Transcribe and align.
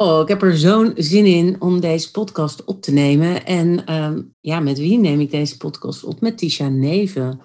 Oh, 0.00 0.20
ik 0.20 0.28
heb 0.28 0.42
er 0.42 0.58
zo'n 0.58 0.92
zin 0.96 1.26
in 1.26 1.56
om 1.60 1.80
deze 1.80 2.10
podcast 2.10 2.64
op 2.64 2.82
te 2.82 2.92
nemen. 2.92 3.46
En 3.46 3.86
ehm, 3.86 4.22
ja, 4.40 4.60
met 4.60 4.78
wie 4.78 4.98
neem 4.98 5.20
ik 5.20 5.30
deze 5.30 5.56
podcast 5.56 6.04
op? 6.04 6.20
Met 6.20 6.38
Tisha 6.38 6.68
Neven. 6.68 7.40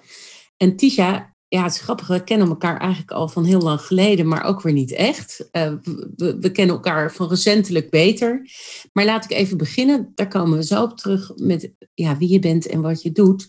En 0.56 0.76
Tisha, 0.76 1.34
ja, 1.48 1.62
het 1.62 1.72
is 1.72 1.80
grappig, 1.80 2.06
we 2.06 2.24
kennen 2.24 2.48
elkaar 2.48 2.80
eigenlijk 2.80 3.10
al 3.10 3.28
van 3.28 3.44
heel 3.44 3.60
lang 3.60 3.80
geleden, 3.80 4.28
maar 4.28 4.44
ook 4.44 4.62
weer 4.62 4.72
niet 4.72 4.92
echt. 4.92 5.48
Uh, 5.52 5.72
we, 6.16 6.38
we, 6.40 6.50
kennen 6.50 6.74
elkaar 6.74 7.12
van 7.12 7.28
recentelijk 7.28 7.90
beter. 7.90 8.50
Maar 8.92 9.04
laat 9.04 9.24
ik 9.24 9.30
even 9.30 9.56
beginnen, 9.56 10.12
daar 10.14 10.28
komen 10.28 10.56
we 10.56 10.64
zo 10.64 10.82
op 10.82 10.96
terug 10.96 11.32
met 11.36 11.72
ja, 11.94 12.16
wie 12.16 12.30
je 12.30 12.38
bent 12.38 12.66
en 12.66 12.80
wat 12.80 13.02
je 13.02 13.12
doet. 13.12 13.48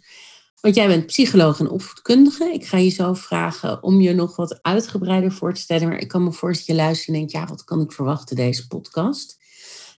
Want 0.65 0.77
jij 0.77 0.87
bent 0.87 1.05
psycholoog 1.05 1.59
en 1.59 1.69
opvoedkundige. 1.69 2.53
Ik 2.53 2.65
ga 2.65 2.77
je 2.77 2.89
zo 2.89 3.13
vragen 3.13 3.83
om 3.83 4.01
je 4.01 4.13
nog 4.13 4.35
wat 4.35 4.59
uitgebreider 4.61 5.31
voor 5.31 5.53
te 5.53 5.61
stellen. 5.61 5.87
Maar 5.87 5.99
ik 5.99 6.07
kan 6.07 6.23
me 6.23 6.31
voorstellen 6.31 6.57
dat 6.57 6.65
je 6.65 6.83
luistert 6.83 7.07
en 7.07 7.13
denkt, 7.13 7.31
ja, 7.31 7.45
wat 7.47 7.63
kan 7.63 7.81
ik 7.81 7.91
verwachten 7.91 8.35
deze 8.35 8.67
podcast? 8.67 9.37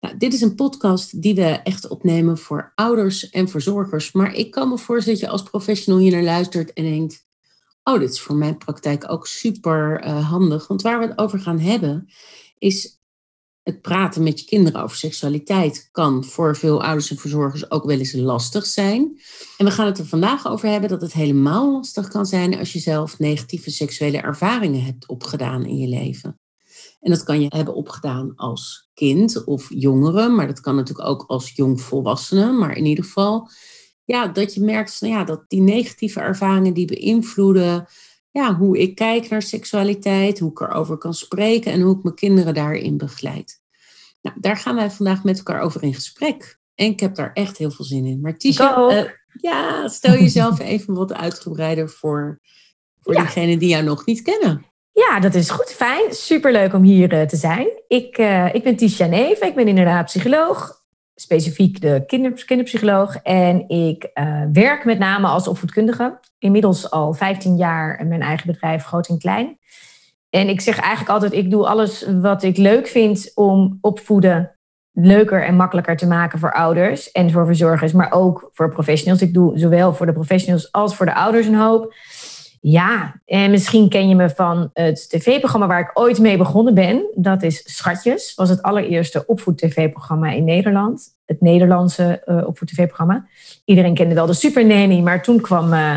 Nou, 0.02 0.18
dit 0.18 0.34
is 0.34 0.42
een 0.42 0.56
podcast 0.56 1.22
die 1.22 1.36
we 1.36 1.44
echt 1.44 1.88
opnemen 1.88 2.38
voor 2.38 2.72
ouders 2.76 3.30
en 3.30 3.50
verzorgers. 3.50 4.12
Maar 4.12 4.34
ik 4.34 4.52
kan 4.52 4.70
me 4.70 4.78
voorstellen 4.78 5.20
dat 5.20 5.28
je 5.28 5.34
als 5.34 5.44
professional 5.44 6.00
hier 6.00 6.12
naar 6.12 6.24
luistert 6.24 6.74
en 6.74 6.84
denkt, 6.84 7.26
oh, 7.84 8.00
dit 8.00 8.10
is 8.10 8.22
voor 8.22 8.36
mijn 8.36 8.58
praktijk 8.58 9.12
ook 9.12 9.28
super 9.28 10.06
uh, 10.06 10.30
handig. 10.30 10.68
Want 10.68 10.82
waar 10.82 11.00
we 11.00 11.06
het 11.06 11.18
over 11.18 11.40
gaan 11.40 11.60
hebben, 11.60 12.10
is 12.58 13.00
het 13.66 13.82
praten 13.82 14.24
met 14.24 14.40
je 14.40 14.46
kinderen 14.46 14.84
over 14.84 14.98
seksualiteit 14.98 15.90
kan 15.92 16.24
voor 16.24 16.56
veel 16.56 16.84
ouders 16.84 17.12
en 17.12 17.18
verzorgers 17.18 17.72
ook 17.72 17.86
wel 17.86 17.98
eens 17.98 18.14
lastig 18.14 18.66
zijn. 18.66 19.22
En 19.58 19.66
we 19.66 19.72
gaan 19.72 19.86
het 19.86 19.98
er 19.98 20.06
vandaag 20.06 20.48
over 20.48 20.70
hebben 20.70 20.90
dat 20.90 21.02
het 21.02 21.14
helemaal 21.14 21.72
lastig 21.72 22.08
kan 22.08 22.26
zijn 22.26 22.58
als 22.58 22.74
je 22.74 22.80
zelf 22.80 23.20
negatieve 23.20 23.72
seksuele 23.72 24.18
ervaringen 24.18 24.84
hebt 24.84 25.08
opgedaan 25.08 25.66
in 25.66 25.78
je 25.78 25.88
leven. 25.88 26.40
En 27.00 27.12
dat 27.12 27.24
kan 27.24 27.42
je 27.42 27.46
hebben 27.56 27.76
opgedaan 27.76 28.34
als 28.36 28.90
kind 28.94 29.44
of 29.46 29.68
jongere, 29.70 30.30
maar 30.30 30.48
dat 30.48 30.60
kan 30.60 30.76
natuurlijk 30.76 31.08
ook 31.08 31.24
als 31.28 31.52
jongvolwassene. 31.56 32.52
Maar 32.52 32.78
in 32.78 32.86
ieder 32.86 33.04
geval, 33.04 33.50
ja, 34.04 34.28
dat 34.28 34.54
je 34.54 34.62
merkt 34.62 35.02
nou 35.02 35.14
ja, 35.14 35.24
dat 35.24 35.44
die 35.48 35.62
negatieve 35.62 36.20
ervaringen 36.20 36.74
die 36.74 36.86
beïnvloeden 36.86 37.88
ja, 38.36 38.56
hoe 38.56 38.78
ik 38.78 38.96
kijk 38.96 39.30
naar 39.30 39.42
seksualiteit, 39.42 40.40
hoe 40.40 40.52
ik 40.52 40.60
erover 40.60 40.98
kan 40.98 41.14
spreken 41.14 41.72
en 41.72 41.82
hoe 41.82 41.98
ik 41.98 42.04
mijn 42.04 42.16
kinderen 42.16 42.54
daarin 42.54 42.98
begeleid. 42.98 43.62
Nou, 44.22 44.38
daar 44.40 44.58
gaan 44.58 44.76
wij 44.76 44.92
vandaag 44.92 45.24
met 45.24 45.38
elkaar 45.38 45.62
over 45.62 45.84
in 45.84 45.94
gesprek. 45.94 46.60
En 46.76 46.86
ik 46.86 47.00
heb 47.00 47.16
daar 47.16 47.34
echt 47.34 47.58
heel 47.58 47.72
veel 47.72 47.86
zin 47.86 48.06
in. 48.06 48.22
Maar 48.22 48.38
Tisha, 48.38 48.92
uh, 48.92 49.04
ja, 49.42 49.88
stel 49.88 50.14
jezelf 50.14 50.60
even 50.60 50.94
wat 50.94 51.14
uitgebreider 51.14 51.90
voor, 51.90 52.40
voor 53.02 53.14
ja. 53.14 53.22
diegenen 53.22 53.60
die 53.60 53.70
jou 53.70 53.84
nog 53.84 54.06
niet 54.06 54.22
kennen. 54.22 54.66
Ja, 54.92 55.20
dat 55.20 55.36
is 55.36 55.50
goed. 55.50 55.72
Fijn. 55.72 56.14
Superleuk 56.14 56.74
om 56.74 56.84
hier 56.84 57.14
uh, 57.14 57.22
te 57.22 57.36
zijn. 57.36 57.68
Ik, 57.88 58.18
uh, 58.18 58.54
ik 58.54 58.64
ben 58.64 58.76
Tisha 58.76 59.06
Neven. 59.06 59.48
Ik 59.48 59.56
ben 59.56 59.68
inderdaad 59.68 60.06
psycholoog. 60.06 60.84
Specifiek 61.16 61.82
de 61.82 62.04
kinder, 62.08 62.46
kinderpsycholoog. 62.46 63.16
En 63.16 63.70
ik 63.70 64.10
werk 64.52 64.86
met 64.86 65.00
name 65.00 65.28
als 65.28 65.48
opvoedkundige 65.48 66.20
inmiddels 66.40 66.92
al 66.92 67.14
15 67.14 67.56
jaar 67.56 68.06
mijn 68.08 68.22
eigen 68.22 68.48
bedrijf 68.48 68.84
Groot 68.84 69.08
en 69.08 69.20
Klein. 69.20 69.58
En 70.30 70.50
ik 70.50 70.62
zeg 70.62 70.80
eigenlijk 70.80 71.10
altijd, 71.10 71.34
ik 71.34 71.52
doe 71.52 71.68
alles 71.68 72.06
wat 72.22 72.44
ik 72.44 72.58
leuk 72.58 72.88
vind 72.88 73.32
om 73.36 73.78
opvoeden 73.82 74.56
leuker 74.92 75.46
en 75.46 75.56
makkelijker 75.56 75.98
te 75.98 76.08
maken 76.08 76.40
voor 76.40 76.54
ouders 76.54 77.12
en 77.12 77.32
voor 77.32 77.46
verzorgers, 77.46 77.92
maar 77.92 78.12
ook 78.12 78.50
voor 78.54 78.70
professionals. 78.70 79.22
Ik 79.22 79.34
doe 79.34 79.60
zowel 79.60 79.94
voor 79.94 80.06
de 80.06 80.14
professionals 80.14 80.72
als 80.72 80.96
voor 80.96 81.06
de 81.06 81.16
ouders 81.16 81.48
een 81.48 81.56
hoop. 81.56 81.94
Ja, 82.68 83.22
en 83.26 83.52
misschien 83.52 83.90
ken 83.90 84.10
je 84.10 84.16
me 84.16 84.30
van 84.30 84.70
het 84.74 85.10
tv-programma 85.10 85.68
waar 85.68 85.80
ik 85.80 85.92
ooit 85.94 86.20
mee 86.20 86.38
begonnen 86.38 86.74
ben. 86.74 87.12
Dat 87.16 87.44
is 87.44 87.62
Schatjes, 87.76 88.34
was 88.36 88.50
het 88.50 88.62
allereerste 88.62 89.26
opvoed-tv-programma 89.26 90.32
in 90.32 90.44
Nederland. 90.44 91.16
Het 91.26 91.42
Nederlandse 91.42 92.22
uh, 92.26 92.48
opvoed-tv-programma. 92.48 93.26
Iedereen 93.66 93.94
kende 93.94 94.16
wel 94.16 94.26
de 94.26 94.34
Super 94.34 94.66
Nanny, 94.66 95.00
maar 95.00 95.24
toen 95.24 95.42
kwam 95.42 95.74
uh, 95.74 95.94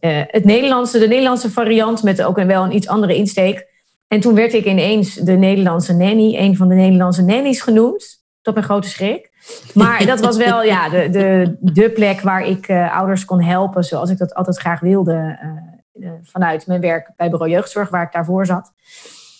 uh, 0.00 0.22
het 0.26 0.44
Nederlandse, 0.44 0.98
de 0.98 1.08
Nederlandse 1.08 1.50
variant 1.50 2.02
met 2.02 2.22
ook 2.22 2.42
wel 2.42 2.64
een 2.64 2.74
iets 2.74 2.88
andere 2.88 3.16
insteek. 3.16 3.66
En 4.08 4.20
toen 4.20 4.34
werd 4.34 4.52
ik 4.52 4.64
ineens 4.64 5.14
de 5.14 5.32
Nederlandse 5.32 5.94
nanny, 5.94 6.36
een 6.38 6.56
van 6.56 6.68
de 6.68 6.74
Nederlandse 6.74 7.22
nannies 7.22 7.60
genoemd. 7.60 8.24
Tot 8.42 8.54
mijn 8.54 8.66
grote 8.66 8.88
schrik. 8.88 9.30
Maar 9.74 10.06
dat 10.06 10.20
was 10.20 10.36
wel 10.36 10.62
ja, 10.62 10.88
de, 10.88 11.08
de, 11.10 11.56
de 11.60 11.90
plek 11.90 12.20
waar 12.20 12.46
ik 12.46 12.70
ouders 12.70 13.24
kon 13.24 13.42
helpen 13.42 13.84
zoals 13.84 14.10
ik 14.10 14.18
dat 14.18 14.34
altijd 14.34 14.58
graag 14.58 14.80
wilde. 14.80 15.38
Uh, 15.98 16.10
vanuit 16.22 16.66
mijn 16.66 16.80
werk 16.80 17.12
bij 17.16 17.30
Bureau 17.30 17.50
Jeugdzorg, 17.50 17.88
waar 17.88 18.02
ik 18.02 18.12
daarvoor 18.12 18.46
zat. 18.46 18.72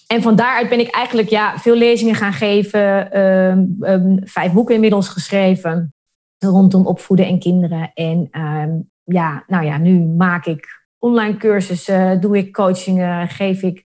En 0.06 0.22
van 0.22 0.36
daaruit 0.36 0.68
ben 0.68 0.80
ik 0.80 0.94
eigenlijk 0.94 1.28
ja, 1.28 1.58
veel 1.58 1.74
lezingen 1.74 2.14
gaan 2.14 2.32
geven. 2.32 3.20
Um, 3.20 4.20
vijf 4.24 4.52
boeken 4.52 4.74
inmiddels 4.74 5.08
geschreven. 5.08 5.94
Rondom 6.38 6.86
opvoeden 6.86 7.26
en 7.26 7.38
kinderen. 7.38 7.90
En 7.94 8.28
um, 8.40 8.90
ja, 9.04 9.44
nou 9.46 9.64
ja, 9.64 9.78
nu 9.78 10.00
maak 10.00 10.46
ik 10.46 10.84
online 10.98 11.36
cursussen, 11.36 12.20
doe 12.20 12.36
ik 12.36 12.52
coachingen, 12.52 13.28
geef 13.28 13.62
ik 13.62 13.84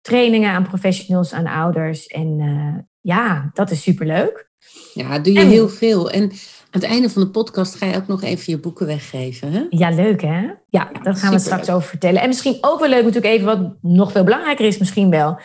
trainingen 0.00 0.50
aan 0.50 0.68
professionals, 0.68 1.32
aan 1.32 1.46
ouders. 1.46 2.06
En 2.06 2.38
uh, 2.38 2.78
ja, 3.00 3.50
dat 3.52 3.70
is 3.70 3.82
superleuk. 3.82 4.50
Ja, 4.94 5.18
doe 5.18 5.32
je 5.32 5.40
en, 5.40 5.48
heel 5.48 5.68
veel. 5.68 6.10
En 6.10 6.32
aan 6.72 6.80
het 6.80 6.90
einde 6.90 7.10
van 7.10 7.22
de 7.22 7.28
podcast 7.28 7.74
ga 7.74 7.86
je 7.86 7.96
ook 7.96 8.06
nog 8.06 8.22
even 8.22 8.52
je 8.52 8.58
boeken 8.58 8.86
weggeven. 8.86 9.52
Hè? 9.52 9.66
Ja, 9.70 9.90
leuk 9.90 10.22
hè? 10.22 10.40
Ja, 10.40 10.56
ja 10.68 10.90
daar 11.02 11.16
gaan 11.16 11.32
we 11.32 11.38
straks 11.38 11.70
over 11.70 11.88
vertellen. 11.88 12.20
En 12.20 12.28
misschien 12.28 12.58
ook 12.60 12.80
wel 12.80 12.88
leuk 12.88 13.04
natuurlijk 13.04 13.34
even 13.34 13.46
wat 13.46 13.74
nog 13.80 14.12
veel 14.12 14.24
belangrijker 14.24 14.66
is 14.66 14.78
misschien 14.78 15.10
wel. 15.10 15.40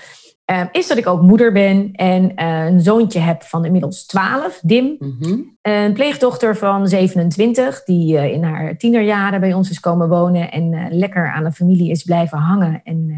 Uh, 0.51 0.61
is 0.71 0.87
dat 0.87 0.97
ik 0.97 1.07
ook 1.07 1.21
moeder 1.21 1.51
ben 1.51 1.91
en 1.91 2.31
uh, 2.35 2.65
een 2.65 2.81
zoontje 2.81 3.19
heb 3.19 3.43
van 3.43 3.65
inmiddels 3.65 4.05
12, 4.05 4.59
Dim. 4.63 4.95
Mm-hmm. 4.99 5.57
Een 5.61 5.93
pleegdochter 5.93 6.57
van 6.57 6.87
27, 6.87 7.83
die 7.83 8.13
uh, 8.13 8.25
in 8.33 8.43
haar 8.43 8.77
tienerjaren 8.77 9.39
bij 9.39 9.53
ons 9.53 9.69
is 9.69 9.79
komen 9.79 10.09
wonen 10.09 10.51
en 10.51 10.87
lekker 10.91 11.31
aan 11.31 11.43
de 11.43 11.51
familie 11.51 11.91
is 11.91 12.03
blijven 12.03 12.37
hangen. 12.37 12.81
En 12.83 13.11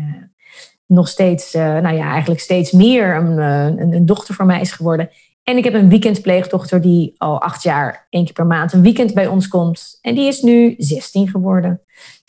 nog 0.85 1.07
steeds, 1.07 1.53
nou 1.53 1.95
ja, 1.95 2.11
eigenlijk 2.11 2.41
steeds 2.41 2.71
meer 2.71 3.15
een, 3.15 3.37
een, 3.37 3.93
een, 3.93 4.05
dochter 4.05 4.35
voor 4.35 4.45
mij 4.45 4.61
is 4.61 4.71
geworden. 4.71 5.09
En 5.49 5.57
ik 5.57 5.63
heb 5.63 5.73
een 5.73 5.89
weekendpleegdochter 5.89 6.81
die 6.81 7.15
al 7.17 7.41
acht 7.41 7.63
jaar, 7.63 8.07
één 8.09 8.25
keer 8.25 8.33
per 8.33 8.45
maand, 8.45 8.73
een 8.73 8.81
weekend 8.81 9.13
bij 9.13 9.27
ons 9.27 9.47
komt. 9.47 9.97
En 10.01 10.15
die 10.15 10.27
is 10.27 10.41
nu 10.41 10.75
16 10.77 11.29
geworden. 11.29 11.81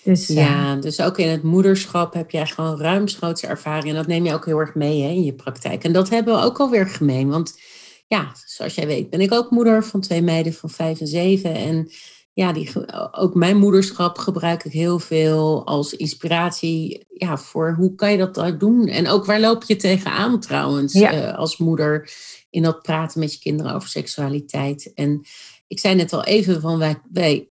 Dus, 0.03 0.27
ja, 0.27 0.75
uh, 0.75 0.83
dus 0.83 1.01
ook 1.01 1.19
in 1.19 1.29
het 1.29 1.43
moederschap 1.43 2.15
heb 2.15 2.31
jij 2.31 2.47
gewoon 2.47 2.81
ruimschoots 2.81 3.43
ervaring. 3.43 3.89
En 3.89 3.95
dat 3.95 4.07
neem 4.07 4.25
je 4.25 4.35
ook 4.35 4.45
heel 4.45 4.59
erg 4.59 4.75
mee 4.75 5.03
hè, 5.03 5.09
in 5.09 5.25
je 5.25 5.35
praktijk. 5.35 5.85
En 5.85 5.93
dat 5.93 6.09
hebben 6.09 6.35
we 6.35 6.43
ook 6.43 6.61
alweer 6.61 6.87
gemeen. 6.87 7.29
Want 7.29 7.61
ja, 8.07 8.33
zoals 8.47 8.75
jij 8.75 8.87
weet 8.87 9.11
ben 9.11 9.21
ik 9.21 9.33
ook 9.33 9.51
moeder 9.51 9.85
van 9.85 10.01
twee 10.01 10.23
meiden 10.23 10.53
van 10.53 10.71
vijf 10.71 11.01
en 11.01 11.07
zeven. 11.07 11.55
En 11.55 11.91
ja, 12.33 12.53
die, 12.53 12.71
ook 13.11 13.35
mijn 13.35 13.57
moederschap 13.57 14.19
gebruik 14.19 14.65
ik 14.65 14.73
heel 14.73 14.99
veel 14.99 15.67
als 15.67 15.95
inspiratie 15.95 17.07
ja, 17.09 17.37
voor 17.39 17.75
hoe 17.79 17.95
kan 17.95 18.13
je 18.13 18.31
dat 18.31 18.61
doen. 18.61 18.87
En 18.87 19.09
ook 19.09 19.25
waar 19.25 19.41
loop 19.41 19.65
je 19.65 19.77
tegenaan 19.77 20.41
trouwens 20.41 20.93
ja. 20.93 21.15
uh, 21.15 21.39
als 21.39 21.57
moeder 21.57 22.11
in 22.51 22.63
dat 22.63 22.83
praten 22.83 23.21
met 23.21 23.33
je 23.33 23.39
kinderen 23.39 23.75
over 23.75 23.89
seksualiteit. 23.89 24.93
En 24.95 25.27
ik 25.67 25.79
zei 25.79 25.95
net 25.95 26.13
al 26.13 26.25
even 26.25 26.61
van 26.61 26.79
wij, 26.79 27.01
wij 27.13 27.49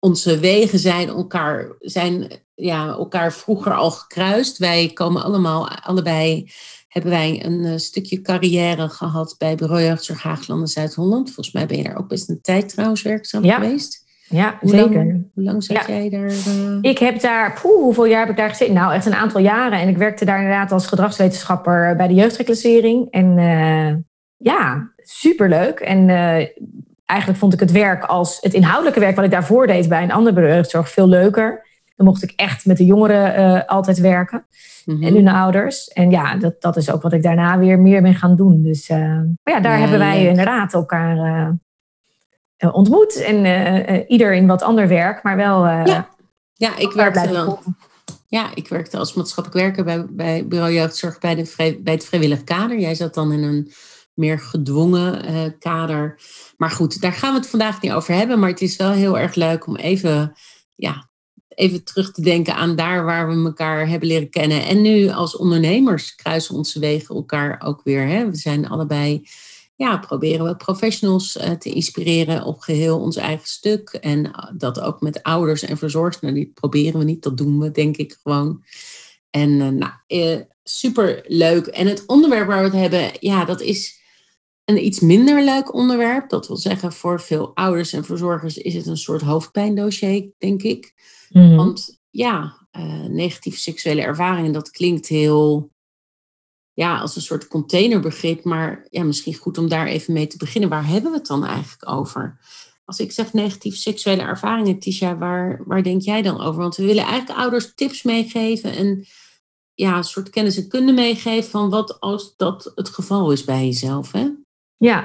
onze 0.00 0.38
wegen 0.38 0.78
zijn 0.78 1.08
elkaar 1.08 1.76
zijn 1.78 2.30
ja, 2.54 2.88
elkaar 2.88 3.32
vroeger 3.32 3.74
al 3.74 3.90
gekruist. 3.90 4.58
Wij 4.58 4.90
komen 4.92 5.22
allemaal, 5.22 5.68
allebei 5.68 6.50
hebben 6.88 7.10
wij 7.10 7.44
een 7.44 7.64
uh, 7.64 7.76
stukje 7.76 8.20
carrière 8.20 8.88
gehad 8.88 9.34
bij 9.38 9.54
Bureau 9.54 9.82
Jeugdzorg 9.82 10.22
Haaglanden 10.22 10.68
Zuid-Holland. 10.68 11.26
Volgens 11.26 11.54
mij 11.54 11.66
ben 11.66 11.76
je 11.76 11.82
daar 11.82 11.98
ook 11.98 12.08
best 12.08 12.28
een 12.28 12.40
tijd 12.40 12.68
trouwens 12.68 13.02
werkzaam 13.02 13.44
ja. 13.44 13.54
geweest. 13.54 14.02
Ja, 14.28 14.58
hoe 14.60 14.70
zeker. 14.70 15.06
Lang, 15.06 15.30
hoe 15.34 15.44
lang 15.44 15.64
zat 15.64 15.86
jij 15.86 16.08
daar? 16.10 16.32
Uh... 16.32 16.78
Ik 16.80 16.98
heb 16.98 17.20
daar, 17.20 17.60
poeh, 17.60 17.82
hoeveel 17.82 18.06
jaar 18.06 18.20
heb 18.20 18.30
ik 18.30 18.36
daar 18.36 18.48
gezeten? 18.48 18.74
Nou, 18.74 18.94
echt 18.94 19.06
een 19.06 19.14
aantal 19.14 19.40
jaren. 19.40 19.78
En 19.78 19.88
ik 19.88 19.96
werkte 19.96 20.24
daar 20.24 20.38
inderdaad 20.38 20.72
als 20.72 20.86
gedragswetenschapper 20.86 21.96
bij 21.96 22.08
de 22.08 22.14
jeugdreclassering. 22.14 23.10
En 23.10 23.38
uh, 23.38 23.94
ja, 24.36 24.92
superleuk. 24.96 25.80
En 25.80 26.08
eigenlijk 27.04 27.40
vond 27.40 27.52
ik 27.52 27.60
het 27.60 27.72
werk 27.72 28.04
als 28.04 28.38
het 28.40 28.54
inhoudelijke 28.54 29.00
werk 29.00 29.16
wat 29.16 29.24
ik 29.24 29.30
daarvoor 29.30 29.66
deed 29.66 29.88
bij 29.88 30.02
een 30.02 30.12
andere 30.12 30.40
jeugdzorg 30.40 30.90
veel 30.90 31.08
leuker. 31.08 31.66
Dan 31.96 32.06
mocht 32.06 32.22
ik 32.22 32.32
echt 32.36 32.66
met 32.66 32.76
de 32.76 32.84
jongeren 32.84 33.40
uh, 33.40 33.64
altijd 33.66 33.98
werken 33.98 34.46
mm 34.84 34.94
-hmm. 34.94 35.04
en 35.04 35.14
hun 35.14 35.28
ouders. 35.28 35.88
En 35.88 36.10
ja, 36.10 36.36
dat, 36.36 36.60
dat 36.60 36.76
is 36.76 36.90
ook 36.90 37.02
wat 37.02 37.12
ik 37.12 37.22
daarna 37.22 37.58
weer 37.58 37.78
meer 37.78 38.02
ben 38.02 38.14
gaan 38.14 38.36
doen. 38.36 38.62
Dus 38.62 38.88
uh, 38.88 38.98
maar 38.98 39.54
ja, 39.54 39.60
daar 39.60 39.72
ja, 39.72 39.78
hebben 39.78 39.98
wij 39.98 40.26
inderdaad 40.26 40.72
elkaar 40.72 41.52
ontmoet. 42.70 43.22
En 43.22 44.06
ieder 44.06 44.34
in 44.34 44.46
wat 44.46 44.62
ander 44.62 44.88
werk, 44.88 45.22
maar 45.22 45.36
wel. 45.36 45.66
ja. 45.66 46.08
ja, 46.52 46.76
ik 46.76 46.92
werkte 46.92 47.32
dan. 47.32 47.58
Ja, 48.26 48.50
ik 48.54 48.68
werkte 48.68 48.98
als 48.98 49.14
maatschappelijk 49.14 49.62
werker 49.62 49.84
bij, 49.84 50.06
bij 50.10 50.46
Bureau 50.46 50.72
Jeugdzorg 50.72 51.18
bij, 51.18 51.34
de, 51.34 51.78
bij 51.82 51.92
het 51.92 52.04
vrijwillig 52.04 52.44
kader. 52.44 52.78
Jij 52.78 52.94
zat 52.94 53.14
dan 53.14 53.32
in 53.32 53.42
een 53.42 53.72
meer 54.14 54.38
gedwongen 54.38 55.30
uh, 55.30 55.42
kader. 55.58 56.20
Maar 56.56 56.70
goed, 56.70 57.00
daar 57.00 57.12
gaan 57.12 57.32
we 57.32 57.38
het 57.38 57.48
vandaag 57.48 57.80
niet 57.80 57.92
over 57.92 58.14
hebben. 58.14 58.38
Maar 58.38 58.50
het 58.50 58.60
is 58.60 58.76
wel 58.76 58.90
heel 58.90 59.18
erg 59.18 59.34
leuk 59.34 59.66
om 59.66 59.76
even, 59.76 60.32
ja, 60.74 61.10
even 61.48 61.84
terug 61.84 62.12
te 62.12 62.22
denken 62.22 62.54
aan 62.54 62.76
daar 62.76 63.04
waar 63.04 63.28
we 63.28 63.44
elkaar 63.44 63.88
hebben 63.88 64.08
leren 64.08 64.30
kennen. 64.30 64.64
En 64.64 64.82
nu 64.82 65.08
als 65.08 65.36
ondernemers 65.36 66.14
kruisen 66.14 66.54
onze 66.54 66.78
wegen 66.78 67.14
elkaar 67.14 67.62
ook 67.64 67.80
weer. 67.84 68.06
Hè? 68.06 68.30
We 68.30 68.36
zijn 68.36 68.68
allebei, 68.68 69.28
ja, 69.76 69.96
proberen 69.96 70.46
we 70.46 70.56
professionals 70.56 71.36
uh, 71.36 71.50
te 71.50 71.70
inspireren 71.70 72.44
op 72.44 72.58
geheel 72.60 73.00
ons 73.00 73.16
eigen 73.16 73.48
stuk. 73.48 73.88
En 73.88 74.30
dat 74.56 74.80
ook 74.80 75.00
met 75.00 75.22
ouders 75.22 75.62
en 75.62 75.76
verzorgers. 75.76 76.20
Nou, 76.20 76.34
die 76.34 76.50
proberen 76.54 76.98
we 76.98 77.04
niet, 77.04 77.22
dat 77.22 77.36
doen 77.36 77.58
we 77.58 77.70
denk 77.70 77.96
ik 77.96 78.18
gewoon. 78.22 78.62
En 79.30 79.78
nou, 79.78 79.92
super 80.64 81.24
leuk. 81.26 81.66
En 81.66 81.86
het 81.86 82.06
onderwerp 82.06 82.46
waar 82.46 82.70
we 82.70 82.76
het 82.76 82.90
hebben, 82.90 83.10
ja, 83.20 83.44
dat 83.44 83.60
is 83.60 84.02
een 84.64 84.84
iets 84.84 85.00
minder 85.00 85.44
leuk 85.44 85.74
onderwerp. 85.74 86.28
Dat 86.28 86.46
wil 86.46 86.56
zeggen, 86.56 86.92
voor 86.92 87.20
veel 87.20 87.54
ouders 87.54 87.92
en 87.92 88.04
verzorgers 88.04 88.56
is 88.56 88.74
het 88.74 88.86
een 88.86 88.96
soort 88.96 89.22
hoofdpijndossier, 89.22 90.30
denk 90.38 90.62
ik. 90.62 90.92
Mm-hmm. 91.28 91.56
Want 91.56 92.00
ja, 92.10 92.66
uh, 92.72 93.04
negatieve 93.04 93.58
seksuele 93.58 94.02
ervaringen, 94.02 94.52
dat 94.52 94.70
klinkt 94.70 95.08
heel, 95.08 95.70
ja, 96.72 96.98
als 96.98 97.16
een 97.16 97.22
soort 97.22 97.48
containerbegrip. 97.48 98.44
Maar 98.44 98.86
ja, 98.90 99.02
misschien 99.02 99.34
goed 99.34 99.58
om 99.58 99.68
daar 99.68 99.86
even 99.86 100.12
mee 100.12 100.26
te 100.26 100.36
beginnen. 100.36 100.70
Waar 100.70 100.86
hebben 100.86 101.10
we 101.10 101.16
het 101.16 101.26
dan 101.26 101.44
eigenlijk 101.44 101.88
over? 101.88 102.38
Als 102.84 102.98
ik 102.98 103.12
zeg 103.12 103.32
negatieve 103.32 103.78
seksuele 103.78 104.22
ervaringen, 104.22 104.78
Tisha, 104.78 105.18
waar, 105.18 105.62
waar 105.66 105.82
denk 105.82 106.02
jij 106.02 106.22
dan 106.22 106.40
over? 106.40 106.60
Want 106.60 106.76
we 106.76 106.84
willen 106.84 107.04
eigenlijk 107.04 107.38
ouders 107.38 107.74
tips 107.74 108.02
meegeven 108.02 108.72
en 108.72 109.06
ja, 109.74 109.96
een 109.96 110.04
soort 110.04 110.30
kennis 110.30 110.56
en 110.56 110.68
kunde 110.68 110.92
meegeven 110.92 111.50
van 111.50 111.70
wat 111.70 112.00
als 112.00 112.36
dat 112.36 112.72
het 112.74 112.88
geval 112.88 113.32
is 113.32 113.44
bij 113.44 113.64
jezelf, 113.64 114.12
hè? 114.12 114.30
Ja, 114.76 115.04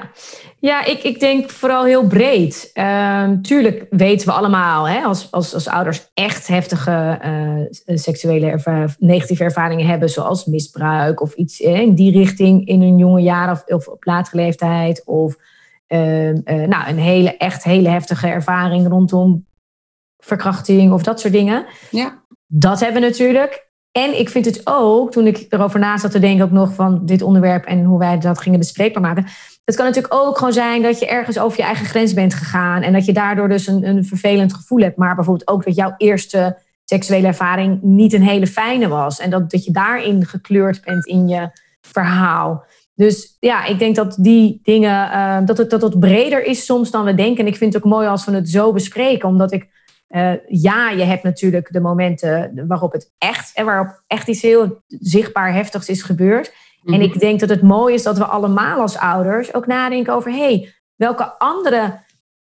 ja 0.60 0.86
ik, 0.86 1.04
ik 1.04 1.20
denk 1.20 1.50
vooral 1.50 1.84
heel 1.84 2.08
breed. 2.08 2.72
Um, 2.74 3.42
tuurlijk 3.42 3.86
weten 3.90 4.28
we 4.28 4.34
allemaal, 4.34 4.88
hè, 4.88 5.02
als, 5.02 5.32
als, 5.32 5.54
als 5.54 5.68
ouders 5.68 6.10
echt 6.14 6.48
heftige 6.48 7.20
uh, 7.26 7.98
seksuele 7.98 8.50
erva 8.50 8.88
negatieve 9.00 9.44
ervaringen 9.44 9.86
hebben, 9.86 10.10
zoals 10.10 10.46
misbruik 10.46 11.22
of 11.22 11.34
iets 11.34 11.60
in 11.60 11.96
die 11.96 12.12
richting 12.12 12.68
in 12.68 12.82
hun 12.82 12.98
jonge 12.98 13.22
jaren 13.22 13.54
of, 13.54 13.64
of 13.66 13.88
op 13.88 14.06
latere 14.06 14.36
leeftijd. 14.36 15.06
Of 15.06 15.36
uh, 15.88 16.28
uh, 16.28 16.42
nou, 16.46 16.90
een 16.90 17.00
hele, 17.00 17.38
echt 17.38 17.64
hele 17.64 17.90
heftige 17.90 18.28
ervaring 18.28 18.88
rondom 18.88 19.46
verkrachting 20.18 20.92
of 20.92 21.04
dat 21.04 21.20
soort 21.20 21.34
dingen. 21.34 21.66
Ja. 21.92 22.24
Dat 22.48 22.80
hebben 22.80 23.02
we 23.02 23.08
natuurlijk. 23.08 23.68
En 23.92 24.20
ik 24.20 24.30
vind 24.30 24.46
het 24.46 24.62
ook, 24.64 25.12
toen 25.12 25.28
ik 25.28 25.46
erover 25.50 25.80
na 25.80 25.98
zat 25.98 26.12
te 26.12 26.20
denken, 26.20 26.46
ook 26.46 26.52
nog 26.52 26.74
van 26.74 27.06
dit 27.06 27.22
onderwerp 27.22 27.66
en 27.66 27.84
hoe 27.84 28.00
wij 28.00 28.20
dat 28.20 28.42
gingen 28.42 28.60
bespreekbaar 28.60 29.02
maken. 29.02 29.26
Het 29.70 29.78
kan 29.78 29.88
natuurlijk 29.88 30.14
ook 30.14 30.38
gewoon 30.38 30.54
zijn 30.54 30.82
dat 30.82 31.00
je 31.00 31.08
ergens 31.08 31.40
over 31.40 31.58
je 31.58 31.64
eigen 31.64 31.86
grens 31.86 32.14
bent 32.14 32.34
gegaan. 32.34 32.82
En 32.82 32.94
dat 32.94 33.06
je 33.06 33.14
daardoor 33.14 33.50
dus 33.50 33.68
een, 33.68 33.88
een 33.88 34.06
vervelend 34.06 34.54
gevoel 34.54 34.80
hebt. 34.80 34.98
Maar 34.98 35.16
bijvoorbeeld 35.16 35.50
ook 35.50 35.66
dat 35.66 35.76
jouw 35.76 35.94
eerste 35.98 36.58
seksuele 36.86 37.28
ervaring 37.28 37.82
niet 37.82 38.14
een 38.14 38.22
hele 38.22 38.48
fijne 38.48 38.88
was. 38.88 39.20
En 39.20 39.30
dat, 39.30 39.52
dat 39.52 39.66
je 39.66 39.72
daarin 39.72 40.26
gekleurd 40.26 40.84
bent 40.84 41.06
in 41.06 41.28
je 41.28 41.50
verhaal. 41.82 42.64
Dus 42.96 43.38
ja, 43.40 43.66
ik 43.66 43.80
denk 43.80 43.96
dat 43.96 44.18
die 44.20 44.60
dingen, 44.64 45.10
uh, 45.12 45.38
dat, 45.46 45.58
het, 45.58 45.70
dat 45.70 45.82
het 45.82 46.00
breder 46.00 46.46
is 46.46 46.66
soms 46.66 46.92
dan 46.92 47.06
we 47.06 47.16
denken. 47.16 47.46
En 47.46 47.52
ik 47.52 47.58
vind 47.58 47.74
het 47.74 47.84
ook 47.84 47.92
mooi 47.92 48.08
als 48.08 48.26
we 48.26 48.32
het 48.32 48.50
zo 48.50 48.74
bespreken. 48.74 49.30
Omdat 49.30 49.52
ik, 49.52 49.68
uh, 50.10 50.32
ja, 50.48 50.90
je 50.90 51.04
hebt 51.04 51.24
natuurlijk 51.24 51.72
de 51.72 51.82
momenten 51.82 52.66
waarop 52.68 52.92
het 52.92 53.12
echt, 53.18 53.52
en 53.54 53.66
waarop 53.66 54.04
echt 54.08 54.28
iets 54.28 54.42
heel 54.42 54.84
zichtbaar 54.88 55.54
heftigs 55.54 55.90
is 55.90 56.02
gebeurd. 56.02 56.54
En 56.84 57.02
ik 57.02 57.10
mhm. 57.10 57.20
denk 57.20 57.40
dat 57.40 57.50
het 57.50 57.62
mooi 57.62 57.94
is 57.94 58.04
dat 58.04 58.18
we 58.18 58.26
allemaal 58.26 58.80
als 58.80 58.98
ouders 58.98 59.54
ook 59.54 59.68
nadenken 59.68 60.14
over: 60.14 60.32
hey, 60.32 60.74
welke 60.96 61.38
andere 61.38 62.00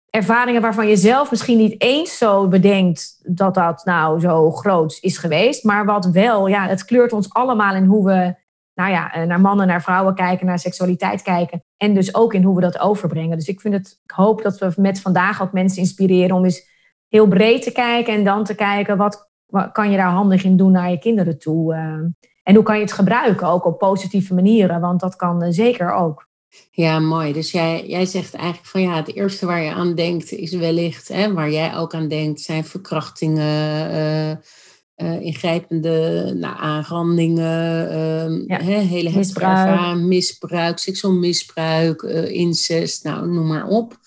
ervaringen 0.09 0.62
waarvan 0.62 0.88
je 0.88 0.95
zelf 0.95 1.29
misschien 1.29 1.57
niet 1.57 1.81
eens 1.81 2.18
zo 2.18 2.47
bedenkt 2.47 3.19
dat 3.35 3.53
dat 3.53 3.85
nou 3.85 4.19
zo 4.19 4.51
groot 4.51 4.97
is 5.01 5.18
geweest, 5.18 5.63
maar 5.63 5.85
wat 5.85 6.06
wel, 6.06 6.47
ja, 6.47 6.68
het 6.68 6.85
kleurt 6.85 7.13
ons 7.13 7.33
allemaal 7.33 7.75
in 7.75 7.85
hoe 7.85 8.06
we 8.06 8.35
nou 8.73 8.91
ja, 8.91 9.13
eh, 9.13 9.23
naar 9.23 9.41
mannen, 9.41 9.68
naar 9.68 9.81
vrouwen 9.81 10.15
kijken, 10.15 10.45
naar 10.45 10.59
seksualiteit 10.59 11.21
kijken. 11.21 11.63
En 11.77 11.94
dus 11.94 12.15
ook 12.15 12.33
in 12.33 12.44
hoe 12.44 12.56
we 12.56 12.62
dat 12.62 12.79
overbrengen. 12.79 13.38
Dus 13.38 13.47
ik 13.47 13.62
vind 13.62 13.74
het, 13.74 14.00
ik 14.03 14.12
hoop 14.12 14.41
dat 14.41 14.57
we 14.57 14.74
met 14.75 15.01
vandaag 15.01 15.41
ook 15.41 15.51
mensen 15.51 15.81
inspireren 15.81 16.35
om 16.35 16.44
eens 16.44 16.69
heel 17.07 17.27
breed 17.27 17.62
te 17.62 17.71
kijken 17.71 18.13
en 18.13 18.24
dan 18.24 18.44
te 18.44 18.56
kijken 18.56 18.97
wat, 18.97 19.31
wat 19.45 19.71
kan 19.71 19.91
je 19.91 19.97
daar 19.97 20.09
handig 20.09 20.44
in 20.44 20.57
doen 20.57 20.71
naar 20.71 20.89
je 20.89 21.00
kinderen 21.00 21.39
toe. 21.39 21.75
Uh, 21.75 22.29
en 22.43 22.55
hoe 22.55 22.63
kan 22.63 22.75
je 22.75 22.81
het 22.81 22.91
gebruiken, 22.91 23.47
ook 23.47 23.65
op 23.65 23.77
positieve 23.79 24.33
manieren, 24.33 24.81
want 24.81 24.99
dat 24.99 25.15
kan 25.15 25.43
uh, 25.43 25.49
zeker 25.51 25.93
ook. 25.93 26.29
Ja, 26.71 26.99
mooi. 26.99 27.33
Dus 27.33 27.51
jij, 27.51 27.88
jij 27.88 28.05
zegt 28.05 28.33
eigenlijk 28.33 28.67
van 28.67 28.81
ja, 28.81 28.95
het 28.95 29.15
eerste 29.15 29.45
waar 29.45 29.61
je 29.61 29.73
aan 29.73 29.95
denkt 29.95 30.31
is 30.31 30.53
wellicht, 30.53 31.07
hè, 31.07 31.33
waar 31.33 31.51
jij 31.51 31.75
ook 31.75 31.93
aan 31.93 32.07
denkt, 32.07 32.41
zijn 32.41 32.65
verkrachtingen, 32.65 33.91
uh, 33.91 34.29
uh, 34.29 35.21
ingrijpende 35.21 36.31
nou, 36.35 36.55
aanrandingen, 36.59 38.43
ja, 38.48 38.57
hè, 38.57 38.77
hele 38.79 39.12
misbruik. 39.15 39.98
misbruik, 39.98 40.77
seksueel 40.77 41.13
misbruik, 41.13 42.01
incest, 42.31 43.03
nou 43.03 43.27
noem 43.27 43.48
maar 43.48 43.67
op. 43.67 44.00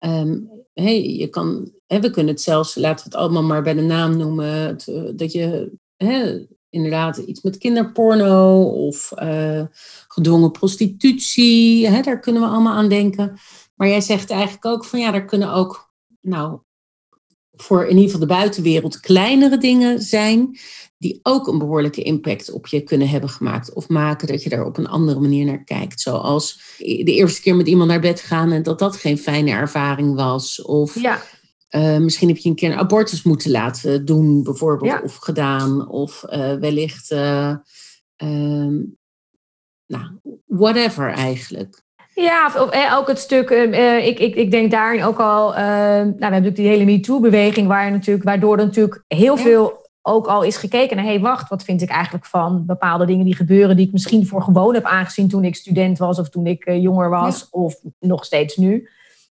Um, 0.00 0.50
hey, 0.74 1.16
je 1.16 1.28
kan, 1.28 1.72
hè, 1.86 2.00
we 2.00 2.10
kunnen 2.10 2.32
het 2.32 2.42
zelfs, 2.42 2.74
laten 2.74 3.04
we 3.04 3.10
het 3.10 3.20
allemaal 3.20 3.42
maar 3.42 3.62
bij 3.62 3.74
de 3.74 3.82
naam 3.82 4.16
noemen, 4.16 4.46
het, 4.46 4.92
dat 5.14 5.32
je 5.32 5.72
hè, 5.96 6.38
inderdaad 6.76 7.16
iets 7.16 7.42
met 7.42 7.58
kinderporno 7.58 8.62
of 8.62 9.12
uh, 9.22 9.62
gedwongen 10.08 10.50
prostitutie. 10.50 11.88
Hè, 11.88 12.00
daar 12.02 12.20
kunnen 12.20 12.42
we 12.42 12.48
allemaal 12.48 12.74
aan 12.76 12.88
denken. 12.88 13.38
Maar 13.74 13.88
jij 13.88 14.00
zegt 14.00 14.30
eigenlijk 14.30 14.64
ook 14.64 14.84
van 14.84 14.98
ja, 14.98 15.14
er 15.14 15.24
kunnen 15.24 15.52
ook, 15.52 15.92
nou, 16.20 16.58
voor 17.52 17.82
in 17.82 17.96
ieder 17.96 18.04
geval 18.04 18.20
de 18.20 18.34
buitenwereld 18.34 19.00
kleinere 19.00 19.58
dingen 19.58 20.02
zijn 20.02 20.58
die 20.98 21.20
ook 21.22 21.46
een 21.46 21.58
behoorlijke 21.58 22.02
impact 22.02 22.52
op 22.52 22.66
je 22.66 22.80
kunnen 22.80 23.08
hebben 23.08 23.30
gemaakt 23.30 23.72
of 23.72 23.88
maken 23.88 24.26
dat 24.26 24.42
je 24.42 24.48
daar 24.48 24.64
op 24.64 24.76
een 24.76 24.88
andere 24.88 25.20
manier 25.20 25.44
naar 25.44 25.64
kijkt. 25.64 26.00
Zoals 26.00 26.74
de 26.78 27.14
eerste 27.14 27.40
keer 27.40 27.56
met 27.56 27.68
iemand 27.68 27.90
naar 27.90 28.00
bed 28.00 28.20
gaan 28.20 28.52
en 28.52 28.62
dat 28.62 28.78
dat 28.78 28.96
geen 28.96 29.18
fijne 29.18 29.50
ervaring 29.50 30.14
was. 30.14 30.62
Of 30.62 31.00
ja. 31.00 31.22
Uh, 31.70 31.96
misschien 31.96 32.28
heb 32.28 32.36
je 32.36 32.48
een 32.48 32.54
keer 32.54 32.72
een 32.72 32.78
abortus 32.78 33.22
moeten 33.22 33.50
laten 33.50 34.04
doen, 34.04 34.42
bijvoorbeeld, 34.42 34.90
ja. 34.90 35.00
of 35.04 35.16
gedaan, 35.16 35.88
of 35.88 36.24
uh, 36.30 36.54
wellicht, 36.54 37.10
uh, 37.10 37.54
nou, 39.86 40.04
whatever 40.44 41.12
eigenlijk. 41.12 41.84
Ja, 42.14 42.46
of, 42.46 42.92
ook 42.92 43.08
het 43.08 43.18
stuk, 43.18 43.50
ik, 43.50 44.18
ik, 44.18 44.34
ik 44.34 44.50
denk 44.50 44.70
daarin 44.70 45.04
ook 45.04 45.18
al, 45.18 45.52
nou, 45.52 45.56
we 45.56 45.62
hebben 46.02 46.18
natuurlijk 46.18 46.56
die 46.56 46.68
hele 46.68 46.84
MeToo-beweging, 46.84 47.68
waar 47.68 47.90
natuurlijk, 47.90 48.24
waardoor 48.24 48.58
er 48.58 48.64
natuurlijk 48.64 49.04
heel 49.08 49.36
ja. 49.36 49.42
veel 49.42 49.84
ook 50.02 50.26
al 50.26 50.42
is 50.42 50.56
gekeken 50.56 50.96
naar, 50.96 51.04
hé, 51.04 51.10
hey, 51.10 51.20
wacht, 51.20 51.48
wat 51.48 51.64
vind 51.64 51.82
ik 51.82 51.88
eigenlijk 51.88 52.26
van 52.26 52.66
bepaalde 52.66 53.06
dingen 53.06 53.24
die 53.24 53.34
gebeuren, 53.34 53.76
die 53.76 53.86
ik 53.86 53.92
misschien 53.92 54.26
voor 54.26 54.42
gewoon 54.42 54.74
heb 54.74 54.84
aangezien 54.84 55.28
toen 55.28 55.44
ik 55.44 55.56
student 55.56 55.98
was, 55.98 56.18
of 56.18 56.28
toen 56.28 56.46
ik 56.46 56.70
jonger 56.70 57.10
was, 57.10 57.38
ja. 57.38 57.46
of 57.50 57.80
nog 57.98 58.24
steeds 58.24 58.56
nu. 58.56 58.88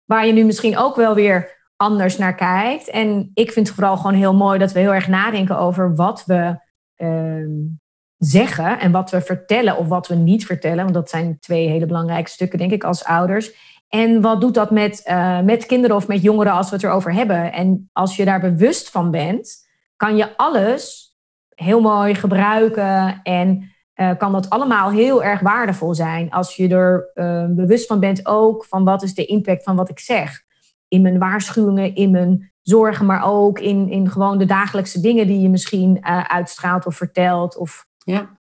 Waar 0.05 0.27
je 0.27 0.33
nu 0.33 0.45
misschien 0.45 0.79
ook 0.79 0.97
wel 0.97 1.15
weer 1.15 1.60
anders 1.81 2.19
naar 2.19 2.35
kijkt. 2.35 2.91
En 2.91 3.31
ik 3.35 3.53
vind 3.53 3.67
het 3.67 3.77
vooral 3.77 3.97
gewoon 3.97 4.15
heel 4.15 4.35
mooi 4.35 4.59
dat 4.59 4.73
we 4.73 4.81
heel 4.81 4.95
erg 4.95 5.09
nadenken 5.09 5.59
over 5.59 5.95
wat 5.95 6.25
we 6.27 6.59
uh, 6.97 7.69
zeggen 8.17 8.81
en 8.81 8.93
wat 8.93 9.11
we 9.11 9.21
vertellen 9.21 9.77
of 9.77 9.87
wat 9.87 10.09
we 10.09 10.15
niet 10.15 10.47
vertellen. 10.47 10.83
Want 10.83 10.95
dat 10.95 11.11
zijn 11.11 11.39
twee 11.39 11.69
hele 11.69 11.87
belangrijke 11.87 12.31
stukken, 12.31 12.59
denk 12.59 12.73
ik, 12.73 12.85
als 12.85 13.05
ouders. 13.05 13.53
En 13.89 14.21
wat 14.21 14.41
doet 14.41 14.55
dat 14.55 14.71
met, 14.71 15.03
uh, 15.07 15.41
met 15.41 15.67
kinderen 15.67 15.97
of 15.97 16.09
met 16.09 16.23
jongeren 16.23 16.53
als 16.53 16.69
we 16.69 16.75
het 16.75 16.85
erover 16.85 17.13
hebben? 17.13 17.53
En 17.53 17.91
als 17.93 18.17
je 18.17 18.25
daar 18.25 18.41
bewust 18.41 18.91
van 18.91 19.11
bent, 19.11 19.69
kan 19.97 20.17
je 20.17 20.37
alles 20.37 21.15
heel 21.55 21.81
mooi 21.81 22.15
gebruiken 22.15 23.21
en 23.23 23.71
uh, 23.95 24.17
kan 24.19 24.33
dat 24.33 24.51
allemaal 24.51 24.91
heel 24.91 25.25
erg 25.25 25.41
waardevol 25.41 25.95
zijn 25.95 26.31
als 26.31 26.57
je 26.57 26.69
er 26.69 27.11
uh, 27.15 27.45
bewust 27.49 27.87
van 27.87 28.01
bent 28.01 28.27
ook 28.27 28.65
van 28.65 28.85
wat 28.85 29.03
is 29.03 29.15
de 29.15 29.25
impact 29.25 29.63
van 29.63 29.77
wat 29.77 29.89
ik 29.89 29.99
zeg. 29.99 30.49
In 30.91 31.03
mijn 31.03 31.19
waarschuwingen, 31.19 31.95
in 31.95 32.11
mijn 32.11 32.53
zorgen, 32.63 33.07
maar 33.07 33.25
ook 33.25 33.59
in, 33.59 33.89
in 33.91 34.11
gewoon 34.11 34.39
de 34.39 34.45
dagelijkse 34.45 35.01
dingen 35.01 35.27
die 35.27 35.41
je 35.41 35.49
misschien 35.49 35.99
uh, 36.03 36.25
uitstraalt 36.25 36.87
of 36.87 36.97
vertelt. 36.97 37.57
Of... 37.57 37.87
Ja. 38.05 38.39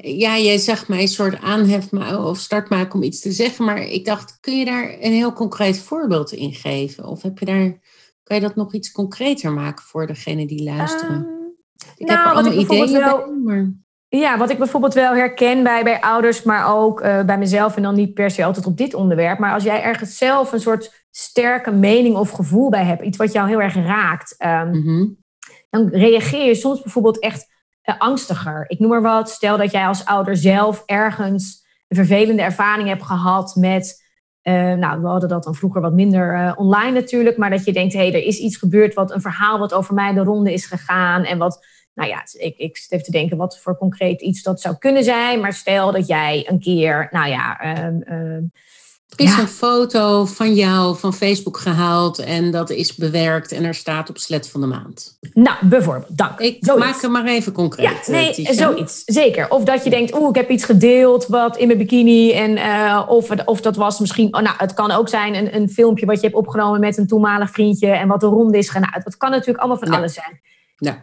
ja, 0.00 0.38
jij 0.38 0.58
zag 0.58 0.88
mij 0.88 1.00
een 1.00 1.08
soort 1.08 1.40
aanhef 1.40 1.92
of 2.16 2.38
start 2.38 2.68
maken 2.68 2.94
om 2.94 3.02
iets 3.02 3.20
te 3.20 3.32
zeggen, 3.32 3.64
maar 3.64 3.78
ik 3.78 4.04
dacht, 4.04 4.38
kun 4.40 4.58
je 4.58 4.64
daar 4.64 4.96
een 5.00 5.12
heel 5.12 5.32
concreet 5.32 5.78
voorbeeld 5.78 6.32
in 6.32 6.52
geven? 6.52 7.04
Of 7.04 7.22
heb 7.22 7.38
je 7.38 7.44
daar, 7.44 7.78
kan 8.22 8.36
je 8.36 8.42
dat 8.42 8.56
nog 8.56 8.74
iets 8.74 8.92
concreter 8.92 9.52
maken 9.52 9.84
voor 9.84 10.06
degene 10.06 10.46
die 10.46 10.62
luisteren? 10.62 11.14
Um, 11.14 11.54
ik 11.96 12.06
nou, 12.06 12.18
heb 12.18 12.28
er 12.28 12.32
allemaal 12.32 12.60
ideeën 12.60 12.98
wel... 12.98 13.16
bij, 13.16 13.36
maar... 13.44 13.72
Ja, 14.08 14.38
wat 14.38 14.50
ik 14.50 14.58
bijvoorbeeld 14.58 14.94
wel 14.94 15.14
herken 15.14 15.62
bij, 15.62 15.84
bij 15.84 16.00
ouders, 16.00 16.42
maar 16.42 16.74
ook 16.74 17.00
uh, 17.00 17.22
bij 17.22 17.38
mezelf 17.38 17.76
en 17.76 17.82
dan 17.82 17.94
niet 17.94 18.14
per 18.14 18.30
se 18.30 18.44
altijd 18.44 18.66
op 18.66 18.76
dit 18.76 18.94
onderwerp. 18.94 19.38
Maar 19.38 19.52
als 19.52 19.62
jij 19.62 19.82
ergens 19.82 20.16
zelf 20.16 20.52
een 20.52 20.60
soort 20.60 21.03
sterke 21.16 21.70
mening 21.70 22.16
of 22.16 22.30
gevoel 22.30 22.70
bij 22.70 22.84
hebt, 22.84 23.02
iets 23.02 23.16
wat 23.16 23.32
jou 23.32 23.48
heel 23.48 23.60
erg 23.60 23.74
raakt, 23.74 24.34
um, 24.38 24.68
mm-hmm. 24.68 25.16
dan 25.70 25.88
reageer 25.88 26.46
je 26.46 26.54
soms 26.54 26.82
bijvoorbeeld 26.82 27.18
echt 27.18 27.46
uh, 27.84 27.94
angstiger. 27.98 28.64
Ik 28.68 28.78
noem 28.78 28.90
maar 28.90 29.02
wat. 29.02 29.30
Stel 29.30 29.56
dat 29.56 29.70
jij 29.70 29.86
als 29.86 30.04
ouder 30.04 30.36
zelf 30.36 30.82
ergens 30.86 31.64
een 31.88 31.96
vervelende 31.96 32.42
ervaring 32.42 32.88
hebt 32.88 33.02
gehad 33.02 33.54
met. 33.54 34.02
Uh, 34.42 34.72
nou, 34.72 35.00
we 35.00 35.06
hadden 35.06 35.28
dat 35.28 35.44
dan 35.44 35.54
vroeger 35.54 35.80
wat 35.80 35.92
minder 35.92 36.54
online 36.56 37.00
natuurlijk, 37.00 37.36
maar 37.36 37.50
dat 37.50 37.64
je 37.64 37.72
denkt, 37.72 37.92
hé, 37.92 37.98
hey, 37.98 38.14
er 38.14 38.26
is 38.26 38.38
iets 38.38 38.56
gebeurd, 38.56 38.94
wat 38.94 39.10
een 39.10 39.20
verhaal 39.20 39.58
wat 39.58 39.74
over 39.74 39.94
mij 39.94 40.12
de 40.12 40.22
ronde 40.22 40.52
is 40.52 40.66
gegaan 40.66 41.24
en 41.24 41.38
wat 41.38 41.66
nou 41.94 42.08
ja, 42.08 42.22
ik, 42.32 42.56
ik 42.56 42.76
zit 42.76 42.92
even 42.92 43.04
te 43.04 43.10
denken 43.10 43.36
wat 43.36 43.58
voor 43.58 43.76
concreet 43.76 44.20
iets 44.22 44.42
dat 44.42 44.60
zou 44.60 44.76
kunnen 44.78 45.04
zijn. 45.04 45.40
Maar 45.40 45.52
stel 45.52 45.92
dat 45.92 46.06
jij 46.06 46.48
een 46.48 46.60
keer, 46.60 47.08
nou 47.10 47.28
ja. 47.28 47.76
Um, 47.86 48.02
um, 48.12 48.52
er 49.16 49.24
is 49.24 49.36
een 49.36 49.48
foto 49.48 50.24
van 50.24 50.54
jou 50.54 50.96
van 50.96 51.14
Facebook 51.14 51.58
gehaald 51.58 52.18
en 52.18 52.50
dat 52.50 52.70
is 52.70 52.94
bewerkt 52.94 53.52
en 53.52 53.64
er 53.64 53.74
staat 53.74 54.08
op 54.08 54.18
slet 54.18 54.48
van 54.48 54.60
de 54.60 54.66
maand. 54.66 55.18
Nou, 55.32 55.56
bijvoorbeeld, 55.62 56.16
dank. 56.16 56.38
Ik 56.40 56.76
maak 56.76 57.02
hem 57.02 57.10
maar 57.10 57.26
even 57.26 57.52
concreet. 57.52 58.06
Ja, 58.06 58.12
nee, 58.12 58.36
uh, 58.36 58.50
zoiets, 58.50 59.02
zeker. 59.04 59.50
Of 59.50 59.64
dat 59.64 59.84
je 59.84 59.90
denkt, 59.90 60.14
oeh, 60.14 60.28
ik 60.28 60.34
heb 60.34 60.50
iets 60.50 60.64
gedeeld 60.64 61.26
wat 61.26 61.56
in 61.56 61.66
mijn 61.66 61.78
bikini 61.78 62.32
en 62.32 62.56
uh, 62.56 63.02
of, 63.08 63.30
of 63.44 63.60
dat 63.60 63.76
was 63.76 64.00
misschien, 64.00 64.34
oh, 64.34 64.40
nou, 64.40 64.54
het 64.58 64.74
kan 64.74 64.90
ook 64.90 65.08
zijn 65.08 65.34
een, 65.34 65.56
een 65.56 65.68
filmpje 65.68 66.06
wat 66.06 66.16
je 66.16 66.26
hebt 66.26 66.38
opgenomen 66.38 66.80
met 66.80 66.98
een 66.98 67.06
toenmalig 67.06 67.50
vriendje 67.50 67.88
en 67.88 68.08
wat 68.08 68.20
de 68.20 68.26
ronde 68.26 68.58
is 68.58 68.68
gedaan. 68.68 69.00
Dat 69.04 69.16
kan 69.16 69.30
natuurlijk 69.30 69.58
allemaal 69.58 69.78
van 69.78 69.94
alles 69.94 70.14
zijn. 70.14 70.40
Ja. 70.76 71.02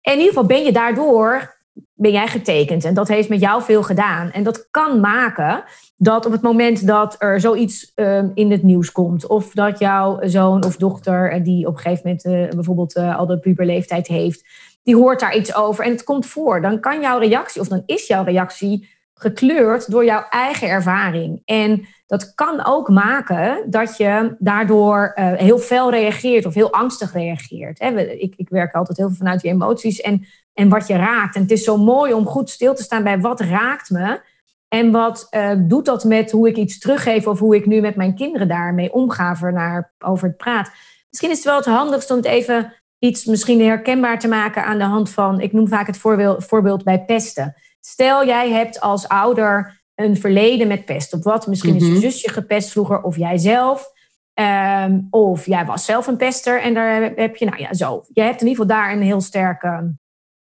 En 0.00 0.12
in 0.12 0.18
ieder 0.18 0.32
geval 0.32 0.46
ben 0.46 0.64
je 0.64 0.72
daardoor, 0.72 1.56
ben 1.94 2.12
jij 2.12 2.28
getekend. 2.28 2.84
En 2.84 2.94
dat 2.94 3.08
heeft 3.08 3.28
met 3.28 3.40
jou 3.40 3.62
veel 3.62 3.82
gedaan. 3.82 4.30
En 4.30 4.42
dat 4.42 4.68
kan 4.70 5.00
maken 5.00 5.64
dat 5.96 6.26
op 6.26 6.32
het 6.32 6.42
moment 6.42 6.86
dat 6.86 7.16
er 7.18 7.40
zoiets 7.40 7.92
um, 7.94 8.30
in 8.34 8.50
het 8.50 8.62
nieuws 8.62 8.92
komt, 8.92 9.26
of 9.26 9.50
dat 9.50 9.78
jouw 9.78 10.18
zoon 10.20 10.64
of 10.64 10.76
dochter, 10.76 11.30
eh, 11.30 11.44
die 11.44 11.66
op 11.66 11.74
een 11.74 11.80
gegeven 11.80 12.02
moment 12.04 12.24
uh, 12.24 12.54
bijvoorbeeld 12.54 12.96
uh, 12.96 13.18
al 13.18 13.26
de 13.26 13.38
puberleeftijd 13.38 14.06
heeft, 14.06 14.44
die 14.82 14.96
hoort 14.96 15.20
daar 15.20 15.36
iets 15.36 15.54
over 15.54 15.84
en 15.84 15.90
het 15.90 16.04
komt 16.04 16.26
voor, 16.26 16.60
dan 16.60 16.80
kan 16.80 17.00
jouw 17.00 17.18
reactie, 17.18 17.60
of 17.60 17.68
dan 17.68 17.82
is 17.86 18.06
jouw 18.06 18.24
reactie 18.24 18.88
gekleurd 19.14 19.90
door 19.90 20.04
jouw 20.04 20.26
eigen 20.30 20.68
ervaring. 20.68 21.42
En 21.44 21.86
dat 22.06 22.34
kan 22.34 22.64
ook 22.64 22.88
maken 22.88 23.70
dat 23.70 23.96
je 23.96 24.36
daardoor 24.38 25.12
heel 25.14 25.58
fel 25.58 25.90
reageert 25.90 26.46
of 26.46 26.54
heel 26.54 26.72
angstig 26.72 27.12
reageert. 27.12 27.80
Ik, 28.18 28.34
ik 28.36 28.48
werk 28.48 28.74
altijd 28.74 28.98
heel 28.98 29.06
veel 29.08 29.16
vanuit 29.16 29.42
je 29.42 29.48
emoties 29.48 30.00
en, 30.00 30.26
en 30.54 30.68
wat 30.68 30.86
je 30.86 30.96
raakt. 30.96 31.34
En 31.34 31.42
het 31.42 31.50
is 31.50 31.64
zo 31.64 31.76
mooi 31.76 32.12
om 32.12 32.26
goed 32.26 32.50
stil 32.50 32.74
te 32.74 32.82
staan 32.82 33.02
bij 33.02 33.20
wat 33.20 33.40
raakt 33.40 33.90
me. 33.90 34.20
En 34.68 34.90
wat 34.90 35.26
uh, 35.30 35.52
doet 35.58 35.84
dat 35.84 36.04
met 36.04 36.30
hoe 36.30 36.48
ik 36.48 36.56
iets 36.56 36.78
teruggeef 36.78 37.26
of 37.26 37.38
hoe 37.38 37.56
ik 37.56 37.66
nu 37.66 37.80
met 37.80 37.96
mijn 37.96 38.14
kinderen 38.14 38.48
daarmee 38.48 38.92
omga 38.92 39.36
naar, 39.40 39.94
over 39.98 40.28
het 40.28 40.36
praat. 40.36 40.70
Misschien 41.10 41.30
is 41.30 41.36
het 41.36 41.46
wel 41.46 41.56
het 41.56 41.64
handigst 41.64 42.10
om 42.10 42.16
het 42.16 42.26
even 42.26 42.72
iets 42.98 43.24
misschien 43.24 43.64
herkenbaar 43.64 44.18
te 44.18 44.28
maken 44.28 44.64
aan 44.64 44.78
de 44.78 44.84
hand 44.84 45.10
van, 45.10 45.40
ik 45.40 45.52
noem 45.52 45.68
vaak 45.68 45.86
het 45.86 45.98
voorbeeld, 45.98 46.44
voorbeeld 46.44 46.84
bij 46.84 47.04
pesten. 47.04 47.54
Stel 47.80 48.26
jij 48.26 48.50
hebt 48.50 48.80
als 48.80 49.08
ouder 49.08 49.82
een 49.94 50.16
verleden 50.16 50.68
met 50.68 50.84
pest. 50.84 51.14
Of 51.14 51.24
wat? 51.24 51.46
Misschien 51.46 51.74
is 51.74 51.86
je 51.86 51.90
mhm. 51.90 52.00
zusje 52.00 52.28
gepest 52.28 52.70
vroeger 52.70 53.02
of 53.02 53.16
jijzelf. 53.16 53.92
Um, 54.34 55.06
of 55.10 55.46
jij 55.46 55.64
was 55.64 55.84
zelf 55.84 56.06
een 56.06 56.16
pester 56.16 56.62
en 56.62 56.74
daar 56.74 57.12
heb 57.14 57.36
je, 57.36 57.44
nou 57.44 57.58
ja, 57.58 57.74
zo. 57.74 58.04
Je 58.12 58.22
hebt 58.22 58.40
in 58.40 58.46
ieder 58.46 58.62
geval 58.62 58.78
daar 58.78 58.92
een 58.92 59.02
heel 59.02 59.20
sterke 59.20 59.94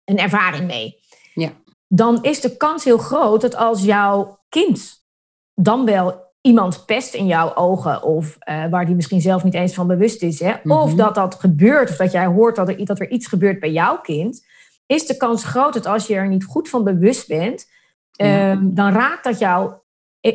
een 0.04 0.18
ervaring 0.18 0.66
mee. 0.66 1.00
Ja. 1.34 1.50
Dan 1.88 2.22
is 2.22 2.40
de 2.40 2.56
kans 2.56 2.84
heel 2.84 2.98
groot 2.98 3.40
dat 3.40 3.56
als 3.56 3.84
jouw 3.84 4.38
kind 4.48 5.04
dan 5.54 5.84
wel 5.84 6.32
iemand 6.40 6.86
pest 6.86 7.14
in 7.14 7.26
jouw 7.26 7.54
ogen, 7.54 8.02
of 8.02 8.36
uh, 8.48 8.66
waar 8.70 8.86
die 8.86 8.94
misschien 8.94 9.20
zelf 9.20 9.44
niet 9.44 9.54
eens 9.54 9.74
van 9.74 9.86
bewust 9.86 10.22
is, 10.22 10.40
hè, 10.40 10.54
of 10.64 10.88
mhm. 10.88 10.96
dat 10.96 11.14
dat 11.14 11.34
gebeurt, 11.34 11.90
of 11.90 11.96
dat 11.96 12.12
jij 12.12 12.26
hoort 12.26 12.56
dat 12.56 12.68
er, 12.68 12.84
dat 12.84 13.00
er 13.00 13.10
iets 13.10 13.26
gebeurt 13.26 13.60
bij 13.60 13.72
jouw 13.72 14.00
kind, 14.00 14.46
is 14.86 15.06
de 15.06 15.16
kans 15.16 15.44
groot 15.44 15.72
dat 15.72 15.86
als 15.86 16.06
je 16.06 16.14
er 16.14 16.28
niet 16.28 16.44
goed 16.44 16.68
van 16.68 16.84
bewust 16.84 17.28
bent, 17.28 17.66
Ehm, 18.16 18.74
dan 18.74 18.92
raakt 18.92 19.24
dat 19.24 19.38
jou, 19.38 19.72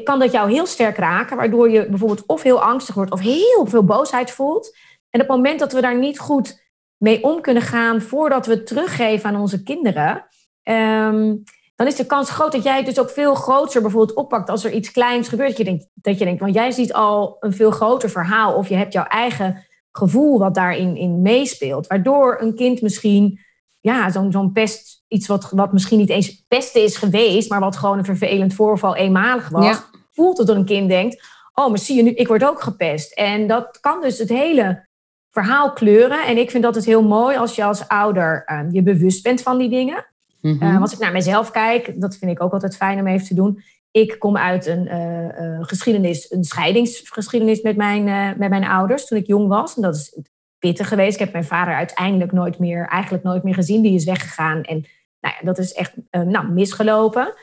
kan 0.03 0.19
dat 0.19 0.31
jou 0.31 0.51
heel 0.51 0.65
sterk 0.65 0.97
raken, 0.97 1.37
waardoor 1.37 1.69
je 1.69 1.89
bijvoorbeeld 1.89 2.25
of 2.25 2.41
heel 2.41 2.61
angstig 2.61 2.95
wordt 2.95 3.11
of 3.11 3.19
heel 3.19 3.65
veel 3.65 3.83
boosheid 3.83 4.31
voelt. 4.31 4.77
En 5.09 5.21
op 5.21 5.27
het 5.27 5.35
moment 5.35 5.59
dat 5.59 5.73
we 5.73 5.81
daar 5.81 5.97
niet 5.97 6.19
goed 6.19 6.68
mee 6.99 7.23
om 7.23 7.41
kunnen 7.41 7.63
gaan 7.63 8.01
voordat 8.01 8.45
we 8.45 8.53
het 8.53 8.67
teruggeven 8.67 9.29
aan 9.29 9.41
onze 9.41 9.63
kinderen, 9.63 10.25
ehm, 10.63 11.35
dan 11.75 11.87
is 11.87 11.95
de 11.95 12.05
kans 12.05 12.29
groot 12.29 12.51
dat 12.51 12.63
jij 12.63 12.77
het 12.77 12.85
dus 12.85 12.99
ook 12.99 13.09
veel 13.09 13.35
groter 13.35 13.81
bijvoorbeeld 13.81 14.17
oppakt 14.17 14.49
als 14.49 14.63
er 14.63 14.71
iets 14.71 14.91
kleins 14.91 15.27
gebeurt. 15.27 15.49
Dat 15.49 15.57
je 15.57 15.63
denkt, 15.63 15.87
dat 15.93 16.19
je 16.19 16.25
denkt 16.25 16.41
want 16.41 16.53
jij 16.53 16.71
ziet 16.71 16.93
al 16.93 17.37
een 17.39 17.53
veel 17.53 17.71
groter 17.71 18.09
verhaal 18.09 18.53
of 18.53 18.69
je 18.69 18.75
hebt 18.75 18.93
jouw 18.93 19.03
eigen 19.03 19.65
gevoel 19.91 20.39
wat 20.39 20.55
daarin 20.55 20.95
in 20.95 21.21
meespeelt. 21.21 21.87
Waardoor 21.87 22.37
een 22.41 22.55
kind 22.55 22.81
misschien 22.81 23.39
ja, 23.81 24.11
zo'n 24.11 24.31
zo'n 24.31 24.51
pest, 24.51 25.03
iets 25.07 25.27
wat, 25.27 25.49
wat 25.51 25.73
misschien 25.73 25.97
niet 25.97 26.09
eens 26.09 26.43
pesten 26.47 26.83
is 26.83 26.97
geweest, 26.97 27.49
maar 27.49 27.59
wat 27.59 27.77
gewoon 27.77 27.97
een 27.97 28.05
vervelend 28.05 28.53
voorval 28.53 28.95
eenmalig 28.95 29.49
was, 29.49 29.81
voelt 30.11 30.37
het 30.37 30.47
door 30.47 30.55
een 30.55 30.65
kind 30.65 30.89
denkt, 30.89 31.23
oh, 31.53 31.69
maar 31.69 31.77
zie 31.77 31.95
je 31.95 32.03
nu, 32.03 32.09
ik 32.09 32.27
word 32.27 32.45
ook 32.45 32.61
gepest. 32.61 33.13
En 33.13 33.47
dat 33.47 33.79
kan 33.79 34.01
dus 34.01 34.17
het 34.17 34.29
hele 34.29 34.87
verhaal 35.31 35.73
kleuren. 35.73 36.25
En 36.25 36.37
ik 36.37 36.51
vind 36.51 36.63
dat 36.63 36.75
het 36.75 36.85
heel 36.85 37.03
mooi 37.03 37.37
als 37.37 37.55
je 37.55 37.63
als 37.63 37.87
ouder 37.87 38.43
uh, 38.47 38.59
je 38.71 38.83
bewust 38.83 39.23
bent 39.23 39.41
van 39.41 39.57
die 39.57 39.69
dingen. 39.69 40.05
Mm 40.41 40.81
als 40.81 40.93
ik 40.93 40.99
naar 40.99 41.11
mezelf 41.11 41.51
kijk, 41.51 42.01
dat 42.01 42.17
vind 42.17 42.31
ik 42.31 42.41
ook 42.41 42.53
altijd 42.53 42.75
fijn 42.75 42.99
om 42.99 43.07
even 43.07 43.27
te 43.27 43.33
doen. 43.33 43.63
Ik 43.91 44.15
kom 44.19 44.37
uit 44.37 44.65
een 44.65 44.85
uh, 44.85 45.57
geschiedenis, 45.61 46.31
een 46.31 46.43
scheidingsgeschiedenis 46.43 47.61
met 47.61 47.75
mijn, 47.75 48.03
met 48.37 48.49
mijn 48.49 48.65
ouders 48.65 49.05
toen 49.05 49.17
ik 49.17 49.27
jong 49.27 49.47
was. 49.47 49.75
En 49.75 49.81
dat 49.81 49.95
is 49.95 50.19
pittig 50.59 50.87
geweest. 50.87 51.13
Ik 51.13 51.19
heb 51.19 51.31
mijn 51.31 51.43
vader 51.43 51.73
uiteindelijk 51.73 52.31
nooit 52.31 52.59
meer, 52.59 52.87
eigenlijk 52.87 53.23
nooit 53.23 53.43
meer 53.43 53.53
gezien. 53.53 53.81
Die 53.81 53.93
is 53.93 54.03
weggegaan 54.05 54.63
en 54.63 54.85
nou 55.21 55.35
ja, 55.39 55.45
dat 55.45 55.57
is 55.57 55.73
echt 55.73 55.93
nou, 56.11 56.51
misgelopen. 56.51 57.33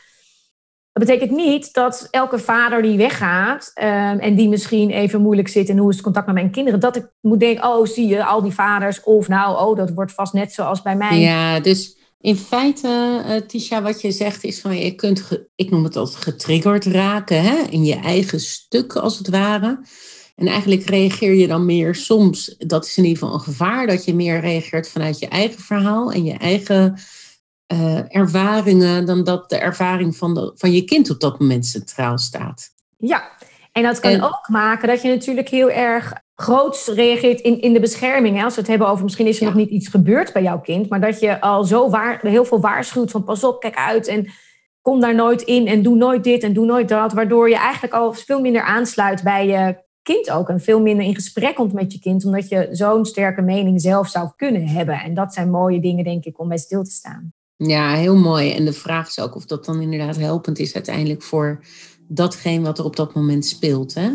Dat 0.96 1.06
betekent 1.06 1.30
niet 1.30 1.72
dat 1.72 2.08
elke 2.10 2.38
vader 2.38 2.82
die 2.82 2.96
weggaat 2.96 3.70
um, 3.74 4.18
en 4.18 4.34
die 4.34 4.48
misschien 4.48 4.90
even 4.90 5.20
moeilijk 5.20 5.48
zit 5.48 5.68
en 5.68 5.78
hoe 5.78 5.88
is 5.88 5.94
het 5.94 6.04
contact 6.04 6.26
met 6.26 6.34
mijn 6.34 6.50
kinderen, 6.50 6.80
dat 6.80 6.96
ik 6.96 7.10
moet 7.20 7.40
denken, 7.40 7.68
oh 7.68 7.86
zie 7.86 8.06
je 8.06 8.24
al 8.24 8.42
die 8.42 8.52
vaders 8.52 9.02
of 9.02 9.28
nou, 9.28 9.58
oh 9.58 9.76
dat 9.76 9.90
wordt 9.94 10.12
vast 10.12 10.32
net 10.32 10.52
zoals 10.52 10.82
bij 10.82 10.96
mij. 10.96 11.20
Ja, 11.20 11.60
dus 11.60 11.96
in 12.20 12.36
feite, 12.36 13.22
uh, 13.26 13.36
Tisha, 13.36 13.82
wat 13.82 14.00
je 14.00 14.10
zegt 14.10 14.44
is 14.44 14.60
van 14.60 14.78
je 14.78 14.94
kunt, 14.94 15.46
ik 15.54 15.70
noem 15.70 15.84
het 15.84 15.96
altijd 15.96 16.22
getriggerd 16.22 16.84
raken 16.84 17.42
hè? 17.42 17.56
in 17.70 17.84
je 17.84 17.96
eigen 17.96 18.40
stuk 18.40 18.96
als 18.96 19.18
het 19.18 19.28
ware. 19.28 19.80
En 20.36 20.46
eigenlijk 20.46 20.88
reageer 20.88 21.34
je 21.34 21.46
dan 21.46 21.66
meer 21.66 21.94
soms, 21.94 22.54
dat 22.58 22.84
is 22.84 22.96
in 22.96 23.04
ieder 23.04 23.18
geval 23.18 23.34
een 23.34 23.40
gevaar, 23.44 23.86
dat 23.86 24.04
je 24.04 24.14
meer 24.14 24.40
reageert 24.40 24.88
vanuit 24.88 25.18
je 25.18 25.28
eigen 25.28 25.60
verhaal 25.60 26.12
en 26.12 26.24
je 26.24 26.34
eigen 26.34 26.98
uh, 27.72 28.16
ervaringen, 28.16 29.06
dan 29.06 29.24
dat 29.24 29.50
de 29.50 29.58
ervaring 29.58 30.16
van, 30.16 30.34
de, 30.34 30.52
van 30.54 30.72
je 30.72 30.84
kind 30.84 31.10
op 31.10 31.20
dat 31.20 31.38
moment 31.38 31.66
centraal 31.66 32.18
staat. 32.18 32.74
Ja, 32.96 33.30
en 33.72 33.82
dat 33.82 34.00
kan 34.00 34.20
ook 34.20 34.48
maken 34.48 34.88
dat 34.88 35.02
je 35.02 35.08
natuurlijk 35.08 35.48
heel 35.48 35.70
erg 35.70 36.12
groots 36.34 36.86
reageert 36.86 37.40
in, 37.40 37.60
in 37.60 37.72
de 37.72 37.80
bescherming. 37.80 38.36
Hè? 38.36 38.44
Als 38.44 38.54
we 38.54 38.60
het 38.60 38.70
hebben 38.70 38.88
over 38.88 39.04
misschien 39.04 39.26
is 39.26 39.38
er 39.38 39.44
nog 39.44 39.54
niet 39.54 39.70
iets 39.70 39.88
gebeurd 39.88 40.32
bij 40.32 40.42
jouw 40.42 40.60
kind, 40.60 40.88
maar 40.88 41.00
dat 41.00 41.20
je 41.20 41.40
al 41.40 41.64
zo 41.64 41.90
waar, 41.90 42.20
heel 42.22 42.44
veel 42.44 42.60
waarschuwt 42.60 43.10
van 43.10 43.24
pas 43.24 43.44
op, 43.44 43.60
kijk 43.60 43.76
uit 43.76 44.06
en 44.06 44.28
kom 44.80 45.00
daar 45.00 45.14
nooit 45.14 45.42
in 45.42 45.66
en 45.66 45.82
doe 45.82 45.96
nooit 45.96 46.24
dit 46.24 46.42
en 46.42 46.52
doe 46.52 46.66
nooit 46.66 46.88
dat, 46.88 47.12
waardoor 47.12 47.48
je 47.48 47.56
eigenlijk 47.56 47.94
al 47.94 48.12
veel 48.12 48.40
minder 48.40 48.62
aansluit 48.62 49.22
bij 49.22 49.46
je 49.46 49.84
kind 50.02 50.30
ook 50.30 50.48
en 50.48 50.60
veel 50.60 50.80
minder 50.80 51.06
in 51.06 51.14
gesprek 51.14 51.54
komt 51.54 51.72
met 51.72 51.92
je 51.92 51.98
kind, 51.98 52.24
omdat 52.24 52.48
je 52.48 52.68
zo'n 52.70 53.04
sterke 53.04 53.42
mening 53.42 53.80
zelf 53.80 54.08
zou 54.08 54.30
kunnen 54.36 54.66
hebben. 54.66 55.00
En 55.00 55.14
dat 55.14 55.34
zijn 55.34 55.50
mooie 55.50 55.80
dingen, 55.80 56.04
denk 56.04 56.24
ik, 56.24 56.40
om 56.40 56.48
bij 56.48 56.58
stil 56.58 56.84
te 56.84 56.90
staan. 56.90 57.32
Ja, 57.56 57.94
heel 57.94 58.16
mooi. 58.16 58.50
En 58.50 58.64
de 58.64 58.72
vraag 58.72 59.08
is 59.08 59.20
ook 59.20 59.34
of 59.34 59.44
dat 59.44 59.64
dan 59.64 59.80
inderdaad 59.80 60.16
helpend 60.16 60.58
is 60.58 60.74
uiteindelijk 60.74 61.22
voor 61.22 61.64
datgene 62.08 62.64
wat 62.64 62.78
er 62.78 62.84
op 62.84 62.96
dat 62.96 63.14
moment 63.14 63.46
speelt. 63.46 63.94
Hè? 63.94 64.10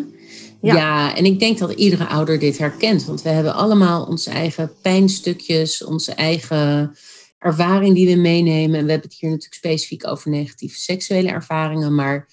Ja. 0.62 0.76
ja. 0.76 1.16
en 1.16 1.26
ik 1.26 1.40
denk 1.40 1.58
dat 1.58 1.72
iedere 1.72 2.08
ouder 2.08 2.40
dit 2.40 2.58
herkent. 2.58 3.06
Want 3.06 3.22
we 3.22 3.30
hebben 3.30 3.54
allemaal 3.54 4.06
onze 4.06 4.30
eigen 4.30 4.72
pijnstukjes, 4.82 5.84
onze 5.84 6.12
eigen 6.12 6.96
ervaring 7.38 7.96
die 7.96 8.16
we 8.16 8.22
meenemen. 8.22 8.80
En 8.80 8.86
we 8.86 8.92
hebben 8.92 9.10
het 9.10 9.20
hier 9.20 9.30
natuurlijk 9.30 9.56
specifiek 9.56 10.08
over 10.08 10.30
negatieve 10.30 10.80
seksuele 10.80 11.30
ervaringen. 11.30 11.96
Maar 11.96 12.30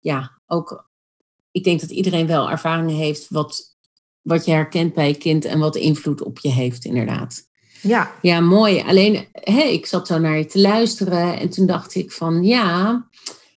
ja, 0.00 0.40
ook 0.46 0.90
ik 1.52 1.64
denk 1.64 1.80
dat 1.80 1.90
iedereen 1.90 2.26
wel 2.26 2.50
ervaringen 2.50 2.96
heeft 2.96 3.28
wat, 3.28 3.76
wat 4.22 4.44
je 4.44 4.52
herkent 4.52 4.94
bij 4.94 5.08
je 5.08 5.14
kind 5.14 5.44
en 5.44 5.58
wat 5.58 5.76
invloed 5.76 6.22
op 6.22 6.38
je 6.38 6.48
heeft, 6.48 6.84
inderdaad. 6.84 7.50
Ja. 7.82 8.12
Ja, 8.22 8.40
mooi. 8.40 8.80
Alleen, 8.80 9.26
ik 9.70 9.86
zat 9.86 10.06
zo 10.06 10.18
naar 10.18 10.38
je 10.38 10.46
te 10.46 10.60
luisteren 10.60 11.38
en 11.38 11.48
toen 11.48 11.66
dacht 11.66 11.94
ik 11.94 12.12
van 12.12 12.44
ja, 12.44 13.06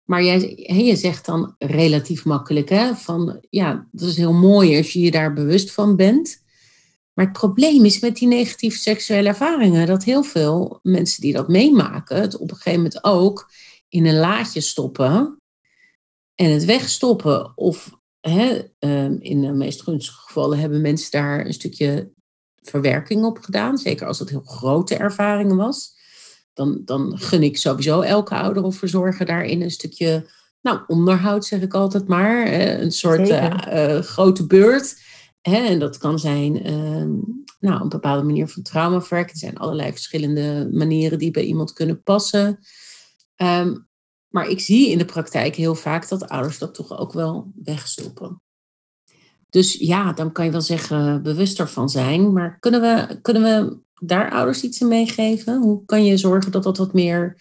maar 0.05 0.25
jij, 0.25 0.55
je 0.85 0.97
zegt 0.97 1.27
dan 1.27 1.55
relatief 1.59 2.25
makkelijk, 2.25 2.69
hè? 2.69 2.95
Van 2.95 3.41
ja, 3.51 3.87
dat 3.91 4.09
is 4.09 4.17
heel 4.17 4.33
mooi 4.33 4.77
als 4.77 4.93
je 4.93 5.01
je 5.01 5.11
daar 5.11 5.33
bewust 5.33 5.73
van 5.73 5.97
bent. 5.97 6.43
Maar 7.13 7.25
het 7.25 7.39
probleem 7.39 7.85
is 7.85 8.01
met 8.01 8.17
die 8.17 8.29
negatieve 8.29 8.79
seksuele 8.79 9.29
ervaringen 9.29 9.87
dat 9.87 10.05
heel 10.05 10.23
veel 10.23 10.79
mensen 10.83 11.21
die 11.21 11.33
dat 11.33 11.49
meemaken, 11.49 12.21
het 12.21 12.37
op 12.37 12.51
een 12.51 12.57
gegeven 12.57 12.79
moment 12.79 13.05
ook 13.05 13.51
in 13.89 14.07
een 14.07 14.19
laadje 14.19 14.61
stoppen 14.61 15.37
en 16.35 16.51
het 16.51 16.65
wegstoppen. 16.65 17.53
Of 17.57 18.01
hè, 18.21 18.63
ehm, 18.79 19.17
in 19.19 19.41
de 19.41 19.53
meest 19.53 19.83
gunstige 19.83 20.21
gevallen 20.21 20.59
hebben 20.59 20.81
mensen 20.81 21.11
daar 21.11 21.47
een 21.47 21.53
stukje 21.53 22.13
verwerking 22.63 23.25
op 23.25 23.39
gedaan. 23.39 23.79
Zeker 23.79 24.07
als 24.07 24.19
het 24.19 24.29
heel 24.29 24.43
grote 24.45 24.97
ervaringen 24.97 25.57
was. 25.57 26.01
Dan, 26.55 26.83
dan 26.85 27.19
gun 27.19 27.43
ik 27.43 27.57
sowieso 27.57 28.01
elke 28.01 28.35
ouder 28.35 28.63
of 28.63 28.77
verzorger 28.77 29.27
daarin 29.27 29.63
een 29.63 29.71
stukje 29.71 30.31
nou, 30.63 30.81
onderhoud, 30.87 31.45
zeg 31.45 31.61
ik 31.61 31.75
altijd 31.75 32.09
maar. 32.09 32.47
Een 32.53 32.93
soort 32.93 33.29
uh, 33.29 33.99
grote 33.99 34.47
beurt. 34.47 35.01
En 35.43 35.79
dat 35.79 35.99
kan 35.99 36.19
zijn 36.19 36.71
uh, 36.71 37.37
nou, 37.61 37.83
een 37.83 37.89
bepaalde 37.89 38.23
manier 38.23 38.49
van 38.49 38.63
traumaverwerken. 38.63 39.33
Er 39.33 39.39
zijn 39.39 39.59
allerlei 39.59 39.91
verschillende 39.91 40.69
manieren 40.73 41.19
die 41.19 41.31
bij 41.31 41.45
iemand 41.45 41.73
kunnen 41.73 42.03
passen. 42.03 42.59
Ehm, 43.37 43.77
maar 44.29 44.49
ik 44.49 44.61
zie 44.61 44.91
in 44.91 44.99
de 44.99 45.05
praktijk 45.05 45.55
heel 45.55 45.75
vaak 45.75 46.09
dat 46.09 46.29
ouders 46.29 46.59
dat 46.59 46.75
toch 46.75 46.99
ook 46.99 47.13
wel 47.13 47.53
wegstoppen. 47.63 48.43
Dus 49.53 49.73
ja, 49.73 50.13
dan 50.13 50.33
kan 50.33 50.45
je 50.45 50.51
wel 50.51 50.61
zeggen 50.61 51.23
bewuster 51.23 51.69
van 51.69 51.89
zijn. 51.89 52.33
Maar 52.33 52.57
kunnen 52.61 52.81
we, 52.81 53.21
kunnen 53.21 53.43
we 53.43 53.79
daar 54.07 54.31
ouders 54.31 54.63
iets 54.63 54.81
in 54.81 54.89
meegeven? 54.89 55.61
Hoe 55.61 55.85
kan 55.85 56.05
je 56.05 56.17
zorgen 56.17 56.53
dat 56.53 56.63
dat 56.63 56.77
wat 56.77 56.93
meer, 56.93 57.37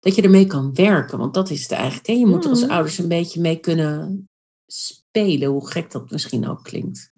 dat 0.00 0.14
je 0.14 0.22
ermee 0.22 0.46
kan 0.46 0.74
werken? 0.74 1.18
Want 1.18 1.34
dat 1.34 1.50
is 1.50 1.62
het 1.62 1.72
eigenlijk. 1.72 2.06
Hè? 2.06 2.12
Je 2.12 2.26
moet 2.26 2.44
er 2.44 2.50
als 2.50 2.64
mm. 2.64 2.70
ouders 2.70 2.98
een 2.98 3.08
beetje 3.08 3.40
mee 3.40 3.56
kunnen 3.56 4.28
spelen, 4.66 5.48
hoe 5.48 5.70
gek 5.70 5.90
dat 5.90 6.10
misschien 6.10 6.48
ook 6.48 6.62
klinkt. 6.62 7.12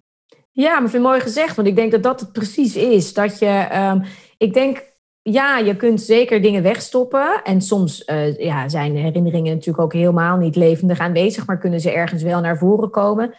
Ja, 0.51 0.81
maar 0.81 0.91
vind 0.91 1.03
mooi 1.03 1.21
gezegd, 1.21 1.57
want 1.57 1.69
ik 1.69 1.77
denk 1.77 1.93
dat 1.93 2.03
dat 2.03 2.21
het 2.21 2.33
precies 2.33 2.77
is. 2.77 3.12
Dat 3.12 3.39
je, 3.39 3.69
um, 3.75 4.03
ik 4.39 4.55
denk, 4.55 4.95
ja, 5.23 5.59
je 5.59 5.77
kunt 5.77 6.01
zeker 6.01 6.43
dingen 6.43 6.62
wegstoppen. 6.62 7.43
En 7.45 7.61
soms 7.61 8.03
uh, 8.07 8.39
ja, 8.39 8.69
zijn 8.69 8.97
herinneringen 8.97 9.55
natuurlijk 9.55 9.85
ook 9.85 9.93
helemaal 9.93 10.37
niet 10.37 10.57
levendig 10.57 10.99
aanwezig, 10.99 11.47
maar 11.47 11.59
kunnen 11.59 11.81
ze 11.81 11.91
ergens 11.91 12.23
wel 12.23 12.41
naar 12.41 12.59
voren 12.59 12.91
komen. 12.91 13.35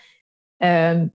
Um, 0.66 1.14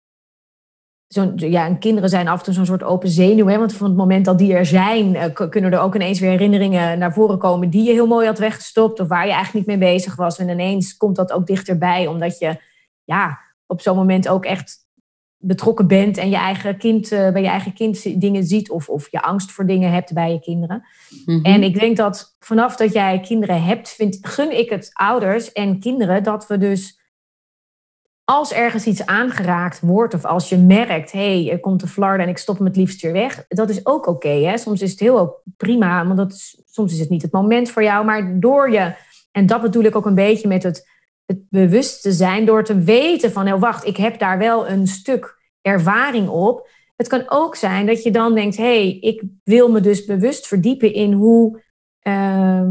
zo, 1.08 1.32
ja, 1.36 1.66
en 1.66 1.78
kinderen 1.78 2.08
zijn 2.08 2.28
af 2.28 2.38
en 2.38 2.44
toe 2.44 2.54
zo'n 2.54 2.66
soort 2.66 2.82
open 2.82 3.08
zenuw. 3.08 3.46
Hè? 3.46 3.58
Want 3.58 3.72
van 3.72 3.88
het 3.88 3.96
moment 3.96 4.24
dat 4.24 4.38
die 4.38 4.54
er 4.54 4.66
zijn, 4.66 5.14
uh, 5.14 5.24
kunnen 5.50 5.72
er 5.72 5.80
ook 5.80 5.94
ineens 5.94 6.20
weer 6.20 6.30
herinneringen 6.30 6.98
naar 6.98 7.12
voren 7.12 7.38
komen 7.38 7.70
die 7.70 7.82
je 7.82 7.92
heel 7.92 8.06
mooi 8.06 8.26
had 8.26 8.38
weggestopt. 8.38 9.00
Of 9.00 9.08
waar 9.08 9.26
je 9.26 9.32
eigenlijk 9.32 9.66
niet 9.66 9.78
mee 9.78 9.92
bezig 9.92 10.16
was. 10.16 10.38
En 10.38 10.48
ineens 10.48 10.96
komt 10.96 11.16
dat 11.16 11.32
ook 11.32 11.46
dichterbij, 11.46 12.06
omdat 12.06 12.38
je 12.38 12.60
ja, 13.04 13.38
op 13.66 13.80
zo'n 13.80 13.96
moment 13.96 14.28
ook 14.28 14.44
echt 14.44 14.86
betrokken 15.40 15.86
bent 15.86 16.16
en 16.16 16.30
je 16.30 16.36
eigen 16.36 16.78
kind, 16.78 17.12
uh, 17.12 17.30
bij 17.30 17.42
je 17.42 17.48
eigen 17.48 17.72
kind 17.72 18.20
dingen 18.20 18.44
ziet. 18.44 18.70
Of, 18.70 18.88
of 18.88 19.10
je 19.10 19.22
angst 19.22 19.50
voor 19.50 19.66
dingen 19.66 19.92
hebt 19.92 20.12
bij 20.12 20.32
je 20.32 20.40
kinderen. 20.40 20.84
Mhm. 21.24 21.44
En 21.44 21.62
ik 21.62 21.80
denk 21.80 21.96
dat 21.96 22.36
vanaf 22.38 22.76
dat 22.76 22.92
jij 22.92 23.20
kinderen 23.20 23.62
hebt, 23.62 23.88
vind, 23.88 24.18
gun 24.20 24.58
ik 24.58 24.70
het 24.70 24.90
ouders 24.92 25.52
en 25.52 25.80
kinderen 25.80 26.22
dat 26.22 26.46
we 26.46 26.58
dus 26.58 26.97
als 28.30 28.52
ergens 28.52 28.86
iets 28.86 29.06
aangeraakt 29.06 29.80
wordt 29.80 30.14
of 30.14 30.24
als 30.24 30.48
je 30.48 30.56
merkt, 30.56 31.12
hé, 31.12 31.42
hey, 31.42 31.52
er 31.52 31.60
komt 31.60 31.82
een 31.82 31.88
flarden 31.88 32.26
en 32.26 32.32
ik 32.32 32.38
stop 32.38 32.56
hem 32.56 32.66
het 32.66 32.76
liefst 32.76 33.02
weer 33.02 33.12
weg, 33.12 33.44
dat 33.48 33.70
is 33.70 33.86
ook 33.86 34.06
oké. 34.06 34.56
soms 34.58 34.82
is 34.82 34.90
het 34.90 35.00
heel 35.00 35.42
prima, 35.56 36.06
want 36.06 36.16
dat 36.16 36.32
is, 36.32 36.62
soms 36.64 36.92
is 36.92 36.98
het 36.98 37.08
niet 37.08 37.22
het 37.22 37.32
moment 37.32 37.70
voor 37.70 37.82
jou, 37.82 38.04
maar 38.04 38.40
door 38.40 38.70
je, 38.70 38.94
en 39.32 39.46
dat 39.46 39.60
bedoel 39.60 39.82
ik 39.82 39.96
ook 39.96 40.06
een 40.06 40.14
beetje 40.14 40.48
met 40.48 40.62
het, 40.62 40.88
het 41.26 41.38
bewust 41.48 42.02
te 42.02 42.12
zijn, 42.12 42.44
door 42.44 42.64
te 42.64 42.78
weten 42.78 43.32
van, 43.32 43.44
nou 43.44 43.58
wacht, 43.58 43.86
ik 43.86 43.96
heb 43.96 44.18
daar 44.18 44.38
wel 44.38 44.68
een 44.68 44.86
stuk 44.86 45.38
ervaring 45.62 46.28
op. 46.28 46.68
Het 46.96 47.08
kan 47.08 47.22
ook 47.26 47.56
zijn 47.56 47.86
dat 47.86 48.02
je 48.02 48.10
dan 48.10 48.34
denkt, 48.34 48.56
hé, 48.56 48.62
hey, 48.62 48.98
ik 49.00 49.22
wil 49.44 49.70
me 49.70 49.80
dus 49.80 50.04
bewust 50.04 50.46
verdiepen 50.46 50.92
in 50.92 51.12
hoe, 51.12 51.62
ehm, 52.00 52.70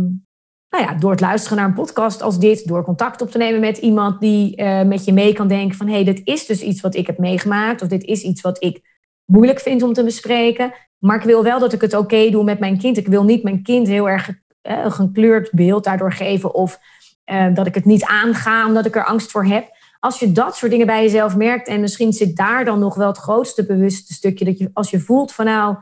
nou 0.69 0.83
ja, 0.83 0.93
door 0.93 1.11
het 1.11 1.19
luisteren 1.19 1.57
naar 1.57 1.67
een 1.67 1.73
podcast 1.73 2.21
als 2.21 2.39
dit, 2.39 2.67
door 2.67 2.83
contact 2.83 3.21
op 3.21 3.31
te 3.31 3.37
nemen 3.37 3.59
met 3.59 3.77
iemand 3.77 4.19
die 4.19 4.61
uh, 4.61 4.83
met 4.83 5.05
je 5.05 5.13
mee 5.13 5.33
kan 5.33 5.47
denken 5.47 5.77
van 5.77 5.87
hé, 5.87 5.93
hey, 5.93 6.03
dit 6.03 6.21
is 6.23 6.45
dus 6.45 6.61
iets 6.61 6.81
wat 6.81 6.95
ik 6.95 7.07
heb 7.07 7.17
meegemaakt 7.17 7.81
of 7.81 7.87
dit 7.87 8.03
is 8.03 8.21
iets 8.21 8.41
wat 8.41 8.63
ik 8.63 8.81
moeilijk 9.25 9.59
vind 9.59 9.83
om 9.83 9.93
te 9.93 10.03
bespreken. 10.03 10.73
Maar 10.97 11.15
ik 11.15 11.23
wil 11.23 11.43
wel 11.43 11.59
dat 11.59 11.73
ik 11.73 11.81
het 11.81 11.93
oké 11.93 12.29
doe 12.29 12.43
met 12.43 12.59
mijn 12.59 12.77
kind. 12.77 12.97
Ik 12.97 13.07
wil 13.07 13.23
niet 13.23 13.43
mijn 13.43 13.63
kind 13.63 13.87
heel 13.87 14.09
erg 14.09 14.29
uh, 14.29 14.35
een 14.61 14.91
gekleurd 14.91 15.51
beeld 15.51 15.83
daardoor 15.83 16.11
geven 16.11 16.53
of 16.53 16.79
uh, 17.25 17.53
dat 17.53 17.67
ik 17.67 17.75
het 17.75 17.85
niet 17.85 18.03
aanga 18.03 18.67
omdat 18.67 18.85
ik 18.85 18.95
er 18.95 19.05
angst 19.05 19.31
voor 19.31 19.45
heb. 19.45 19.75
Als 19.99 20.19
je 20.19 20.31
dat 20.31 20.55
soort 20.55 20.71
dingen 20.71 20.85
bij 20.85 21.03
jezelf 21.03 21.35
merkt 21.35 21.67
en 21.67 21.81
misschien 21.81 22.13
zit 22.13 22.35
daar 22.35 22.65
dan 22.65 22.79
nog 22.79 22.95
wel 22.95 23.07
het 23.07 23.17
grootste 23.17 23.65
bewuste 23.65 24.13
stukje 24.13 24.45
dat 24.45 24.57
je 24.57 24.69
als 24.73 24.89
je 24.89 24.99
voelt 24.99 25.33
van 25.33 25.45
nou 25.45 25.75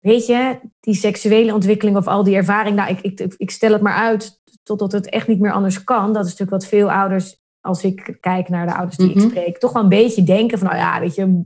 weet 0.00 0.26
je, 0.26 0.58
die 0.80 0.94
seksuele 0.94 1.54
ontwikkeling 1.54 1.96
of 1.96 2.06
al 2.06 2.24
die 2.24 2.36
ervaring, 2.36 2.76
nou, 2.76 2.90
ik, 2.90 3.00
ik, 3.00 3.34
ik 3.36 3.50
stel 3.50 3.72
het 3.72 3.82
maar 3.82 3.94
uit 3.94 4.40
totdat 4.62 4.92
het 4.92 5.08
echt 5.08 5.28
niet 5.28 5.40
meer 5.40 5.52
anders 5.52 5.84
kan. 5.84 6.12
Dat 6.12 6.24
is 6.24 6.30
natuurlijk 6.30 6.50
wat 6.50 6.66
veel 6.66 6.92
ouders, 6.92 7.42
als 7.60 7.84
ik 7.84 8.16
kijk 8.20 8.48
naar 8.48 8.66
de 8.66 8.74
ouders 8.74 8.96
die 8.96 9.10
ik 9.10 9.16
mhm. 9.16 9.28
spreek, 9.28 9.58
toch 9.58 9.72
wel 9.72 9.82
een 9.82 9.88
beetje 9.88 10.22
denken 10.22 10.58
van, 10.58 10.68
nou 10.68 10.80
ja, 10.80 11.00
weet 11.00 11.14
je, 11.14 11.42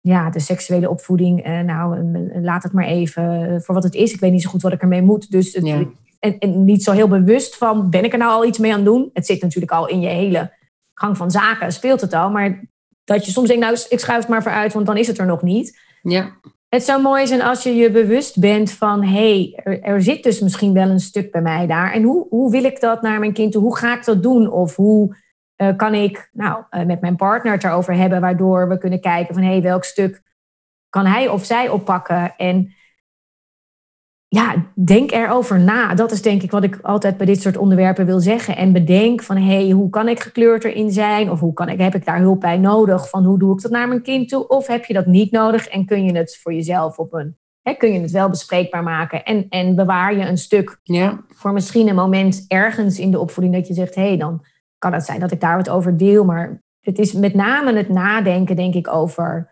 ja, 0.00 0.30
de 0.30 0.40
seksuele 0.40 0.90
opvoeding, 0.90 1.42
eh, 1.42 1.60
nou, 1.60 2.02
laat 2.42 2.62
het 2.62 2.72
maar 2.72 2.86
even 2.86 3.62
voor 3.62 3.74
wat 3.74 3.84
het 3.84 3.94
is. 3.94 4.12
Ik 4.12 4.20
weet 4.20 4.32
niet 4.32 4.42
zo 4.42 4.50
goed 4.50 4.62
wat 4.62 4.72
ik 4.72 4.82
ermee 4.82 5.02
moet. 5.02 5.30
Dus 5.30 5.54
en, 5.54 6.38
en 6.38 6.64
niet 6.64 6.82
zo 6.82 6.92
heel 6.92 7.08
bewust 7.08 7.56
van, 7.56 7.90
ben 7.90 8.04
ik 8.04 8.12
er 8.12 8.18
nou 8.18 8.30
al 8.30 8.44
iets 8.44 8.58
mee 8.58 8.70
aan 8.70 8.76
het 8.76 8.86
doen? 8.86 9.10
Het 9.12 9.26
zit 9.26 9.42
natuurlijk 9.42 9.72
al 9.72 9.88
in 9.88 10.00
je 10.00 10.08
hele 10.08 10.52
gang 10.94 11.16
van 11.16 11.30
zaken, 11.30 11.72
speelt 11.72 12.00
het 12.00 12.12
al. 12.12 12.30
Maar 12.30 12.64
dat 13.04 13.26
je 13.26 13.32
soms 13.32 13.48
denkt, 13.48 13.62
nou, 13.62 13.78
ik 13.88 13.98
schuif 13.98 14.18
het 14.18 14.28
maar 14.28 14.42
vooruit, 14.42 14.72
want 14.72 14.86
dan 14.86 14.96
is 14.96 15.06
het 15.06 15.18
er 15.18 15.26
nog 15.26 15.42
niet. 15.42 15.80
Ja. 16.02 16.32
Het 16.74 16.84
zou 16.84 17.02
mooi 17.02 17.26
zijn 17.26 17.42
als 17.42 17.62
je 17.62 17.74
je 17.74 17.90
bewust 17.90 18.40
bent 18.40 18.72
van, 18.72 19.04
hey, 19.04 19.60
er, 19.82 20.02
zit 20.02 20.22
dus 20.22 20.40
misschien 20.40 20.72
wel 20.72 20.88
een 20.88 21.00
stuk 21.00 21.30
bij 21.30 21.40
mij 21.40 21.66
daar. 21.66 21.92
En 21.92 22.02
hoe, 22.02 22.26
hoe 22.28 22.50
wil 22.50 22.64
ik 22.64 22.80
dat 22.80 23.02
naar 23.02 23.18
mijn 23.18 23.32
kind 23.32 23.52
toe? 23.52 23.62
Hoe 23.62 23.76
ga 23.76 23.96
ik 23.96 24.04
dat 24.04 24.22
doen? 24.22 24.50
Of 24.50 24.76
hoe 24.76 25.16
uh, 25.56 25.76
kan 25.76 25.94
ik 25.94 26.28
nou, 26.32 26.62
uh, 26.70 26.84
met 26.84 27.00
mijn 27.00 27.16
partner 27.16 27.52
het 27.52 27.64
erover 27.64 27.94
hebben, 27.94 28.20
waardoor 28.20 28.68
we 28.68 28.78
kunnen 28.78 29.00
kijken 29.00 29.34
van, 29.34 29.42
hey, 29.42 29.62
welk 29.62 29.84
stuk 29.84 30.22
kan 30.88 31.06
hij 31.06 31.28
of 31.28 31.44
zij 31.44 31.68
oppakken? 31.68 32.36
En 32.36 32.74
ja, 34.34 34.66
denk 34.74 35.10
erover 35.10 35.60
na. 35.60 35.94
Dat 35.94 36.12
is 36.12 36.22
denk 36.22 36.42
ik 36.42 36.50
wat 36.50 36.62
ik 36.62 36.78
altijd 36.82 37.16
bij 37.16 37.26
dit 37.26 37.40
soort 37.40 37.56
onderwerpen 37.56 38.06
wil 38.06 38.20
zeggen. 38.20 38.56
En 38.56 38.72
bedenk 38.72 39.22
van, 39.22 39.36
hé, 39.36 39.62
hey, 39.62 39.70
hoe 39.70 39.90
kan 39.90 40.08
ik 40.08 40.20
gekleurd 40.20 40.64
erin 40.64 40.90
zijn? 40.90 41.30
Of 41.30 41.40
hoe 41.40 41.52
kan 41.52 41.68
ik, 41.68 41.80
heb 41.80 41.94
ik 41.94 42.04
daar 42.04 42.18
hulp 42.18 42.40
bij 42.40 42.58
nodig? 42.58 43.08
Van 43.08 43.24
hoe 43.24 43.38
doe 43.38 43.54
ik 43.54 43.62
dat 43.62 43.70
naar 43.70 43.88
mijn 43.88 44.02
kind 44.02 44.28
toe? 44.28 44.48
Of 44.48 44.66
heb 44.66 44.84
je 44.84 44.92
dat 44.92 45.06
niet 45.06 45.30
nodig 45.30 45.68
en 45.68 45.86
kun 45.86 46.04
je 46.04 46.16
het 46.16 46.38
voor 46.42 46.54
jezelf 46.54 46.98
op 46.98 47.12
een... 47.12 47.36
Hè, 47.62 47.72
kun 47.72 47.92
je 47.92 48.00
het 48.00 48.10
wel 48.10 48.28
bespreekbaar 48.28 48.82
maken 48.82 49.24
en, 49.24 49.46
en 49.48 49.74
bewaar 49.74 50.16
je 50.16 50.26
een 50.26 50.38
stuk 50.38 50.80
ja. 50.82 51.20
voor 51.28 51.52
misschien 51.52 51.88
een 51.88 51.94
moment 51.94 52.44
ergens 52.48 52.98
in 52.98 53.10
de 53.10 53.18
opvoeding 53.18 53.54
dat 53.54 53.68
je 53.68 53.74
zegt, 53.74 53.94
hé, 53.94 54.06
hey, 54.06 54.16
dan 54.16 54.44
kan 54.78 54.92
het 54.92 55.04
zijn 55.04 55.20
dat 55.20 55.32
ik 55.32 55.40
daar 55.40 55.56
wat 55.56 55.70
over 55.70 55.96
deel. 55.96 56.24
Maar 56.24 56.62
het 56.80 56.98
is 56.98 57.12
met 57.12 57.34
name 57.34 57.72
het 57.76 57.88
nadenken, 57.88 58.56
denk 58.56 58.74
ik, 58.74 58.88
over 58.88 59.51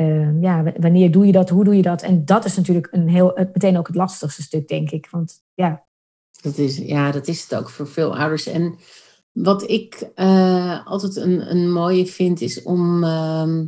uh, 0.00 0.42
ja, 0.42 0.62
wanneer 0.76 1.10
doe 1.10 1.26
je 1.26 1.32
dat, 1.32 1.48
hoe 1.48 1.64
doe 1.64 1.76
je 1.76 1.82
dat? 1.82 2.02
En 2.02 2.24
dat 2.24 2.44
is 2.44 2.56
natuurlijk 2.56 2.88
een 2.90 3.08
heel, 3.08 3.32
meteen 3.34 3.78
ook 3.78 3.86
het 3.86 3.96
lastigste 3.96 4.42
stuk, 4.42 4.68
denk 4.68 4.90
ik. 4.90 5.08
Want 5.10 5.42
ja. 5.54 5.84
Dat 6.42 6.58
is, 6.58 6.76
ja, 6.76 7.10
dat 7.10 7.28
is 7.28 7.42
het 7.42 7.54
ook 7.54 7.70
voor 7.70 7.88
veel 7.88 8.16
ouders. 8.16 8.46
En 8.46 8.78
wat 9.32 9.70
ik 9.70 10.10
uh, 10.16 10.86
altijd 10.86 11.16
een, 11.16 11.50
een 11.50 11.72
mooie 11.72 12.06
vind, 12.06 12.40
is 12.40 12.62
om 12.62 13.04
uh, 13.04 13.60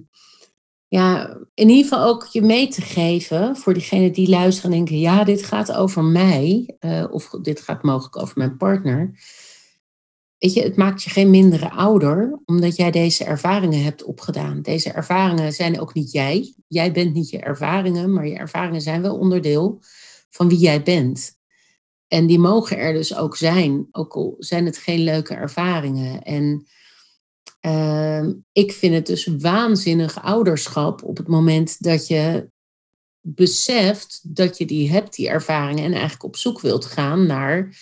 ja, 0.89 1.39
in 1.55 1.69
ieder 1.69 1.85
geval 1.85 2.09
ook 2.09 2.27
je 2.27 2.43
mee 2.43 2.69
te 2.69 2.81
geven 2.81 3.57
voor 3.57 3.75
diegenen 3.75 4.13
die 4.13 4.29
luisteren 4.29 4.71
en 4.71 4.77
denken, 4.77 4.99
ja, 4.99 5.25
dit 5.25 5.43
gaat 5.43 5.73
over 5.73 6.05
mij, 6.05 6.77
uh, 6.81 7.05
of 7.11 7.31
dit 7.43 7.61
gaat 7.61 7.83
mogelijk 7.83 8.17
over 8.17 8.39
mijn 8.39 8.57
partner. 8.57 9.15
Weet 10.39 10.53
je, 10.53 10.63
het 10.63 10.77
maakt 10.77 11.03
je 11.03 11.11
geen 11.11 11.31
mindere 11.31 11.71
ouder, 11.71 12.41
omdat 12.45 12.77
jij 12.77 12.91
deze 12.91 13.25
ervaringen 13.25 13.83
hebt 13.83 14.05
opgedaan. 14.05 14.63
Deze 14.63 14.91
ervaringen 14.91 15.53
zijn 15.53 15.81
ook 15.81 15.95
niet 15.95 16.13
jij. 16.13 16.55
Jij 16.67 16.93
bent 16.93 17.15
niet 17.15 17.31
je 17.31 17.39
ervaringen, 17.39 18.13
maar 18.13 18.27
je 18.27 18.37
ervaringen 18.37 18.81
zijn 18.81 19.03
wel 19.03 19.19
onderdeel 19.19 19.83
van 20.31 20.49
wie 20.49 20.59
jij 20.59 20.83
bent. 20.83 21.35
En 22.09 22.27
die 22.27 22.39
mogen 22.39 22.79
er 22.79 22.93
dus 22.93 23.17
ook 23.17 23.37
zijn, 23.37 23.89
ook 23.91 24.15
al 24.15 24.35
zijn 24.39 24.67
het 24.67 24.79
geen 24.79 25.01
leuke 25.01 25.35
ervaringen. 25.35 26.23
En 26.23 26.67
ehm, 27.61 28.33
ik 28.53 28.73
vind 28.73 28.95
het 28.95 29.07
dus 29.07 29.27
waanzinnig 29.27 30.23
ouderschap 30.23 31.03
op 31.03 31.17
het 31.17 31.29
moment 31.29 31.83
dat 31.83 32.07
je 32.07 32.51
beseft 33.21 34.21
dat 34.23 34.59
je 34.59 34.67
die 34.67 34.91
hebt, 34.91 35.15
die 35.17 35.29
ervaringen, 35.29 35.85
en 35.85 35.93
eigenlijk 35.93 36.25
op 36.25 36.37
zoek 36.37 36.61
wilt 36.61 36.85
gaan 36.85 37.27
naar 37.27 37.77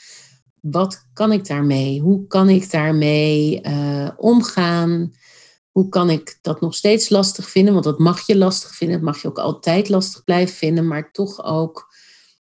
wat 0.70 1.06
kan 1.12 1.32
ik 1.32 1.46
daarmee? 1.46 2.00
Hoe 2.00 2.26
kan 2.26 2.48
ik 2.48 2.70
daarmee 2.70 3.60
uh, 3.62 4.08
omgaan? 4.16 5.14
Hoe 5.70 5.88
kan 5.88 6.10
ik 6.10 6.38
dat 6.42 6.60
nog 6.60 6.74
steeds 6.74 7.08
lastig 7.08 7.50
vinden? 7.50 7.72
Want 7.72 7.84
dat 7.84 7.98
mag 7.98 8.26
je 8.26 8.36
lastig 8.36 8.74
vinden, 8.74 8.96
dat 8.96 9.06
mag 9.06 9.22
je 9.22 9.28
ook 9.28 9.38
altijd 9.38 9.88
lastig 9.88 10.24
blijven 10.24 10.56
vinden, 10.56 10.86
maar 10.86 11.12
toch 11.12 11.44
ook 11.44 11.94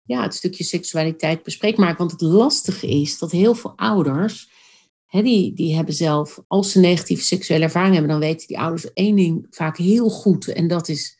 ja, 0.03 0.21
het 0.21 0.35
stukje 0.35 0.63
seksualiteit 0.63 1.43
bespreekbaar. 1.43 1.95
Want 1.97 2.11
het 2.11 2.21
lastige 2.21 2.87
is 2.87 3.19
dat 3.19 3.31
heel 3.31 3.55
veel 3.55 3.73
ouders, 3.75 4.49
hè, 5.05 5.21
die, 5.21 5.53
die 5.53 5.75
hebben 5.75 5.93
zelf, 5.93 6.39
als 6.47 6.71
ze 6.71 6.79
negatieve 6.79 7.23
seksuele 7.23 7.63
ervaring 7.63 7.93
hebben, 7.93 8.11
dan 8.11 8.19
weten 8.19 8.47
die 8.47 8.59
ouders 8.59 8.93
één 8.93 9.15
ding 9.15 9.47
vaak 9.49 9.77
heel 9.77 10.09
goed. 10.09 10.47
En 10.47 10.67
dat 10.67 10.87
is, 10.87 11.17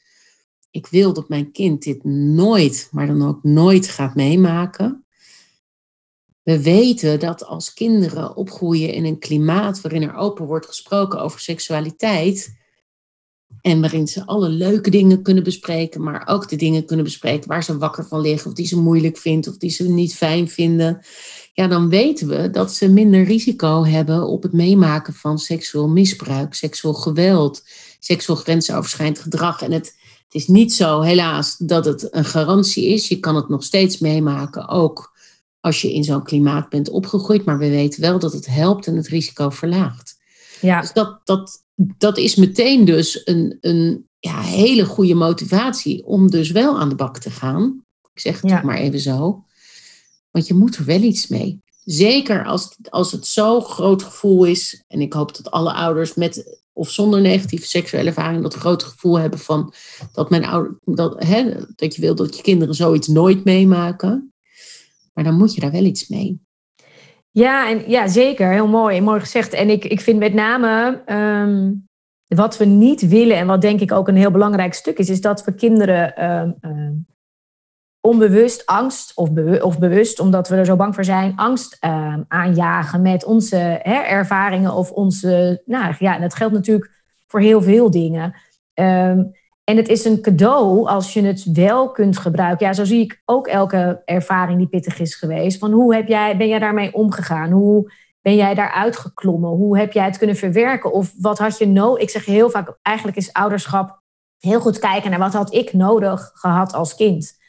ik 0.71 0.87
wil 0.87 1.13
dat 1.13 1.29
mijn 1.29 1.51
kind 1.51 1.83
dit 1.83 2.03
nooit, 2.03 2.87
maar 2.91 3.07
dan 3.07 3.27
ook 3.27 3.43
nooit 3.43 3.87
gaat 3.87 4.15
meemaken. 4.15 5.00
We 6.43 6.61
weten 6.61 7.19
dat 7.19 7.45
als 7.45 7.73
kinderen 7.73 8.35
opgroeien 8.35 8.93
in 8.93 9.05
een 9.05 9.19
klimaat 9.19 9.81
waarin 9.81 10.01
er 10.01 10.15
open 10.15 10.45
wordt 10.45 10.65
gesproken 10.65 11.21
over 11.21 11.39
seksualiteit, 11.39 12.59
en 13.61 13.81
waarin 13.81 14.07
ze 14.07 14.25
alle 14.25 14.49
leuke 14.49 14.89
dingen 14.89 15.21
kunnen 15.21 15.43
bespreken, 15.43 16.03
maar 16.03 16.27
ook 16.27 16.49
de 16.49 16.55
dingen 16.55 16.85
kunnen 16.85 17.05
bespreken 17.05 17.49
waar 17.49 17.63
ze 17.63 17.77
wakker 17.77 18.05
van 18.05 18.21
liggen, 18.21 18.49
of 18.49 18.55
die 18.55 18.67
ze 18.67 18.79
moeilijk 18.79 19.17
vindt, 19.17 19.47
of 19.47 19.57
die 19.57 19.69
ze 19.69 19.89
niet 19.89 20.15
fijn 20.15 20.49
vinden. 20.49 21.01
Ja, 21.53 21.67
dan 21.67 21.89
weten 21.89 22.27
we 22.27 22.49
dat 22.49 22.73
ze 22.73 22.89
minder 22.89 23.23
risico 23.23 23.85
hebben 23.85 24.27
op 24.27 24.43
het 24.43 24.53
meemaken 24.53 25.13
van 25.13 25.39
seksueel 25.39 25.89
misbruik, 25.89 26.53
seksueel 26.53 26.93
geweld, 26.93 27.63
seksueel 27.99 28.37
grensoverschrijdend 28.37 29.19
gedrag. 29.19 29.61
En 29.61 29.71
het, 29.71 29.85
het 30.25 30.33
is 30.33 30.47
niet 30.47 30.73
zo, 30.73 31.01
helaas, 31.01 31.57
dat 31.57 31.85
het 31.85 32.07
een 32.11 32.25
garantie 32.25 32.87
is. 32.87 33.07
Je 33.07 33.19
kan 33.19 33.35
het 33.35 33.49
nog 33.49 33.63
steeds 33.63 33.99
meemaken, 33.99 34.67
ook 34.67 35.10
als 35.61 35.81
je 35.81 35.93
in 35.93 36.03
zo'n 36.03 36.23
klimaat 36.23 36.69
bent 36.69 36.89
opgegroeid. 36.89 37.45
Maar 37.45 37.57
we 37.57 37.69
weten 37.69 38.01
wel 38.01 38.19
dat 38.19 38.33
het 38.33 38.45
helpt 38.45 38.87
en 38.87 38.95
het 38.95 39.07
risico 39.07 39.49
verlaagt. 39.49 40.19
Ja. 40.61 40.81
Dus 40.81 40.93
dat, 40.93 41.21
dat, 41.23 41.63
dat 41.75 42.17
is 42.17 42.35
meteen 42.35 42.85
dus 42.85 43.21
een, 43.23 43.57
een 43.61 44.07
ja, 44.19 44.41
hele 44.41 44.85
goede 44.85 45.15
motivatie 45.15 46.05
om 46.05 46.29
dus 46.29 46.51
wel 46.51 46.79
aan 46.79 46.89
de 46.89 46.95
bak 46.95 47.17
te 47.17 47.29
gaan. 47.29 47.83
Ik 48.13 48.19
zeg 48.19 48.41
het 48.41 48.63
maar 48.63 48.77
even 48.77 48.99
zo. 48.99 49.43
Want 50.31 50.47
je 50.47 50.53
moet 50.53 50.75
er 50.75 50.85
wel 50.85 51.01
iets 51.01 51.27
mee. 51.27 51.61
Zeker 51.83 52.45
als, 52.45 52.77
als 52.89 53.11
het 53.11 53.27
zo'n 53.27 53.61
groot 53.61 54.03
gevoel 54.03 54.43
is. 54.43 54.83
En 54.87 55.01
ik 55.01 55.13
hoop 55.13 55.35
dat 55.35 55.51
alle 55.51 55.73
ouders 55.73 56.13
met 56.13 56.59
of 56.73 56.89
zonder 56.89 57.21
negatieve 57.21 57.67
seksuele 57.67 58.07
ervaring 58.07 58.41
dat 58.41 58.53
grote 58.53 58.85
gevoel 58.85 59.19
hebben 59.19 59.39
van 59.39 59.73
dat 60.11 60.29
mijn 60.29 60.45
ouder, 60.45 60.77
dat, 60.83 61.23
hè, 61.23 61.53
dat 61.75 61.95
je 61.95 62.01
wil 62.01 62.15
dat 62.15 62.35
je 62.35 62.41
kinderen 62.41 62.75
zoiets 62.75 63.07
nooit 63.07 63.43
meemaken. 63.43 64.30
Maar 65.13 65.23
dan 65.23 65.37
moet 65.37 65.53
je 65.53 65.61
daar 65.61 65.71
wel 65.71 65.83
iets 65.83 66.07
mee. 66.07 66.41
Ja, 67.31 67.69
en, 67.69 67.89
ja 67.89 68.07
zeker. 68.07 68.51
Heel 68.51 68.67
mooi. 68.67 69.01
Mooi 69.01 69.19
gezegd. 69.19 69.53
En 69.53 69.69
ik, 69.69 69.85
ik 69.85 70.01
vind 70.01 70.19
met 70.19 70.33
name 70.33 71.01
ehm, 71.05 71.73
wat 72.27 72.57
we 72.57 72.65
niet 72.65 73.07
willen 73.07 73.37
en 73.37 73.47
wat 73.47 73.61
denk 73.61 73.79
ik 73.79 73.91
ook 73.91 74.07
een 74.07 74.15
heel 74.15 74.31
belangrijk 74.31 74.73
stuk 74.73 74.97
is, 74.97 75.09
is 75.09 75.21
dat 75.21 75.43
we 75.43 75.55
kinderen 75.55 76.15
ehm, 76.15 76.51
ehm, 76.61 76.93
onbewust 77.99 78.65
angst 78.65 79.17
of, 79.17 79.29
of 79.61 79.79
bewust, 79.79 80.19
omdat 80.19 80.49
we 80.49 80.55
er 80.55 80.65
zo 80.65 80.75
bang 80.75 80.95
voor 80.95 81.03
zijn, 81.03 81.35
angst 81.35 81.77
aanjagen 82.27 83.01
met 83.01 83.23
onze 83.23 83.55
hè, 83.81 83.95
ervaringen 83.95 84.73
of 84.73 84.91
onze. 84.91 85.61
Nou 85.65 85.95
ja, 85.99 86.19
dat 86.19 86.35
geldt 86.35 86.53
natuurlijk 86.53 86.91
voor 87.27 87.39
heel 87.39 87.61
veel 87.61 87.91
dingen. 87.91 88.35
En 89.63 89.77
het 89.77 89.87
is 89.87 90.05
een 90.05 90.21
cadeau 90.21 90.87
als 90.87 91.13
je 91.13 91.21
het 91.21 91.51
wel 91.51 91.91
kunt 91.91 92.17
gebruiken. 92.17 92.65
Ja, 92.65 92.73
zo 92.73 92.83
zie 92.83 93.01
ik 93.01 93.21
ook 93.25 93.47
elke 93.47 94.01
ervaring 94.05 94.57
die 94.57 94.67
pittig 94.67 94.99
is 94.99 95.15
geweest. 95.15 95.59
Van 95.59 95.71
hoe 95.71 95.95
heb 95.95 96.07
jij, 96.07 96.37
ben 96.37 96.47
jij 96.47 96.59
daarmee 96.59 96.93
omgegaan? 96.93 97.51
Hoe 97.51 97.91
ben 98.21 98.35
jij 98.35 98.53
daaruit 98.53 98.97
geklommen? 98.97 99.49
Hoe 99.49 99.77
heb 99.77 99.93
jij 99.93 100.05
het 100.05 100.17
kunnen 100.17 100.35
verwerken? 100.35 100.93
Of 100.93 101.13
wat 101.17 101.37
had 101.37 101.57
je 101.57 101.67
nodig? 101.67 102.03
Ik 102.03 102.09
zeg 102.09 102.25
heel 102.25 102.49
vaak, 102.49 102.77
eigenlijk 102.81 103.17
is 103.17 103.33
ouderschap 103.33 104.01
heel 104.37 104.59
goed 104.59 104.79
kijken 104.79 105.09
naar 105.09 105.19
wat 105.19 105.33
had 105.33 105.53
ik 105.53 105.73
nodig 105.73 106.31
gehad 106.33 106.73
als 106.73 106.95
kind. 106.95 107.39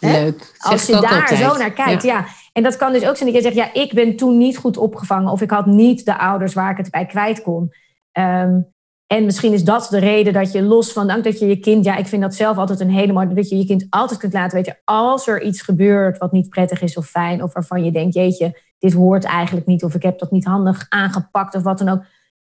Leuk. 0.00 0.54
Als 0.58 0.86
je 0.86 1.00
daar 1.00 1.36
zo 1.36 1.56
naar 1.56 1.72
kijkt, 1.72 2.02
ja. 2.02 2.26
En 2.52 2.62
dat 2.62 2.76
kan 2.76 2.92
dus 2.92 3.06
ook 3.06 3.16
zijn 3.16 3.32
dat 3.32 3.42
je 3.42 3.50
zegt, 3.50 3.54
ja, 3.54 3.80
ik 3.80 3.94
ben 3.94 4.16
toen 4.16 4.38
niet 4.38 4.58
goed 4.58 4.76
opgevangen. 4.76 5.32
Of 5.32 5.40
ik 5.40 5.50
had 5.50 5.66
niet 5.66 6.04
de 6.04 6.18
ouders 6.18 6.54
waar 6.54 6.70
ik 6.70 6.76
het 6.76 6.90
bij 6.90 7.06
kwijt 7.06 7.42
kon. 7.42 7.72
Um, 8.12 8.72
en 9.12 9.24
misschien 9.24 9.52
is 9.52 9.64
dat 9.64 9.86
de 9.90 9.98
reden 9.98 10.32
dat 10.32 10.52
je 10.52 10.62
los 10.62 10.92
van, 10.92 11.06
dank 11.06 11.24
dat 11.24 11.38
je 11.38 11.46
je 11.46 11.56
kind, 11.56 11.84
ja, 11.84 11.96
ik 11.96 12.06
vind 12.06 12.22
dat 12.22 12.34
zelf 12.34 12.56
altijd 12.56 12.80
een 12.80 12.90
hele 12.90 13.12
mooie, 13.12 13.34
dat 13.34 13.48
je 13.48 13.56
je 13.56 13.66
kind 13.66 13.86
altijd 13.90 14.20
kunt 14.20 14.32
laten 14.32 14.56
weten 14.56 14.78
als 14.84 15.26
er 15.26 15.42
iets 15.42 15.62
gebeurt 15.62 16.18
wat 16.18 16.32
niet 16.32 16.48
prettig 16.48 16.82
is 16.82 16.96
of 16.96 17.06
fijn, 17.06 17.42
of 17.42 17.52
waarvan 17.52 17.84
je 17.84 17.90
denkt, 17.90 18.14
jeetje, 18.14 18.60
dit 18.78 18.92
hoort 18.92 19.24
eigenlijk 19.24 19.66
niet, 19.66 19.84
of 19.84 19.94
ik 19.94 20.02
heb 20.02 20.18
dat 20.18 20.30
niet 20.30 20.44
handig 20.44 20.86
aangepakt 20.88 21.54
of 21.54 21.62
wat 21.62 21.78
dan 21.78 21.88
ook. 21.88 22.04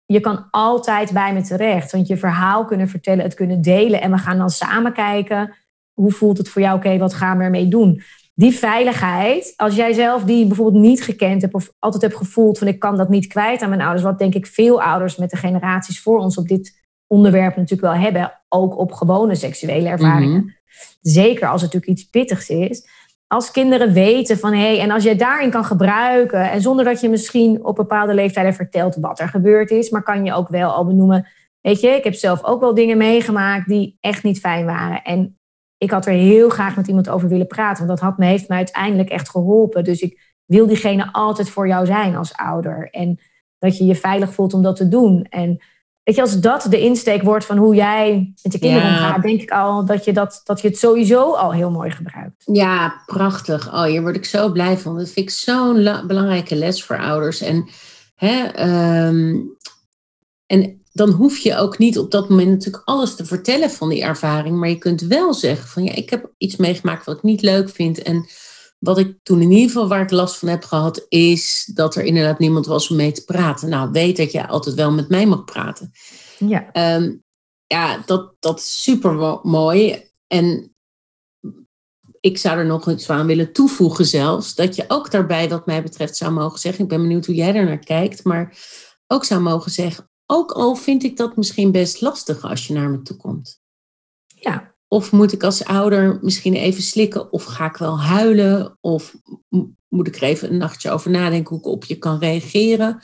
Je 0.06 0.20
kan 0.20 0.46
altijd 0.50 1.12
bij 1.12 1.32
me 1.32 1.42
terecht, 1.42 1.92
want 1.92 2.06
je 2.06 2.16
verhaal 2.16 2.64
kunnen 2.64 2.88
vertellen, 2.88 3.24
het 3.24 3.34
kunnen 3.34 3.62
delen 3.62 4.00
en 4.00 4.10
we 4.10 4.18
gaan 4.18 4.38
dan 4.38 4.50
samen 4.50 4.92
kijken, 4.92 5.54
hoe 5.92 6.12
voelt 6.12 6.38
het 6.38 6.48
voor 6.48 6.62
jou, 6.62 6.76
oké, 6.76 6.98
wat 6.98 7.14
gaan 7.14 7.38
we 7.38 7.44
ermee 7.44 7.68
doen? 7.68 8.02
Die 8.34 8.52
veiligheid, 8.52 9.52
als 9.56 9.76
jij 9.76 9.92
zelf 9.92 10.24
die 10.24 10.46
bijvoorbeeld 10.46 10.84
niet 10.84 11.02
gekend 11.02 11.42
hebt 11.42 11.54
of 11.54 11.72
altijd 11.78 12.02
hebt 12.02 12.16
gevoeld 12.16 12.58
van 12.58 12.66
ik 12.66 12.78
kan 12.78 12.96
dat 12.96 13.08
niet 13.08 13.26
kwijt 13.26 13.62
aan 13.62 13.68
mijn 13.68 13.80
ouders, 13.80 14.02
wat 14.02 14.18
denk 14.18 14.34
ik 14.34 14.46
veel 14.46 14.82
ouders 14.82 15.16
met 15.16 15.30
de 15.30 15.36
generaties 15.36 16.00
voor 16.02 16.18
ons 16.18 16.36
op 16.36 16.48
dit 16.48 16.78
onderwerp 17.06 17.56
natuurlijk 17.56 17.92
wel 17.92 18.02
hebben, 18.02 18.40
ook 18.48 18.78
op 18.78 18.92
gewone 18.92 19.34
seksuele 19.34 19.88
ervaringen. 19.88 20.44
Mhm. 20.44 20.48
Zeker 21.00 21.48
als 21.48 21.62
het 21.62 21.72
natuurlijk 21.72 22.00
iets 22.00 22.10
pittigs 22.10 22.48
is. 22.48 22.88
Als 23.26 23.50
kinderen 23.50 23.92
weten 23.92 24.38
van 24.38 24.52
hé, 24.52 24.58
hey, 24.58 24.80
en 24.80 24.90
als 24.90 25.02
je 25.02 25.16
daarin 25.16 25.50
kan 25.50 25.64
gebruiken, 25.64 26.50
en 26.50 26.60
zonder 26.60 26.84
dat 26.84 27.00
je 27.00 27.08
misschien 27.08 27.64
op 27.64 27.76
bepaalde 27.76 28.14
leeftijden 28.14 28.54
vertelt 28.54 28.96
wat 28.96 29.20
er 29.20 29.28
gebeurd 29.28 29.70
is, 29.70 29.90
maar 29.90 30.02
kan 30.02 30.24
je 30.24 30.34
ook 30.34 30.48
wel 30.48 30.70
al 30.70 30.86
benoemen, 30.86 31.26
weet 31.60 31.80
je, 31.80 31.88
ik 31.88 32.04
heb 32.04 32.14
zelf 32.14 32.44
ook 32.44 32.60
wel 32.60 32.74
dingen 32.74 32.96
meegemaakt 32.96 33.68
die 33.68 33.96
echt 34.00 34.22
niet 34.22 34.40
fijn 34.40 34.64
waren. 34.64 35.02
En 35.02 35.39
ik 35.80 35.90
had 35.90 36.06
er 36.06 36.12
heel 36.12 36.48
graag 36.48 36.76
met 36.76 36.86
iemand 36.86 37.08
over 37.08 37.28
willen 37.28 37.46
praten. 37.46 37.86
Want 37.86 37.98
dat 37.98 38.08
had 38.08 38.18
me, 38.18 38.26
heeft 38.26 38.48
me 38.48 38.54
uiteindelijk 38.54 39.08
echt 39.08 39.30
geholpen. 39.30 39.84
Dus 39.84 40.00
ik 40.00 40.34
wil 40.44 40.66
diegene 40.66 41.12
altijd 41.12 41.50
voor 41.50 41.68
jou 41.68 41.86
zijn 41.86 42.16
als 42.16 42.34
ouder. 42.34 42.88
En 42.90 43.20
dat 43.58 43.78
je 43.78 43.84
je 43.84 43.94
veilig 43.94 44.34
voelt 44.34 44.54
om 44.54 44.62
dat 44.62 44.76
te 44.76 44.88
doen. 44.88 45.26
En 45.30 45.62
weet 46.02 46.14
je, 46.14 46.20
als 46.20 46.40
dat 46.40 46.66
de 46.70 46.80
insteek 46.80 47.22
wordt 47.22 47.44
van 47.44 47.56
hoe 47.56 47.74
jij 47.74 48.32
met 48.42 48.52
je 48.52 48.58
kinderen 48.58 48.88
omgaat, 48.88 49.22
denk 49.22 49.40
ik 49.40 49.50
al 49.50 49.84
dat 49.84 50.04
je, 50.04 50.12
dat, 50.12 50.40
dat 50.44 50.60
je 50.60 50.68
het 50.68 50.78
sowieso 50.78 51.34
al 51.34 51.52
heel 51.52 51.70
mooi 51.70 51.90
gebruikt. 51.90 52.42
Ja, 52.52 53.02
prachtig. 53.06 53.72
Oh, 53.72 53.84
hier 53.84 54.02
word 54.02 54.16
ik 54.16 54.24
zo 54.24 54.52
blij 54.52 54.78
van. 54.78 54.96
Dat 54.96 55.10
vind 55.10 55.26
ik 55.26 55.34
zo'n 55.34 56.06
belangrijke 56.06 56.56
les 56.56 56.84
voor 56.84 56.98
ouders. 56.98 57.40
En, 57.40 57.68
hè, 58.14 58.42
ehm, 58.44 59.36
en 60.46 60.79
dan 61.00 61.10
hoef 61.10 61.38
je 61.38 61.56
ook 61.56 61.78
niet 61.78 61.98
op 61.98 62.10
dat 62.10 62.28
moment 62.28 62.48
natuurlijk 62.48 62.82
alles 62.84 63.14
te 63.14 63.24
vertellen 63.24 63.70
van 63.70 63.88
die 63.88 64.02
ervaring. 64.02 64.56
Maar 64.56 64.68
je 64.68 64.78
kunt 64.78 65.00
wel 65.00 65.34
zeggen 65.34 65.68
van 65.68 65.84
ja, 65.84 65.94
ik 65.94 66.10
heb 66.10 66.32
iets 66.38 66.56
meegemaakt 66.56 67.06
wat 67.06 67.16
ik 67.16 67.22
niet 67.22 67.42
leuk 67.42 67.68
vind. 67.68 68.02
En 68.02 68.26
wat 68.78 68.98
ik 68.98 69.18
toen 69.22 69.42
in 69.42 69.50
ieder 69.50 69.66
geval 69.66 69.88
waar 69.88 70.02
ik 70.02 70.10
last 70.10 70.36
van 70.36 70.48
heb 70.48 70.64
gehad, 70.64 71.06
is 71.08 71.70
dat 71.74 71.94
er 71.96 72.04
inderdaad 72.04 72.38
niemand 72.38 72.66
was 72.66 72.90
om 72.90 72.96
mee 72.96 73.12
te 73.12 73.24
praten. 73.24 73.68
Nou, 73.68 73.90
weet 73.90 74.16
dat 74.16 74.32
je 74.32 74.46
altijd 74.46 74.74
wel 74.74 74.92
met 74.92 75.08
mij 75.08 75.26
mag 75.26 75.44
praten. 75.44 75.92
Ja, 76.38 76.72
ehm, 76.72 77.16
ja 77.66 78.02
dat, 78.06 78.34
dat 78.40 78.58
is 78.58 78.82
super 78.82 79.40
mooi. 79.42 80.04
En 80.26 80.74
ik 82.20 82.38
zou 82.38 82.58
er 82.58 82.66
nog 82.66 82.90
iets 82.90 83.10
aan 83.10 83.26
willen 83.26 83.52
toevoegen 83.52 84.06
zelfs. 84.06 84.54
Dat 84.54 84.76
je 84.76 84.84
ook 84.88 85.10
daarbij, 85.10 85.48
wat 85.48 85.66
mij 85.66 85.82
betreft, 85.82 86.16
zou 86.16 86.32
mogen 86.32 86.58
zeggen. 86.58 86.82
Ik 86.82 86.88
ben 86.88 87.02
benieuwd 87.02 87.26
hoe 87.26 87.34
jij 87.34 87.54
er 87.54 87.64
naar 87.64 87.78
kijkt. 87.78 88.24
Maar 88.24 88.56
ook 89.06 89.24
zou 89.24 89.40
mogen 89.40 89.70
zeggen, 89.70 90.09
ook 90.30 90.52
al 90.52 90.74
vind 90.74 91.02
ik 91.02 91.16
dat 91.16 91.36
misschien 91.36 91.72
best 91.72 92.00
lastig 92.00 92.42
als 92.42 92.66
je 92.66 92.74
naar 92.74 92.90
me 92.90 93.02
toe 93.02 93.16
komt. 93.16 93.60
Ja. 94.26 94.74
Of 94.88 95.12
moet 95.12 95.32
ik 95.32 95.42
als 95.42 95.64
ouder 95.64 96.18
misschien 96.22 96.54
even 96.54 96.82
slikken? 96.82 97.32
Of 97.32 97.44
ga 97.44 97.66
ik 97.66 97.76
wel 97.76 98.00
huilen? 98.00 98.78
Of 98.80 99.16
moet 99.88 100.06
ik 100.06 100.16
er 100.16 100.22
even 100.22 100.50
een 100.50 100.56
nachtje 100.56 100.90
over 100.90 101.10
nadenken 101.10 101.48
hoe 101.48 101.58
ik 101.58 101.66
op 101.66 101.84
je 101.84 101.98
kan 101.98 102.18
reageren? 102.18 103.02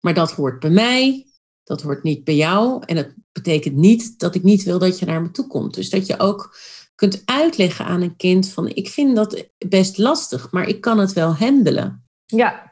Maar 0.00 0.14
dat 0.14 0.32
hoort 0.32 0.60
bij 0.60 0.70
mij. 0.70 1.26
Dat 1.64 1.82
hoort 1.82 2.02
niet 2.02 2.24
bij 2.24 2.36
jou. 2.36 2.82
En 2.86 2.94
dat 2.94 3.14
betekent 3.32 3.76
niet 3.76 4.18
dat 4.18 4.34
ik 4.34 4.42
niet 4.42 4.62
wil 4.62 4.78
dat 4.78 4.98
je 4.98 5.06
naar 5.06 5.22
me 5.22 5.30
toe 5.30 5.46
komt. 5.46 5.74
Dus 5.74 5.90
dat 5.90 6.06
je 6.06 6.18
ook 6.18 6.56
kunt 6.94 7.22
uitleggen 7.24 7.84
aan 7.84 8.02
een 8.02 8.16
kind 8.16 8.48
van 8.48 8.68
ik 8.68 8.88
vind 8.88 9.16
dat 9.16 9.48
best 9.68 9.98
lastig, 9.98 10.50
maar 10.50 10.68
ik 10.68 10.80
kan 10.80 10.98
het 10.98 11.12
wel 11.12 11.34
handelen. 11.34 12.04
Ja, 12.26 12.69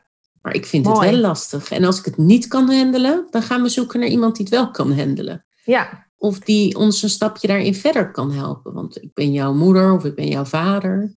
maar 0.48 0.56
ik 0.56 0.66
vind 0.66 0.86
het 0.86 0.98
wel 0.98 1.12
lastig. 1.12 1.70
En 1.70 1.84
als 1.84 1.98
ik 1.98 2.04
het 2.04 2.16
niet 2.16 2.48
kan 2.48 2.70
handelen, 2.70 3.26
dan 3.30 3.42
gaan 3.42 3.62
we 3.62 3.68
zoeken 3.68 4.00
naar 4.00 4.08
iemand 4.08 4.36
die 4.36 4.44
het 4.44 4.54
wel 4.54 4.70
kan 4.70 4.92
handelen. 4.92 5.46
Ja. 5.64 6.06
Of 6.16 6.38
die 6.38 6.76
ons 6.76 7.02
een 7.02 7.08
stapje 7.08 7.46
daarin 7.46 7.74
verder 7.74 8.10
kan 8.10 8.32
helpen. 8.32 8.72
Want 8.72 9.02
ik 9.02 9.14
ben 9.14 9.32
jouw 9.32 9.54
moeder 9.54 9.92
of 9.92 10.04
ik 10.04 10.14
ben 10.14 10.28
jouw 10.28 10.44
vader. 10.44 11.14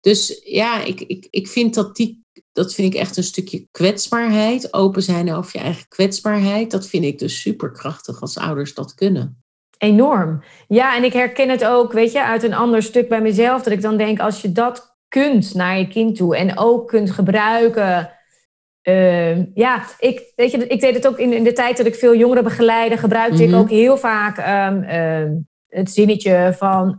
Dus 0.00 0.40
ja, 0.44 0.84
ik, 0.84 1.00
ik, 1.00 1.26
ik 1.30 1.48
vind 1.48 1.74
dat 1.74 1.96
die, 1.96 2.24
dat 2.52 2.74
vind 2.74 2.94
ik 2.94 3.00
echt 3.00 3.16
een 3.16 3.24
stukje 3.24 3.68
kwetsbaarheid. 3.70 4.72
Open 4.74 5.02
zijn 5.02 5.32
over 5.32 5.50
je 5.52 5.64
eigen 5.64 5.88
kwetsbaarheid. 5.88 6.70
Dat 6.70 6.86
vind 6.86 7.04
ik 7.04 7.18
dus 7.18 7.40
super 7.40 7.70
krachtig 7.70 8.20
als 8.20 8.38
ouders 8.38 8.74
dat 8.74 8.94
kunnen. 8.94 9.42
Enorm. 9.78 10.42
Ja, 10.68 10.96
en 10.96 11.04
ik 11.04 11.12
herken 11.12 11.48
het 11.48 11.64
ook, 11.64 11.92
weet 11.92 12.12
je, 12.12 12.24
uit 12.24 12.42
een 12.42 12.54
ander 12.54 12.82
stuk 12.82 13.08
bij 13.08 13.20
mezelf. 13.20 13.62
Dat 13.62 13.72
ik 13.72 13.82
dan 13.82 13.96
denk, 13.96 14.20
als 14.20 14.42
je 14.42 14.52
dat 14.52 14.96
kunt 15.08 15.54
naar 15.54 15.78
je 15.78 15.88
kind 15.88 16.16
toe 16.16 16.36
en 16.36 16.58
ook 16.58 16.88
kunt 16.88 17.10
gebruiken. 17.10 18.17
Uh, 18.88 19.54
ja, 19.54 19.84
ik, 19.98 20.32
weet 20.36 20.50
je, 20.50 20.66
ik 20.66 20.80
deed 20.80 20.94
het 20.94 21.06
ook 21.06 21.18
in, 21.18 21.32
in 21.32 21.44
de 21.44 21.52
tijd 21.52 21.76
dat 21.76 21.86
ik 21.86 21.94
veel 21.94 22.16
jongeren 22.16 22.44
begeleide, 22.44 22.96
gebruikte 22.96 23.42
ik 23.42 23.48
mhm. 23.48 23.58
ook 23.58 23.70
heel 23.70 23.96
vaak 23.96 24.66
um, 24.68 25.46
het 25.68 25.90
zinnetje 25.90 26.54
van 26.58 26.96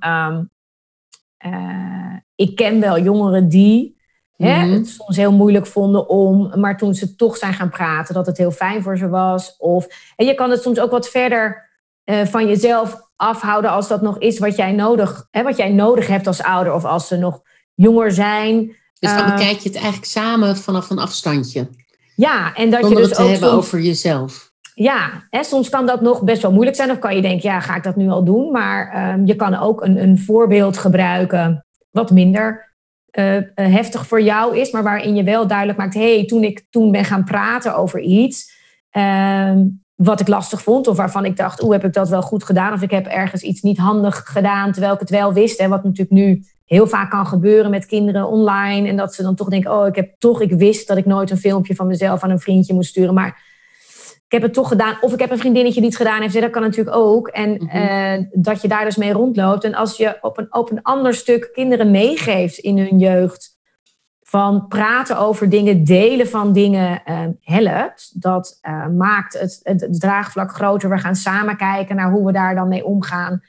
uh, 1.46 2.16
ik 2.36 2.56
ken 2.56 2.80
wel 2.80 3.00
jongeren 3.00 3.50
die 3.50 3.98
hè, 4.36 4.66
mhm. 4.66 4.74
het 4.74 4.88
soms 4.88 5.18
heel 5.18 5.32
moeilijk 5.32 5.68
vonden 5.68 6.10
om, 6.10 6.60
maar 6.60 6.78
toen 6.78 6.94
ze 6.94 7.16
toch 7.16 7.38
zijn 7.38 7.54
gaan 7.54 7.70
praten, 7.70 8.14
dat 8.14 8.26
het 8.26 8.38
heel 8.38 8.52
fijn 8.52 8.82
voor 8.82 8.98
ze 8.98 9.10
was. 9.10 9.56
Of, 9.58 10.14
en 10.16 10.26
je 10.26 10.34
kan 10.34 10.52
het 10.52 10.62
soms 10.62 10.80
ook 10.80 10.92
wat 10.92 11.10
verder 11.10 11.70
uh, 12.06 12.26
van 12.26 12.48
jezelf 12.48 13.10
afhouden 13.16 13.72
als 13.72 13.88
dat 13.88 14.02
nog 14.02 14.18
is 14.18 14.40
wat 14.40 14.56
jij 14.56 14.72
nodig, 14.72 15.28
hè, 15.32 15.44
wat 15.44 15.58
jij 15.58 15.70
nodig 15.70 16.08
hebt 16.08 16.28
als 16.28 16.44
ouder 16.44 16.74
of 16.74 16.86
als 16.86 17.08
ze 17.08 17.18
nog 17.18 17.42
jonger 17.74 18.12
zijn. 18.12 18.78
Dus 19.00 19.16
dan 19.16 19.26
bekijk 19.26 19.58
je 19.58 19.70
het 19.70 19.78
eigenlijk 19.78 20.06
samen 20.06 20.58
vanaf 20.58 20.90
een 20.90 21.00
afstandje. 21.00 21.70
Ja, 22.20 22.54
en 22.56 22.70
dat 22.70 22.90
je 22.90 22.96
dus 22.96 23.10
het 23.10 23.20
ook 23.20 23.30
hebben 23.30 23.52
over 23.52 23.80
jezelf. 23.80 24.52
Ja, 24.74 25.28
hè, 25.30 25.44
soms 25.44 25.70
kan 25.70 25.86
dat 25.86 26.02
nog 26.02 26.24
best 26.24 26.42
wel 26.42 26.52
moeilijk 26.52 26.76
zijn. 26.76 26.92
Of 26.92 27.00
kan 27.00 27.16
je 27.16 27.22
denken, 27.22 27.50
ja, 27.50 27.60
ga 27.60 27.76
ik 27.76 27.84
dat 27.84 27.96
nu 27.96 28.10
al 28.10 28.24
doen? 28.24 28.52
Maar 28.52 29.12
um, 29.14 29.26
je 29.26 29.36
kan 29.36 29.56
ook 29.56 29.84
een, 29.84 30.04
een 30.04 30.20
voorbeeld 30.20 30.78
gebruiken 30.78 31.66
wat 31.92 32.12
minder 32.12 32.76
uh, 33.12 33.38
heftig 33.54 34.08
voor 34.08 34.22
jou 34.22 34.58
is. 34.58 34.72
Maar 34.72 34.84
waarin 34.84 35.16
je 35.16 35.24
wel 35.24 35.48
duidelijk 35.48 35.78
maakt, 35.78 35.94
hé, 35.94 36.16
hey, 36.16 36.26
toen 36.26 36.44
ik 36.44 36.66
toen 36.70 36.92
ben 36.92 37.06
gaan 37.06 37.24
praten 37.24 37.76
over 37.76 38.00
iets... 38.00 38.58
Uh, 38.98 39.52
wat 39.96 40.20
ik 40.20 40.28
lastig 40.28 40.62
vond. 40.62 40.88
Of 40.88 40.98
waarvan 40.98 41.26
ik 41.26 41.38
dacht, 41.38 41.60
hoe 41.60 41.72
heb 41.72 41.84
ik 41.84 41.94
dat 41.94 42.10
wel 42.10 42.22
goed 42.22 42.44
gedaan? 42.44 42.74
Of 42.74 42.82
ik 42.82 42.92
heb 42.92 43.06
ergens 43.06 43.42
iets 43.42 43.62
niet 43.62 43.78
handig 43.78 44.24
gedaan, 44.26 44.72
terwijl 44.72 44.94
ik 44.94 45.00
het 45.00 45.10
wel 45.10 45.34
wist. 45.34 45.60
Hè, 45.60 45.68
wat 45.68 45.84
natuurlijk 45.84 46.12
nu 46.12 46.44
heel 46.70 46.88
vaak 46.88 47.10
kan 47.10 47.26
gebeuren 47.26 47.72
met 47.72 47.86
kinderen 47.86 48.28
online. 48.28 48.88
En 48.88 48.98
dat 48.98 49.14
ze 49.14 49.22
dan 49.22 49.36
toch 49.36 49.50
denken, 49.50 49.72
oh, 49.72 49.88
ik 49.88 49.96
heb 49.96 50.16
toch, 50.20 50.42
ik 50.42 50.52
wist 50.52 50.88
dat 50.88 50.98
ik 50.98 51.06
nooit 51.06 51.32
een 51.32 51.38
filmpje 51.38 51.76
van 51.76 51.88
mezelf 51.88 52.24
aan 52.24 52.30
een 52.30 52.40
vriendje 52.40 52.74
moest 52.74 52.90
sturen. 52.90 53.14
Maar 53.14 53.28
ik 54.26 54.32
heb 54.32 54.42
het 54.42 54.54
toch 54.54 54.68
gedaan. 54.68 54.98
Of 55.02 55.14
ik 55.14 55.20
heb 55.20 55.32
een 55.32 55.38
vriendinnetje 55.38 55.80
die 55.80 55.90
het 55.90 55.98
gedaan 55.98 56.22
heeft. 56.22 56.42
Dat 56.42 56.50
kan 56.50 56.62
natuurlijk 56.62 56.96
ook. 56.96 57.28
En 57.28 57.52
mhm. 57.52 57.78
eh, 57.78 58.26
dat 58.32 58.62
je 58.62 58.68
daar 58.68 58.86
dus 58.86 58.96
mee 58.96 59.12
rondloopt. 59.12 59.64
En 59.64 59.74
als 59.74 59.98
je 59.98 60.18
op 60.22 60.38
een, 60.38 60.54
op 60.54 60.72
een 60.72 60.82
ander 60.82 61.14
stuk 61.14 61.50
kinderen 61.54 61.92
meegeeft 61.92 62.58
in 62.58 62.78
hun 62.78 63.00
jeugd. 63.00 63.58
Van 64.22 64.68
praten 64.68 65.18
over 65.18 65.50
dingen, 65.50 65.84
delen 65.84 66.28
van 66.28 66.54
dingen 66.54 67.02
uh, 67.06 67.20
helpt. 67.42 68.22
Dat 68.22 68.60
uh, 68.62 68.88
maakt 68.88 69.40
het, 69.40 69.60
het, 69.64 69.82
het, 69.82 70.00
draagvlak 70.00 70.52
groter. 70.52 70.90
We 70.90 70.98
gaan 70.98 71.16
samen 71.16 71.58
kijken 71.58 71.96
naar 71.96 72.12
hoe 72.12 72.26
we 72.26 72.32
daar 72.32 72.56
dan 72.56 72.68
mee 72.68 72.86
omgaan. 72.86 73.42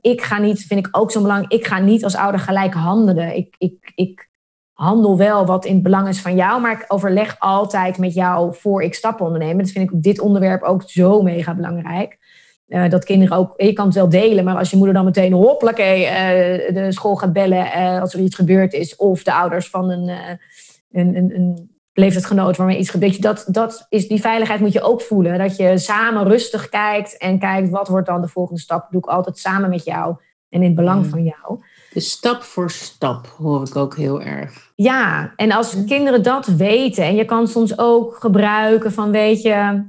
Ik 0.00 0.22
ga 0.22 0.38
niet, 0.38 0.60
vind 0.60 0.86
ik 0.86 0.96
ook 0.96 1.10
zo 1.10 1.20
belangrijk, 1.20 1.52
ik 1.52 1.66
ga 1.66 1.78
niet 1.78 2.04
als 2.04 2.16
ouder 2.16 2.40
gelijk 2.40 2.74
handelen. 2.74 3.36
Ik, 3.36 3.54
ik, 3.58 3.92
ik 3.94 4.28
handel 4.72 5.16
wel 5.16 5.46
wat 5.46 5.64
in 5.64 5.74
het 5.74 5.82
belang 5.82 6.08
is 6.08 6.20
van 6.20 6.34
jou, 6.34 6.60
maar 6.60 6.72
ik 6.72 6.84
overleg 6.88 7.36
altijd 7.38 7.98
met 7.98 8.14
jou 8.14 8.54
voor 8.54 8.82
ik 8.82 8.94
stappen 8.94 9.26
ondernemen. 9.26 9.58
Dat 9.58 9.70
vind 9.70 9.88
ik 9.88 9.94
op 9.94 10.02
dit 10.02 10.20
onderwerp 10.20 10.62
ook 10.62 10.82
zo 10.86 11.22
mega 11.22 11.54
belangrijk. 11.54 12.18
Uh, 12.68 12.88
dat 12.88 13.04
kinderen 13.04 13.36
ook, 13.36 13.54
je 13.56 13.72
kan 13.72 13.86
het 13.86 13.94
wel 13.94 14.08
delen, 14.08 14.44
maar 14.44 14.56
als 14.56 14.70
je 14.70 14.76
moeder 14.76 14.94
dan 14.94 15.04
meteen 15.04 15.32
hoppakee 15.32 16.04
uh, 16.04 16.74
de 16.74 16.86
school 16.88 17.16
gaat 17.16 17.32
bellen 17.32 17.66
uh, 17.66 18.00
als 18.00 18.14
er 18.14 18.20
iets 18.20 18.36
gebeurd 18.36 18.72
is, 18.72 18.96
of 18.96 19.22
de 19.22 19.34
ouders 19.34 19.68
van 19.68 19.90
een, 19.90 20.08
een, 20.92 21.16
een, 21.16 21.34
een 21.34 21.73
leeftijdsgenoot 21.94 22.56
waarmee 22.56 22.78
iets 22.78 22.90
gebeurt, 22.90 23.22
dat, 23.22 23.44
dat 23.48 23.86
is, 23.88 24.08
die 24.08 24.20
veiligheid 24.20 24.60
moet 24.60 24.72
je 24.72 24.82
ook 24.82 25.00
voelen. 25.00 25.38
Dat 25.38 25.56
je 25.56 25.78
samen 25.78 26.28
rustig 26.28 26.68
kijkt 26.68 27.16
en 27.16 27.38
kijkt 27.38 27.70
wat 27.70 27.88
wordt 27.88 28.06
dan 28.06 28.20
de 28.20 28.28
volgende 28.28 28.60
stap. 28.60 28.86
Doe 28.90 29.00
ik 29.00 29.06
altijd 29.06 29.38
samen 29.38 29.70
met 29.70 29.84
jou 29.84 30.16
en 30.48 30.60
in 30.60 30.66
het 30.66 30.74
belang 30.74 31.06
van 31.06 31.22
jou. 31.22 31.64
Dus 31.92 32.10
stap 32.10 32.42
voor 32.42 32.70
stap 32.70 33.26
hoor 33.26 33.66
ik 33.66 33.76
ook 33.76 33.96
heel 33.96 34.22
erg. 34.22 34.72
Ja, 34.74 35.32
en 35.36 35.52
als 35.52 35.76
kinderen 35.86 36.22
dat 36.22 36.46
weten, 36.46 37.04
en 37.04 37.14
je 37.14 37.24
kan 37.24 37.48
soms 37.48 37.78
ook 37.78 38.16
gebruiken 38.16 38.92
van, 38.92 39.10
weet 39.10 39.42
je, 39.42 39.84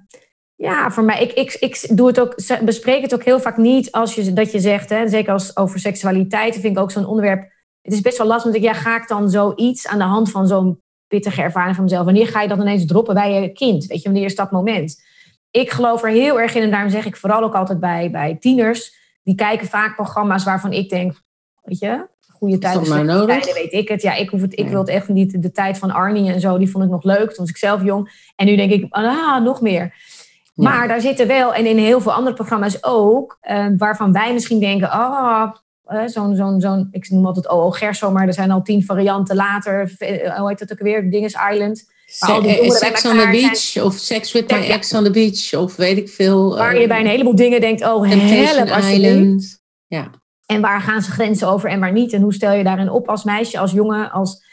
ja, 0.55 0.91
voor 0.91 1.03
mij, 1.03 1.21
ik, 1.21 1.33
ik, 1.33 1.53
ik 1.53 1.97
doe 1.97 2.07
het 2.07 2.19
ook, 2.19 2.35
bespreek 2.65 3.01
het 3.01 3.13
ook 3.13 3.23
heel 3.23 3.39
vaak 3.39 3.57
niet 3.57 3.91
als 3.91 4.15
je 4.15 4.33
dat 4.33 4.51
je 4.51 4.59
zegt, 4.59 4.89
hè, 4.89 5.07
zeker 5.07 5.33
als 5.33 5.57
over 5.57 5.79
seksualiteit, 5.79 6.53
vind 6.53 6.77
ik 6.77 6.83
ook 6.83 6.91
zo'n 6.91 7.05
onderwerp. 7.05 7.53
Het 7.81 7.93
is 7.93 8.01
best 8.01 8.17
wel 8.17 8.27
lastig, 8.27 8.51
want 8.51 8.63
ik, 8.63 8.69
ja, 8.69 8.73
ga 8.73 9.01
ik 9.01 9.07
dan 9.07 9.29
zoiets 9.29 9.87
aan 9.87 9.97
de 9.97 10.03
hand 10.03 10.31
van 10.31 10.47
zo'n 10.47 10.83
pittige 11.07 11.41
ervaring 11.41 11.75
van 11.75 11.83
mezelf, 11.83 12.05
wanneer 12.05 12.27
ga 12.27 12.41
je 12.41 12.47
dat 12.47 12.59
ineens 12.59 12.85
droppen 12.85 13.13
bij 13.13 13.41
je 13.41 13.51
kind? 13.51 13.85
Weet 13.85 14.01
je, 14.01 14.09
wanneer 14.09 14.25
is 14.25 14.35
dat 14.35 14.51
moment? 14.51 15.03
Ik 15.51 15.71
geloof 15.71 16.03
er 16.03 16.09
heel 16.09 16.39
erg 16.39 16.55
in 16.55 16.61
en 16.61 16.71
daarom 16.71 16.89
zeg 16.89 17.05
ik 17.05 17.15
vooral 17.15 17.43
ook 17.43 17.55
altijd 17.55 17.79
bij, 17.79 18.11
bij 18.11 18.37
tieners, 18.39 18.95
die 19.23 19.35
kijken 19.35 19.67
vaak 19.67 19.95
programma's 19.95 20.43
waarvan 20.43 20.71
ik 20.71 20.89
denk, 20.89 21.21
weet 21.61 21.79
je, 21.79 22.07
goede 22.37 22.57
tijden, 22.57 22.85
slechte 22.85 23.05
nou 23.05 23.27
tijden, 23.27 23.53
weet 23.53 23.73
ik 23.73 23.87
het. 23.87 24.01
Ja, 24.01 24.15
ik, 24.15 24.29
hoef 24.29 24.41
het, 24.41 24.59
ik 24.59 24.69
wil 24.69 24.79
het 24.79 24.89
echt 24.89 25.07
niet. 25.07 25.41
De 25.41 25.51
tijd 25.51 25.77
van 25.77 25.91
Arnie 25.91 26.31
en 26.33 26.39
zo, 26.39 26.57
die 26.57 26.69
vond 26.69 26.83
ik 26.83 26.89
nog 26.89 27.03
leuk. 27.03 27.27
Toen 27.27 27.37
was 27.37 27.49
ik 27.49 27.57
zelf 27.57 27.83
jong. 27.83 28.31
En 28.35 28.45
nu 28.45 28.55
denk 28.55 28.71
ik, 28.71 28.85
ah, 28.89 29.43
nog 29.43 29.61
meer. 29.61 29.93
Maar 30.55 30.87
daar 30.87 31.01
zitten 31.01 31.27
wel, 31.27 31.53
en 31.53 31.65
in 31.65 31.77
heel 31.77 32.01
veel 32.01 32.13
andere 32.13 32.35
programma's 32.35 32.77
ook, 32.81 33.37
uh, 33.43 33.67
waarvan 33.77 34.11
wij 34.11 34.33
misschien 34.33 34.59
denken, 34.59 34.89
ah, 34.89 35.01
oh, 35.01 35.51
zo'n, 36.06 36.36
zo'n, 36.36 36.62
zo'n, 36.62 36.88
ik 36.91 37.10
noem 37.10 37.26
altijd 37.26 37.50
OO 37.50 37.69
Gerso, 37.69 38.12
maar 38.12 38.28
er 38.28 38.34
zijn 38.34 38.52
al 38.52 38.62
tien 38.62 38.86
varianten 38.86 39.36
later. 39.36 39.95
Uh, 40.00 40.38
hoe 40.38 40.50
heet 40.50 40.60
dat 40.60 40.71
ook 40.71 40.80
weer? 40.80 41.10
Dinges 41.10 41.36
Island. 41.52 41.93
Se 42.06 42.76
sex 42.80 43.06
on 43.06 43.17
the 43.17 43.28
beach 43.32 43.86
of 43.86 43.93
Sex 43.93 44.32
with 44.32 44.52
my 44.52 44.69
ex 44.69 44.93
on 44.93 45.04
the 45.04 45.12
beach 45.12 45.54
of 45.54 45.76
weet 45.76 45.98
ik 45.98 46.10
veel. 46.10 46.56
Waar 46.56 46.80
je 46.80 46.88
bij 46.88 47.00
een 47.00 47.08
heleboel 47.08 47.36
dingen 47.36 47.62
denkt, 47.62 47.82
oh 47.82 48.08
help 48.08 48.84
Island. 48.84 49.63
Ja. 49.88 50.12
En 50.45 50.62
waar 50.62 50.82
gaan 50.82 51.02
ze 51.02 51.12
grenzen 51.12 51.48
over 51.48 51.69
en 51.69 51.80
waar 51.80 51.91
niet? 51.91 52.13
En 52.13 52.21
hoe 52.21 52.34
stel 52.34 52.54
je 52.54 52.63
daarin 52.63 52.89
op 52.89 53.10
als 53.10 53.24
meisje, 53.24 53.60
als 53.60 53.71
jongen, 53.71 54.12
als... 54.12 54.43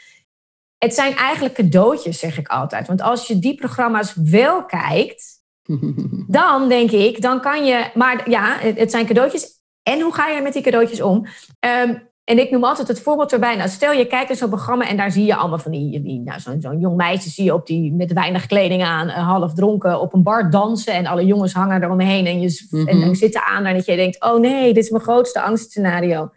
Het 0.77 0.93
zijn 0.93 1.15
eigenlijk 1.15 1.55
cadeautjes, 1.55 2.19
zeg 2.19 2.37
ik 2.37 2.47
altijd. 2.47 2.87
Want 2.87 3.01
als 3.01 3.27
je 3.27 3.39
die 3.39 3.55
programma's 3.55 4.13
wel 4.15 4.65
kijkt, 4.65 5.23
dan 6.27 6.69
denk 6.69 6.91
ik, 6.91 7.21
dan 7.21 7.41
kan 7.41 7.65
je... 7.65 7.89
Maar 7.93 8.29
ja, 8.29 8.57
het 8.59 8.91
zijn 8.91 9.05
cadeautjes. 9.05 9.61
En 9.83 10.01
hoe 10.01 10.13
ga 10.13 10.27
je 10.27 10.41
met 10.41 10.53
die 10.53 10.61
cadeautjes 10.61 11.01
om? 11.01 11.25
Um, 11.59 12.11
en 12.23 12.39
ik 12.39 12.51
noem 12.51 12.63
altijd 12.63 12.87
het 12.87 13.01
voorbeeld 13.01 13.33
erbij. 13.33 13.55
Nou, 13.55 13.69
stel 13.69 13.91
je 13.91 14.07
kijkt 14.07 14.29
in 14.29 14.35
zo'n 14.35 14.49
programma 14.49 14.87
en 14.87 14.97
daar 14.97 15.11
zie 15.11 15.25
je 15.25 15.35
allemaal 15.35 15.57
van 15.57 15.71
die, 15.71 16.01
die 16.01 16.19
nou, 16.19 16.39
zo'n 16.39 16.61
zo'n 16.61 16.79
jong 16.79 16.95
meisje 16.95 17.29
zie 17.29 17.43
je 17.43 17.53
op 17.53 17.67
die 17.67 17.93
met 17.93 18.13
weinig 18.13 18.45
kleding 18.45 18.83
aan, 18.83 19.07
uh, 19.07 19.27
half 19.27 19.53
dronken 19.53 20.01
op 20.01 20.13
een 20.13 20.23
bar 20.23 20.49
dansen 20.49 20.93
en 20.93 21.05
alle 21.05 21.25
jongens 21.25 21.53
hangen 21.53 21.83
eromheen 21.83 22.25
en 22.25 22.41
je 22.41 22.67
mm 22.69 22.79
-hmm. 22.79 22.87
en, 22.87 23.01
en 23.01 23.15
zitten 23.15 23.43
aan 23.43 23.65
en 23.65 23.75
dat 23.75 23.85
je 23.85 23.95
denkt, 23.95 24.23
oh 24.23 24.39
nee, 24.39 24.73
dit 24.73 24.83
is 24.83 24.89
mijn 24.89 25.03
grootste 25.03 25.41
angstscenario. 25.41 26.31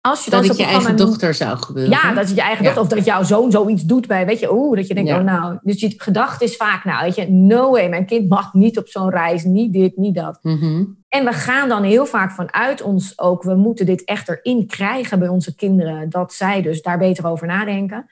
Als 0.00 0.24
je 0.24 0.30
dan 0.30 0.40
dat 0.40 0.48
het 0.48 0.58
je 0.58 0.64
eigen 0.64 0.96
dochter 0.96 1.34
zou 1.34 1.56
gebeuren. 1.56 1.92
Ja, 1.92 2.12
dat 2.12 2.26
het 2.26 2.36
je 2.36 2.42
eigen 2.42 2.64
dochter. 2.64 2.82
Of 2.82 2.88
dat 2.88 3.04
jouw 3.04 3.22
zoon 3.22 3.50
zoiets 3.50 3.82
doet 3.82 4.06
bij, 4.06 4.26
weet 4.26 4.40
je, 4.40 4.52
oeh, 4.52 4.76
dat 4.76 4.86
je 4.86 4.94
denkt, 4.94 5.10
oh 5.10 5.20
nou. 5.20 5.58
Dus 5.62 5.80
je 5.80 5.94
gedachte 5.96 6.44
is 6.44 6.56
vaak, 6.56 6.84
nou, 6.84 7.04
weet 7.04 7.14
je, 7.14 7.30
no 7.30 7.70
way, 7.70 7.88
mijn 7.88 8.06
kind 8.06 8.28
mag 8.28 8.54
niet 8.54 8.78
op 8.78 8.88
zo'n 8.88 9.10
reis, 9.10 9.44
niet 9.44 9.72
dit, 9.72 9.96
niet 9.96 10.14
dat. 10.14 10.38
Mhm. 10.42 10.84
En 11.16 11.24
we 11.24 11.32
gaan 11.32 11.68
dan 11.68 11.82
heel 11.82 12.06
vaak 12.06 12.30
vanuit 12.30 12.82
ons 12.82 13.18
ook, 13.18 13.42
we 13.42 13.54
moeten 13.54 13.86
dit 13.86 14.04
echt 14.04 14.28
erin 14.28 14.66
krijgen 14.66 15.18
bij 15.18 15.28
onze 15.28 15.54
kinderen, 15.54 16.10
dat 16.10 16.32
zij 16.32 16.62
dus 16.62 16.82
daar 16.82 16.98
beter 16.98 17.26
over 17.26 17.46
nadenken. 17.46 18.10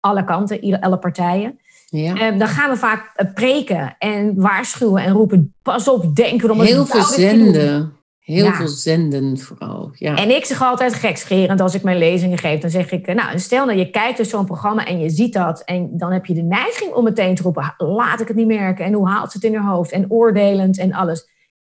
Alle 0.00 0.24
kanten, 0.24 0.80
alle 0.80 0.98
partijen. 0.98 1.60
Ja. 1.88 2.28
Um, 2.28 2.38
dan 2.38 2.48
gaan 2.48 2.70
we 2.70 2.76
vaak 2.76 3.10
eh, 3.14 3.32
preken 3.34 3.96
en 3.98 4.40
waarschuwen 4.40 5.02
en 5.02 5.12
roepen: 5.12 5.54
pas 5.62 5.88
op, 5.88 6.16
denk 6.16 6.42
erom. 6.42 6.60
Heel 6.60 6.86
veel 6.86 7.02
zenden. 7.02 7.94
Heel 8.18 8.52
veel 8.52 8.68
zenden 8.68 9.38
vooral. 9.38 9.90
Ja. 9.92 10.16
En 10.16 10.30
ik 10.30 10.44
zeg 10.44 10.62
altijd 10.62 10.94
gekscherend 10.94 11.60
als 11.60 11.74
ik 11.74 11.82
mijn 11.82 11.98
lezingen 11.98 12.38
geef. 12.38 12.60
Dan 12.60 12.70
zeg 12.70 12.90
ik, 12.90 13.14
nou, 13.14 13.38
stel 13.38 13.66
dat 13.66 13.78
je 13.78 13.90
kijkt 13.90 14.16
dus 14.16 14.28
zo'n 14.28 14.44
programma 14.44 14.86
en 14.86 14.98
je 14.98 15.10
ziet 15.10 15.32
dat. 15.32 15.62
En 15.64 15.90
dan 15.92 16.12
heb 16.12 16.26
je 16.26 16.34
de 16.34 16.42
neiging 16.42 16.92
om 16.92 17.04
meteen 17.04 17.34
te 17.34 17.42
roepen, 17.42 17.74
laat 17.76 18.20
ik 18.20 18.28
het 18.28 18.36
niet 18.36 18.46
merken. 18.46 18.84
En 18.84 18.92
hoe 18.92 19.08
haalt 19.08 19.30
ze 19.30 19.36
het 19.36 19.46
in 19.46 19.54
haar 19.54 19.72
hoofd? 19.72 19.92
En 19.92 20.10
oordelend 20.10 20.78
en 20.78 20.92
alles. 20.92 21.28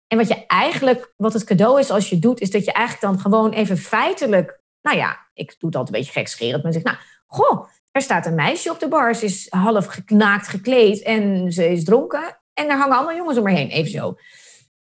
En 0.08 0.18
wat 0.18 0.28
je 0.28 0.46
eigenlijk, 0.46 1.12
wat 1.16 1.32
het 1.32 1.44
cadeau 1.44 1.78
is 1.78 1.90
als 1.90 2.10
je 2.10 2.18
doet, 2.18 2.40
is 2.40 2.50
dat 2.50 2.64
je 2.64 2.72
eigenlijk 2.72 3.12
dan 3.12 3.20
gewoon 3.20 3.50
even 3.50 3.76
feitelijk, 3.76 4.60
nou 4.82 4.96
ja, 4.96 5.18
ik 5.34 5.54
doe 5.58 5.68
het 5.68 5.76
altijd 5.76 5.96
een 5.96 6.00
beetje 6.02 6.20
gekscherend, 6.20 6.62
maar 6.62 6.72
zeg, 6.72 6.82
nou, 6.82 6.96
goh, 7.26 7.68
er 7.90 8.02
staat 8.02 8.26
een 8.26 8.34
meisje 8.34 8.70
op 8.70 8.80
de 8.80 8.88
bar. 8.88 9.14
Ze 9.14 9.24
is 9.24 9.46
half 9.50 9.86
geknaakt 9.86 10.48
gekleed 10.48 11.02
en 11.02 11.52
ze 11.52 11.72
is 11.72 11.84
dronken. 11.84 12.38
En 12.54 12.68
er 12.68 12.76
hangen 12.76 12.96
allemaal 12.96 13.16
jongens 13.16 13.38
om 13.38 13.46
haar 13.46 13.54
heen, 13.54 13.68
even 13.68 13.90
zo. 13.90 14.16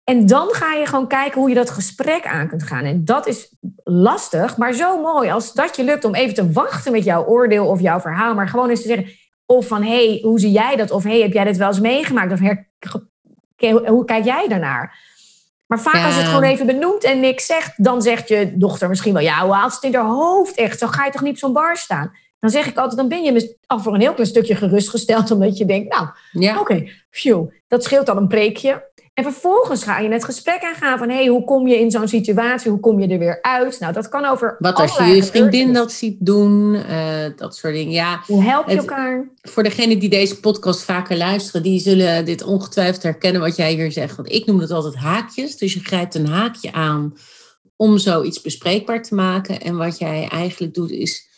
En 0.03 0.25
dan 0.25 0.47
ga 0.51 0.73
je 0.73 0.85
gewoon 0.85 1.07
kijken 1.07 1.39
hoe 1.39 1.49
je 1.49 1.55
dat 1.55 1.69
gesprek 1.69 2.25
aan 2.25 2.47
kunt 2.47 2.63
gaan. 2.63 2.83
En 2.83 3.05
dat 3.05 3.27
is 3.27 3.55
lastig, 3.83 4.57
maar 4.57 4.73
zo 4.73 5.01
mooi 5.01 5.29
als 5.29 5.53
dat 5.53 5.75
je 5.75 5.83
lukt 5.83 6.05
om 6.05 6.15
even 6.15 6.33
te 6.33 6.51
wachten 6.51 6.91
met 6.91 7.03
jouw 7.03 7.25
oordeel 7.25 7.67
of 7.67 7.79
jouw 7.79 7.99
verhaal. 7.99 8.33
Maar 8.33 8.47
gewoon 8.47 8.69
eens 8.69 8.81
te 8.81 8.87
zeggen, 8.87 9.09
of 9.45 9.67
van, 9.67 9.83
hé, 9.83 10.07
hey, 10.07 10.19
hoe 10.21 10.39
zie 10.39 10.51
jij 10.51 10.75
dat? 10.75 10.91
Of, 10.91 11.03
hé, 11.03 11.09
hey, 11.09 11.21
heb 11.21 11.33
jij 11.33 11.43
dit 11.43 11.57
wel 11.57 11.67
eens 11.67 11.79
meegemaakt? 11.79 12.31
Of 12.31 12.39
her, 12.39 12.71
hoe 13.69 14.05
kijk 14.05 14.25
jij 14.25 14.47
daarnaar? 14.47 15.09
Maar 15.65 15.79
vaak 15.79 16.05
als 16.05 16.15
het 16.15 16.25
gewoon 16.25 16.43
even 16.43 16.65
benoemt 16.65 17.03
en 17.03 17.19
niks 17.19 17.45
zegt, 17.45 17.83
dan 17.83 18.01
zegt 18.01 18.27
je 18.27 18.57
dochter 18.57 18.89
misschien 18.89 19.13
wel, 19.13 19.21
ja, 19.21 19.45
hoe 19.45 19.53
haalt 19.53 19.73
het 19.73 19.83
in 19.83 19.95
haar 19.95 20.05
hoofd 20.05 20.55
echt? 20.55 20.79
Zo 20.79 20.87
ga 20.87 21.05
je 21.05 21.11
toch 21.11 21.21
niet 21.21 21.31
op 21.31 21.37
zo'n 21.37 21.53
bar 21.53 21.77
staan? 21.77 22.11
Dan 22.39 22.49
zeg 22.49 22.65
ik 22.65 22.77
altijd, 22.77 22.97
dan 22.97 23.07
ben 23.07 23.23
je 23.23 23.57
af 23.65 23.83
voor 23.83 23.93
een 23.93 23.99
heel 23.99 24.13
klein 24.13 24.29
stukje 24.29 24.55
gerustgesteld, 24.55 25.31
omdat 25.31 25.57
je 25.57 25.65
denkt, 25.65 25.93
nou, 25.93 26.07
ja. 26.31 26.59
oké, 26.59 26.71
okay, 26.71 27.53
dat 27.67 27.83
scheelt 27.83 28.09
al 28.09 28.17
een 28.17 28.27
preekje. 28.27 28.89
En 29.13 29.23
vervolgens 29.23 29.83
ga 29.83 29.99
je 29.99 30.09
het 30.09 30.25
gesprek 30.25 30.63
aangaan 30.63 30.97
van, 30.97 31.09
hey, 31.09 31.27
hoe 31.27 31.43
kom 31.43 31.67
je 31.67 31.79
in 31.79 31.91
zo'n 31.91 32.07
situatie? 32.07 32.71
Hoe 32.71 32.79
kom 32.79 32.99
je 32.99 33.07
er 33.07 33.19
weer 33.19 33.41
uit? 33.41 33.79
Nou, 33.79 33.93
dat 33.93 34.09
kan 34.09 34.25
over 34.25 34.55
Wat 34.59 34.75
als 34.75 34.97
je 34.97 35.03
je 35.03 35.23
vriendin 35.23 35.73
dat 35.73 35.91
ziet 35.91 36.17
doen, 36.19 36.73
uh, 36.73 37.25
dat 37.35 37.55
soort 37.55 37.73
dingen. 37.73 37.91
Ja, 37.91 38.23
hoe 38.25 38.43
help 38.43 38.69
je 38.69 38.77
elkaar? 38.77 39.29
Voor 39.41 39.63
degenen 39.63 39.99
die 39.99 40.09
deze 40.09 40.39
podcast 40.39 40.83
vaker 40.83 41.17
luisteren, 41.17 41.63
die 41.63 41.79
zullen 41.79 42.25
dit 42.25 42.43
ongetwijfeld 42.43 43.03
herkennen 43.03 43.41
wat 43.41 43.55
jij 43.55 43.73
hier 43.73 43.91
zegt. 43.91 44.15
Want 44.15 44.31
ik 44.31 44.45
noem 44.45 44.59
het 44.59 44.71
altijd 44.71 44.95
haakjes. 44.95 45.57
Dus 45.57 45.73
je 45.73 45.79
grijpt 45.79 46.15
een 46.15 46.27
haakje 46.27 46.73
aan 46.73 47.13
om 47.75 47.97
zoiets 47.97 48.41
bespreekbaar 48.41 49.03
te 49.03 49.15
maken. 49.15 49.61
En 49.61 49.77
wat 49.77 49.97
jij 49.97 50.27
eigenlijk 50.27 50.73
doet 50.73 50.91
is 50.91 51.29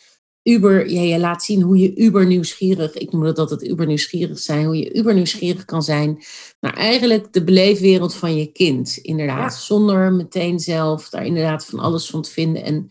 uber, 0.44 0.90
ja, 0.90 1.00
je 1.00 1.18
laat 1.18 1.42
zien 1.44 1.62
hoe 1.62 1.78
je 1.78 1.96
uber 1.96 2.26
nieuwsgierig, 2.26 2.94
ik 2.94 3.12
noem 3.12 3.22
dat 3.22 3.38
altijd 3.38 3.66
uber 3.66 3.86
nieuwsgierig 3.86 4.38
zijn, 4.38 4.64
hoe 4.64 4.76
je 4.76 4.94
uber 4.94 5.14
nieuwsgierig 5.14 5.64
kan 5.64 5.82
zijn 5.82 6.22
naar 6.60 6.74
eigenlijk 6.74 7.32
de 7.32 7.44
beleefwereld 7.44 8.14
van 8.14 8.36
je 8.36 8.46
kind. 8.46 8.96
Inderdaad, 8.96 9.54
zonder 9.54 10.12
meteen 10.12 10.60
zelf 10.60 11.08
daar 11.08 11.26
inderdaad 11.26 11.66
van 11.66 11.78
alles 11.78 12.10
van 12.10 12.22
te 12.22 12.30
vinden 12.30 12.64
en 12.64 12.88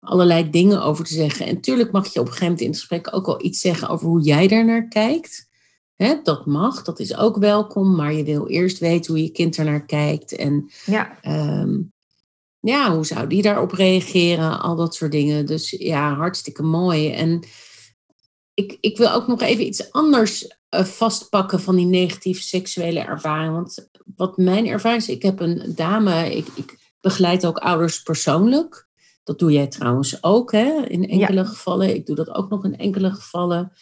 allerlei 0.00 0.50
dingen 0.50 0.82
over 0.82 1.04
te 1.04 1.14
zeggen. 1.14 1.46
En 1.46 1.54
natuurlijk 1.54 1.92
mag 1.92 2.12
je 2.12 2.20
op 2.20 2.26
een 2.26 2.32
gegeven 2.32 2.44
moment 2.44 2.60
in 2.60 2.70
het 2.70 2.78
gesprek 2.78 3.14
ook 3.14 3.26
wel 3.26 3.44
iets 3.44 3.60
zeggen 3.60 3.88
over 3.88 4.06
hoe 4.06 4.20
jij 4.20 4.48
daar 4.48 4.64
naar 4.64 4.88
kijkt. 4.88 5.48
dat 6.22 6.46
mag, 6.46 6.82
dat 6.82 7.00
is 7.00 7.16
ook 7.16 7.36
welkom, 7.36 7.94
maar 7.94 8.12
je 8.12 8.24
wil 8.24 8.46
eerst 8.46 8.78
weten 8.78 9.12
hoe 9.12 9.22
je 9.22 9.30
kind 9.30 9.56
er 9.56 9.64
naar 9.64 9.86
kijkt. 9.86 10.36
En 10.36 10.70
ja. 10.84 11.20
Ehm, 11.20 11.78
ja, 12.66 12.94
hoe 12.94 13.06
zou 13.06 13.26
die 13.26 13.42
daarop 13.42 13.72
reageren? 13.72 14.60
Al 14.60 14.76
dat 14.76 14.94
soort 14.94 15.12
dingen. 15.12 15.46
Dus 15.46 15.70
ja, 15.70 16.14
hartstikke 16.14 16.62
mooi. 16.62 17.12
En 17.12 17.44
ik, 18.54 18.76
ik 18.80 18.96
wil 18.96 19.12
ook 19.12 19.26
nog 19.26 19.40
even 19.40 19.66
iets 19.66 19.92
anders 19.92 20.56
uh, 20.70 20.84
vastpakken 20.84 21.60
van 21.60 21.76
die 21.76 21.86
negatieve 21.86 22.42
seksuele 22.42 23.00
ervaring. 23.00 23.52
Want 23.52 23.88
wat 24.16 24.36
mijn 24.36 24.66
ervaring 24.66 25.02
is, 25.02 25.08
ik 25.08 25.22
heb 25.22 25.40
een 25.40 25.72
dame, 25.74 26.36
ik, 26.36 26.46
ik 26.54 26.92
begeleid 27.00 27.46
ook 27.46 27.58
ouders 27.58 28.02
persoonlijk. 28.02 28.88
Dat 29.24 29.38
doe 29.38 29.52
jij 29.52 29.66
trouwens 29.66 30.22
ook, 30.22 30.52
hè? 30.52 30.86
In 30.86 31.08
enkele 31.08 31.44
gevallen. 31.44 31.94
Ik 31.94 32.06
doe 32.06 32.16
dat 32.16 32.28
ook 32.28 32.50
nog 32.50 32.64
in 32.64 32.76
enkele 32.76 33.10
gevallen. 33.10 33.72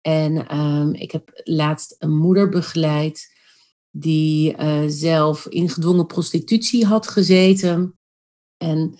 En 0.00 0.48
ehm, 0.48 0.92
ik 0.92 1.12
heb 1.12 1.30
laatst 1.44 1.96
een 1.98 2.16
moeder 2.16 2.48
begeleid 2.48 3.32
die 3.90 4.56
uh, 4.56 4.82
zelf 4.86 5.46
in 5.46 5.68
gedwongen 5.68 6.06
prostitutie 6.06 6.86
had 6.86 7.08
gezeten. 7.08 7.98
En 8.56 8.98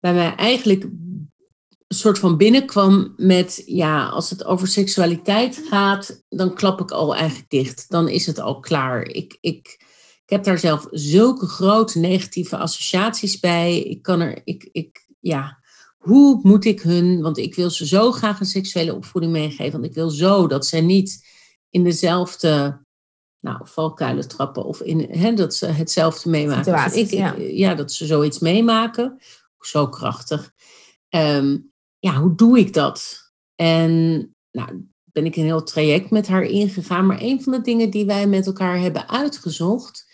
bij 0.00 0.14
mij 0.14 0.34
eigenlijk 0.34 0.82
een 0.82 2.00
soort 2.00 2.18
van 2.18 2.36
binnenkwam 2.36 3.14
met, 3.16 3.62
ja, 3.66 4.08
als 4.08 4.30
het 4.30 4.44
over 4.44 4.68
seksualiteit 4.68 5.62
gaat, 5.68 6.24
dan 6.28 6.54
klap 6.54 6.80
ik 6.80 6.90
al 6.90 7.14
eigenlijk 7.14 7.50
dicht. 7.50 7.84
Dan 7.88 8.08
is 8.08 8.26
het 8.26 8.40
al 8.40 8.60
klaar. 8.60 9.02
Ik, 9.02 9.38
ik, 9.40 9.82
ik 10.24 10.30
heb 10.30 10.44
daar 10.44 10.58
zelf 10.58 10.86
zulke 10.90 11.46
grote 11.46 11.98
negatieve 11.98 12.56
associaties 12.56 13.40
bij. 13.40 13.80
Ik 13.80 14.02
kan 14.02 14.20
er, 14.20 14.40
ik, 14.44 14.68
ik, 14.72 15.06
ja, 15.20 15.62
hoe 15.98 16.40
moet 16.42 16.64
ik 16.64 16.80
hun, 16.80 17.22
want 17.22 17.38
ik 17.38 17.54
wil 17.54 17.70
ze 17.70 17.86
zo 17.86 18.12
graag 18.12 18.40
een 18.40 18.46
seksuele 18.46 18.94
opvoeding 18.94 19.32
meegeven, 19.32 19.72
want 19.72 19.84
ik 19.84 19.94
wil 19.94 20.10
zo 20.10 20.46
dat 20.46 20.66
zij 20.66 20.80
niet 20.80 21.26
in 21.70 21.84
dezelfde 21.84 22.83
nou, 23.44 23.60
valkuilen 23.62 24.28
trappen 24.28 24.64
of 24.64 24.80
in, 24.80 25.00
hè, 25.10 25.34
dat 25.34 25.54
ze 25.54 25.66
hetzelfde 25.66 26.30
meemaken. 26.30 26.84
Dus 26.84 26.94
ik, 26.94 27.10
ja. 27.10 27.34
ja. 27.38 27.74
dat 27.74 27.92
ze 27.92 28.06
zoiets 28.06 28.38
meemaken. 28.38 29.18
Zo 29.60 29.88
krachtig. 29.88 30.52
Ehm, 31.08 31.58
ja, 31.98 32.20
hoe 32.20 32.34
doe 32.34 32.58
ik 32.58 32.72
dat? 32.72 33.30
En 33.54 33.90
nou, 34.50 34.86
ben 35.04 35.24
ik 35.24 35.36
een 35.36 35.44
heel 35.44 35.62
traject 35.62 36.10
met 36.10 36.28
haar 36.28 36.42
ingegaan. 36.42 37.06
Maar 37.06 37.20
een 37.20 37.42
van 37.42 37.52
de 37.52 37.60
dingen 37.60 37.90
die 37.90 38.06
wij 38.06 38.26
met 38.26 38.46
elkaar 38.46 38.78
hebben 38.78 39.08
uitgezocht, 39.08 40.10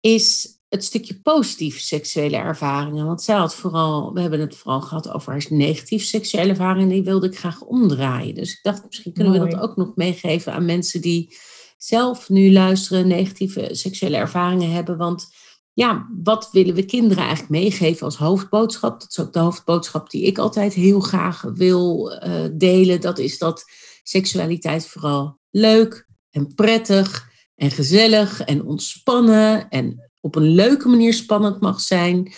is 0.00 0.60
het 0.68 0.84
stukje 0.84 1.20
positieve 1.20 1.80
seksuele 1.80 2.36
ervaringen. 2.36 3.06
Want 3.06 3.22
zij 3.22 3.36
had 3.36 3.54
vooral, 3.54 4.12
we 4.12 4.20
hebben 4.20 4.40
het 4.40 4.56
vooral 4.56 4.80
gehad 4.80 5.10
over 5.10 5.32
haar 5.32 5.46
negatieve 5.48 6.04
seksuele 6.04 6.50
ervaringen. 6.50 6.88
Die 6.88 7.02
wilde 7.02 7.26
ik 7.26 7.38
graag 7.38 7.60
omdraaien. 7.60 8.34
Dus 8.34 8.52
ik 8.52 8.62
dacht, 8.62 8.84
misschien 8.86 9.12
kunnen 9.12 9.32
we 9.32 9.48
dat 9.48 9.60
ook 9.60 9.76
nog 9.76 9.96
meegeven 9.96 10.52
aan 10.52 10.64
mensen 10.64 11.00
die 11.00 11.36
zelf 11.84 12.28
nu 12.28 12.52
luisteren, 12.52 13.06
negatieve 13.06 13.68
seksuele 13.72 14.16
ervaringen 14.16 14.70
hebben. 14.70 14.96
Want 14.96 15.28
ja, 15.72 16.08
wat 16.22 16.48
willen 16.52 16.74
we 16.74 16.84
kinderen 16.84 17.24
eigenlijk 17.24 17.50
meegeven 17.50 18.04
als 18.04 18.16
hoofdboodschap? 18.16 19.00
Dat 19.00 19.10
is 19.10 19.20
ook 19.20 19.32
de 19.32 19.38
hoofdboodschap 19.38 20.10
die 20.10 20.24
ik 20.26 20.38
altijd 20.38 20.72
heel 20.72 21.00
graag 21.00 21.42
wil 21.54 22.12
uh, 22.12 22.44
delen. 22.52 23.00
Dat 23.00 23.18
is 23.18 23.38
dat 23.38 23.64
seksualiteit 24.02 24.86
vooral 24.86 25.38
leuk 25.50 26.06
en 26.30 26.54
prettig 26.54 27.30
en 27.54 27.70
gezellig 27.70 28.40
en 28.40 28.64
ontspannen 28.64 29.68
en 29.68 30.10
op 30.20 30.34
een 30.34 30.48
leuke 30.48 30.88
manier 30.88 31.14
spannend 31.14 31.60
mag 31.60 31.80
zijn. 31.80 32.32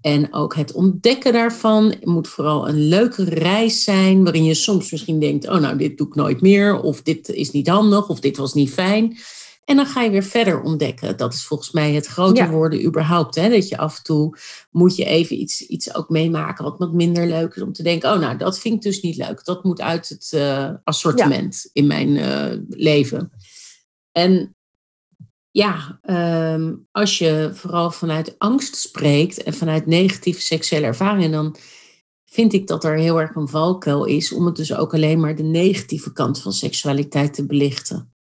En 0.00 0.34
ook 0.34 0.54
het 0.54 0.72
ontdekken 0.72 1.32
daarvan 1.32 1.94
moet 2.02 2.28
vooral 2.28 2.68
een 2.68 2.88
leuke 2.88 3.24
reis 3.24 3.84
zijn, 3.84 4.22
waarin 4.22 4.44
je 4.44 4.54
soms 4.54 4.90
misschien 4.90 5.20
denkt, 5.20 5.48
oh 5.48 5.60
nou, 5.60 5.76
dit 5.76 5.98
doe 5.98 6.06
ik 6.06 6.14
nooit 6.14 6.40
meer, 6.40 6.80
of 6.80 7.02
dit 7.02 7.28
is 7.28 7.50
niet 7.50 7.68
handig, 7.68 8.08
of 8.08 8.20
dit 8.20 8.36
was 8.36 8.54
niet 8.54 8.70
fijn. 8.70 9.18
En 9.64 9.76
dan 9.76 9.86
ga 9.86 10.02
je 10.02 10.10
weer 10.10 10.22
verder 10.22 10.62
ontdekken. 10.62 11.16
Dat 11.16 11.32
is 11.34 11.44
volgens 11.44 11.70
mij 11.70 11.92
het 11.92 12.06
grote 12.06 12.48
worden 12.48 12.84
überhaupt. 12.84 13.34
Hè? 13.34 13.48
Dat 13.48 13.68
je 13.68 13.76
af 13.76 13.96
en 13.96 14.02
toe 14.02 14.36
moet 14.70 14.96
je 14.96 15.04
even 15.04 15.40
iets, 15.40 15.66
iets 15.66 15.94
ook 15.94 16.08
meemaken 16.08 16.64
wat 16.64 16.78
wat 16.78 16.92
minder 16.92 17.26
leuk 17.26 17.54
is. 17.54 17.62
Om 17.62 17.72
te 17.72 17.82
denken, 17.82 18.12
oh 18.12 18.18
nou, 18.18 18.36
dat 18.36 18.58
vind 18.58 18.74
ik 18.74 18.82
dus 18.82 19.00
niet 19.00 19.16
leuk. 19.16 19.44
Dat 19.44 19.64
moet 19.64 19.80
uit 19.80 20.08
het 20.08 20.32
uh, 20.34 20.70
assortiment 20.84 21.70
in 21.72 21.86
mijn 21.86 22.08
uh, 22.08 22.46
leven. 22.68 23.32
En 24.12 24.56
ja, 25.50 25.98
ehm, 26.02 26.74
als 26.90 27.18
je 27.18 27.50
vooral 27.54 27.90
vanuit 27.90 28.34
angst 28.38 28.76
spreekt 28.76 29.42
en 29.42 29.54
vanuit 29.54 29.86
negatieve 29.86 30.40
seksuele 30.40 30.86
ervaringen, 30.86 31.30
dan 31.30 31.56
vind 32.24 32.52
ik 32.52 32.66
dat 32.66 32.84
er 32.84 32.96
heel 32.96 33.20
erg 33.20 33.34
een 33.34 33.48
valkuil 33.48 34.04
is 34.04 34.32
om 34.32 34.46
het 34.46 34.56
dus 34.56 34.74
ook 34.74 34.94
alleen 34.94 35.20
maar 35.20 35.34
de 35.34 35.42
negatieve 35.42 36.12
kant 36.12 36.42
van 36.42 36.52
seksualiteit 36.52 37.34
te 37.34 37.46
belichten. 37.46 38.14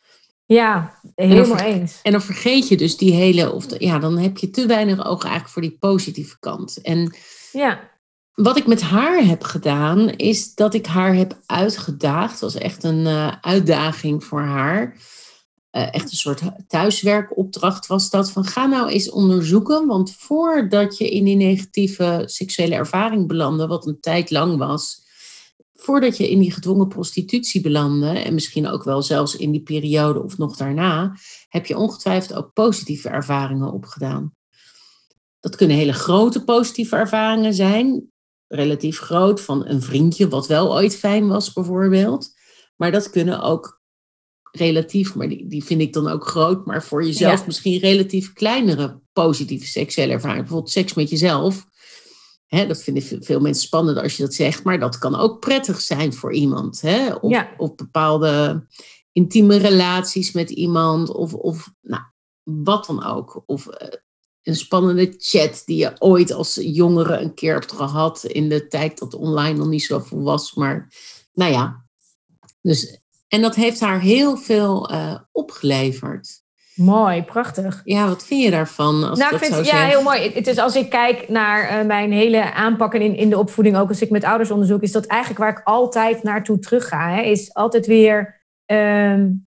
Ja, 0.44 1.00
helemaal 1.14 1.58
eens. 1.58 2.00
En 2.02 2.12
dan 2.12 2.22
vergeet 2.22 2.68
je 2.68 2.76
dus 2.76 2.96
die 2.96 3.12
hele, 3.12 3.52
of 3.52 3.78
ja, 3.78 3.98
dan 3.98 4.18
heb 4.18 4.38
je 4.38 4.50
te 4.50 4.66
weinig 4.66 5.06
ogen 5.06 5.28
eigenlijk 5.28 5.48
voor 5.48 5.62
die 5.62 5.76
positieve 5.78 6.36
kant. 6.38 6.80
En 6.80 7.14
ja. 7.52 7.90
wat 8.32 8.56
ik 8.56 8.66
met 8.66 8.82
haar 8.82 9.24
heb 9.24 9.42
gedaan, 9.42 10.08
is 10.08 10.54
dat 10.54 10.74
ik 10.74 10.86
haar 10.86 11.14
heb 11.14 11.38
uitgedaagd. 11.46 12.30
Het 12.30 12.40
was 12.40 12.54
echt 12.54 12.84
een 12.84 13.06
uh, 13.06 13.32
uitdaging 13.40 14.24
voor 14.24 14.40
haar 14.40 14.96
echt 15.76 16.10
een 16.10 16.16
soort 16.16 16.42
thuiswerkopdracht 16.66 17.86
was 17.86 18.10
dat. 18.10 18.30
Van 18.30 18.44
ga 18.44 18.66
nou 18.66 18.88
eens 18.88 19.10
onderzoeken. 19.10 19.86
Want 19.86 20.14
voordat 20.14 20.98
je 20.98 21.10
in 21.10 21.24
die 21.24 21.36
negatieve 21.36 22.22
seksuele 22.26 22.74
ervaring 22.74 23.26
belandde, 23.26 23.66
wat 23.66 23.86
een 23.86 24.00
tijd 24.00 24.30
lang 24.30 24.58
was. 24.58 25.04
Voordat 25.74 26.16
je 26.16 26.30
in 26.30 26.38
die 26.38 26.52
gedwongen 26.52 26.88
prostitutie 26.88 27.60
belandde, 27.60 28.06
en 28.06 28.34
misschien 28.34 28.68
ook 28.68 28.84
wel 28.84 29.02
zelfs 29.02 29.36
in 29.36 29.50
die 29.50 29.62
periode 29.62 30.22
of 30.22 30.38
nog 30.38 30.56
daarna, 30.56 31.16
heb 31.48 31.66
je 31.66 31.76
ongetwijfeld 31.76 32.38
ook 32.38 32.52
positieve 32.52 33.08
ervaringen 33.08 33.72
opgedaan. 33.72 34.34
Dat 35.40 35.56
kunnen 35.56 35.76
hele 35.76 35.92
grote 35.92 36.44
positieve 36.44 36.96
ervaringen 36.96 37.54
zijn, 37.54 38.10
relatief 38.48 38.98
groot, 38.98 39.40
van 39.40 39.66
een 39.66 39.82
vriendje 39.82 40.28
wat 40.28 40.46
wel 40.46 40.74
ooit 40.74 40.96
fijn 40.96 41.28
was 41.28 41.52
bijvoorbeeld. 41.52 42.34
Maar 42.76 42.92
dat 42.92 43.10
kunnen 43.10 43.42
ook 43.42 43.75
relatief, 44.57 45.14
maar 45.14 45.29
die, 45.29 45.47
die 45.47 45.64
vind 45.64 45.81
ik 45.81 45.92
dan 45.92 46.09
ook 46.09 46.27
groot, 46.27 46.66
maar 46.66 46.85
voor 46.85 47.05
jezelf 47.05 47.47
misschien 47.47 47.79
relatief 47.79 48.33
kleinere 48.33 49.01
positieve 49.12 49.66
seksuele 49.66 50.12
ervaring. 50.12 50.40
Bijvoorbeeld 50.40 50.73
seks 50.73 50.95
met 50.95 51.11
jezelf. 51.11 51.66
Hè, 52.47 52.66
dat 52.66 52.83
vinden 52.83 53.25
veel 53.25 53.40
mensen 53.40 53.62
spannend 53.62 53.99
als 53.99 54.16
je 54.16 54.23
dat 54.23 54.35
zegt, 54.35 54.64
maar 54.64 54.79
dat 54.79 54.99
kan 54.99 55.16
ook 55.16 55.40
prettig 55.40 55.81
zijn 55.81 56.12
voor 56.12 56.33
iemand. 56.33 56.81
Hè? 56.81 57.14
Of, 57.14 57.31
ja. 57.31 57.55
of 57.57 57.75
bepaalde 57.75 58.64
intieme 59.12 59.57
relaties 59.57 60.33
met 60.33 60.51
iemand, 60.51 61.09
of, 61.09 61.35
of 61.35 61.73
nou, 61.81 62.03
wat 62.42 62.87
dan 62.87 63.05
ook. 63.05 63.42
Of 63.47 63.66
uh, 63.66 63.88
een 64.42 64.57
spannende 64.57 65.15
chat 65.19 65.63
die 65.65 65.77
je 65.77 65.92
ooit 65.98 66.33
als 66.33 66.54
jongere 66.63 67.19
een 67.19 67.35
keer 67.35 67.54
hebt 67.54 67.73
gehad 67.73 68.25
in 68.25 68.48
de 68.48 68.67
tijd 68.67 68.98
dat 68.98 69.15
online 69.15 69.59
nog 69.59 69.69
niet 69.69 69.85
zo 69.85 69.98
veel 69.98 70.23
was. 70.23 70.54
Maar 70.54 70.92
nou 71.33 71.52
ja, 71.52 71.87
dus 72.61 73.00
en 73.29 73.42
dat 73.42 73.54
heeft 73.54 73.81
haar 73.81 74.00
heel 74.00 74.37
veel 74.37 74.92
uh, 74.92 75.18
opgeleverd. 75.33 76.44
Mooi, 76.74 77.22
prachtig. 77.22 77.81
Ja, 77.85 78.08
wat 78.08 78.24
vind 78.24 78.42
je 78.42 78.50
daarvan? 78.50 79.04
Als 79.08 79.18
nou, 79.18 79.35
ik 79.35 79.40
vind 79.40 79.54
het 79.54 79.66
ja, 79.66 79.85
heel 79.85 80.02
mooi. 80.02 80.31
Het 80.35 80.46
is 80.46 80.58
als 80.58 80.77
ik 80.77 80.90
kijk 80.90 81.29
naar 81.29 81.81
uh, 81.81 81.87
mijn 81.87 82.12
hele 82.12 82.52
aanpakken 82.52 83.00
in, 83.00 83.16
in 83.16 83.31
de 83.31 83.38
opvoeding, 83.38 83.77
ook 83.77 83.88
als 83.88 84.02
ik 84.02 84.10
met 84.10 84.24
ouders 84.24 84.50
onderzoek, 84.50 84.83
is 84.83 84.92
dat 84.92 85.06
eigenlijk 85.06 85.40
waar 85.40 85.50
ik 85.50 85.60
altijd 85.64 86.22
naartoe 86.22 86.58
terug 86.58 86.88
ga. 86.88 87.10
Hè, 87.10 87.20
is 87.20 87.54
altijd 87.54 87.87
weer 87.87 88.44
um, 88.66 89.46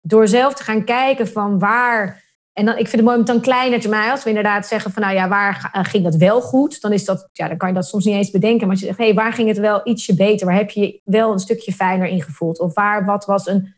door 0.00 0.28
zelf 0.28 0.54
te 0.54 0.64
gaan 0.64 0.84
kijken 0.84 1.28
van 1.28 1.58
waar 1.58 2.27
en 2.58 2.64
dan, 2.64 2.74
ik 2.74 2.88
vind 2.88 2.92
het 2.92 3.04
mooi 3.04 3.14
om 3.14 3.22
het 3.22 3.32
dan 3.32 3.40
kleiner 3.40 3.80
te 3.80 3.88
maken. 3.88 4.10
Als 4.10 4.22
we 4.22 4.28
inderdaad 4.28 4.66
zeggen 4.66 4.92
van, 4.92 5.02
nou 5.02 5.14
ja, 5.14 5.28
waar 5.28 5.70
ging 5.72 6.04
dat 6.04 6.14
wel 6.14 6.40
goed? 6.40 6.80
Dan, 6.80 6.92
is 6.92 7.04
dat, 7.04 7.28
ja, 7.32 7.48
dan 7.48 7.56
kan 7.56 7.68
je 7.68 7.74
dat 7.74 7.86
soms 7.86 8.04
niet 8.04 8.14
eens 8.14 8.30
bedenken. 8.30 8.60
Maar 8.60 8.70
als 8.70 8.80
je 8.80 8.86
zegt, 8.86 8.98
hé, 8.98 9.04
hey, 9.04 9.14
waar 9.14 9.32
ging 9.32 9.48
het 9.48 9.58
wel 9.58 9.80
ietsje 9.84 10.14
beter? 10.14 10.46
Waar 10.46 10.56
heb 10.56 10.70
je 10.70 11.00
wel 11.04 11.32
een 11.32 11.38
stukje 11.38 11.72
fijner 11.72 12.06
in 12.06 12.22
gevoeld? 12.22 12.60
Of 12.60 12.74
waar, 12.74 13.04
wat 13.04 13.24
was 13.24 13.46
een 13.46 13.74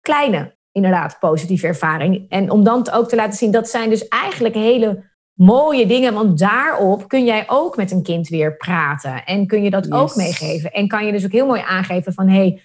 kleine, 0.00 0.56
inderdaad, 0.72 1.18
positieve 1.18 1.66
ervaring? 1.66 2.26
En 2.28 2.50
om 2.50 2.64
dan 2.64 2.90
ook 2.90 3.08
te 3.08 3.16
laten 3.16 3.38
zien, 3.38 3.50
dat 3.50 3.68
zijn 3.68 3.90
dus 3.90 4.08
eigenlijk 4.08 4.54
hele 4.54 5.04
mooie 5.32 5.86
dingen. 5.86 6.14
Want 6.14 6.38
daarop 6.38 7.08
kun 7.08 7.24
jij 7.24 7.44
ook 7.46 7.76
met 7.76 7.90
een 7.90 8.02
kind 8.02 8.28
weer 8.28 8.56
praten. 8.56 9.24
En 9.24 9.46
kun 9.46 9.62
je 9.62 9.70
dat 9.70 9.92
ook 9.92 10.16
meegeven. 10.16 10.72
En 10.72 10.88
kan 10.88 11.06
je 11.06 11.12
dus 11.12 11.24
ook 11.24 11.32
heel 11.32 11.46
mooi 11.46 11.62
aangeven 11.66 12.12
van, 12.12 12.28
hé, 12.28 12.36
hey, 12.36 12.62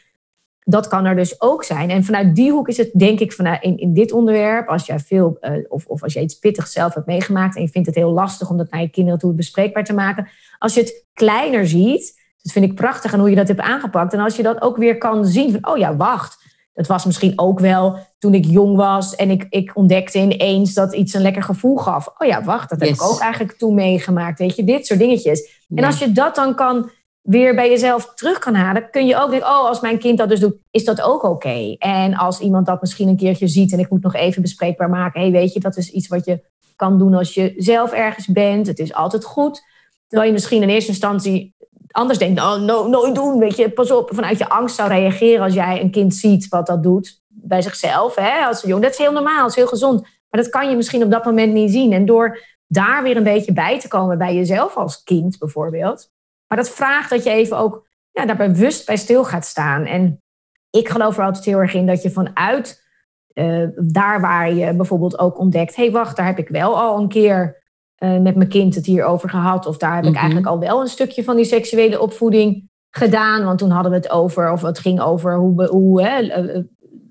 dat 0.70 0.88
kan 0.88 1.06
er 1.06 1.16
dus 1.16 1.42
ook 1.42 1.64
zijn. 1.64 1.90
En 1.90 2.04
vanuit 2.04 2.36
die 2.36 2.52
hoek 2.52 2.68
is 2.68 2.78
het, 2.78 2.92
denk 2.94 3.20
ik, 3.20 3.34
vanuit 3.34 3.64
in, 3.64 3.78
in 3.78 3.94
dit 3.94 4.12
onderwerp, 4.12 4.68
als 4.68 4.86
jij 4.86 5.00
veel, 5.00 5.38
uh, 5.42 5.66
of, 5.68 5.86
of 5.86 6.04
als 6.04 6.14
je 6.14 6.22
iets 6.22 6.40
pittigs 6.40 6.72
zelf 6.72 6.94
hebt 6.94 7.06
meegemaakt 7.06 7.56
en 7.56 7.62
je 7.62 7.68
vindt 7.68 7.88
het 7.88 7.96
heel 7.96 8.12
lastig 8.12 8.50
om 8.50 8.58
dat 8.58 8.72
naar 8.72 8.82
je 8.82 8.90
kinderen 8.90 9.20
toe 9.20 9.34
bespreekbaar 9.34 9.84
te 9.84 9.94
maken, 9.94 10.28
als 10.58 10.74
je 10.74 10.80
het 10.80 11.06
kleiner 11.14 11.68
ziet, 11.68 12.20
dat 12.42 12.52
vind 12.52 12.66
ik 12.66 12.76
prachtig 12.76 13.14
en 13.14 13.20
hoe 13.20 13.30
je 13.30 13.36
dat 13.36 13.48
hebt 13.48 13.60
aangepakt. 13.60 14.14
En 14.14 14.20
als 14.20 14.36
je 14.36 14.44
dat 14.44 14.62
ook 14.62 14.78
weer 14.78 14.98
kan 14.98 15.26
zien 15.26 15.52
van, 15.52 15.72
oh 15.72 15.78
ja, 15.78 15.96
wacht, 15.96 16.38
dat 16.74 16.88
was 16.88 17.06
misschien 17.06 17.34
ook 17.36 17.60
wel 17.60 17.98
toen 18.20 18.34
ik 18.34 18.46
jong 18.46 18.76
was 18.76 19.16
en 19.16 19.30
ik, 19.30 19.46
ik 19.50 19.72
ontdekte 19.76 20.20
ineens 20.20 20.74
dat 20.74 20.94
iets 20.94 21.14
een 21.14 21.22
lekker 21.22 21.44
gevoel 21.44 21.78
gaf. 21.78 22.14
Oh 22.18 22.28
ja, 22.28 22.44
wacht, 22.44 22.70
dat 22.70 22.80
heb 22.80 22.90
ik 22.90 23.04
ook 23.04 23.20
eigenlijk 23.20 23.58
toen 23.58 23.74
meegemaakt. 23.74 24.40
Weet 24.40 24.56
je, 24.56 24.64
dit 24.64 24.86
soort 24.86 25.00
dingetjes. 25.00 25.66
En 25.76 25.84
als 25.84 26.00
je 26.00 26.12
dat 26.12 26.36
dan 26.36 26.56
kan 26.56 26.90
weer 27.30 27.56
bij 27.56 27.70
jezelf 27.70 28.14
terug 28.14 28.40
kan 28.40 28.56
halen, 28.56 28.90
kun 28.90 29.06
je 29.06 29.22
ook 29.22 29.30
denken, 29.30 29.48
oh, 29.48 29.68
als 29.68 29.80
mijn 29.80 29.98
kind 29.98 30.18
dat 30.18 30.30
dus 30.30 30.40
doet, 30.40 30.56
is 30.72 30.86
dat 30.86 31.02
ook 31.02 31.24
oké. 31.24 31.76
En 31.78 32.16
als 32.16 32.40
iemand 32.40 32.66
dat 32.66 32.82
misschien 32.82 33.08
een 33.08 33.18
keertje 33.18 33.48
ziet 33.48 33.72
en 33.72 33.80
ik 33.80 33.90
moet 33.90 34.04
nog 34.04 34.16
even 34.16 34.42
bespreekbaar 34.42 34.90
maken, 34.90 35.22
hey, 35.22 35.32
weet 35.32 35.54
je, 35.54 35.60
dat 35.60 35.78
is 35.78 35.92
iets 35.92 36.08
wat 36.08 36.26
je 36.26 36.42
kan 36.76 36.98
doen 36.98 37.14
als 37.14 37.34
je 37.34 37.54
zelf 37.58 37.92
ergens 37.92 38.28
bent. 38.28 38.68
Het 38.68 38.80
is 38.80 38.94
altijd 38.94 39.24
goed. 39.26 39.62
Terwijl 40.08 40.30
je 40.30 40.36
misschien 40.36 40.62
in 40.62 40.70
eerste 40.70 40.90
instantie 40.90 41.56
anders 41.92 42.20
denkt, 42.20 42.40
oh, 42.40 42.56
no, 42.56 42.88
nooit 42.88 43.16
doen, 43.16 43.40
weet 43.40 43.56
je, 43.56 43.70
pas 43.70 43.92
op, 43.92 44.10
vanuit 44.14 44.38
je 44.38 44.50
angst 44.50 44.76
zou 44.76 44.90
reageren 44.90 45.44
als 45.44 45.54
jij 45.54 45.82
een 45.82 45.92
kind 45.92 46.16
ziet 46.16 46.48
wat 46.48 46.68
dat 46.68 46.84
doet 46.84 47.22
bij 47.28 47.62
zichzelf, 47.62 48.16
hè, 48.16 48.46
als 48.46 48.62
jong. 48.62 48.82
Dat 48.82 48.92
is 48.92 48.98
heel 48.98 49.12
normaal, 49.12 49.42
dat 49.42 49.50
is 49.50 49.56
heel 49.56 49.68
gezond. 49.68 50.02
Maar 50.02 50.42
dat 50.42 50.50
kan 50.50 50.70
je 50.70 50.76
misschien 50.76 51.04
op 51.04 51.12
dat 51.12 51.26
moment 51.26 51.54
niet 51.54 51.72
zien. 51.72 51.94
En 51.94 52.06
door 52.06 52.40
daar 52.68 53.04
weer 53.04 53.18
een 53.18 53.24
beetje 53.24 53.54
bij 53.54 53.80
te 53.80 53.88
komen 53.88 54.18
bij 54.18 54.36
jezelf 54.36 54.76
als 54.76 55.04
kind 55.04 55.38
bijvoorbeeld, 55.38 56.12
maar 56.50 56.58
dat 56.58 56.70
vraagt 56.70 57.10
dat 57.10 57.24
je 57.24 57.30
even 57.30 57.58
ook 57.58 57.88
ja, 58.12 58.26
daar 58.26 58.38
bewust 58.38 58.86
bij 58.86 58.98
stil 58.98 59.24
gaat 59.24 59.46
staan. 59.46 59.86
En 59.86 60.22
ik 60.70 60.90
geloof 60.90 61.18
er 61.18 61.24
altijd 61.24 61.46
heel 61.46 61.60
erg 61.60 61.74
in 61.74 61.86
dat 61.86 62.02
je 62.02 62.12
vanuit 62.12 62.88
uh, 63.34 63.68
daar 63.76 64.22
waar 64.22 64.54
je 64.54 64.74
bijvoorbeeld 64.74 65.20
ook 65.20 65.40
ontdekt: 65.40 65.76
hé, 65.76 65.84
hey, 65.84 65.92
wacht, 65.92 66.16
daar 66.16 66.26
heb 66.26 66.38
ik 66.38 66.50
wel 66.50 66.80
al 66.80 67.00
een 67.00 67.08
keer 67.08 67.64
uh, 68.00 68.18
met 68.18 68.36
mijn 68.36 68.50
kind 68.50 68.76
het 68.76 68.86
hier 68.86 69.04
over 69.04 69.30
gehad. 69.30 69.66
Of 69.66 69.78
daar 69.78 69.96
heb 69.96 70.04
ik 70.04 70.10
mhm. 70.10 70.18
eigenlijk 70.18 70.48
al 70.48 70.60
wel 70.60 70.82
een 70.82 70.88
stukje 70.88 71.24
van 71.24 71.36
die 71.36 71.46
seksuele 71.46 72.00
opvoeding 72.00 72.70
gedaan. 72.90 73.44
Want 73.44 73.60
toen 73.60 73.70
hadden 73.70 73.92
we 73.92 73.98
het 73.98 74.10
over, 74.10 74.52
of 74.52 74.62
het 74.62 74.80
ging 74.80 75.02
over 75.02 75.36
hoe, 75.36 75.66
hoe 75.66 76.04
hè, 76.04 76.28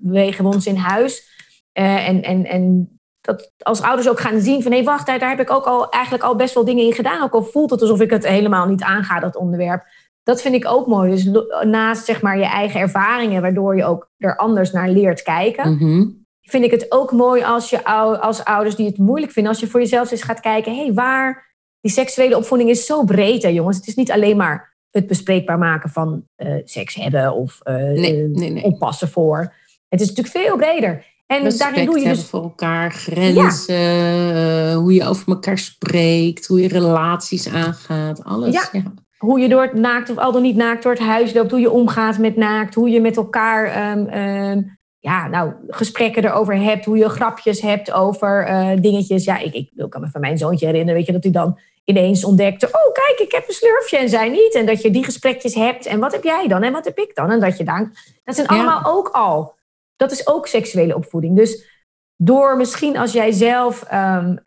bewegen 0.01 0.43
we 0.43 0.53
ons 0.53 0.67
in 0.67 0.75
huis. 0.75 1.27
en, 1.71 2.23
en, 2.23 2.45
en 2.45 2.98
dat 3.21 3.51
als 3.57 3.81
ouders 3.81 4.09
ook 4.09 4.19
gaan 4.19 4.41
zien 4.41 4.61
van 4.61 4.71
hé, 4.71 4.77
hey, 4.77 4.85
wacht, 4.85 5.05
daar, 5.05 5.29
heb 5.29 5.39
ik 5.39 5.51
ook 5.51 5.65
al 5.65 5.89
eigenlijk 5.89 6.23
al 6.23 6.35
best 6.35 6.53
wel 6.53 6.65
dingen 6.65 6.85
in 6.85 6.93
gedaan. 6.93 7.23
Ook 7.23 7.33
al 7.33 7.43
voelt 7.43 7.69
het 7.69 7.81
alsof 7.81 8.01
ik 8.01 8.09
het 8.09 8.27
helemaal 8.27 8.67
niet 8.67 8.81
aanga, 8.81 9.19
dat 9.19 9.35
onderwerp. 9.35 9.83
Dat 10.23 10.41
vind 10.41 10.55
ik 10.55 10.67
ook 10.67 10.87
mooi. 10.87 11.11
Dus 11.11 11.29
naast 11.65 12.05
zeg 12.05 12.21
maar 12.21 12.37
je 12.37 12.45
eigen 12.45 12.79
ervaringen, 12.79 13.41
waardoor 13.41 13.75
je 13.75 13.85
ook 13.85 14.11
er 14.17 14.37
anders 14.37 14.71
naar 14.71 14.89
leert 14.89 15.21
kijken. 15.21 15.75
Mhm. 15.75 16.07
Vind 16.41 16.63
ik 16.63 16.71
het 16.71 16.85
ook 16.91 17.11
mooi 17.11 17.43
als 17.43 17.69
je 17.69 17.85
als 18.19 18.43
ouders 18.43 18.75
die 18.75 18.85
het 18.85 18.97
moeilijk 18.97 19.31
vinden, 19.31 19.51
als 19.51 19.61
je 19.61 19.67
voor 19.67 19.79
jezelf 19.79 20.11
eens 20.11 20.23
gaat 20.23 20.39
kijken, 20.39 20.75
hé, 20.75 20.83
hey, 20.83 20.93
waar 20.93 21.47
die 21.81 21.91
seksuele 21.91 22.37
opvoeding 22.37 22.69
is 22.69 22.85
zo 22.85 23.03
breed, 23.03 23.43
hè, 23.43 23.49
jongens. 23.49 23.77
Het 23.77 23.87
is 23.87 23.95
niet 23.95 24.11
alleen 24.11 24.37
maar 24.37 24.77
het 24.89 25.07
bespreekbaar 25.07 25.57
maken 25.57 25.89
van 25.89 26.23
uh, 26.37 26.55
seks 26.63 26.95
hebben 26.95 27.33
of 27.33 27.59
uh, 27.63 27.75
nee, 27.75 28.27
nee, 28.27 28.49
nee. 28.49 28.63
oppassen 28.63 29.09
voor. 29.09 29.53
Het 29.87 30.01
is 30.01 30.07
natuurlijk 30.07 30.37
veel 30.37 30.57
breder. 30.57 31.08
En 31.29 31.43
Respect 31.43 31.59
daarin 31.59 31.85
doe 31.85 31.99
je 31.99 32.09
dus 32.09 32.25
voor 32.25 32.43
elkaar, 32.43 32.91
grenzen, 32.91 33.75
ja. 33.75 34.69
Eh, 34.69 34.75
hoe 34.75 34.93
je 34.93 35.05
over 35.05 35.27
elkaar 35.27 35.57
spreekt, 35.57 36.47
hoe 36.47 36.61
je 36.61 36.67
relaties 36.67 37.49
aangaat, 37.49 38.23
alles. 38.23 38.69
Ja. 38.71 38.81
Hoe 39.17 39.39
je 39.39 39.49
door 39.49 39.61
het 39.61 39.73
naakt 39.73 40.09
of 40.09 40.17
al 40.17 40.31
dan 40.31 40.41
niet 40.41 40.55
naakt 40.55 40.83
door 40.83 40.91
het 40.91 41.01
huis 41.01 41.33
loopt, 41.33 41.51
hoe 41.51 41.59
je 41.59 41.71
omgaat 41.71 42.17
met 42.17 42.35
naakt, 42.35 42.75
hoe 42.75 42.89
je 42.89 43.01
met 43.01 43.17
elkaar 43.17 43.91
um, 43.91 44.77
ja, 44.99 45.27
nou, 45.27 45.53
gesprekken 45.67 46.25
erover 46.25 46.61
hebt, 46.61 46.85
hoe 46.85 46.97
je 46.97 47.09
grapjes 47.09 47.61
hebt 47.61 47.91
over 47.91 48.49
uh, 48.49 48.81
dingetjes. 48.81 49.23
Ja, 49.23 49.37
ik, 49.37 49.53
ik, 49.53 49.71
ik 49.75 49.89
kan 49.89 50.01
me 50.01 50.07
van 50.07 50.21
mijn 50.21 50.37
zoontje 50.37 50.65
herinneren, 50.65 50.95
weet 50.95 51.05
je, 51.05 51.11
dat 51.11 51.23
hij 51.23 51.31
dan 51.31 51.59
ineens 51.83 52.23
ontdekte, 52.23 52.65
oh 52.65 52.93
kijk, 52.93 53.19
ik 53.19 53.31
heb 53.31 53.47
een 53.47 53.53
slurfje 53.53 53.97
en 53.97 54.09
zij 54.09 54.29
niet. 54.29 54.55
En 54.55 54.65
dat 54.65 54.81
je 54.81 54.91
die 54.91 55.03
gesprekjes 55.03 55.53
hebt 55.53 55.85
en 55.85 55.99
wat 55.99 56.11
heb 56.11 56.23
jij 56.23 56.47
dan 56.47 56.63
en 56.63 56.71
wat 56.71 56.85
heb 56.85 56.97
ik 56.97 57.15
dan? 57.15 57.31
En 57.31 57.39
dat 57.39 57.57
je 57.57 57.63
dan, 57.63 57.93
dat 58.23 58.35
zijn 58.35 58.47
allemaal 58.47 58.81
ook 58.85 59.07
al 59.07 59.57
dat 59.99 60.11
is 60.11 60.27
ook 60.27 60.47
seksuele 60.47 60.95
opvoeding. 60.95 61.35
Dus 61.35 61.81
door 62.15 62.57
misschien 62.57 62.97
als 62.97 63.11
jij 63.11 63.31
zelf 63.31 63.93
um, 63.93 64.41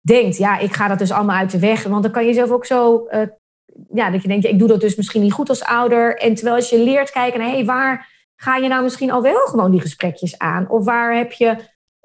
denkt, 0.00 0.36
ja, 0.36 0.58
ik 0.58 0.72
ga 0.72 0.88
dat 0.88 0.98
dus 0.98 1.12
allemaal 1.12 1.36
uit 1.36 1.50
de 1.50 1.58
weg. 1.58 1.82
Want 1.82 2.02
dan 2.02 2.12
kan 2.12 2.26
je 2.26 2.32
zelf 2.32 2.50
ook 2.50 2.66
zo, 2.66 3.06
uh, 3.10 3.22
ja, 3.92 4.10
dat 4.10 4.22
je 4.22 4.28
denkt, 4.28 4.44
ik 4.44 4.58
doe 4.58 4.68
dat 4.68 4.80
dus 4.80 4.96
misschien 4.96 5.22
niet 5.22 5.32
goed 5.32 5.48
als 5.48 5.64
ouder. 5.64 6.18
En 6.18 6.34
terwijl 6.34 6.56
als 6.56 6.70
je 6.70 6.78
leert 6.78 7.10
kijken 7.10 7.40
hé, 7.40 7.50
hey, 7.50 7.64
waar 7.64 8.08
ga 8.36 8.56
je 8.56 8.68
nou 8.68 8.82
misschien 8.82 9.10
al 9.10 9.22
wel 9.22 9.46
gewoon 9.46 9.70
die 9.70 9.80
gesprekjes 9.80 10.38
aan? 10.38 10.68
Of 10.68 10.84
waar 10.84 11.16
heb 11.16 11.32
je, 11.32 11.56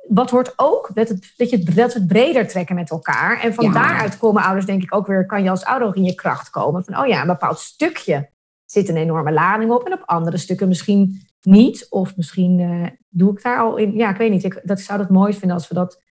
wat 0.07 0.29
hoort 0.29 0.53
ook, 0.55 0.91
dat, 0.93 1.07
het, 1.07 1.33
dat 1.37 1.49
je 1.49 1.63
dat 1.63 1.93
het 1.93 2.07
breder 2.07 2.47
trekken 2.47 2.75
met 2.75 2.89
elkaar. 2.89 3.41
En 3.41 3.53
van 3.53 3.73
daaruit 3.73 4.17
komen 4.17 4.43
ouders 4.43 4.65
denk 4.65 4.83
ik 4.83 4.95
ook 4.95 5.07
weer, 5.07 5.25
kan 5.25 5.43
je 5.43 5.49
als 5.49 5.65
ouder 5.65 5.87
ook 5.87 5.95
in 5.95 6.03
je 6.03 6.15
kracht 6.15 6.49
komen. 6.49 6.83
Van, 6.83 6.99
oh 6.99 7.07
ja, 7.07 7.21
een 7.21 7.27
bepaald 7.27 7.59
stukje 7.59 8.29
zit 8.65 8.89
een 8.89 8.97
enorme 8.97 9.31
lading 9.31 9.71
op. 9.71 9.85
En 9.85 9.93
op 9.93 10.03
andere 10.05 10.37
stukken 10.37 10.67
misschien 10.67 11.26
niet. 11.41 11.87
Of 11.89 12.15
misschien 12.15 12.59
uh, 12.59 12.87
doe 13.09 13.31
ik 13.31 13.43
daar 13.43 13.59
al 13.59 13.77
in. 13.77 13.95
Ja, 13.95 14.09
ik 14.09 14.17
weet 14.17 14.31
niet. 14.31 14.43
Ik 14.43 14.61
dat 14.63 14.79
zou 14.79 14.99
het 14.99 15.09
mooi 15.09 15.33
vinden 15.33 15.57
als 15.57 15.67
we 15.67 15.75
dat 15.75 16.01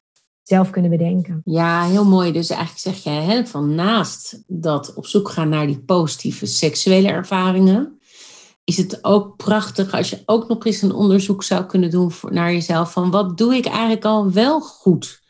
zelf 0.42 0.70
kunnen 0.70 0.90
bedenken. 0.90 1.40
Ja, 1.44 1.84
heel 1.84 2.04
mooi. 2.04 2.32
Dus 2.32 2.50
eigenlijk 2.50 2.80
zeg 2.80 2.96
jij 2.96 3.22
hè, 3.22 3.46
van 3.46 3.74
naast 3.74 4.42
dat 4.46 4.94
op 4.94 5.06
zoek 5.06 5.28
gaan 5.28 5.48
naar 5.48 5.66
die 5.66 5.80
positieve 5.80 6.46
seksuele 6.46 7.08
ervaringen, 7.08 7.98
is 8.64 8.76
het 8.76 9.04
ook 9.04 9.36
prachtig 9.36 9.92
als 9.92 10.10
je 10.10 10.22
ook 10.26 10.48
nog 10.48 10.64
eens 10.64 10.82
een 10.82 10.92
onderzoek 10.92 11.42
zou 11.42 11.64
kunnen 11.64 11.90
doen 11.90 12.10
voor, 12.10 12.32
naar 12.32 12.52
jezelf 12.52 12.92
van 12.92 13.10
wat 13.10 13.38
doe 13.38 13.54
ik 13.54 13.66
eigenlijk 13.66 14.04
al 14.04 14.32
wel 14.32 14.60
goed 14.60 15.24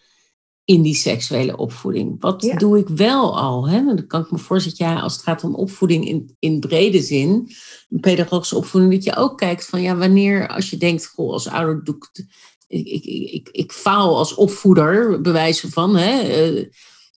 in 0.66 0.82
die 0.82 0.94
seksuele 0.94 1.56
opvoeding? 1.56 2.16
Wat 2.20 2.54
doe 2.56 2.78
ik 2.78 2.88
wel 2.88 3.38
al? 3.38 3.68
Hè? 3.68 3.84
Dan 3.84 4.06
kan 4.06 4.20
ik 4.20 4.30
me 4.30 4.38
voorstellen, 4.38 4.94
ja, 4.94 5.00
als 5.00 5.12
het 5.12 5.22
gaat 5.22 5.44
om 5.44 5.54
opvoeding 5.54 6.08
in, 6.08 6.36
in 6.38 6.60
brede 6.60 7.02
zin, 7.02 7.50
een 7.90 8.00
pedagogische 8.00 8.56
opvoeding, 8.56 8.92
dat 8.92 9.04
je 9.04 9.16
ook 9.16 9.38
kijkt 9.38 9.66
van 9.66 9.82
ja, 9.82 9.96
wanneer 9.96 10.48
als 10.48 10.70
je 10.70 10.76
denkt, 10.76 11.06
goh, 11.06 11.32
als 11.32 11.48
ouder 11.48 11.84
doe 11.84 11.96
ik, 11.96 12.26
ik, 12.66 12.86
ik, 12.86 13.30
ik, 13.30 13.48
ik 13.48 13.72
faal 13.72 14.16
als 14.16 14.34
opvoeder, 14.34 15.20
bewijzen 15.20 15.70
van, 15.70 15.96
hè, 15.96 16.46
uh, 16.50 16.64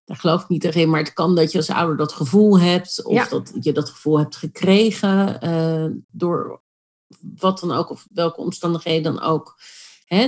daar 0.04 0.16
geloof 0.16 0.42
ik 0.42 0.48
niet 0.48 0.60
tegen, 0.60 0.90
maar 0.90 1.00
het 1.00 1.12
kan 1.12 1.34
dat 1.34 1.52
je 1.52 1.58
als 1.58 1.70
ouder 1.70 1.96
dat 1.96 2.12
gevoel 2.12 2.60
hebt, 2.60 3.04
of 3.04 3.28
dat 3.28 3.52
je 3.60 3.72
dat 3.72 3.88
gevoel 3.88 4.18
hebt 4.18 4.36
gekregen 4.36 5.38
uh, 5.44 5.86
door 6.10 6.62
wat 7.36 7.60
dan 7.60 7.72
ook, 7.72 7.90
of 7.90 8.06
welke 8.12 8.40
omstandigheden 8.40 9.14
dan 9.14 9.22
ook 9.22 9.58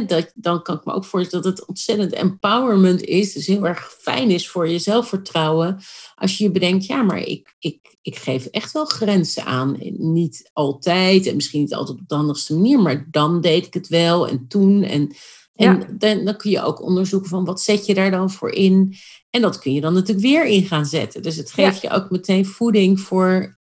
dat, 0.07 0.33
dan 0.35 0.63
kan 0.63 0.77
ik 0.77 0.85
me 0.85 0.93
ook 0.93 1.05
voorstellen 1.05 1.45
dat 1.45 1.59
het 1.59 1.67
ontzettend 1.67 2.13
empowerment 2.13 3.03
is. 3.03 3.33
Dus 3.33 3.47
heel 3.47 3.67
erg 3.67 3.97
fijn 3.99 4.31
is 4.31 4.49
voor 4.49 4.69
je 4.69 4.79
zelfvertrouwen. 4.79 5.79
Als 6.15 6.39
je 6.39 6.45
je 6.45 6.51
bedenkt, 6.51 6.87
ja, 6.87 7.03
maar 7.03 7.19
ik, 7.19 7.55
ik, 7.59 7.97
ik 8.03 8.17
geef 8.17 8.47
echt 8.47 8.73
wel 8.73 8.85
grenzen 8.85 9.45
aan. 9.45 9.77
Niet 9.97 10.51
altijd 10.53 11.27
en 11.27 11.35
misschien 11.35 11.61
niet 11.61 11.75
altijd 11.75 11.99
op 11.99 12.09
de 12.09 12.15
handigste 12.15 12.55
manier. 12.55 12.81
Maar 12.81 13.07
dan 13.11 13.41
deed 13.41 13.67
ik 13.67 13.75
het 13.75 13.89
wel 13.89 14.29
en 14.29 14.47
toen. 14.49 14.83
En, 14.83 15.15
en 15.55 15.97
dan, 15.99 16.25
dan 16.25 16.37
kun 16.37 16.51
je 16.51 16.63
ook 16.63 16.83
onderzoeken 16.83 17.29
van 17.29 17.45
wat 17.45 17.61
zet 17.61 17.87
je 17.87 17.95
daar 17.95 18.11
dan 18.11 18.31
voor 18.31 18.51
in. 18.51 18.95
En 19.31 19.41
dat 19.41 19.59
kun 19.59 19.73
je 19.73 19.81
dan 19.81 19.93
natuurlijk 19.93 20.27
weer 20.27 20.47
in 20.47 20.65
gaan 20.65 20.87
zetten. 20.87 21.23
Dus 21.23 21.37
het 21.37 21.53
geeft 21.53 21.81
je 21.81 21.91
ook 21.91 22.11
meteen 22.11 22.47
voeding 22.47 23.01
voor 23.01 23.59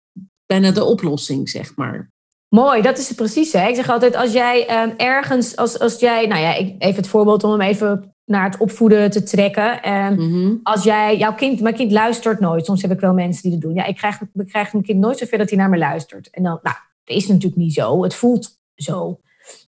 bijna 0.46 0.70
de 0.70 0.84
oplossing, 0.84 1.48
zeg 1.48 1.76
maar. 1.76 2.12
Mooi, 2.48 2.82
dat 2.82 2.98
is 2.98 3.08
het 3.08 3.16
precies. 3.16 3.52
Hè? 3.52 3.68
Ik 3.68 3.74
zeg 3.74 3.90
altijd, 3.90 4.16
als 4.16 4.32
jij 4.32 4.82
um, 4.82 4.94
ergens, 4.96 5.56
als, 5.56 5.78
als 5.78 5.98
jij, 5.98 6.26
nou 6.26 6.40
ja, 6.40 6.54
ik, 6.54 6.74
even 6.78 6.96
het 6.96 7.08
voorbeeld 7.08 7.44
om 7.44 7.50
hem 7.50 7.60
even 7.60 8.14
naar 8.24 8.44
het 8.44 8.58
opvoeden 8.58 9.10
te 9.10 9.22
trekken. 9.22 9.92
Um, 9.92 10.60
Als 10.62 10.84
jij, 10.84 11.16
jouw 11.16 11.34
kind, 11.34 11.60
mijn 11.60 11.74
kind 11.74 11.92
luistert 11.92 12.40
nooit. 12.40 12.64
Soms 12.64 12.82
heb 12.82 12.90
ik 12.90 13.00
wel 13.00 13.12
mensen 13.12 13.42
die 13.42 13.50
dat 13.50 13.60
doen. 13.60 13.74
Ja, 13.74 13.84
ik 13.84 13.96
krijg, 13.96 14.20
ik 14.20 14.46
krijg 14.46 14.72
mijn 14.72 14.84
kind 14.84 14.98
nooit 14.98 15.18
zover 15.18 15.38
dat 15.38 15.48
hij 15.48 15.58
naar 15.58 15.68
me 15.68 15.78
luistert. 15.78 16.30
En 16.30 16.42
dan, 16.42 16.58
nou, 16.62 16.76
dat 17.04 17.16
is 17.16 17.26
natuurlijk 17.26 17.56
niet 17.56 17.74
zo. 17.74 18.02
Het 18.02 18.14
voelt 18.14 18.58
zo. 18.74 19.20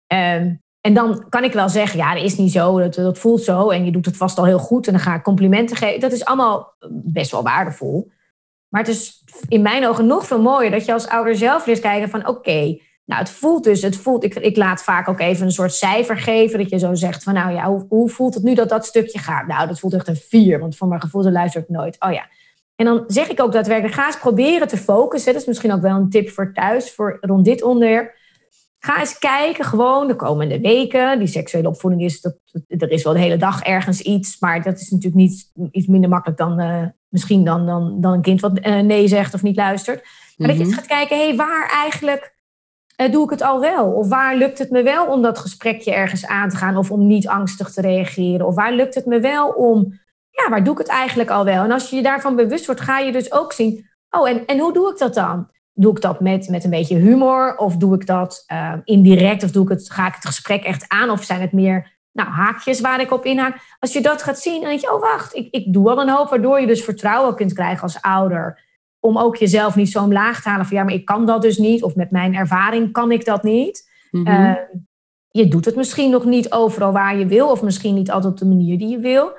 Um, 0.07 0.61
en 0.81 0.93
dan 0.93 1.29
kan 1.29 1.43
ik 1.43 1.53
wel 1.53 1.69
zeggen, 1.69 1.99
ja, 1.99 2.13
dat 2.13 2.23
is 2.23 2.37
niet 2.37 2.51
zo, 2.51 2.79
dat, 2.79 2.93
dat 2.93 3.17
voelt 3.17 3.43
zo. 3.43 3.69
En 3.69 3.85
je 3.85 3.91
doet 3.91 4.05
het 4.05 4.17
vast 4.17 4.37
al 4.37 4.45
heel 4.45 4.59
goed. 4.59 4.87
En 4.87 4.93
dan 4.93 5.01
ga 5.01 5.15
ik 5.15 5.23
complimenten 5.23 5.75
geven. 5.75 5.99
Dat 5.99 6.11
is 6.11 6.25
allemaal 6.25 6.75
best 6.89 7.31
wel 7.31 7.43
waardevol. 7.43 8.11
Maar 8.69 8.81
het 8.81 8.89
is 8.89 9.23
in 9.47 9.61
mijn 9.61 9.87
ogen 9.87 10.05
nog 10.05 10.27
veel 10.27 10.41
mooier 10.41 10.71
dat 10.71 10.85
je 10.85 10.93
als 10.93 11.07
ouder 11.07 11.35
zelf 11.35 11.65
leert 11.65 11.79
kijken 11.79 12.09
van 12.09 12.27
oké, 12.27 12.77
Nou, 13.05 13.21
het 13.21 13.29
voelt 13.29 13.63
dus, 13.63 13.81
het 13.81 13.97
voelt, 13.97 14.23
ik, 14.23 14.35
ik 14.35 14.57
laat 14.57 14.83
vaak 14.83 15.07
ook 15.07 15.19
even 15.19 15.45
een 15.45 15.51
soort 15.51 15.73
cijfer 15.73 16.17
geven. 16.17 16.59
Dat 16.59 16.69
je 16.69 16.79
zo 16.79 16.93
zegt 16.93 17.23
van, 17.23 17.33
nou 17.33 17.53
ja, 17.53 17.65
hoe, 17.65 17.85
hoe 17.89 18.09
voelt 18.09 18.33
het 18.33 18.43
nu 18.43 18.53
dat 18.55 18.69
dat 18.69 18.85
stukje 18.85 19.19
gaat? 19.19 19.47
Nou, 19.47 19.67
dat 19.67 19.79
voelt 19.79 19.93
echt 19.93 20.07
een 20.07 20.15
vier, 20.15 20.59
want 20.59 20.77
voor 20.77 20.87
mijn 20.87 21.01
gevoel 21.01 21.31
luister 21.31 21.61
ik 21.61 21.69
nooit. 21.69 21.95
Oh 21.99 22.11
ja. 22.11 22.27
En 22.75 22.85
dan 22.85 23.03
zeg 23.07 23.29
ik 23.29 23.41
ook 23.41 23.51
daadwerkelijk, 23.51 23.95
ga 23.95 24.05
eens 24.05 24.19
proberen 24.19 24.67
te 24.67 24.77
focussen. 24.77 25.33
Dat 25.33 25.41
is 25.41 25.47
misschien 25.47 25.73
ook 25.73 25.81
wel 25.81 25.95
een 25.95 26.09
tip 26.09 26.29
voor 26.29 26.53
thuis, 26.53 26.91
voor 26.91 27.17
rond 27.21 27.45
dit 27.45 27.63
onderwerp. 27.63 28.17
Ga 28.79 28.99
eens 28.99 29.17
kijken, 29.17 29.65
gewoon 29.65 30.07
de 30.07 30.15
komende 30.15 30.59
weken. 30.59 31.19
Die 31.19 31.27
seksuele 31.27 31.67
opvoeding 31.67 32.03
is, 32.03 32.21
dat, 32.21 32.35
er 32.67 32.91
is 32.91 33.03
wel 33.03 33.13
de 33.13 33.19
hele 33.19 33.37
dag 33.37 33.61
ergens 33.61 34.01
iets, 34.01 34.39
maar 34.39 34.63
dat 34.63 34.79
is 34.79 34.89
natuurlijk 34.89 35.21
niet 35.21 35.51
iets 35.71 35.87
minder 35.87 36.09
makkelijk 36.09 36.39
dan 36.39 36.61
uh, 36.61 36.85
misschien 37.09 37.45
dan, 37.45 37.65
dan, 37.65 38.01
dan 38.01 38.13
een 38.13 38.21
kind 38.21 38.41
wat 38.41 38.65
uh, 38.65 38.79
nee 38.79 39.07
zegt 39.07 39.33
of 39.33 39.43
niet 39.43 39.55
luistert. 39.55 40.03
Maar 40.37 40.47
dat 40.47 40.57
je 40.57 40.63
eens 40.63 40.71
mhm. 40.71 40.79
gaat 40.79 40.89
kijken, 40.89 41.17
hé, 41.17 41.27
hey, 41.27 41.35
waar 41.35 41.69
eigenlijk 41.69 42.33
uh, 43.01 43.11
doe 43.11 43.23
ik 43.23 43.29
het 43.29 43.41
al 43.41 43.59
wel? 43.59 43.91
Of 43.91 44.07
waar 44.07 44.35
lukt 44.35 44.59
het 44.59 44.69
me 44.69 44.83
wel 44.83 45.05
om 45.05 45.21
dat 45.21 45.39
gesprekje 45.39 45.93
ergens 45.93 46.25
aan 46.25 46.49
te 46.49 46.55
gaan 46.55 46.77
of 46.77 46.91
om 46.91 47.07
niet 47.07 47.27
angstig 47.27 47.71
te 47.71 47.81
reageren? 47.81 48.45
Of 48.45 48.55
waar 48.55 48.73
lukt 48.73 48.95
het 48.95 49.05
me 49.05 49.19
wel 49.19 49.49
om, 49.49 49.99
ja, 50.29 50.49
waar 50.49 50.63
doe 50.63 50.73
ik 50.73 50.79
het 50.79 50.87
eigenlijk 50.87 51.29
al 51.29 51.45
wel? 51.45 51.63
En 51.63 51.71
als 51.71 51.89
je 51.89 51.95
je 51.95 52.01
daarvan 52.01 52.35
bewust 52.35 52.65
wordt, 52.65 52.81
ga 52.81 52.99
je 52.99 53.11
dus 53.11 53.31
ook 53.31 53.53
zien, 53.53 53.89
oh, 54.09 54.29
en, 54.29 54.45
en 54.45 54.59
hoe 54.59 54.73
doe 54.73 54.91
ik 54.91 54.97
dat 54.97 55.13
dan? 55.13 55.49
Doe 55.73 55.91
ik 55.91 56.01
dat 56.01 56.19
met, 56.19 56.49
met 56.49 56.63
een 56.63 56.69
beetje 56.69 56.97
humor? 56.97 57.57
Of 57.57 57.77
doe 57.77 57.95
ik 57.95 58.05
dat 58.05 58.43
uh, 58.51 58.73
indirect? 58.83 59.43
Of 59.43 59.51
doe 59.51 59.63
ik 59.63 59.69
het, 59.69 59.91
ga 59.91 60.07
ik 60.07 60.13
het 60.15 60.25
gesprek 60.25 60.63
echt 60.63 60.85
aan? 60.87 61.09
Of 61.09 61.23
zijn 61.23 61.41
het 61.41 61.51
meer 61.51 61.98
nou, 62.11 62.29
haakjes 62.29 62.79
waar 62.79 63.01
ik 63.01 63.11
op 63.11 63.25
inhaak? 63.25 63.75
Als 63.79 63.93
je 63.93 64.01
dat 64.01 64.23
gaat 64.23 64.39
zien, 64.39 64.61
dan 64.61 64.69
denk 64.69 64.81
je, 64.81 64.93
oh 64.93 65.01
wacht, 65.01 65.35
ik, 65.35 65.53
ik 65.53 65.73
doe 65.73 65.89
al 65.89 66.01
een 66.01 66.09
hoop. 66.09 66.29
Waardoor 66.29 66.59
je 66.59 66.67
dus 66.67 66.83
vertrouwen 66.83 67.35
kunt 67.35 67.53
krijgen 67.53 67.81
als 67.81 68.01
ouder. 68.01 68.67
Om 68.99 69.17
ook 69.17 69.35
jezelf 69.35 69.75
niet 69.75 69.91
zo 69.91 70.03
omlaag 70.03 70.41
te 70.41 70.49
halen 70.49 70.65
van 70.65 70.77
ja, 70.77 70.83
maar 70.83 70.93
ik 70.93 71.05
kan 71.05 71.25
dat 71.25 71.41
dus 71.41 71.57
niet. 71.57 71.83
Of 71.83 71.95
met 71.95 72.11
mijn 72.11 72.35
ervaring 72.35 72.91
kan 72.91 73.11
ik 73.11 73.25
dat 73.25 73.43
niet. 73.43 73.89
Mm 74.11 74.57
je 75.31 75.47
doet 75.47 75.65
het 75.65 75.75
misschien 75.75 76.11
nog 76.11 76.25
niet 76.25 76.51
overal 76.51 76.91
waar 76.91 77.17
je 77.17 77.25
wil. 77.25 77.49
Of 77.49 77.61
misschien 77.61 77.95
niet 77.95 78.11
altijd 78.11 78.33
op 78.33 78.39
de 78.39 78.45
manier 78.45 78.77
die 78.77 78.87
je 78.87 78.99
wil. 78.99 79.37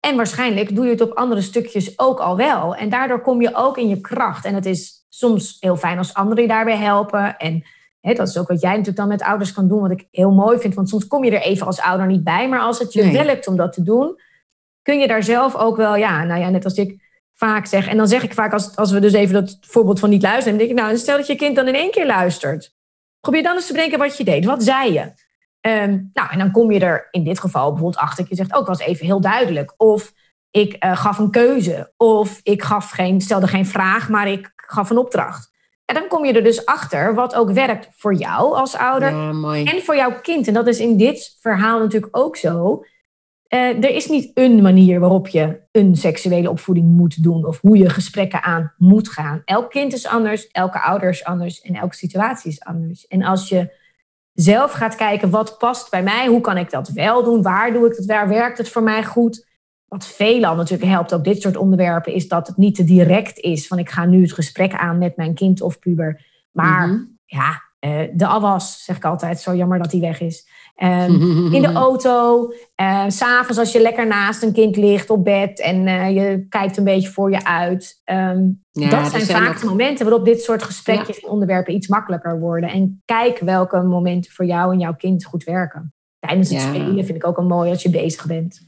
En 0.00 0.16
waarschijnlijk 0.16 0.74
doe 0.74 0.84
je 0.84 0.90
het 0.90 1.00
op 1.00 1.12
andere 1.12 1.40
stukjes 1.40 1.98
ook 1.98 2.18
al 2.18 2.36
wel. 2.36 2.74
En 2.74 2.88
daardoor 2.88 3.20
kom 3.20 3.40
je 3.40 3.54
ook 3.54 3.78
in 3.78 3.88
je 3.88 4.00
kracht. 4.00 4.44
En 4.44 4.54
het 4.54 4.66
is 4.66 5.06
soms 5.08 5.56
heel 5.60 5.76
fijn 5.76 5.98
als 5.98 6.14
anderen 6.14 6.42
je 6.42 6.48
daarbij 6.48 6.76
helpen. 6.76 7.36
En 7.36 7.64
dat 8.14 8.28
is 8.28 8.38
ook 8.38 8.48
wat 8.48 8.60
jij 8.60 8.70
natuurlijk 8.70 8.96
dan 8.96 9.08
met 9.08 9.22
ouders 9.22 9.52
kan 9.52 9.68
doen, 9.68 9.80
wat 9.80 9.90
ik 9.90 10.08
heel 10.10 10.30
mooi 10.30 10.58
vind. 10.58 10.74
Want 10.74 10.88
soms 10.88 11.06
kom 11.06 11.24
je 11.24 11.30
er 11.30 11.42
even 11.42 11.66
als 11.66 11.80
ouder 11.80 12.06
niet 12.06 12.24
bij. 12.24 12.48
Maar 12.48 12.60
als 12.60 12.78
het 12.78 12.92
je 12.92 13.04
nee. 13.04 13.24
lukt 13.24 13.46
om 13.46 13.56
dat 13.56 13.72
te 13.72 13.82
doen, 13.82 14.20
kun 14.82 14.98
je 14.98 15.06
daar 15.06 15.22
zelf 15.22 15.56
ook 15.56 15.76
wel, 15.76 15.96
ja, 15.96 16.24
nou 16.24 16.40
ja, 16.40 16.48
net 16.48 16.64
als 16.64 16.74
ik 16.74 17.04
vaak 17.34 17.66
zeg. 17.66 17.88
En 17.88 17.96
dan 17.96 18.08
zeg 18.08 18.22
ik 18.22 18.34
vaak, 18.34 18.52
als, 18.52 18.76
als 18.76 18.90
we 18.90 19.00
dus 19.00 19.12
even 19.12 19.34
dat 19.34 19.58
voorbeeld 19.60 20.00
van 20.00 20.10
niet 20.10 20.22
luisteren, 20.22 20.58
dan 20.58 20.66
denk 20.66 20.78
ik, 20.78 20.84
nou, 20.84 20.96
stel 20.96 21.16
dat 21.16 21.26
je 21.26 21.36
kind 21.36 21.56
dan 21.56 21.68
in 21.68 21.74
één 21.74 21.90
keer 21.90 22.06
luistert. 22.06 22.74
Probeer 23.20 23.42
dan 23.42 23.54
eens 23.54 23.66
te 23.66 23.72
bedenken 23.72 23.98
wat 23.98 24.16
je 24.16 24.24
deed. 24.24 24.44
Wat 24.44 24.62
zei 24.62 24.92
je? 24.92 25.12
Ehm, 25.60 25.98
nou, 26.12 26.30
en 26.30 26.38
dan 26.38 26.50
kom 26.50 26.70
je 26.70 26.80
er 26.80 27.08
in 27.10 27.24
dit 27.24 27.40
geval 27.40 27.72
bijvoorbeeld 27.72 28.02
achter. 28.02 28.26
Je 28.28 28.34
zegt, 28.34 28.54
ook 28.54 28.60
oh, 28.60 28.66
was 28.66 28.78
even 28.78 29.06
heel 29.06 29.20
duidelijk. 29.20 29.74
Of 29.76 30.12
ik 30.50 30.84
uh, 30.84 30.96
gaf 30.96 31.18
een 31.18 31.30
keuze. 31.30 31.92
Of 31.96 32.40
ik 32.42 32.62
gaf 32.62 32.90
geen, 32.90 33.20
stelde 33.20 33.46
geen 33.46 33.66
vraag, 33.66 34.08
maar 34.08 34.28
ik 34.28 34.52
gaf 34.56 34.90
een 34.90 34.98
opdracht. 34.98 35.50
En 35.86 35.94
dan 35.94 36.08
kom 36.08 36.24
je 36.24 36.32
er 36.32 36.44
dus 36.44 36.66
achter 36.66 37.14
wat 37.14 37.34
ook 37.34 37.50
werkt 37.50 37.88
voor 37.96 38.14
jou 38.14 38.54
als 38.54 38.76
ouder 38.76 39.08
en 39.44 39.82
voor 39.82 39.96
jouw 39.96 40.20
kind. 40.20 40.48
En 40.48 40.54
dat 40.54 40.66
is 40.66 40.80
in 40.80 40.96
dit 40.96 41.36
verhaal 41.40 41.78
natuurlijk 41.78 42.16
ook 42.16 42.36
zo. 42.36 42.84
Uh, 43.48 43.84
er 43.84 43.94
is 43.94 44.08
niet 44.08 44.30
een 44.34 44.62
manier 44.62 45.00
waarop 45.00 45.28
je 45.28 45.60
een 45.72 45.96
seksuele 45.96 46.50
opvoeding 46.50 46.86
moet 46.86 47.22
doen 47.22 47.44
of 47.44 47.60
hoe 47.60 47.76
je 47.76 47.88
gesprekken 47.88 48.42
aan 48.42 48.72
moet 48.76 49.08
gaan. 49.08 49.42
Elk 49.44 49.70
kind 49.70 49.92
is 49.92 50.06
anders, 50.06 50.48
elke 50.48 50.80
ouder 50.80 51.08
is 51.08 51.24
anders 51.24 51.60
en 51.60 51.74
elke 51.74 51.94
situatie 51.94 52.50
is 52.50 52.60
anders. 52.60 53.06
En 53.06 53.22
als 53.22 53.48
je 53.48 53.74
zelf 54.32 54.72
gaat 54.72 54.96
kijken 54.96 55.30
wat 55.30 55.58
past 55.58 55.90
bij 55.90 56.02
mij, 56.02 56.26
hoe 56.26 56.40
kan 56.40 56.58
ik 56.58 56.70
dat 56.70 56.88
wel 56.88 57.24
doen, 57.24 57.42
waar 57.42 57.72
doe 57.72 57.86
ik 57.86 57.96
het, 57.96 58.06
waar 58.06 58.28
werkt 58.28 58.58
het 58.58 58.68
voor 58.68 58.82
mij 58.82 59.04
goed, 59.04 59.46
wat 59.88 60.06
veelal 60.06 60.56
natuurlijk 60.56 60.90
helpt, 60.90 61.14
ook 61.14 61.24
dit 61.24 61.42
soort 61.42 61.56
onderwerpen, 61.56 62.14
is 62.14 62.28
dat 62.28 62.46
het 62.46 62.56
niet 62.56 62.74
te 62.74 62.84
direct 62.84 63.38
is 63.38 63.66
van 63.66 63.78
ik 63.78 63.90
ga 63.90 64.04
nu 64.04 64.22
het 64.22 64.32
gesprek 64.32 64.74
aan 64.74 64.98
met 64.98 65.16
mijn 65.16 65.34
kind 65.34 65.60
of 65.60 65.78
puber. 65.78 66.24
Maar 66.52 66.88
mhm. 66.88 67.02
ja, 67.24 67.62
uh, 67.80 68.00
de 68.14 68.26
afwas, 68.26 68.84
zeg 68.84 68.96
ik 68.96 69.04
altijd, 69.04 69.40
zo 69.40 69.54
jammer 69.54 69.78
dat 69.78 69.90
die 69.90 70.00
weg 70.00 70.20
is. 70.20 70.48
Um, 70.82 71.52
in 71.56 71.62
de 71.62 71.72
auto, 71.72 72.52
uh, 72.80 73.04
s'avonds 73.08 73.58
als 73.58 73.72
je 73.72 73.80
lekker 73.80 74.06
naast 74.06 74.42
een 74.42 74.52
kind 74.52 74.76
ligt 74.76 75.10
op 75.10 75.24
bed 75.24 75.60
en 75.60 75.86
uh, 75.86 76.14
je 76.14 76.46
kijkt 76.48 76.76
een 76.76 76.84
beetje 76.84 77.08
voor 77.08 77.30
je 77.30 77.44
uit. 77.44 78.02
Ja, 78.04 78.90
dat 78.90 79.10
zijn 79.10 79.22
vaak 79.22 79.60
de 79.60 79.66
momenten 79.66 80.06
waarop 80.06 80.24
dit 80.24 80.42
soort 80.42 80.62
gesprekjes 80.62 81.20
en 81.20 81.28
onderwerpen 81.28 81.74
iets 81.74 81.88
makkelijker 81.88 82.40
worden. 82.40 82.70
En 82.70 83.02
kijk 83.04 83.38
welke 83.38 83.82
momenten 83.82 84.32
voor 84.32 84.44
jou 84.44 84.72
en 84.72 84.78
jouw 84.78 84.94
kind 84.94 85.24
goed 85.24 85.44
werken. 85.44 85.94
Tijdens 86.18 86.50
het 86.50 86.62
ja. 86.62 86.68
spelen 86.68 87.04
vind 87.04 87.16
ik 87.16 87.26
ook 87.26 87.38
een 87.38 87.46
mooi 87.46 87.70
als 87.70 87.82
je 87.82 87.90
bezig 87.90 88.26
bent 88.26 88.65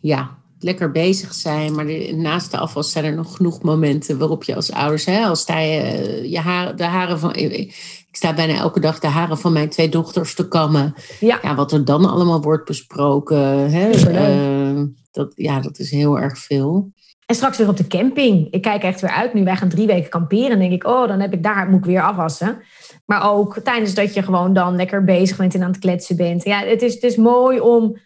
ja, 0.00 0.38
lekker 0.60 0.90
bezig 0.90 1.34
zijn. 1.34 1.74
Maar 1.74 2.14
naast 2.14 2.50
de 2.50 2.58
afwas 2.58 2.92
zijn 2.92 3.04
er 3.04 3.14
nog 3.14 3.36
genoeg 3.36 3.62
momenten 3.62 4.18
waarop 4.18 4.44
je 4.44 4.54
als 4.54 4.72
ouders, 4.72 5.04
hè, 5.04 5.24
al 5.24 5.36
sta 5.36 5.58
je 5.58 5.80
eh, 5.80 6.30
je 6.30 6.38
haar, 6.38 6.76
de 6.76 6.84
haren 6.84 7.18
van. 7.18 7.34
Ik 7.34 8.16
sta 8.16 8.34
bijna 8.34 8.54
elke 8.54 8.80
dag 8.80 8.98
de 8.98 9.06
haren 9.06 9.38
van 9.38 9.52
mijn 9.52 9.68
twee 9.68 9.88
dochters 9.88 10.34
te 10.34 10.48
kammen. 10.48 10.94
Ja. 11.20 11.38
ja 11.42 11.54
wat 11.54 11.72
er 11.72 11.84
dan 11.84 12.04
allemaal 12.04 12.42
wordt 12.42 12.64
besproken. 12.64 13.70
Hè, 13.70 13.90
uh, 13.90 14.82
dat, 15.10 15.32
ja, 15.34 15.60
dat 15.60 15.78
is 15.78 15.90
heel 15.90 16.18
erg 16.18 16.38
veel. 16.38 16.92
En 17.26 17.34
straks 17.34 17.58
weer 17.58 17.68
op 17.68 17.76
de 17.76 17.86
camping. 17.86 18.50
Ik 18.50 18.62
kijk 18.62 18.82
echt 18.82 19.00
weer 19.00 19.10
uit 19.10 19.34
nu. 19.34 19.44
Wij 19.44 19.56
gaan 19.56 19.68
drie 19.68 19.86
weken 19.86 20.10
kamperen. 20.10 20.50
En 20.50 20.58
denk 20.58 20.72
ik, 20.72 20.86
oh, 20.86 21.08
dan 21.08 21.20
heb 21.20 21.32
ik 21.32 21.42
daar, 21.42 21.68
moet 21.68 21.78
ik 21.78 21.84
weer 21.84 22.02
afwassen. 22.02 22.62
Maar 23.06 23.30
ook 23.30 23.58
tijdens 23.58 23.94
dat 23.94 24.14
je 24.14 24.22
gewoon 24.22 24.52
dan 24.52 24.76
lekker 24.76 25.04
bezig 25.04 25.36
bent 25.36 25.54
en 25.54 25.62
aan 25.62 25.70
het 25.70 25.78
kletsen 25.78 26.16
bent. 26.16 26.44
Ja, 26.44 26.60
het 26.60 26.82
is, 26.82 26.94
het 26.94 27.02
is 27.02 27.16
mooi 27.16 27.60
om 27.60 27.96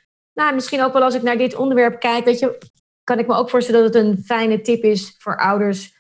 nou, 0.43 0.55
misschien 0.55 0.83
ook 0.83 0.93
wel 0.93 1.03
als 1.03 1.15
ik 1.15 1.23
naar 1.23 1.39
dit 1.39 1.57
onderwerp 1.57 2.01
kijk, 2.01 2.25
weet 2.25 2.39
je, 2.39 2.59
kan 3.05 3.19
ik 3.19 3.27
me 3.27 3.35
ook 3.35 3.51
voorstellen 3.51 3.83
dat 3.83 3.95
het 3.95 4.05
een 4.05 4.23
fijne 4.25 4.61
tip 4.61 4.83
is 4.83 5.15
voor 5.19 5.37
ouders. 5.37 5.95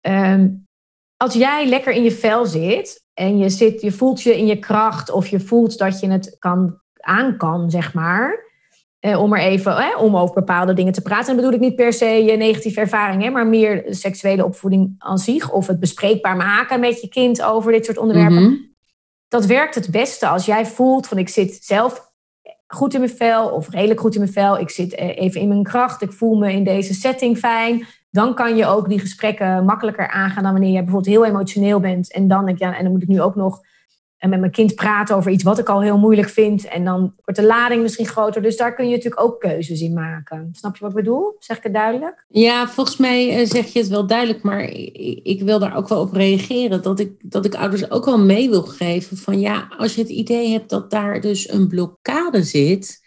Ehm, 0.00 0.48
als 1.16 1.34
jij 1.34 1.66
lekker 1.66 1.92
in 1.92 2.02
je 2.02 2.12
vel 2.12 2.46
zit 2.46 3.04
en 3.14 3.38
je, 3.38 3.48
zit, 3.48 3.80
je 3.80 3.92
voelt 3.92 4.22
je 4.22 4.36
in 4.36 4.46
je 4.46 4.58
kracht 4.58 5.10
of 5.10 5.26
je 5.26 5.40
voelt 5.40 5.78
dat 5.78 6.00
je 6.00 6.10
het 6.10 6.36
kan, 6.38 6.80
aan 7.00 7.36
kan, 7.36 7.70
zeg 7.70 7.94
maar. 7.94 8.46
Eh, 8.98 9.22
om 9.22 9.34
er 9.34 9.40
even, 9.40 9.76
eh, 9.76 10.02
om 10.02 10.16
over 10.16 10.34
bepaalde 10.34 10.74
dingen 10.74 10.92
te 10.92 11.02
praten. 11.02 11.26
Dan 11.26 11.36
bedoel 11.36 11.52
ik 11.52 11.60
niet 11.60 11.76
per 11.76 11.92
se 11.92 12.06
je 12.06 12.36
negatieve 12.36 12.80
ervaring, 12.80 13.22
hè, 13.22 13.30
maar 13.30 13.46
meer 13.46 13.84
seksuele 13.88 14.44
opvoeding 14.44 14.94
aan 14.98 15.18
zich. 15.18 15.50
Of 15.50 15.66
het 15.66 15.80
bespreekbaar 15.80 16.36
maken 16.36 16.80
met 16.80 17.00
je 17.00 17.08
kind 17.08 17.42
over 17.42 17.72
dit 17.72 17.84
soort 17.84 17.98
onderwerpen. 17.98 18.42
Mhm. 18.42 18.54
Dat 19.28 19.46
werkt 19.46 19.74
het 19.74 19.90
beste 19.90 20.28
als 20.28 20.46
jij 20.46 20.66
voelt 20.66 21.06
van 21.06 21.18
ik 21.18 21.28
zit 21.28 21.58
zelf 21.64 22.07
goed 22.68 22.94
in 22.94 23.00
mijn 23.00 23.12
vel 23.12 23.48
of 23.48 23.70
redelijk 23.70 24.00
goed 24.00 24.14
in 24.14 24.20
mijn 24.20 24.32
vel. 24.32 24.58
Ik 24.58 24.70
zit 24.70 24.94
eh, 24.94 25.16
even 25.16 25.40
in 25.40 25.48
mijn 25.48 25.62
kracht. 25.62 26.02
Ik 26.02 26.12
voel 26.12 26.38
me 26.38 26.52
in 26.52 26.64
deze 26.64 26.94
setting 26.94 27.38
fijn. 27.38 27.86
Dan 28.10 28.34
kan 28.34 28.56
je 28.56 28.66
ook 28.66 28.88
die 28.88 28.98
gesprekken 28.98 29.64
makkelijker 29.64 30.08
aangaan 30.08 30.42
dan 30.42 30.52
wanneer 30.52 30.72
je 30.72 30.82
bijvoorbeeld 30.82 31.14
heel 31.14 31.24
emotioneel 31.24 31.80
bent. 31.80 32.12
En 32.12 32.28
dan 32.28 32.54
ja, 32.56 32.76
en 32.76 32.82
dan 32.82 32.92
moet 32.92 33.02
ik 33.02 33.08
nu 33.08 33.20
ook 33.20 33.34
nog 33.34 33.60
en 34.18 34.30
met 34.30 34.40
mijn 34.40 34.52
kind 34.52 34.74
praten 34.74 35.16
over 35.16 35.30
iets 35.30 35.42
wat 35.42 35.58
ik 35.58 35.68
al 35.68 35.82
heel 35.82 35.98
moeilijk 35.98 36.28
vind. 36.28 36.64
En 36.68 36.84
dan 36.84 37.00
wordt 37.00 37.40
de 37.40 37.46
lading 37.46 37.82
misschien 37.82 38.06
groter. 38.06 38.42
Dus 38.42 38.56
daar 38.56 38.74
kun 38.74 38.88
je 38.88 38.94
natuurlijk 38.94 39.22
ook 39.22 39.40
keuzes 39.40 39.80
in 39.80 39.92
maken. 39.92 40.48
Snap 40.52 40.74
je 40.74 40.80
wat 40.80 40.90
ik 40.90 40.96
bedoel? 40.96 41.36
Zeg 41.38 41.56
ik 41.56 41.62
het 41.62 41.72
duidelijk? 41.72 42.24
Ja, 42.28 42.68
volgens 42.68 42.96
mij 42.96 43.38
eh, 43.38 43.46
zeg 43.46 43.66
je 43.66 43.78
het 43.78 43.88
wel 43.88 44.06
duidelijk. 44.06 44.42
Maar 44.42 44.62
ik 45.22 45.42
wil 45.42 45.58
daar 45.58 45.76
ook 45.76 45.88
wel 45.88 46.00
op 46.00 46.12
reageren. 46.12 46.82
Dat 46.82 47.00
ik, 47.00 47.12
dat 47.30 47.44
ik 47.44 47.54
ouders 47.54 47.90
ook 47.90 48.04
wel 48.04 48.18
mee 48.18 48.50
wil 48.50 48.62
geven. 48.62 49.16
Van 49.16 49.40
ja, 49.40 49.68
als 49.76 49.94
je 49.94 50.00
het 50.00 50.10
idee 50.10 50.50
hebt 50.50 50.70
dat 50.70 50.90
daar 50.90 51.20
dus 51.20 51.50
een 51.50 51.68
blokkade 51.68 52.42
zit. 52.42 53.06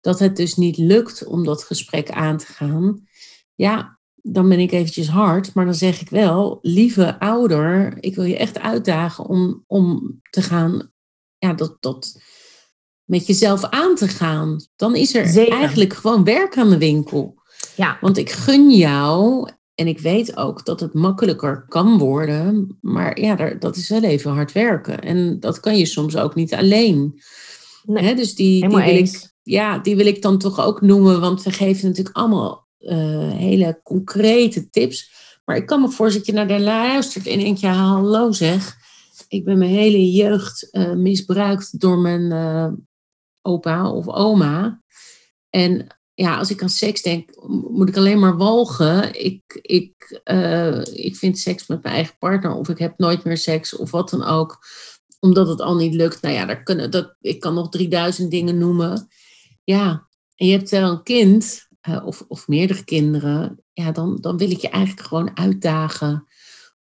Dat 0.00 0.18
het 0.18 0.36
dus 0.36 0.54
niet 0.54 0.76
lukt 0.76 1.24
om 1.24 1.44
dat 1.44 1.64
gesprek 1.64 2.10
aan 2.10 2.36
te 2.36 2.46
gaan. 2.46 3.06
Ja, 3.54 3.98
dan 4.22 4.48
ben 4.48 4.58
ik 4.58 4.72
eventjes 4.72 5.08
hard, 5.08 5.54
maar 5.54 5.64
dan 5.64 5.74
zeg 5.74 6.00
ik 6.00 6.08
wel, 6.08 6.58
lieve 6.62 7.20
ouder, 7.20 7.96
ik 8.00 8.14
wil 8.14 8.24
je 8.24 8.36
echt 8.36 8.58
uitdagen 8.58 9.26
om, 9.26 9.64
om 9.66 10.18
te 10.30 10.42
gaan, 10.42 10.90
ja, 11.38 11.52
dat, 11.52 11.76
dat 11.80 12.20
met 13.04 13.26
jezelf 13.26 13.64
aan 13.64 13.94
te 13.94 14.08
gaan. 14.08 14.66
Dan 14.76 14.96
is 14.96 15.14
er 15.14 15.48
eigenlijk 15.48 15.92
gewoon 15.92 16.24
werk 16.24 16.56
aan 16.58 16.70
de 16.70 16.78
winkel. 16.78 17.42
Ja. 17.76 17.98
Want 18.00 18.18
ik 18.18 18.30
gun 18.30 18.70
jou, 18.70 19.48
en 19.74 19.86
ik 19.86 19.98
weet 19.98 20.36
ook 20.36 20.64
dat 20.64 20.80
het 20.80 20.94
makkelijker 20.94 21.64
kan 21.68 21.98
worden, 21.98 22.78
maar 22.80 23.20
ja, 23.20 23.54
dat 23.54 23.76
is 23.76 23.88
wel 23.88 24.02
even 24.02 24.30
hard 24.30 24.52
werken. 24.52 25.00
En 25.00 25.40
dat 25.40 25.60
kan 25.60 25.78
je 25.78 25.86
soms 25.86 26.16
ook 26.16 26.34
niet 26.34 26.54
alleen. 26.54 27.20
Nee, 27.84 28.14
dus 28.14 28.34
die, 28.34 28.68
die, 28.68 28.76
wil 28.76 28.96
ik, 28.96 29.32
ja, 29.42 29.78
die 29.78 29.96
wil 29.96 30.06
ik 30.06 30.22
dan 30.22 30.38
toch 30.38 30.60
ook 30.64 30.80
noemen, 30.80 31.20
want 31.20 31.42
we 31.42 31.50
geven 31.50 31.88
natuurlijk 31.88 32.16
allemaal 32.16 32.61
uh, 32.82 33.30
hele 33.30 33.80
concrete 33.82 34.70
tips. 34.70 35.10
Maar 35.44 35.56
ik 35.56 35.66
kan 35.66 35.80
me 35.80 35.90
voorstellen 35.90 36.26
dat 36.26 36.26
je 36.26 36.32
naar 36.32 36.58
de 36.58 36.64
luistert 36.64 37.26
en 37.26 37.38
denk 37.38 37.58
je, 37.58 37.66
hallo 37.66 38.32
zeg. 38.32 38.76
Ik 39.28 39.44
ben 39.44 39.58
mijn 39.58 39.70
hele 39.70 40.10
jeugd 40.12 40.68
uh, 40.72 40.92
misbruikt 40.92 41.80
door 41.80 41.98
mijn 41.98 42.22
uh, 42.22 42.72
opa 43.42 43.90
of 43.90 44.08
oma. 44.08 44.82
En 45.50 45.86
ja, 46.14 46.38
als 46.38 46.50
ik 46.50 46.62
aan 46.62 46.68
seks 46.68 47.02
denk, 47.02 47.30
moet 47.70 47.88
ik 47.88 47.96
alleen 47.96 48.18
maar 48.18 48.36
walgen. 48.36 49.24
Ik, 49.24 49.42
ik, 49.62 50.20
ik 50.92 51.16
vind 51.16 51.38
seks 51.38 51.66
met 51.66 51.82
mijn 51.82 51.94
eigen 51.94 52.16
partner 52.18 52.54
of 52.54 52.68
ik 52.68 52.78
heb 52.78 52.98
nooit 52.98 53.24
meer 53.24 53.36
seks 53.36 53.76
of 53.76 53.90
wat 53.90 54.10
dan 54.10 54.24
ook. 54.24 54.58
Omdat 55.20 55.48
het 55.48 55.60
al 55.60 55.76
niet 55.76 55.94
lukt. 55.94 56.22
Nou 56.22 56.34
ja, 56.34 56.46
daar 56.46 56.62
kunnen, 56.62 56.90
dat, 56.90 57.14
ik 57.20 57.40
kan 57.40 57.54
nog 57.54 57.68
3000 57.68 58.30
dingen 58.30 58.58
noemen. 58.58 59.08
Ja, 59.64 60.08
je 60.34 60.50
hebt 60.50 60.70
wel 60.70 60.90
een 60.90 61.02
kind 61.02 61.68
uh, 61.88 62.06
of, 62.06 62.24
of 62.28 62.48
meerdere 62.48 62.84
kinderen. 62.84 63.64
Ja, 63.72 63.92
dan, 63.92 64.18
dan 64.20 64.36
wil 64.36 64.50
ik 64.50 64.60
je 64.60 64.68
eigenlijk 64.68 65.06
gewoon 65.06 65.36
uitdagen 65.36 66.26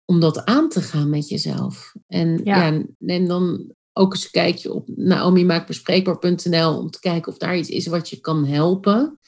om 0.04 0.20
dat 0.20 0.44
aan 0.44 0.68
te 0.68 0.80
gaan 0.80 1.10
met 1.10 1.28
jezelf. 1.28 1.94
En, 2.06 2.40
ja. 2.44 2.82
en 2.98 3.26
dan 3.26 3.72
ook 3.92 4.14
eens 4.14 4.24
een 4.24 4.30
kijkje 4.30 4.72
op 4.72 4.88
naomimaakbespreekbaar.nl 4.96 6.78
om 6.78 6.90
te 6.90 7.00
kijken 7.00 7.32
of 7.32 7.38
daar 7.38 7.56
iets 7.56 7.68
is 7.68 7.86
wat 7.86 8.08
je 8.08 8.20
kan 8.20 8.46
helpen. 8.46 9.18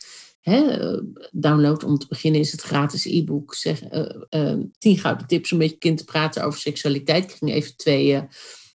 download 1.31 1.85
om 1.85 1.99
te 1.99 2.07
beginnen 2.09 2.41
is 2.41 2.53
het 2.53 2.61
gratis 2.61 3.05
e-book. 3.05 3.55
Zeg, 3.55 3.93
uh, 4.31 4.55
tien 4.79 4.99
gouden 4.99 5.27
tips 5.27 5.53
om 5.53 5.59
met 5.59 5.71
je 5.71 5.77
kind 5.77 5.99
te 5.99 6.05
praten 6.05 6.45
over 6.45 6.61
seksualiteit. 6.61 7.25
Ik 7.25 7.37
ging 7.37 7.53
even 7.53 7.77
twee 7.77 8.27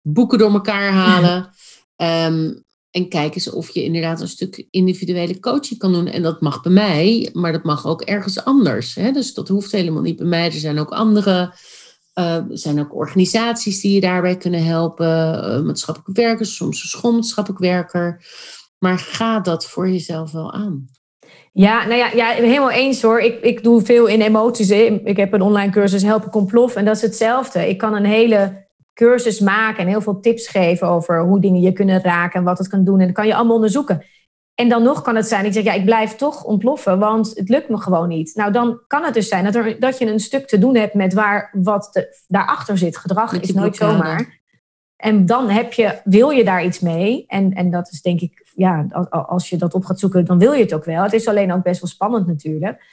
boeken 0.02 0.38
door 0.38 0.52
elkaar 0.54 0.92
halen. 0.92 1.50
Ehm, 1.96 2.54
en 2.96 3.10
kijk 3.10 3.36
eens 3.36 3.50
of 3.50 3.70
je 3.70 3.84
inderdaad 3.84 4.22
een 4.22 4.28
stuk 4.28 4.68
individuele 4.72 5.40
coaching 5.40 5.80
kan 5.80 5.94
doen. 5.94 6.08
En 6.08 6.22
dat 6.22 6.42
mag 6.42 6.62
bij 6.62 6.72
mij, 6.72 7.30
maar 7.34 7.52
dat 7.52 7.64
mag 7.64 7.86
ook 7.86 8.02
ergens 8.02 8.44
anders. 8.44 8.96
Hè? 8.96 9.12
Dus 9.12 9.34
dat 9.34 9.48
hoeft 9.48 9.72
helemaal 9.72 10.02
niet 10.02 10.16
bij 10.16 10.26
mij. 10.26 10.46
Er 10.46 10.52
zijn 10.52 10.80
ook 10.80 10.92
andere 10.92 11.54
er 12.14 12.46
zijn 12.50 12.80
ook 12.80 12.96
organisaties 12.96 13.82
die 13.82 13.94
je 13.94 14.02
daarbij 14.02 14.38
kunnen 14.38 14.64
helpen, 14.64 15.08
uh, 15.08 15.62
maatschappelijk 15.62 16.18
werkers, 16.18 16.56
soms 16.56 16.84
een 16.84 16.90
schoolmaatschappelijk 16.90 17.62
werker. 17.62 18.26
Maar 18.80 18.98
ga 18.98 19.40
dat 19.40 19.66
voor 19.66 19.90
jezelf 19.90 20.32
wel 20.32 20.54
aan. 20.54 20.86
Ja, 21.52 21.86
nou 21.86 21.98
ja, 21.98 22.12
ja 22.14 22.28
helemaal 22.28 22.72
eens 22.72 23.02
hoor. 23.02 23.22
Ik, 23.22 23.42
ik 23.42 23.64
doe 23.64 23.82
veel 23.82 24.06
in 24.06 24.22
emoties. 24.22 24.70
Ik 25.04 25.18
heb 25.18 25.34
een 25.34 25.42
online 25.42 25.72
cursus 25.72 26.04
Helpen 26.04 26.30
Komplof 26.30 26.76
en 26.76 26.86
dat 26.86 26.96
is 26.96 27.02
hetzelfde. 27.02 27.70
Ik 27.70 27.78
kan 27.78 27.96
een 27.96 28.06
hele 28.06 28.65
cursus 28.96 29.40
maken 29.40 29.80
en 29.80 29.88
heel 29.88 30.02
veel 30.02 30.20
tips 30.20 30.48
geven 30.48 30.88
over 30.88 31.22
hoe 31.22 31.40
dingen 31.40 31.62
je 31.62 31.72
kunnen 31.72 32.02
raken 32.02 32.40
en 32.40 32.46
wat 32.46 32.58
het 32.58 32.68
kan 32.68 32.84
doen. 32.84 33.00
En 33.00 33.06
dat 33.06 33.16
kan 33.16 33.28
je 33.28 33.36
allemaal 33.36 33.56
onderzoeken. 33.56 34.06
En 34.56 34.70
dan 34.70 34.84
nog 34.84 35.02
kan 35.02 35.16
het 35.16 35.28
zijn, 35.28 35.46
ik 35.46 35.54
zeg, 35.54 35.64
ja, 35.64 35.74
ik 35.74 35.86
blijf 35.86 36.16
toch 36.16 36.44
ontploffen, 36.44 37.00
want 37.00 37.32
het 37.36 37.50
lukt 37.50 37.70
me 37.70 37.78
gewoon 37.78 38.08
niet. 38.08 38.36
Nou, 38.36 38.52
dan 38.52 38.80
kan 38.88 39.04
het 39.04 39.14
dus 39.14 39.28
zijn 39.28 39.44
dat, 39.44 39.56
er, 39.56 39.80
dat 39.80 39.98
je 39.98 40.08
een 40.12 40.20
stuk 40.20 40.48
te 40.48 40.60
doen 40.60 40.76
hebt 40.76 40.94
met 40.94 41.14
waar 41.14 41.50
wat 41.54 41.90
de, 41.92 42.24
daarachter 42.28 42.78
zit. 42.78 42.98
Gedrag 42.98 43.40
is 43.40 43.54
nooit 43.54 43.76
zomaar. 43.76 44.44
En 44.96 45.26
dan 45.26 45.50
heb 45.50 45.74
je, 45.74 46.02
wil 46.04 46.30
je 46.30 46.44
daar 46.44 46.66
iets 46.66 46.80
mee. 46.80 47.24
En, 47.28 47.54
en 47.54 47.72
dat 47.72 47.92
is 47.92 48.02
denk 48.02 48.22
ik, 48.22 48.52
ja, 48.54 48.86
als 49.10 49.50
je 49.50 49.58
dat 49.58 49.74
op 49.74 49.86
gaat 49.86 50.00
zoeken, 50.00 50.26
dan 50.26 50.40
wil 50.40 50.52
je 50.52 50.64
het 50.64 50.74
ook 50.74 50.86
wel. 50.86 51.04
Het 51.04 51.14
is 51.14 51.28
alleen 51.28 51.54
ook 51.54 51.64
best 51.64 51.82
wel 51.82 51.90
spannend 51.90 52.28
natuurlijk. 52.28 52.84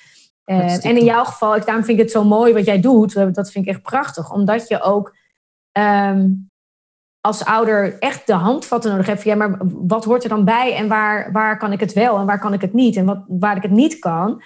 Uh, 0.47 0.85
en 0.87 0.97
in 0.97 1.05
jouw 1.05 1.25
geval, 1.25 1.57
ik, 1.57 1.67
daarom 1.67 1.85
vind 1.85 1.99
ik 1.99 2.05
het 2.05 2.13
zo 2.13 2.25
mooi 2.25 2.53
wat 2.53 2.65
jij 2.65 2.81
doet. 2.81 3.35
Dat 3.35 3.51
vind 3.51 3.67
ik 3.67 3.71
echt 3.71 3.83
prachtig. 3.83 4.33
Omdat 4.33 4.69
je 4.69 4.81
ook 4.81 5.17
um, 5.73 6.51
als 7.21 7.45
ouder 7.45 7.99
echt 7.99 8.27
de 8.27 8.33
handvatten 8.33 8.91
nodig 8.91 9.07
hebt. 9.07 9.23
Ja, 9.23 9.35
maar 9.35 9.59
wat 9.65 10.05
hoort 10.05 10.23
er 10.23 10.29
dan 10.29 10.45
bij 10.45 10.75
en 10.77 10.89
waar, 10.89 11.33
waar 11.33 11.59
kan 11.59 11.73
ik 11.73 11.81
het 11.81 11.93
wel 11.93 12.19
en 12.19 12.27
waar 12.27 12.39
kan 12.39 12.53
ik 12.53 12.61
het 12.61 12.73
niet? 12.73 12.97
En 12.97 13.05
wat, 13.05 13.25
waar 13.29 13.57
ik 13.57 13.63
het 13.63 13.71
niet 13.71 13.99
kan, 13.99 14.43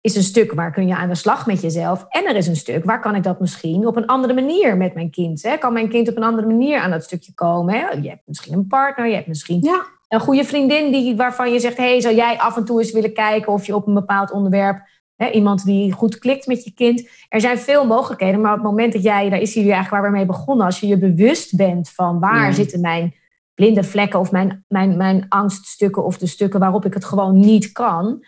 is 0.00 0.16
een 0.16 0.22
stuk 0.22 0.52
waar 0.52 0.72
kun 0.72 0.86
je 0.86 0.96
aan 0.96 1.08
de 1.08 1.14
slag 1.14 1.46
met 1.46 1.60
jezelf. 1.60 2.06
En 2.08 2.26
er 2.26 2.36
is 2.36 2.46
een 2.46 2.56
stuk 2.56 2.84
waar 2.84 3.00
kan 3.00 3.14
ik 3.14 3.22
dat 3.22 3.40
misschien 3.40 3.86
op 3.86 3.96
een 3.96 4.06
andere 4.06 4.34
manier 4.34 4.76
met 4.76 4.94
mijn 4.94 5.10
kind. 5.10 5.42
Hè? 5.42 5.56
Kan 5.56 5.72
mijn 5.72 5.88
kind 5.88 6.08
op 6.08 6.16
een 6.16 6.22
andere 6.22 6.46
manier 6.46 6.80
aan 6.80 6.90
dat 6.90 7.04
stukje 7.04 7.34
komen? 7.34 7.74
Hè? 7.74 7.88
Je 7.88 8.08
hebt 8.08 8.22
misschien 8.24 8.54
een 8.54 8.66
partner, 8.66 9.06
je 9.06 9.14
hebt 9.14 9.26
misschien 9.26 9.62
ja. 9.62 9.84
een 10.08 10.20
goede 10.20 10.44
vriendin 10.44 10.92
die, 10.92 11.16
waarvan 11.16 11.52
je 11.52 11.60
zegt... 11.60 11.76
hey, 11.76 12.00
zou 12.00 12.14
jij 12.14 12.38
af 12.38 12.56
en 12.56 12.64
toe 12.64 12.80
eens 12.80 12.92
willen 12.92 13.12
kijken 13.12 13.52
of 13.52 13.66
je 13.66 13.74
op 13.74 13.86
een 13.86 13.94
bepaald 13.94 14.32
onderwerp 14.32 14.88
iemand 15.32 15.64
die 15.64 15.92
goed 15.92 16.18
klikt 16.18 16.46
met 16.46 16.64
je 16.64 16.72
kind. 16.72 17.08
Er 17.28 17.40
zijn 17.40 17.58
veel 17.58 17.86
mogelijkheden, 17.86 18.40
maar 18.40 18.52
op 18.52 18.58
het 18.58 18.66
moment 18.66 18.92
dat 18.92 19.02
jij, 19.02 19.28
daar 19.28 19.40
is 19.40 19.54
hier 19.54 19.72
eigenlijk 19.72 19.90
waar 19.90 20.10
we 20.10 20.16
mee 20.16 20.26
begonnen, 20.26 20.66
als 20.66 20.80
je 20.80 20.86
je 20.86 20.98
bewust 20.98 21.56
bent 21.56 21.90
van 21.90 22.20
waar 22.20 22.54
zitten 22.54 22.80
mijn 22.80 23.14
blinde 23.54 23.84
vlekken 23.84 24.20
of 24.20 24.30
mijn, 24.30 24.64
mijn, 24.68 24.96
mijn 24.96 25.26
angststukken 25.28 26.04
of 26.04 26.18
de 26.18 26.26
stukken 26.26 26.60
waarop 26.60 26.84
ik 26.84 26.94
het 26.94 27.04
gewoon 27.04 27.38
niet 27.38 27.72
kan. 27.72 28.24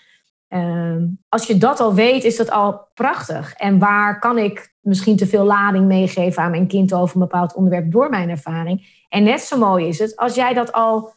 Ehm, 0.48 1.06
als 1.28 1.46
je 1.46 1.58
dat 1.58 1.80
al 1.80 1.94
weet, 1.94 2.24
is 2.24 2.36
dat 2.36 2.50
al 2.50 2.88
prachtig. 2.94 3.54
En 3.54 3.78
waar 3.78 4.18
kan 4.18 4.38
ik 4.38 4.74
misschien 4.80 5.16
te 5.16 5.26
veel 5.26 5.44
lading 5.44 5.86
meegeven 5.86 6.42
aan 6.42 6.50
mijn 6.50 6.66
kind 6.66 6.94
over 6.94 7.14
een 7.14 7.22
bepaald 7.22 7.54
onderwerp 7.54 7.92
door 7.92 8.10
mijn 8.10 8.30
ervaring? 8.30 9.04
En 9.08 9.24
net 9.24 9.40
zo 9.40 9.58
mooi 9.58 9.86
is 9.86 9.98
het 9.98 10.16
als 10.16 10.34
jij 10.34 10.54
dat 10.54 10.72
al 10.72 11.12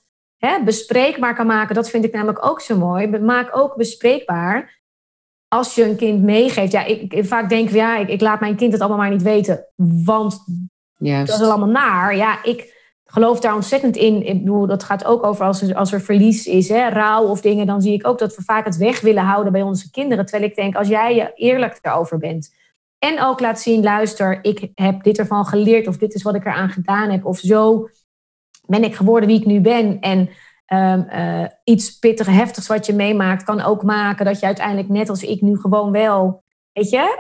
bespreekbaar 0.64 1.36
kan 1.36 1.48
maken. 1.48 1.76
Dat 1.76 1.90
vind 1.90 2.04
ik 2.04 2.14
namelijk 2.14 2.46
ook 2.46 2.62
zo 2.62 2.78
mooi. 2.78 3.08
Maak 3.08 3.58
ook 3.58 3.76
bespreekbaar 3.76 4.81
als 5.54 5.76
je 5.76 5.84
een 5.84 5.96
kind 5.96 6.24
meegeeft, 6.24 6.72
ja, 6.72 6.84
ik, 6.84 7.14
ik 7.14 7.26
vaak 7.26 7.50
denk 7.50 7.70
ja, 7.70 7.98
ik, 7.98 8.10
ik, 8.10 8.22
laat 8.22 8.40
mijn 8.40 8.56
kind 8.56 8.72
het 8.72 8.82
allemaal 8.82 9.00
maar 9.00 9.10
niet 9.10 9.22
weten, 9.22 9.66
want 10.04 10.44
Juist. 10.98 11.32
dat 11.32 11.42
is 11.42 11.48
allemaal 11.48 11.70
naar. 11.70 12.16
Ja, 12.16 12.44
ik 12.44 12.80
geloof 13.06 13.40
daar 13.40 13.56
ontzettend 13.56 13.96
in. 13.96 14.28
Ik 14.28 14.40
bedoel, 14.40 14.68
dat 14.68 14.84
gaat 14.84 15.06
ook 15.06 15.26
over 15.26 15.46
als 15.46 15.62
er, 15.62 15.76
als 15.76 15.92
er 15.92 16.02
verlies 16.02 16.46
is, 16.46 16.70
hè, 16.70 16.90
rouw 16.90 17.24
of 17.24 17.42
dingen, 17.42 17.66
dan 17.66 17.82
zie 17.82 17.94
ik 17.94 18.08
ook 18.08 18.20
dat 18.20 18.36
we 18.36 18.44
vaak 18.44 18.66
het 18.66 18.78
weg 18.78 19.02
willen 19.02 19.24
houden 19.24 19.52
bij 19.52 19.62
onze 19.62 19.92
kinderen. 19.92 20.26
Terwijl 20.26 20.50
ik 20.50 20.56
denk, 20.56 20.76
als 20.76 20.88
jij 20.88 21.16
je 21.16 21.32
eerlijk 21.36 21.80
daarover 21.82 22.18
bent 22.18 22.56
en 23.00 23.22
ook 23.22 23.40
laat 23.40 23.62
zien, 23.62 23.84
luister, 23.84 24.40
ik 24.42 24.72
heb 24.76 25.04
dit 25.04 25.18
ervan 25.18 25.46
geleerd 25.46 25.88
of 25.88 25.98
dit 25.98 26.14
is 26.14 26.24
wat 26.24 26.36
ik 26.36 26.46
eraan 26.46 26.70
gedaan 26.70 27.10
heb 27.10 27.26
of 27.26 27.40
zo 27.40 27.90
ben 28.66 28.84
ik 28.84 28.96
geworden 28.96 29.30
wie 29.30 29.40
ik 29.40 29.46
nu 29.46 29.62
ben 29.62 30.00
en 30.00 30.30
Um, 30.74 31.08
uh, 31.14 31.46
iets 31.64 32.00
pittig, 32.00 32.28
heftigs 32.28 32.68
wat 32.68 32.86
je 32.86 32.94
meemaakt, 32.94 33.44
kan 33.44 33.62
ook 33.62 33.84
maken 33.84 34.26
dat 34.26 34.40
je 34.40 34.46
uiteindelijk, 34.46 34.90
net 34.90 35.10
als 35.10 35.24
ik 35.24 35.42
nu, 35.42 35.58
gewoon 35.58 35.92
wel, 35.92 36.44
weet 36.74 36.90
je, 36.90 37.20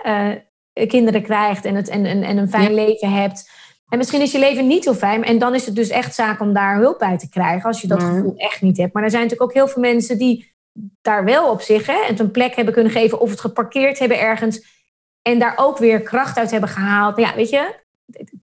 uh, 0.73 0.87
kinderen 0.87 1.23
krijgt 1.23 1.65
en, 1.65 1.75
het, 1.75 1.89
en, 1.89 2.05
en, 2.05 2.23
en 2.23 2.37
een 2.37 2.49
fijn 2.49 2.73
leven 2.73 3.11
hebt. 3.11 3.49
En 3.89 3.97
misschien 3.97 4.21
is 4.21 4.31
je 4.31 4.39
leven 4.39 4.67
niet 4.67 4.83
zo 4.83 4.93
fijn. 4.93 5.23
En 5.23 5.39
dan 5.39 5.55
is 5.55 5.65
het 5.65 5.75
dus 5.75 5.89
echt 5.89 6.15
zaak 6.15 6.39
om 6.39 6.53
daar 6.53 6.77
hulp 6.77 6.99
bij 6.99 7.17
te 7.17 7.29
krijgen. 7.29 7.67
Als 7.67 7.81
je 7.81 7.87
dat 7.87 8.03
gevoel 8.03 8.33
echt 8.35 8.61
niet 8.61 8.77
hebt. 8.77 8.93
Maar 8.93 9.03
er 9.03 9.09
zijn 9.09 9.23
natuurlijk 9.23 9.49
ook 9.49 9.57
heel 9.57 9.67
veel 9.67 9.81
mensen 9.81 10.17
die 10.17 10.53
daar 11.01 11.23
wel 11.23 11.51
op 11.51 11.61
zich 11.61 11.85
hè, 11.85 12.05
het 12.07 12.19
een 12.19 12.31
plek 12.31 12.55
hebben 12.55 12.73
kunnen 12.73 12.91
geven. 12.91 13.19
Of 13.19 13.29
het 13.29 13.39
geparkeerd 13.39 13.99
hebben 13.99 14.19
ergens. 14.19 14.65
En 15.21 15.39
daar 15.39 15.53
ook 15.55 15.77
weer 15.77 16.01
kracht 16.01 16.37
uit 16.37 16.51
hebben 16.51 16.69
gehaald. 16.69 17.17
Ja, 17.17 17.35
weet 17.35 17.49
je, 17.49 17.75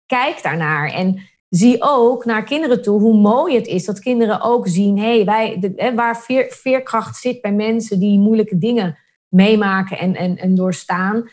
kijk 0.07 0.43
daarnaar. 0.43 0.91
En 0.93 1.21
zie 1.57 1.77
ook 1.79 2.25
naar 2.25 2.45
kinderen 2.45 2.83
toe 2.83 3.01
hoe 3.01 3.21
mooi 3.21 3.55
het 3.55 3.67
is 3.67 3.85
dat 3.85 4.01
kinderen 4.01 4.41
ook 4.41 4.69
zien, 4.69 4.99
hey, 4.99 5.25
wij, 5.25 5.57
de, 5.61 5.93
waar 5.95 6.19
veer, 6.19 6.47
veerkracht 6.49 7.17
zit 7.17 7.41
bij 7.41 7.53
mensen 7.53 7.99
die 7.99 8.19
moeilijke 8.19 8.59
dingen 8.59 8.99
meemaken 9.29 9.99
en, 9.99 10.15
en, 10.15 10.37
en 10.37 10.55
doorstaan. 10.55 11.29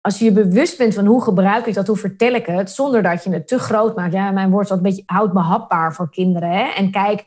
Als 0.00 0.18
je 0.18 0.24
je 0.24 0.32
bewust 0.32 0.78
bent 0.78 0.94
van 0.94 1.06
hoe 1.06 1.22
gebruik 1.22 1.66
ik 1.66 1.74
dat, 1.74 1.86
hoe 1.86 1.96
vertel 1.96 2.34
ik 2.34 2.46
het, 2.46 2.70
zonder 2.70 3.02
dat 3.02 3.24
je 3.24 3.30
het 3.30 3.48
te 3.48 3.58
groot 3.58 3.96
maakt. 3.96 4.12
Ja, 4.12 4.30
mijn 4.30 4.50
woord 4.50 4.68
wat 4.68 4.76
een 4.76 4.84
beetje 4.84 5.02
houdbehapbaar 5.06 5.94
voor 5.94 6.10
kinderen. 6.10 6.50
Hè? 6.50 6.64
En 6.64 6.90
kijk 6.90 7.26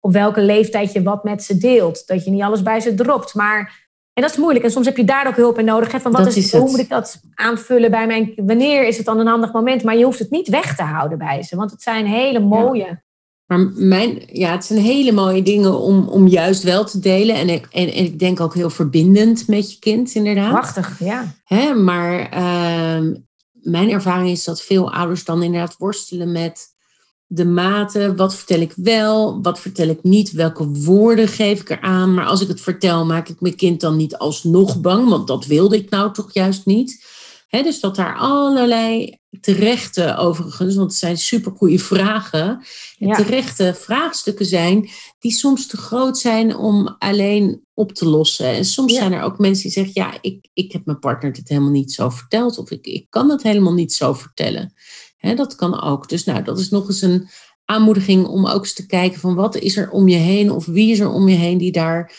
op 0.00 0.12
welke 0.12 0.40
leeftijd 0.40 0.92
je 0.92 1.02
wat 1.02 1.24
met 1.24 1.42
ze 1.42 1.58
deelt. 1.58 2.06
Dat 2.06 2.24
je 2.24 2.30
niet 2.30 2.42
alles 2.42 2.62
bij 2.62 2.80
ze 2.80 2.94
dropt. 2.94 3.34
Maar 3.34 3.89
en 4.20 4.26
dat 4.26 4.36
is 4.36 4.42
moeilijk. 4.42 4.64
En 4.64 4.70
soms 4.70 4.86
heb 4.86 4.96
je 4.96 5.04
daar 5.04 5.26
ook 5.26 5.36
hulp 5.36 5.58
in 5.58 5.64
nodig. 5.64 5.92
Hè? 5.92 6.00
Van 6.00 6.12
wat 6.12 6.36
is, 6.36 6.52
hoe 6.52 6.70
moet 6.70 6.78
ik 6.78 6.88
dat 6.88 7.20
aanvullen 7.34 7.90
bij 7.90 8.06
mijn... 8.06 8.32
Wanneer 8.36 8.86
is 8.86 8.96
het 8.96 9.06
dan 9.06 9.18
een 9.18 9.26
handig 9.26 9.52
moment? 9.52 9.82
Maar 9.82 9.96
je 9.96 10.04
hoeft 10.04 10.18
het 10.18 10.30
niet 10.30 10.48
weg 10.48 10.76
te 10.76 10.82
houden 10.82 11.18
bij 11.18 11.42
ze. 11.42 11.56
Want 11.56 11.70
het 11.70 11.82
zijn 11.82 12.06
hele 12.06 12.40
mooie... 12.40 13.02
Maar 13.46 13.58
mijn, 13.74 14.22
ja, 14.26 14.52
het 14.52 14.64
zijn 14.64 14.78
hele 14.78 15.12
mooie 15.12 15.42
dingen 15.42 15.78
om, 15.78 16.08
om 16.08 16.26
juist 16.26 16.62
wel 16.62 16.84
te 16.84 16.98
delen. 16.98 17.36
En 17.36 17.48
ik, 17.48 17.68
en, 17.70 17.92
en 17.92 18.04
ik 18.04 18.18
denk 18.18 18.40
ook 18.40 18.54
heel 18.54 18.70
verbindend 18.70 19.48
met 19.48 19.72
je 19.72 19.78
kind, 19.78 20.14
inderdaad. 20.14 20.50
Prachtig, 20.50 20.96
ja. 20.98 21.24
Hè, 21.44 21.74
maar 21.74 22.20
uh, 22.20 23.12
mijn 23.52 23.90
ervaring 23.90 24.28
is 24.28 24.44
dat 24.44 24.62
veel 24.62 24.92
ouders 24.92 25.24
dan 25.24 25.42
inderdaad 25.42 25.76
worstelen 25.78 26.32
met 26.32 26.69
de 27.32 27.44
mate, 27.44 28.14
wat 28.14 28.34
vertel 28.34 28.60
ik 28.60 28.72
wel, 28.76 29.42
wat 29.42 29.60
vertel 29.60 29.88
ik 29.88 30.02
niet, 30.02 30.30
welke 30.30 30.68
woorden 30.68 31.28
geef 31.28 31.60
ik 31.60 31.70
eraan. 31.70 32.14
Maar 32.14 32.26
als 32.26 32.40
ik 32.40 32.48
het 32.48 32.60
vertel, 32.60 33.06
maak 33.06 33.28
ik 33.28 33.40
mijn 33.40 33.56
kind 33.56 33.80
dan 33.80 33.96
niet 33.96 34.16
alsnog 34.16 34.80
bang, 34.80 35.08
want 35.08 35.26
dat 35.26 35.46
wilde 35.46 35.76
ik 35.76 35.90
nou 35.90 36.12
toch 36.12 36.32
juist 36.32 36.66
niet. 36.66 37.04
dus 37.50 37.80
dat 37.80 37.96
daar 37.96 38.16
allerlei 38.16 39.18
terechte, 39.40 40.16
overigens, 40.16 40.74
want 40.74 40.90
het 40.90 40.98
zijn 40.98 41.18
supergoeie 41.18 41.82
vragen, 41.82 42.64
ja. 42.96 43.14
terechte 43.14 43.74
vraagstukken 43.78 44.46
zijn 44.46 44.88
die 45.18 45.32
soms 45.32 45.66
te 45.66 45.76
groot 45.76 46.18
zijn 46.18 46.56
om 46.56 46.96
alleen 46.98 47.64
op 47.74 47.92
te 47.92 48.06
lossen. 48.06 48.46
En 48.46 48.64
soms 48.64 48.94
zijn 48.94 49.12
er 49.12 49.22
ook 49.22 49.38
mensen 49.38 49.62
die 49.62 49.72
zeggen, 49.72 49.92
ja, 49.94 50.18
ik, 50.20 50.48
ik 50.52 50.72
heb 50.72 50.84
mijn 50.84 50.98
partner 50.98 51.32
dit 51.32 51.48
helemaal 51.48 51.70
niet 51.70 51.92
zo 51.92 52.10
verteld 52.10 52.58
of 52.58 52.70
ik, 52.70 52.86
ik 52.86 53.06
kan 53.10 53.30
het 53.30 53.42
helemaal 53.42 53.74
niet 53.74 53.92
zo 53.92 54.12
vertellen 54.12 54.72
dat 55.20 55.54
kan 55.54 55.82
ook. 55.82 56.08
Dus 56.08 56.24
nou, 56.24 56.42
dat 56.42 56.58
is 56.58 56.70
nog 56.70 56.88
eens 56.88 57.02
een 57.02 57.28
aanmoediging 57.64 58.26
om 58.26 58.46
ook 58.46 58.62
eens 58.62 58.74
te 58.74 58.86
kijken 58.86 59.20
van 59.20 59.34
wat 59.34 59.56
is 59.56 59.76
er 59.76 59.90
om 59.90 60.08
je 60.08 60.16
heen 60.16 60.50
of 60.50 60.66
wie 60.66 60.92
is 60.92 61.00
er 61.00 61.10
om 61.10 61.28
je 61.28 61.36
heen 61.36 61.58
die 61.58 61.72
daar 61.72 62.12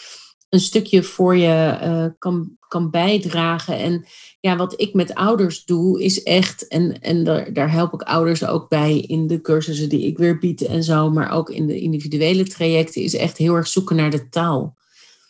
een 0.49 0.59
stukje 0.59 1.03
voor 1.03 1.35
je 1.35 1.79
uh, 1.83 2.05
kan, 2.17 2.57
kan 2.67 2.89
bijdragen. 2.89 3.77
En 3.77 4.05
ja, 4.39 4.55
wat 4.55 4.81
ik 4.81 4.93
met 4.93 5.13
ouders 5.13 5.65
doe 5.65 6.03
is 6.03 6.23
echt, 6.23 6.67
en, 6.67 7.01
en 7.01 7.23
daar, 7.23 7.53
daar 7.53 7.71
help 7.71 7.93
ik 7.93 8.01
ouders 8.01 8.45
ook 8.45 8.69
bij 8.69 8.97
in 8.99 9.27
de 9.27 9.41
cursussen 9.41 9.89
die 9.89 10.05
ik 10.05 10.17
weer 10.17 10.37
bied 10.37 10.61
en 10.61 10.83
zo, 10.83 11.09
maar 11.09 11.31
ook 11.31 11.49
in 11.49 11.67
de 11.67 11.79
individuele 11.79 12.43
trajecten, 12.43 13.01
is 13.01 13.15
echt 13.15 13.37
heel 13.37 13.55
erg 13.55 13.67
zoeken 13.67 13.95
naar 13.95 14.11
de 14.11 14.29
taal. 14.29 14.77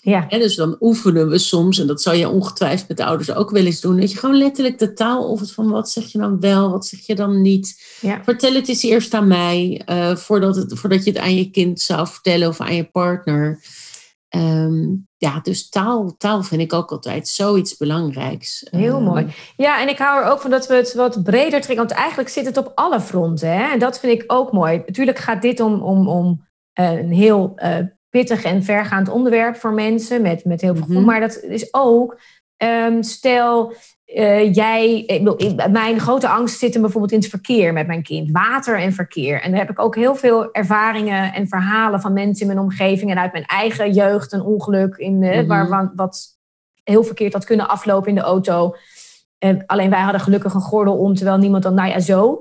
Ja. 0.04 0.28
En 0.28 0.40
dus 0.40 0.56
dan 0.56 0.76
oefenen 0.80 1.30
we 1.30 1.38
soms, 1.38 1.80
en 1.80 1.88
dat 1.88 2.02
zou 2.02 2.16
je 2.16 2.30
ongetwijfeld 2.30 2.88
met 2.88 2.98
de 2.98 3.06
ouders 3.06 3.34
ook 3.34 3.50
wel 3.50 3.66
eens 3.66 3.82
doen, 3.82 4.00
dat 4.00 4.12
je 4.12 4.18
gewoon 4.18 4.38
letterlijk 4.38 4.80
de 4.80 4.94
taal 4.94 5.30
oefent 5.32 5.52
van 5.52 5.70
wat 5.70 5.90
zeg 5.90 6.12
je 6.12 6.18
dan 6.18 6.40
wel, 6.40 6.72
wat 6.72 6.86
zeg 6.86 7.00
je 7.00 7.16
dan 7.16 7.42
niet. 7.42 7.84
Ja. 8.02 8.24
Vertel 8.24 8.54
het 8.54 8.68
eens 8.68 8.84
eerst 8.84 9.14
aan 9.14 9.28
mij, 9.28 9.82
uh, 9.90 10.16
voordat, 10.16 10.56
het, 10.56 10.80
voordat 10.80 11.04
je 11.04 11.12
het 11.12 11.20
aan 11.20 11.36
je 11.36 11.50
kind 11.50 11.80
zou 11.80 12.08
vertellen 12.08 12.48
of 12.48 12.62
aan 12.62 12.76
je 12.76 12.84
partner. 12.84 13.64
Ehm, 14.30 14.96
ja, 15.18 15.40
dus 15.44 15.70
taal, 15.70 16.16
taal 16.18 16.44
vind 16.44 16.62
ik 16.62 16.74
ook 16.74 16.92
altijd 16.92 17.28
zoiets 17.28 17.78
belangrijks. 17.78 18.68
Heel 18.70 18.96
ehm, 18.96 19.04
mooi. 19.04 19.28
Ja, 19.58 19.82
en 19.82 19.90
ik 19.90 19.98
hou 19.98 20.24
er 20.24 20.32
ook 20.32 20.42
van 20.42 20.52
dat 20.52 20.68
we 20.68 20.76
het 20.76 20.94
wat 20.94 21.24
breder 21.24 21.62
trekken, 21.62 21.86
want 21.86 21.92
eigenlijk 21.92 22.30
zit 22.30 22.46
het 22.46 22.58
op 22.58 22.72
alle 22.76 23.02
fronten. 23.02 23.54
Hè? 23.54 23.72
En 23.72 23.80
dat 23.80 24.00
vind 24.00 24.22
ik 24.22 24.34
ook 24.34 24.52
mooi. 24.52 24.84
Natuurlijk 24.86 25.20
gaat 25.20 25.42
dit 25.42 25.60
om, 25.60 25.82
om, 25.82 26.08
om 26.08 26.48
uh, 26.80 26.92
een 26.92 27.12
heel 27.12 27.54
uh, 27.56 27.78
pittig 28.12 28.44
en 28.44 28.64
vergaand 28.64 29.10
onderwerp 29.10 29.56
voor 29.56 29.74
mensen 29.74 30.22
met, 30.22 30.46
met 30.46 30.62
heel 30.62 30.74
veel 30.74 30.84
gevoel. 30.84 31.02
Mhm. 31.02 31.10
Maar 31.10 31.20
dat 31.20 31.42
is 31.44 31.74
ook, 31.74 32.20
um, 32.58 33.04
stel 33.04 33.74
uh, 34.16 34.54
jij, 34.54 35.00
ik, 35.00 35.70
mijn 35.70 36.00
grote 36.00 36.28
angst 36.28 36.60
zit 36.60 36.74
hem 36.74 36.82
bijvoorbeeld 36.82 37.12
in 37.12 37.20
het 37.20 37.30
verkeer 37.30 37.74
met 37.74 37.88
mijn 37.88 38.04
kind, 38.04 38.32
water 38.32 38.80
en 38.80 38.94
verkeer. 38.94 39.42
En 39.42 39.52
daar 39.52 39.60
heb 39.60 39.70
ik 39.70 39.80
ook 39.80 39.96
heel 39.96 40.16
veel 40.16 40.54
ervaringen 40.54 41.34
en 41.34 41.48
verhalen 41.48 42.02
van 42.02 42.14
mensen 42.14 42.42
in 42.42 42.54
mijn 42.54 42.66
omgeving 42.66 43.12
en 43.12 43.20
uit 43.20 43.32
mijn 43.32 43.46
eigen 43.46 43.94
jeugd, 43.94 44.32
een 44.32 44.42
ongeluk 44.42 44.96
in, 44.96 45.22
uh, 45.22 45.48
waar, 45.48 45.92
wat 45.96 46.40
heel 46.84 47.04
verkeerd 47.04 47.34
had 47.34 47.46
kunnen 47.46 47.70
aflopen 47.70 48.10
in 48.10 48.16
de 48.16 48.22
auto. 48.22 48.76
En 49.38 49.66
alleen 49.66 49.90
wij 49.90 50.02
hadden 50.02 50.22
gelukkig 50.22 50.54
een 50.54 50.62
gordel 50.62 50.98
om, 50.98 51.16
terwijl 51.16 51.38
niemand 51.38 51.64
dan, 51.64 51.74
nou 51.74 51.90
ja, 51.90 52.00
zo. 52.00 52.32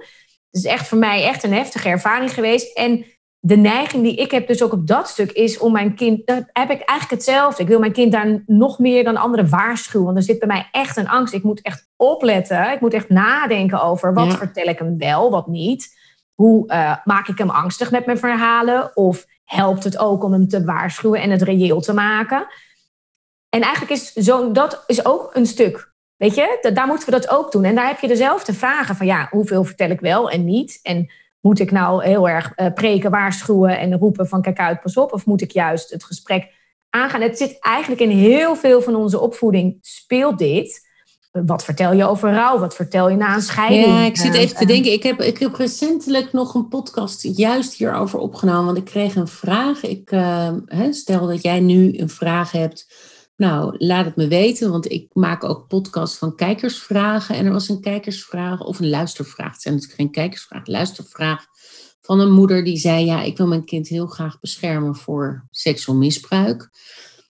Het 0.50 0.64
is 0.64 0.64
echt 0.64 0.88
voor 0.88 0.98
mij 0.98 1.24
echt 1.24 1.42
een 1.42 1.52
heftige 1.52 1.88
ervaring 1.88 2.34
geweest. 2.34 2.76
En 2.76 3.04
de 3.42 3.56
neiging 3.56 4.02
die 4.02 4.14
ik 4.14 4.30
heb 4.30 4.46
dus 4.46 4.62
ook 4.62 4.72
op 4.72 4.86
dat 4.86 5.08
stuk 5.08 5.32
is 5.32 5.58
om 5.58 5.72
mijn 5.72 5.94
kind, 5.94 6.26
dat 6.26 6.44
heb 6.52 6.70
ik 6.70 6.80
eigenlijk 6.80 7.10
hetzelfde. 7.10 7.62
Ik 7.62 7.68
wil 7.68 7.78
mijn 7.78 7.92
kind 7.92 8.12
daar 8.12 8.42
nog 8.46 8.78
meer 8.78 9.04
dan 9.04 9.16
anderen 9.16 9.48
waarschuwen. 9.48 10.06
Want 10.06 10.16
er 10.16 10.22
zit 10.22 10.38
bij 10.38 10.48
mij 10.48 10.68
echt 10.70 10.96
een 10.96 11.08
angst. 11.08 11.34
Ik 11.34 11.42
moet 11.42 11.62
echt 11.62 11.88
opletten. 11.96 12.72
Ik 12.72 12.80
moet 12.80 12.94
echt 12.94 13.08
nadenken 13.08 13.82
over 13.82 14.14
wat 14.14 14.36
vertel 14.36 14.66
ik 14.66 14.78
hem 14.78 14.98
wel, 14.98 15.30
wat 15.30 15.46
niet. 15.46 15.98
Hoe 16.34 16.72
uh, 16.72 16.96
maak 17.04 17.28
ik 17.28 17.38
hem 17.38 17.50
angstig 17.50 17.90
met 17.90 18.06
mijn 18.06 18.18
verhalen? 18.18 18.96
Of 18.96 19.26
helpt 19.44 19.84
het 19.84 19.98
ook 19.98 20.24
om 20.24 20.32
hem 20.32 20.48
te 20.48 20.64
waarschuwen 20.64 21.20
en 21.20 21.30
het 21.30 21.42
reëel 21.42 21.80
te 21.80 21.92
maken? 21.92 22.46
En 23.48 23.60
eigenlijk 23.60 23.92
is 23.92 24.12
zo, 24.12 24.52
dat 24.52 24.84
is 24.86 25.04
ook 25.04 25.30
een 25.34 25.46
stuk. 25.46 25.92
Weet 26.16 26.34
je, 26.34 26.70
daar 26.74 26.86
moeten 26.86 27.04
we 27.04 27.20
dat 27.20 27.30
ook 27.30 27.52
doen. 27.52 27.64
En 27.64 27.74
daar 27.74 27.86
heb 27.86 28.00
je 28.00 28.08
dezelfde 28.08 28.52
vragen 28.52 28.96
van 28.96 29.06
ja, 29.06 29.28
hoeveel 29.30 29.64
vertel 29.64 29.90
ik 29.90 30.00
wel 30.00 30.30
en 30.30 30.44
niet? 30.44 30.78
En 30.82 31.10
moet 31.40 31.60
ik 31.60 31.70
nou 31.70 32.04
heel 32.04 32.28
erg 32.28 32.52
uh, 32.56 32.66
preken, 32.74 33.10
waarschuwen 33.10 33.78
en 33.78 33.98
roepen 33.98 34.28
van 34.28 34.42
kijk 34.42 34.58
uit, 34.58 34.80
pas 34.80 34.96
op? 34.96 35.12
Of 35.12 35.26
moet 35.26 35.40
ik 35.40 35.50
juist 35.50 35.90
het 35.90 36.04
gesprek 36.04 36.48
aangaan? 36.90 37.20
Het 37.20 37.38
zit 37.38 37.56
eigenlijk 37.60 38.02
in 38.02 38.10
heel 38.10 38.56
veel 38.56 38.82
van 38.82 38.94
onze 38.94 39.20
opvoeding 39.20 39.78
speelt 39.80 40.38
dit. 40.38 40.88
Wat 41.30 41.64
vertel 41.64 41.92
je 41.92 42.08
over 42.08 42.32
rouw? 42.32 42.58
Wat 42.58 42.74
vertel 42.74 43.08
je 43.08 43.16
na 43.16 43.34
een 43.34 43.42
scheiding? 43.42 43.86
Ja, 43.86 44.04
ik 44.04 44.16
zit 44.16 44.34
even 44.34 44.56
te 44.56 44.62
eh, 44.62 44.68
denken. 44.68 44.92
Ik 44.92 45.02
heb, 45.02 45.20
ik 45.20 45.38
heb 45.38 45.54
recentelijk 45.54 46.32
nog 46.32 46.54
een 46.54 46.68
podcast 46.68 47.22
juist 47.36 47.74
hierover 47.74 48.18
opgenomen. 48.18 48.64
Want 48.64 48.76
ik 48.76 48.84
kreeg 48.84 49.14
een 49.14 49.28
vraag. 49.28 49.82
Ik 49.82 50.12
uh, 50.12 50.48
stel 50.90 51.26
dat 51.26 51.42
jij 51.42 51.60
nu 51.60 51.98
een 51.98 52.08
vraag 52.08 52.52
hebt 52.52 52.86
nou, 53.40 53.74
laat 53.78 54.04
het 54.04 54.16
me 54.16 54.28
weten, 54.28 54.70
want 54.70 54.90
ik 54.90 55.08
maak 55.12 55.44
ook 55.44 55.68
podcast 55.68 56.18
van 56.18 56.36
kijkersvragen. 56.36 57.34
En 57.34 57.46
er 57.46 57.52
was 57.52 57.68
een 57.68 57.80
kijkersvraag 57.80 58.60
of 58.60 58.78
een 58.78 58.88
luistervraag. 58.88 59.52
Het 59.52 59.62
zijn 59.62 59.74
natuurlijk 59.74 60.00
geen 60.00 60.10
kijkersvraag, 60.10 60.66
luistervraag 60.66 61.46
van 62.00 62.20
een 62.20 62.32
moeder 62.32 62.64
die 62.64 62.78
zei: 62.78 63.04
Ja, 63.04 63.22
ik 63.22 63.36
wil 63.36 63.46
mijn 63.46 63.64
kind 63.64 63.88
heel 63.88 64.06
graag 64.06 64.40
beschermen 64.40 64.96
voor 64.96 65.46
seksueel 65.50 65.98
misbruik. 65.98 66.70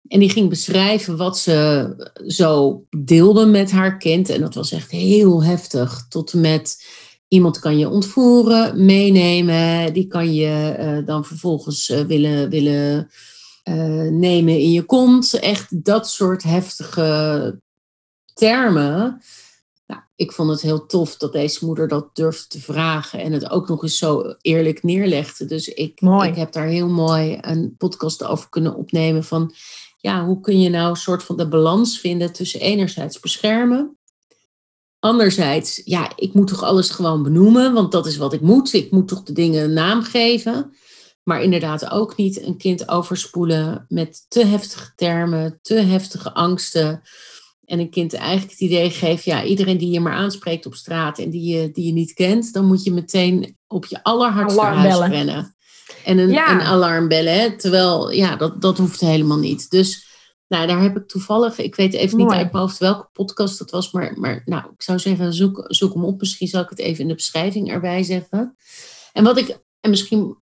En 0.07 0.21
die 0.21 0.31
ging 0.31 0.49
beschrijven 0.49 1.17
wat 1.17 1.39
ze 1.39 1.95
zo 2.27 2.85
deelde 3.05 3.47
met 3.47 3.71
haar 3.71 3.97
kind. 3.99 4.29
En 4.29 4.41
dat 4.41 4.55
was 4.55 4.73
echt 4.73 4.91
heel 4.91 5.45
heftig. 5.45 6.07
Tot 6.09 6.33
en 6.33 6.41
met 6.41 6.85
iemand 7.29 7.59
kan 7.59 7.79
je 7.79 7.89
ontvoeren, 7.89 8.85
meenemen. 8.85 9.93
Die 9.93 10.07
kan 10.07 10.35
je 10.35 10.77
uh, 10.79 11.07
dan 11.07 11.25
vervolgens 11.25 11.91
uh, 11.91 12.01
willen, 12.01 12.51
willen 12.51 13.11
uh, 13.65 14.11
nemen 14.11 14.59
in 14.59 14.73
je 14.73 14.83
kont. 14.83 15.35
Echt 15.35 15.85
dat 15.85 16.09
soort 16.09 16.43
heftige 16.43 17.61
termen. 18.35 19.23
Nou, 19.87 20.01
ik 20.17 20.33
vond 20.33 20.51
het 20.51 20.61
heel 20.61 20.87
tof 20.87 21.17
dat 21.17 21.33
deze 21.33 21.65
moeder 21.65 21.89
dat 21.89 22.17
durfde 22.17 22.47
te 22.49 22.61
vragen 22.61 23.21
en 23.21 23.33
het 23.33 23.51
ook 23.51 23.69
nog 23.69 23.83
eens 23.83 23.99
zo 23.99 24.35
eerlijk 24.41 24.83
neerlegde. 24.83 25.45
Dus 25.45 25.69
ik, 25.69 26.01
ik 26.01 26.35
heb 26.35 26.53
daar 26.53 26.67
heel 26.67 26.89
mooi 26.89 27.39
een 27.41 27.75
podcast 27.77 28.25
over 28.25 28.49
kunnen 28.49 28.75
opnemen 28.75 29.25
van 29.25 29.55
ja, 30.01 30.25
hoe 30.25 30.41
kun 30.41 30.61
je 30.61 30.69
nou 30.69 30.91
een 30.91 30.97
soort 30.97 31.23
van 31.23 31.37
de 31.37 31.49
balans 31.49 32.01
vinden 32.01 32.33
tussen 32.33 32.61
enerzijds 32.61 33.21
beschermen. 33.21 33.99
Anderzijds, 34.99 35.83
ja, 35.85 36.13
ik 36.17 36.35
moet 36.35 36.47
toch 36.47 36.63
alles 36.63 36.91
gewoon 36.91 37.23
benoemen, 37.23 37.73
want 37.73 37.93
dat 37.93 38.07
is 38.07 38.17
wat 38.17 38.33
ik 38.33 38.41
moet. 38.41 38.73
Ik 38.73 38.91
moet 38.91 39.09
toch 39.09 39.23
de 39.23 39.33
dingen 39.33 39.65
een 39.65 39.73
naam 39.73 40.03
geven. 40.03 40.75
Maar 41.31 41.43
inderdaad 41.43 41.91
ook 41.91 42.17
niet 42.17 42.43
een 42.43 42.57
kind 42.57 42.89
overspoelen 42.89 43.85
met 43.89 44.25
te 44.29 44.47
heftige 44.47 44.93
termen, 44.97 45.59
te 45.63 45.75
heftige 45.75 46.35
angsten. 46.35 47.03
En 47.65 47.79
een 47.79 47.91
kind 47.91 48.15
eigenlijk 48.15 48.51
het 48.51 48.61
idee 48.61 48.91
geeft, 48.91 49.25
ja, 49.25 49.45
iedereen 49.45 49.79
die 49.79 49.91
je 49.91 50.01
maar 50.01 50.13
aanspreekt 50.13 50.67
op 50.67 50.75
straat 50.75 51.19
en 51.19 51.31
die 51.31 51.57
je, 51.57 51.71
die 51.71 51.87
je 51.87 51.93
niet 51.93 52.13
kent, 52.13 52.53
dan 52.53 52.65
moet 52.65 52.85
je 52.85 52.93
meteen 52.93 53.57
op 53.67 53.87
je 53.87 54.03
allerhardste 54.03 54.61
huis 54.61 54.99
rennen. 54.99 55.57
En 56.05 56.19
een, 56.19 56.31
een 56.31 56.61
alarm 56.61 57.09
bellen. 57.09 57.41
Hè? 57.41 57.57
Terwijl, 57.57 58.11
ja, 58.11 58.37
dat, 58.37 58.63
dat 58.63 58.79
hoeft 58.79 59.01
helemaal 59.01 59.39
niet. 59.39 59.71
Dus 59.71 60.07
nou, 60.49 60.67
daar 60.67 60.83
heb 60.83 60.97
ik 60.97 61.09
toevallig, 61.09 61.59
ik 61.59 61.75
weet 61.75 61.95
even 61.95 62.19
niet 62.19 62.31
uit 62.31 62.53
mijn 62.53 62.65
hoofd 62.65 62.79
welke 62.79 63.09
podcast 63.13 63.59
dat 63.59 63.71
was, 63.71 63.93
maar, 63.93 64.13
maar 64.17 64.43
nou, 64.45 64.65
ik 64.75 64.83
zou 64.83 64.99
zeggen, 64.99 65.35
zoek, 65.35 65.65
zoek 65.67 65.95
hem 65.95 66.05
op. 66.05 66.21
Misschien 66.21 66.49
zal 66.49 66.63
ik 66.63 66.71
het 66.71 66.79
even 66.79 67.01
in 67.01 67.09
de 67.09 67.15
beschrijving 67.15 67.71
erbij 67.71 68.03
zetten. 68.03 68.57
En 69.13 69.25
wat 69.25 69.39
ik, 69.39 69.59
en 69.81 69.91
misschien 69.91 70.39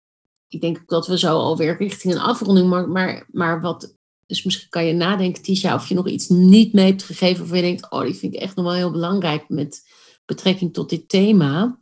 ik 0.53 0.61
denk 0.61 0.79
ook 0.79 0.89
dat 0.89 1.07
we 1.07 1.19
zo 1.19 1.39
alweer 1.39 1.77
richting 1.77 2.15
een 2.15 2.21
afronding, 2.21 2.69
maar, 2.69 3.27
maar, 3.33 3.61
wat, 3.61 3.97
dus 4.27 4.43
misschien 4.43 4.69
kan 4.69 4.85
je 4.85 4.93
nadenken, 4.93 5.43
Tisha, 5.43 5.75
of 5.75 5.89
je 5.89 5.95
nog 5.95 6.09
iets 6.09 6.29
niet 6.29 6.73
mee 6.73 6.87
hebt 6.87 7.03
gegeven, 7.03 7.45
of 7.45 7.55
je 7.55 7.61
denkt, 7.61 7.91
oh, 7.91 8.03
die 8.03 8.15
vind 8.15 8.35
ik 8.35 8.41
echt 8.41 8.57
nog 8.57 8.65
wel 8.65 8.75
heel 8.75 8.91
belangrijk 8.91 9.49
met 9.49 9.91
betrekking 10.25 10.73
tot 10.73 10.91
dit 10.91 11.09
thema. 11.09 11.79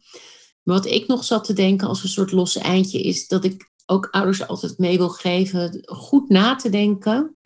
Maar 0.63 0.77
wat 0.77 0.87
ik 0.87 1.07
nog 1.07 1.25
zat 1.25 1.45
te 1.45 1.53
denken 1.53 1.89
als 1.89 2.03
een 2.03 2.09
soort 2.09 2.33
los 2.33 2.57
eindje, 2.57 3.03
is 3.03 3.29
dat 3.29 3.45
ik 3.45 3.71
ook 3.87 4.09
ouders 4.11 4.47
altijd 4.47 4.79
mee 4.79 4.99
wil 4.99 5.09
geven, 5.09 5.83
goed 5.85 6.29
na 6.29 6.57
te 6.57 6.71
denken 6.71 7.37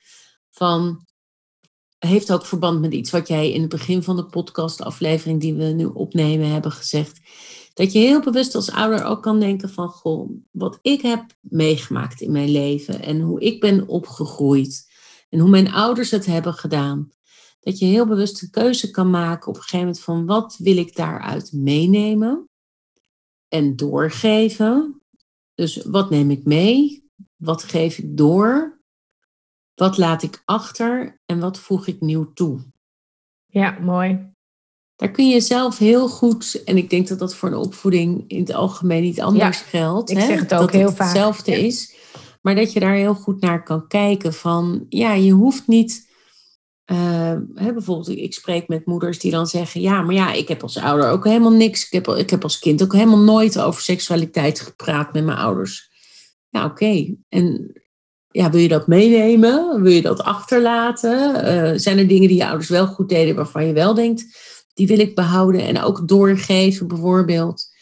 van, 0.50 1.04
heeft 1.98 2.32
ook 2.32 2.46
verband 2.46 2.80
met 2.80 2.92
iets 2.92 3.10
wat 3.10 3.28
jij 3.28 3.52
in 3.52 3.60
het 3.60 3.70
begin 3.70 4.02
van 4.02 4.16
de 4.16 4.26
podcastaflevering 4.26 5.40
die 5.40 5.54
we 5.54 5.64
nu 5.64 5.84
opnemen 5.84 6.48
hebben 6.48 6.72
gezegd. 6.72 7.20
Dat 7.74 7.92
je 7.92 7.98
heel 7.98 8.20
bewust 8.20 8.54
als 8.54 8.70
ouder 8.70 9.04
ook 9.04 9.22
kan 9.22 9.40
denken 9.40 9.70
van, 9.70 9.88
goh, 9.88 10.30
wat 10.50 10.78
ik 10.82 11.00
heb 11.00 11.24
meegemaakt 11.40 12.20
in 12.20 12.32
mijn 12.32 12.50
leven 12.50 13.02
en 13.02 13.20
hoe 13.20 13.40
ik 13.40 13.60
ben 13.60 13.88
opgegroeid 13.88 14.92
en 15.28 15.38
hoe 15.38 15.50
mijn 15.50 15.72
ouders 15.72 16.10
het 16.10 16.26
hebben 16.26 16.54
gedaan. 16.54 17.12
Dat 17.60 17.78
je 17.78 17.84
heel 17.84 18.06
bewust 18.06 18.42
een 18.42 18.50
keuze 18.50 18.90
kan 18.90 19.10
maken 19.10 19.48
op 19.48 19.54
een 19.54 19.62
gegeven 19.62 19.78
moment 19.78 20.00
van 20.00 20.26
wat 20.26 20.56
wil 20.58 20.76
ik 20.76 20.96
daaruit 20.96 21.52
meenemen 21.52 22.48
en 23.48 23.76
doorgeven. 23.76 25.02
Dus 25.54 25.82
wat 25.84 26.10
neem 26.10 26.30
ik 26.30 26.44
mee? 26.44 27.08
Wat 27.36 27.62
geef 27.62 27.98
ik 27.98 28.16
door? 28.16 28.82
Wat 29.74 29.98
laat 29.98 30.22
ik 30.22 30.42
achter 30.44 31.20
en 31.26 31.40
wat 31.40 31.58
voeg 31.58 31.86
ik 31.86 32.00
nieuw 32.00 32.32
toe? 32.32 32.72
Ja, 33.46 33.78
mooi. 33.80 34.33
Daar 34.96 35.10
kun 35.10 35.28
je 35.28 35.40
zelf 35.40 35.78
heel 35.78 36.08
goed, 36.08 36.62
en 36.64 36.76
ik 36.76 36.90
denk 36.90 37.08
dat 37.08 37.18
dat 37.18 37.34
voor 37.34 37.48
een 37.48 37.54
opvoeding 37.54 38.24
in 38.26 38.40
het 38.40 38.54
algemeen 38.54 39.02
niet 39.02 39.20
anders 39.20 39.58
geldt. 39.58 40.10
Ik 40.10 40.20
zeg 40.20 40.40
het 40.40 40.54
ook 40.54 40.60
dat 40.60 40.70
heel 40.70 40.86
het 40.86 40.96
vaak. 40.96 41.06
hetzelfde 41.06 41.66
is. 41.66 41.94
Maar 42.42 42.54
dat 42.54 42.72
je 42.72 42.80
daar 42.80 42.94
heel 42.94 43.14
goed 43.14 43.40
naar 43.40 43.62
kan 43.62 43.86
kijken 43.86 44.32
van, 44.32 44.86
ja, 44.88 45.14
je 45.14 45.32
hoeft 45.32 45.66
niet, 45.66 46.10
uh, 46.92 46.98
hè, 47.54 47.72
bijvoorbeeld 47.72 48.08
ik 48.08 48.34
spreek 48.34 48.68
met 48.68 48.86
moeders 48.86 49.18
die 49.18 49.30
dan 49.30 49.46
zeggen, 49.46 49.80
ja, 49.80 50.02
maar 50.02 50.14
ja, 50.14 50.32
ik 50.32 50.48
heb 50.48 50.62
als 50.62 50.78
ouder 50.78 51.08
ook 51.08 51.24
helemaal 51.24 51.52
niks. 51.52 51.84
Ik 51.86 51.92
heb, 51.92 52.08
ik 52.08 52.30
heb 52.30 52.42
als 52.42 52.58
kind 52.58 52.82
ook 52.82 52.92
helemaal 52.92 53.18
nooit 53.18 53.58
over 53.58 53.82
seksualiteit 53.82 54.60
gepraat 54.60 55.12
met 55.12 55.24
mijn 55.24 55.38
ouders. 55.38 55.90
Ja, 56.48 56.64
oké. 56.64 57.14
En 57.28 57.72
ja, 58.30 58.50
wil 58.50 58.60
je 58.60 58.68
dat 58.68 58.86
meenemen? 58.86 59.82
Wil 59.82 59.92
je 59.92 60.02
dat 60.02 60.22
achterlaten? 60.22 61.34
Uh, 61.34 61.78
zijn 61.78 61.98
er 61.98 62.08
dingen 62.08 62.28
die 62.28 62.36
je 62.36 62.46
ouders 62.46 62.68
wel 62.68 62.86
goed 62.86 63.08
deden 63.08 63.34
waarvan 63.34 63.66
je 63.66 63.72
wel 63.72 63.94
denkt, 63.94 64.38
die 64.74 64.86
wil 64.86 64.98
ik 64.98 65.14
behouden 65.14 65.60
en 65.60 65.82
ook 65.82 66.08
doorgeven 66.08 66.88
bijvoorbeeld. 66.88 67.72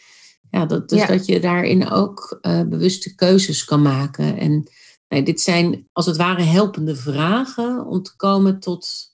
Ja, 0.50 0.66
dat, 0.66 0.88
dus 0.88 1.06
dat 1.06 1.26
je 1.26 1.40
daarin 1.40 1.90
ook 1.90 2.38
uh, 2.42 2.62
bewuste 2.62 3.14
keuzes 3.14 3.64
kan 3.64 3.82
maken. 3.82 4.38
En 4.38 4.70
nee, 5.08 5.22
dit 5.22 5.40
zijn 5.40 5.88
als 5.92 6.06
het 6.06 6.16
ware 6.16 6.42
helpende 6.42 6.96
vragen 6.96 7.86
om 7.86 8.02
te 8.02 8.16
komen 8.16 8.60
tot, 8.60 9.14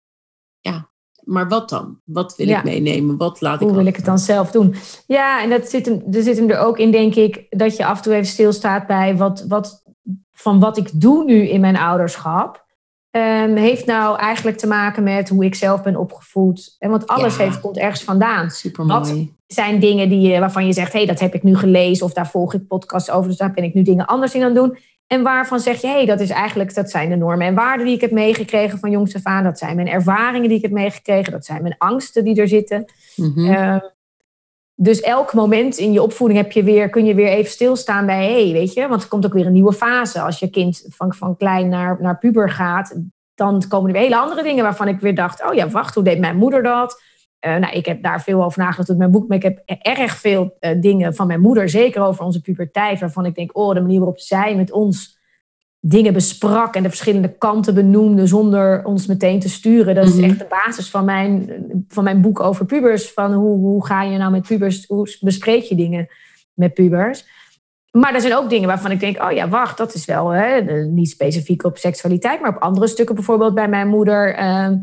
ja, 0.60 0.90
maar 1.24 1.48
wat 1.48 1.68
dan? 1.68 2.00
Wat 2.04 2.36
wil 2.36 2.48
ik 2.48 2.64
meenemen? 2.64 3.16
Wat 3.16 3.40
laat 3.40 3.60
ik 3.60 3.66
Hoe 3.66 3.76
wil 3.76 3.86
ik 3.86 3.96
het 3.96 4.04
dan 4.04 4.18
zelf 4.18 4.50
doen? 4.50 4.74
Ja, 5.06 5.42
en 5.42 5.50
dat 5.50 5.68
zit 5.68 5.86
hem, 5.86 6.02
er 6.12 6.22
zit 6.22 6.36
hem 6.36 6.50
er 6.50 6.58
ook 6.58 6.78
in, 6.78 6.90
denk 6.90 7.14
ik, 7.14 7.46
dat 7.48 7.76
je 7.76 7.84
af 7.84 7.96
en 7.96 8.02
toe 8.02 8.14
even 8.14 8.26
stilstaat 8.26 8.86
bij 8.86 9.16
wat, 9.16 9.44
wat, 9.48 9.84
van 10.32 10.60
wat 10.60 10.76
ik 10.76 11.00
doe 11.00 11.24
nu 11.24 11.48
in 11.48 11.60
mijn 11.60 11.76
ouderschap. 11.76 12.64
Ehm, 13.12 13.56
heeft 13.56 13.86
nou 13.86 14.18
eigenlijk 14.18 14.56
te 14.58 14.66
maken 14.66 15.02
met 15.02 15.28
hoe 15.28 15.44
ik 15.44 15.54
zelf 15.54 15.82
ben 15.82 15.96
opgevoed. 15.96 16.76
En 16.78 16.90
want 16.90 17.06
alles 17.06 17.36
heeft, 17.36 17.60
komt 17.60 17.78
ergens 17.78 18.02
vandaan. 18.02 18.50
Super 18.50 18.84
mooi. 18.84 19.34
zijn 19.46 19.80
dingen 19.80 20.08
die, 20.08 20.38
waarvan 20.38 20.66
je 20.66 20.72
zegt, 20.72 20.92
hé, 20.92 20.98
hey, 20.98 21.06
dat 21.06 21.20
heb 21.20 21.34
ik 21.34 21.42
nu 21.42 21.56
gelezen 21.56 22.06
of 22.06 22.12
daar 22.12 22.28
volg 22.28 22.54
ik 22.54 22.66
podcasts 22.66 23.10
over, 23.10 23.28
dus 23.28 23.38
daar 23.38 23.52
ben 23.52 23.64
ik 23.64 23.74
nu 23.74 23.82
dingen 23.82 24.06
anders 24.06 24.34
in 24.34 24.42
aan 24.42 24.54
doen. 24.54 24.78
En 25.06 25.22
waarvan 25.22 25.60
zeg 25.60 25.80
je, 25.80 25.86
hé, 25.86 25.92
hey, 25.92 26.06
dat 26.06 26.20
is 26.20 26.30
eigenlijk, 26.30 26.74
dat 26.74 26.90
zijn 26.90 27.08
de 27.08 27.16
normen 27.16 27.46
en 27.46 27.54
waarden 27.54 27.86
die 27.86 27.94
ik 27.94 28.00
heb 28.00 28.10
meegekregen 28.10 28.78
van 28.78 28.90
jongs 28.90 29.14
af 29.14 29.24
aan. 29.24 29.44
Dat 29.44 29.58
zijn 29.58 29.76
mijn 29.76 29.88
ervaringen 29.88 30.48
die 30.48 30.56
ik 30.56 30.62
heb 30.62 30.72
meegekregen. 30.72 31.32
Dat 31.32 31.44
zijn 31.44 31.62
mijn 31.62 31.74
angsten 31.78 32.24
die 32.24 32.40
er 32.40 32.48
zitten. 32.48 32.84
Mm 33.16 33.80
dus 34.74 35.00
elk 35.00 35.32
moment 35.32 35.76
in 35.76 35.92
je 35.92 36.02
opvoeding 36.02 36.40
heb 36.40 36.52
je 36.52 36.62
weer, 36.62 36.88
kun 36.88 37.04
je 37.04 37.14
weer 37.14 37.28
even 37.28 37.50
stilstaan 37.50 38.06
bij, 38.06 38.24
hé, 38.24 38.42
hey, 38.44 38.52
weet 38.52 38.72
je, 38.72 38.88
want 38.88 39.02
er 39.02 39.08
komt 39.08 39.26
ook 39.26 39.32
weer 39.32 39.46
een 39.46 39.52
nieuwe 39.52 39.72
fase. 39.72 40.20
Als 40.20 40.38
je 40.38 40.50
kind 40.50 40.86
van, 40.88 41.14
van 41.14 41.36
klein 41.36 41.68
naar, 41.68 41.96
naar 42.00 42.18
puber 42.18 42.50
gaat, 42.50 42.96
dan 43.34 43.64
komen 43.68 43.86
er 43.86 43.92
weer 43.92 44.02
hele 44.02 44.18
andere 44.18 44.42
dingen 44.42 44.64
waarvan 44.64 44.88
ik 44.88 45.00
weer 45.00 45.14
dacht, 45.14 45.44
oh 45.44 45.54
ja, 45.54 45.68
wacht, 45.68 45.94
hoe 45.94 46.04
deed 46.04 46.18
mijn 46.18 46.36
moeder 46.36 46.62
dat? 46.62 47.02
Uh, 47.46 47.56
nou, 47.56 47.76
ik 47.76 47.86
heb 47.86 48.02
daar 48.02 48.22
veel 48.22 48.44
over 48.44 48.58
nagedacht 48.58 48.88
in 48.88 48.96
mijn 48.96 49.10
boek, 49.10 49.28
maar 49.28 49.36
ik 49.36 49.42
heb 49.42 49.62
erg 49.66 50.16
veel 50.16 50.56
uh, 50.60 50.80
dingen 50.80 51.14
van 51.14 51.26
mijn 51.26 51.40
moeder, 51.40 51.68
zeker 51.68 52.02
over 52.02 52.24
onze 52.24 52.40
puberteit, 52.40 53.00
waarvan 53.00 53.26
ik 53.26 53.34
denk, 53.34 53.56
oh, 53.56 53.74
de 53.74 53.80
manier 53.80 53.98
waarop 53.98 54.18
zij 54.18 54.56
met 54.56 54.72
ons 54.72 55.20
dingen 55.84 56.12
besprak 56.12 56.74
en 56.74 56.82
de 56.82 56.88
verschillende 56.88 57.36
kanten 57.38 57.74
benoemde 57.74 58.26
zonder 58.26 58.84
ons 58.84 59.06
meteen 59.06 59.40
te 59.40 59.48
sturen. 59.48 59.94
Dat 59.94 60.08
is 60.08 60.14
mhm. 60.14 60.24
echt 60.24 60.38
de 60.38 60.46
basis 60.48 60.90
van 60.90 61.04
mijn, 61.04 61.50
van 61.88 62.04
mijn 62.04 62.20
boek 62.20 62.40
over 62.40 62.66
pubers. 62.66 63.12
Van 63.12 63.32
hoe, 63.32 63.58
hoe 63.58 63.86
ga 63.86 64.02
je 64.02 64.18
nou 64.18 64.30
met 64.30 64.46
pubers, 64.46 64.86
hoe 64.86 65.16
bespreek 65.20 65.62
je 65.62 65.74
dingen 65.74 66.08
met 66.54 66.74
pubers? 66.74 67.24
Maar 67.90 68.14
er 68.14 68.20
zijn 68.20 68.36
ook 68.36 68.50
dingen 68.50 68.68
waarvan 68.68 68.90
ik 68.90 69.00
denk, 69.00 69.22
oh 69.22 69.32
ja, 69.32 69.48
wacht, 69.48 69.76
dat 69.76 69.94
is 69.94 70.04
wel 70.04 70.28
hè, 70.28 70.60
niet 70.84 71.10
specifiek 71.10 71.64
op 71.64 71.78
seksualiteit, 71.78 72.40
maar 72.40 72.54
op 72.56 72.62
andere 72.62 72.86
stukken, 72.86 73.14
bijvoorbeeld 73.14 73.54
bij 73.54 73.68
mijn 73.68 73.88
moeder. 73.88 74.34
Ehm, 74.34 74.76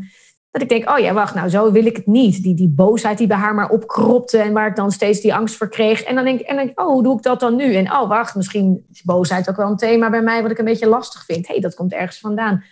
dat 0.50 0.62
ik 0.62 0.68
denk, 0.68 0.90
oh 0.90 0.98
ja, 0.98 1.12
wacht, 1.12 1.34
nou 1.34 1.48
zo 1.48 1.72
wil 1.72 1.86
ik 1.86 1.96
het 1.96 2.06
niet. 2.06 2.42
Die, 2.42 2.54
die 2.54 2.68
boosheid 2.68 3.18
die 3.18 3.26
bij 3.26 3.36
haar 3.36 3.54
maar 3.54 3.70
opkropte 3.70 4.38
en 4.38 4.52
waar 4.52 4.68
ik 4.68 4.76
dan 4.76 4.90
steeds 4.90 5.20
die 5.20 5.34
angst 5.34 5.56
voor 5.56 5.68
kreeg. 5.68 6.02
En 6.02 6.14
dan 6.14 6.24
denk, 6.24 6.40
en 6.40 6.56
dan 6.56 6.68
ik, 6.68 6.80
oh, 6.80 6.86
hoe 6.86 7.02
doe 7.02 7.16
ik 7.16 7.22
dat 7.22 7.40
dan 7.40 7.56
nu? 7.56 7.74
En 7.74 7.92
oh, 7.92 8.08
wacht, 8.08 8.34
misschien 8.34 8.86
is 8.92 9.02
boosheid 9.02 9.48
ook 9.48 9.56
wel 9.56 9.70
een 9.70 9.76
thema 9.76 10.10
bij 10.10 10.22
mij 10.22 10.42
wat 10.42 10.50
ik 10.50 10.58
een 10.58 10.64
beetje 10.64 10.88
lastig 10.88 11.24
vind. 11.24 11.48
Hey, 11.48 11.60
dat 11.60 11.74
komt 11.74 11.92
ergens 11.92 12.18
vandaan. 12.18 12.64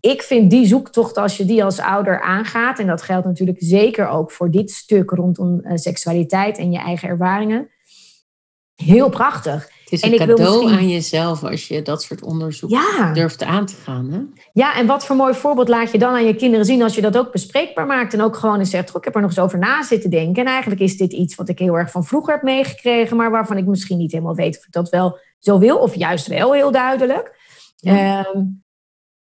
Ik 0.00 0.22
vind 0.22 0.50
die 0.50 0.66
zoektocht, 0.66 1.16
als 1.16 1.36
je 1.36 1.44
die 1.44 1.64
als 1.64 1.78
ouder 1.78 2.20
aangaat, 2.20 2.78
en 2.78 2.86
dat 2.86 3.02
geldt 3.02 3.26
natuurlijk 3.26 3.58
zeker 3.60 4.08
ook 4.08 4.30
voor 4.30 4.50
dit 4.50 4.70
stuk 4.70 5.10
rondom 5.10 5.60
uh, 5.62 5.72
seksualiteit 5.74 6.58
en 6.58 6.72
je 6.72 6.78
eigen 6.78 7.08
ervaringen, 7.08 7.70
heel 8.74 9.08
prachtig. 9.08 9.70
Het 9.90 10.02
is 10.02 10.02
een 10.02 10.18
en 10.18 10.26
cadeau 10.26 10.70
aan 10.72 10.88
jezelf 10.88 11.44
als 11.44 11.68
je 11.68 11.82
dat 11.82 12.02
soort 12.02 12.22
onderzoek 12.22 12.70
durft 13.14 13.42
aan 13.42 13.66
te 13.66 13.74
gaan. 13.84 14.10
Hè? 14.10 14.20
Ja, 14.52 14.76
en 14.76 14.86
wat 14.86 15.04
voor 15.04 15.16
mooi 15.16 15.34
voorbeeld 15.34 15.68
laat 15.68 15.92
je 15.92 15.98
dan 15.98 16.12
aan 16.12 16.26
je 16.26 16.34
kinderen 16.34 16.66
zien 16.66 16.82
als 16.82 16.94
je 16.94 17.00
dat 17.00 17.16
ook 17.16 17.32
bespreekbaar 17.32 17.86
maakt 17.86 18.14
en 18.14 18.20
ook 18.20 18.36
gewoon 18.36 18.58
eens 18.58 18.70
zegt, 18.70 18.96
ik 18.96 19.04
heb 19.04 19.14
er 19.14 19.20
nog 19.20 19.30
eens 19.30 19.38
over 19.38 19.58
na 19.58 19.82
zitten 19.82 20.10
denken. 20.10 20.44
En 20.44 20.50
eigenlijk 20.50 20.80
is 20.80 20.96
dit 20.96 21.12
iets 21.12 21.34
wat 21.34 21.48
ik 21.48 21.58
heel 21.58 21.78
erg 21.78 21.90
van 21.90 22.04
vroeger 22.04 22.34
heb 22.34 22.42
meegekregen, 22.42 23.16
maar 23.16 23.30
waarvan 23.30 23.56
ik 23.56 23.66
misschien 23.66 23.98
niet 23.98 24.12
helemaal 24.12 24.34
weet 24.34 24.58
of 24.58 24.66
ik 24.66 24.72
dat 24.72 24.88
wel 24.88 25.18
zo 25.38 25.58
wil, 25.58 25.78
of 25.78 25.94
juist 25.94 26.26
wel 26.26 26.52
heel 26.52 26.70
duidelijk. 26.72 27.38
Ja, 27.76 28.24
ehm, 28.24 28.42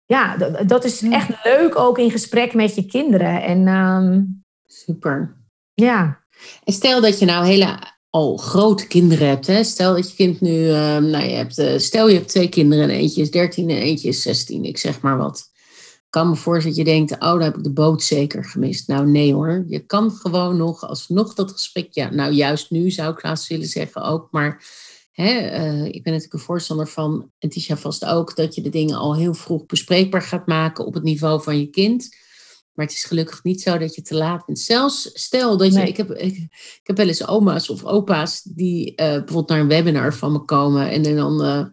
ja 0.07 0.37
dat 0.67 0.85
is 0.85 1.03
echt 1.03 1.29
leuk 1.45 1.79
ook 1.79 1.99
in 1.99 2.11
gesprek 2.11 2.55
met 2.55 2.75
je 2.75 2.87
kinderen. 2.87 3.43
En, 3.43 3.67
ehm, 3.67 4.21
Super. 4.67 5.37
Ja. 5.75 6.21
En 6.65 6.73
stel 6.73 7.01
dat 7.01 7.19
je 7.19 7.25
nou 7.25 7.47
hele 7.47 7.79
al 8.11 8.37
grote 8.37 8.87
kinderen 8.87 9.29
hebt. 9.29 9.47
Hè? 9.47 9.65
Stel 9.65 9.95
dat 9.95 10.11
je 10.11 10.17
kind 10.17 10.41
nu, 10.41 10.51
uh, 10.51 10.97
nou 10.97 11.25
je 11.25 11.35
hebt, 11.35 11.59
uh, 11.59 11.79
stel 11.79 12.09
je 12.09 12.15
hebt 12.15 12.29
twee 12.29 12.49
kinderen 12.49 12.85
en 12.85 12.91
eentje 12.91 13.23
is 13.23 13.31
13 13.31 13.71
en 13.71 13.77
eentje 13.77 14.09
is 14.09 14.23
16, 14.23 14.65
ik 14.65 14.79
zeg 14.79 15.01
maar 15.01 15.19
wat. 15.19 15.49
Ik 16.11 16.17
kan 16.19 16.29
me 16.29 16.37
voorstellen 16.37 16.77
dat 16.77 16.87
je 16.87 16.93
denkt, 16.93 17.13
oh, 17.13 17.19
daar 17.19 17.43
heb 17.43 17.57
ik 17.57 17.63
de 17.65 17.73
boot 17.73 18.03
zeker 18.03 18.45
gemist. 18.45 18.89
Nou 18.89 19.07
nee 19.07 19.35
hoor, 19.35 19.65
je 19.69 19.79
kan 19.79 20.11
gewoon 20.11 20.57
nog, 20.57 20.89
alsnog 20.89 21.35
dat 21.35 21.53
gesprek, 21.53 21.89
ja, 21.91 22.11
nou 22.11 22.33
juist 22.33 22.71
nu 22.71 22.91
zou 22.91 23.13
ik 23.13 23.21
haast 23.21 23.49
willen 23.49 23.67
zeggen 23.67 24.03
ook, 24.03 24.29
maar 24.31 24.65
hè, 25.13 25.61
uh, 25.61 25.85
ik 25.85 26.03
ben 26.03 26.13
natuurlijk 26.13 26.33
een 26.33 26.39
voorstander 26.39 26.89
van, 26.89 27.31
en 27.39 27.49
Tisha 27.49 27.77
vast 27.77 28.05
ook, 28.05 28.37
dat 28.37 28.55
je 28.55 28.63
de 28.63 28.69
dingen 28.69 28.97
al 28.97 29.17
heel 29.17 29.35
vroeg 29.35 29.67
bespreekbaar 29.67 30.23
gaat 30.23 30.47
maken 30.47 30.87
op 30.87 30.95
het 30.95 31.03
niveau 31.03 31.43
van 31.43 31.59
je 31.59 31.67
kind. 31.67 32.09
Maar 32.81 32.89
het 32.89 32.99
is 32.99 33.05
gelukkig 33.05 33.43
niet 33.43 33.63
zo 33.63 33.79
dat 33.79 33.95
je 33.95 34.03
te 34.03 34.15
laat 34.15 34.47
bent. 34.47 34.59
Zelfs 34.59 35.11
stel 35.13 35.57
dat 35.57 35.75
je. 35.75 35.89
Ik, 35.89 35.97
heb, 35.97 36.11
ik, 36.11 36.37
ik, 36.37 36.81
heb 36.83 36.97
wel 36.97 37.07
eens 37.07 37.27
oma's 37.27 37.71
of 37.71 37.85
opa's 37.85 38.43
die 38.43 38.91
uh, 38.91 38.97
bijvoorbeeld 38.97 39.49
naar 39.49 39.61
een 39.61 39.69
webinar 39.69 40.15
van 40.15 40.33
me 40.33 40.39
komen. 40.39 40.91
En 40.91 41.03
dan 41.03 41.45
uh, 41.45 41.65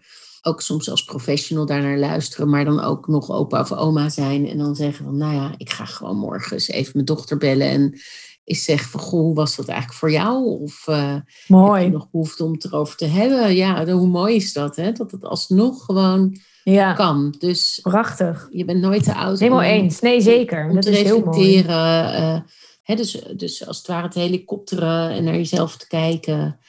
ook 0.42 0.62
soms 0.62 0.90
als 0.90 1.04
professional 1.04 1.66
daarnaar 1.66 1.98
luisteren. 1.98 2.50
Maar 2.50 2.66
dan 2.66 2.80
ook 2.80 3.08
nog 3.08 3.32
opa 3.32 3.60
of 3.60 3.72
oma 3.72 4.10
zijn. 4.10 4.48
En 4.48 4.58
dan 4.58 4.76
zeggen 4.76 5.06
van 5.06 5.18
nou 5.18 5.36
ja, 5.36 5.54
ik 5.58 5.70
ga 5.70 5.86
gewoon 5.86 6.18
morgen 6.18 6.54
eens 6.54 6.68
even 6.68 6.92
mijn 6.94 7.06
dochter 7.06 7.38
bellen. 7.38 7.70
En 7.70 8.00
is 8.48 8.64
zeggen 8.64 8.90
van 8.90 9.00
goh, 9.00 9.20
hoe 9.20 9.36
was 9.36 9.56
dat 9.56 9.68
eigenlijk 9.68 10.00
voor 10.00 10.12
jou? 10.12 10.60
Of 10.62 10.88
uh, 10.88 11.16
mooi. 11.48 11.82
heb 11.82 11.92
je 11.92 11.98
nog 11.98 12.10
behoefte 12.12 12.44
om 12.44 12.52
het 12.52 12.66
erover 12.66 12.98
te 12.98 13.06
hebben? 13.06 13.56
Ja, 13.56 13.86
hoe 13.86 14.08
mooi 14.08 14.36
is 14.36 14.54
dat? 14.54 14.76
Hè? 14.76 14.92
Dat 14.92 15.12
het 15.12 15.24
alsnog 15.26 15.86
gewoon 15.86 16.38
ja. 16.64 16.94
kan. 16.94 17.36
Dus 17.40 17.80
Prachtig. 17.82 18.48
Je 18.52 18.66
bent 18.66 18.82
nooit 18.82 19.04
te 19.04 19.14
oud. 19.16 19.40
Helemaal 19.40 19.62
eens. 19.62 20.00
Nee, 20.00 20.22
zeker. 20.22 20.74
dat 20.74 20.86
is 20.86 21.02
heel 21.02 21.24
mooi. 21.24 21.64
Uh, 21.64 22.40
hè, 22.84 22.96
dus, 22.96 23.12
dus 23.36 23.68
als 23.68 23.78
het 23.78 23.88
ware 23.88 24.08
te 24.08 24.20
helikopteren 24.20 25.10
en 25.10 25.24
naar 25.24 25.36
jezelf 25.36 25.78
te 25.78 25.88
kijken. 25.88 26.60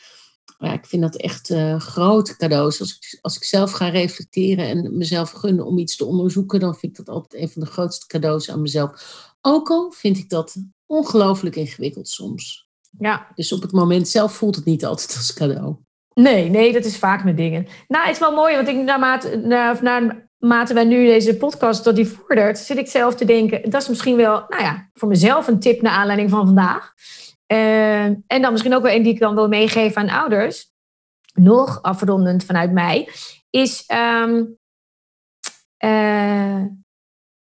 Ja, 0.58 0.72
ik 0.72 0.86
vind 0.86 1.02
dat 1.02 1.16
echt 1.16 1.50
uh, 1.50 1.80
grote 1.80 2.36
cadeaus. 2.36 2.80
Als 2.80 2.96
ik, 2.96 3.18
als 3.20 3.36
ik 3.36 3.44
zelf 3.44 3.72
ga 3.72 3.88
reflecteren 3.88 4.68
en 4.68 4.96
mezelf 4.96 5.30
gunnen 5.30 5.66
om 5.66 5.78
iets 5.78 5.96
te 5.96 6.04
onderzoeken, 6.04 6.60
dan 6.60 6.74
vind 6.74 6.98
ik 6.98 7.04
dat 7.04 7.14
altijd 7.14 7.42
een 7.42 7.48
van 7.48 7.62
de 7.62 7.68
grootste 7.68 8.06
cadeaus 8.06 8.50
aan 8.50 8.62
mezelf. 8.62 8.90
Ook 9.40 9.70
al 9.70 9.90
vind 9.90 10.18
ik 10.18 10.28
dat 10.28 10.56
ongelooflijk 10.88 11.56
ingewikkeld 11.56 12.08
soms. 12.08 12.68
Ja. 12.98 13.26
Dus 13.34 13.52
op 13.52 13.62
het 13.62 13.72
moment 13.72 14.08
zelf 14.08 14.32
voelt 14.32 14.56
het 14.56 14.64
niet 14.64 14.84
altijd 14.84 15.16
als 15.16 15.34
cadeau. 15.34 15.76
Nee, 16.14 16.48
nee, 16.48 16.72
dat 16.72 16.84
is 16.84 16.98
vaak 16.98 17.24
met 17.24 17.36
dingen. 17.36 17.66
Nou, 17.88 18.04
het 18.04 18.14
is 18.14 18.20
wel 18.20 18.34
mooi, 18.34 18.54
want 18.54 18.68
ik 18.68 18.76
naarmate, 18.76 19.36
naar, 19.36 19.82
naarmate 19.82 20.74
wij 20.74 20.84
nu 20.84 21.06
deze 21.06 21.36
podcast 21.36 21.82
tot 21.82 21.96
die 21.96 22.08
vordert, 22.08 22.58
zit 22.58 22.78
ik 22.78 22.86
zelf 22.86 23.14
te 23.14 23.24
denken, 23.24 23.70
dat 23.70 23.82
is 23.82 23.88
misschien 23.88 24.16
wel, 24.16 24.44
nou 24.48 24.62
ja, 24.62 24.90
voor 24.94 25.08
mezelf 25.08 25.46
een 25.46 25.60
tip 25.60 25.82
naar 25.82 25.92
aanleiding 25.92 26.30
van 26.30 26.46
vandaag. 26.46 26.92
Uh, 27.52 28.04
en 28.04 28.42
dan 28.42 28.50
misschien 28.52 28.74
ook 28.74 28.82
wel 28.82 28.94
een 28.94 29.02
die 29.02 29.12
ik 29.12 29.20
dan 29.20 29.34
wil 29.34 29.48
meegeven 29.48 30.02
aan 30.02 30.20
ouders. 30.20 30.70
Nog 31.34 31.82
afrondend 31.82 32.44
vanuit 32.44 32.72
mij, 32.72 33.08
is 33.50 33.84
um, 34.22 34.58
uh, 35.84 36.64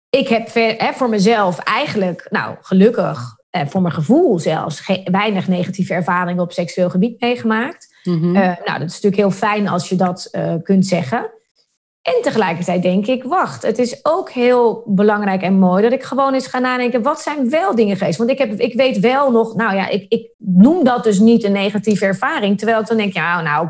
ik 0.09 0.27
heb 0.27 0.53
hè, 0.53 0.93
voor 0.93 1.09
mezelf 1.09 1.59
eigenlijk, 1.59 2.27
nou 2.29 2.55
gelukkig, 2.61 3.36
uh, 3.51 3.61
voor 3.65 3.81
mijn 3.81 3.93
gevoel 3.93 4.39
zelfs, 4.39 4.91
weinig 5.03 5.47
negatieve 5.47 5.93
ervaringen 5.93 6.43
op 6.43 6.51
seksueel 6.51 6.89
gebied 6.89 7.21
meegemaakt. 7.21 7.95
Mhm. 8.03 8.35
Eh, 8.35 8.41
nou, 8.41 8.79
dat 8.79 8.87
is 8.87 9.01
natuurlijk 9.01 9.15
heel 9.15 9.31
fijn 9.31 9.67
als 9.67 9.89
je 9.89 9.95
dat 9.95 10.27
uh, 10.31 10.53
kunt 10.63 10.85
zeggen. 10.85 11.31
En 12.01 12.21
tegelijkertijd 12.21 12.81
denk 12.81 13.07
ik, 13.07 13.23
wacht, 13.23 13.61
het 13.61 13.77
is 13.77 14.05
ook 14.05 14.31
heel 14.31 14.83
belangrijk 14.85 15.41
en 15.41 15.59
mooi 15.59 15.83
dat 15.83 15.91
ik 15.91 16.03
gewoon 16.03 16.33
eens 16.33 16.47
ga 16.47 16.59
nadenken, 16.59 17.01
wat 17.01 17.21
zijn 17.21 17.49
wel 17.49 17.75
dingen 17.75 17.97
geweest? 17.97 18.17
Want 18.17 18.29
ik, 18.29 18.37
heb, 18.37 18.59
ik 18.59 18.73
weet 18.73 18.99
wel 18.99 19.31
nog, 19.31 19.55
nou 19.55 19.75
ja, 19.75 19.87
ik, 19.87 20.05
ik 20.09 20.29
noem 20.37 20.83
dat 20.83 21.03
dus 21.03 21.19
niet 21.19 21.43
een 21.43 21.51
negatieve 21.51 22.05
ervaring. 22.05 22.57
Terwijl 22.57 22.79
ik 22.79 22.87
dan 22.87 22.97
denk, 22.97 23.13
ja, 23.13 23.41
nou, 23.41 23.69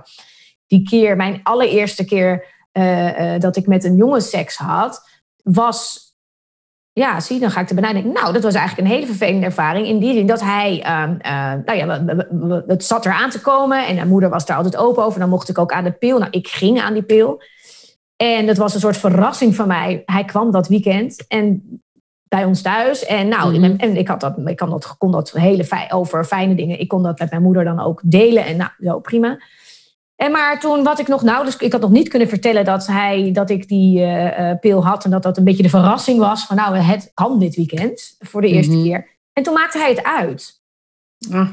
die 0.67 0.84
keer, 0.84 1.15
mijn 1.15 1.39
allereerste 1.43 2.05
keer 2.05 2.45
dat 3.39 3.55
ik 3.55 3.67
met 3.67 3.84
een 3.84 3.95
jongen 3.95 4.21
seks 4.21 4.55
had, 4.55 5.09
was 5.43 6.07
ja, 6.98 7.20
zie, 7.20 7.39
dan 7.39 7.52
ga 7.52 7.60
ik 7.60 7.68
te 7.68 7.74
benaderen. 7.74 8.12
Nou, 8.12 8.34
dat 8.34 8.43
was 8.43 8.54
eigenlijk 8.54 8.88
een 8.88 8.93
hele 8.93 9.06
vervelende 9.06 9.45
ervaring. 9.45 9.88
In 9.88 10.00
die 10.00 10.14
zin 10.14 10.28
dat 10.28 10.41
hij, 10.41 10.86
uh, 10.86 11.10
uh, 11.22 11.54
nou 11.66 11.78
ja, 11.78 12.04
het 12.68 12.84
zat 12.84 13.06
er 13.06 13.12
aan 13.12 13.30
te 13.30 13.41
komen. 13.41 13.88
En 13.88 13.95
mijn 13.95 14.08
moeder 14.08 14.30
was 14.30 14.45
daar 14.45 14.58
altijd 14.58 14.78
open 14.78 15.04
over. 15.04 15.20
Dan 15.20 15.30
mocht 15.30 15.50
ik 15.50 15.58
ook 15.58 15.72
aan 15.72 15.84
de 15.84 15.91
pil. 15.91 16.20
Nou, 16.20 16.32
ik 16.32 16.48
ging 16.48 16.82
aan 16.82 16.93
die 16.93 17.04
pil. 17.04 17.41
En 18.16 18.45
dat 18.45 18.58
was 18.58 18.74
een 18.74 18.80
soort 18.80 18.98
verrassing 18.98 19.56
van 19.56 19.68
mij. 19.68 20.04
Hij 20.06 20.26
kwam 20.26 20.52
dat 20.52 20.68
weekend 20.68 21.28
en 21.28 21.82
bij 22.28 22.45
ons 22.45 22.62
thuis. 22.62 23.06
En, 23.06 23.28
nou, 23.28 23.60
mhm. 23.60 23.76
en 23.78 23.98
ik, 23.98 24.08
had 24.08 24.20
dat, 24.20 24.38
ik 24.45 24.58
kon 24.58 24.70
dat, 24.70 24.95
kon 24.98 25.12
dat 25.12 25.32
hele 25.32 25.66
fijn, 25.66 25.91
over 25.91 26.26
fijne 26.26 26.56
dingen. 26.56 26.80
Ik 26.80 26.88
kon 26.88 27.04
dat 27.04 27.20
met 27.20 27.30
mijn 27.30 27.41
moeder 27.41 27.64
dan 27.64 27.80
ook 27.80 28.02
delen. 28.04 28.45
En 28.45 28.58
nou, 28.58 28.70
zo 28.80 29.00
prima. 29.00 29.38
En 30.18 30.32
maar 30.32 30.59
toen, 30.59 30.84
wat 30.84 30.99
ik 30.99 31.07
nog 31.07 31.22
nauwelijks, 31.22 31.61
ik 31.61 31.72
had 31.72 31.82
nog 31.82 31.89
niet 31.89 32.09
kunnen 32.09 32.28
vertellen 32.28 32.65
dat, 32.65 32.88
hij, 32.88 33.30
dat 33.34 33.49
ik 33.49 33.68
die 33.68 33.99
uh, 33.99 34.51
pil 34.59 34.86
had 34.86 35.03
en 35.03 35.11
dat 35.11 35.24
dat 35.24 35.38
een 35.38 35.43
beetje 35.43 35.63
de 35.63 35.70
verrassing 35.70 36.20
was 36.20 36.45
van 36.45 36.55
nou, 36.55 36.78
het 36.78 37.11
kan 37.13 37.39
dit 37.39 37.55
weekend 37.55 38.15
voor 38.20 38.41
de 38.41 38.47
eerste 38.47 38.74
mhm. 38.74 38.84
keer. 38.84 39.07
En 39.34 39.43
toen 39.43 39.53
maakte 39.53 39.78
hij 39.78 39.89
het 39.89 40.03
uit. 40.03 40.61
Ah. 41.32 41.49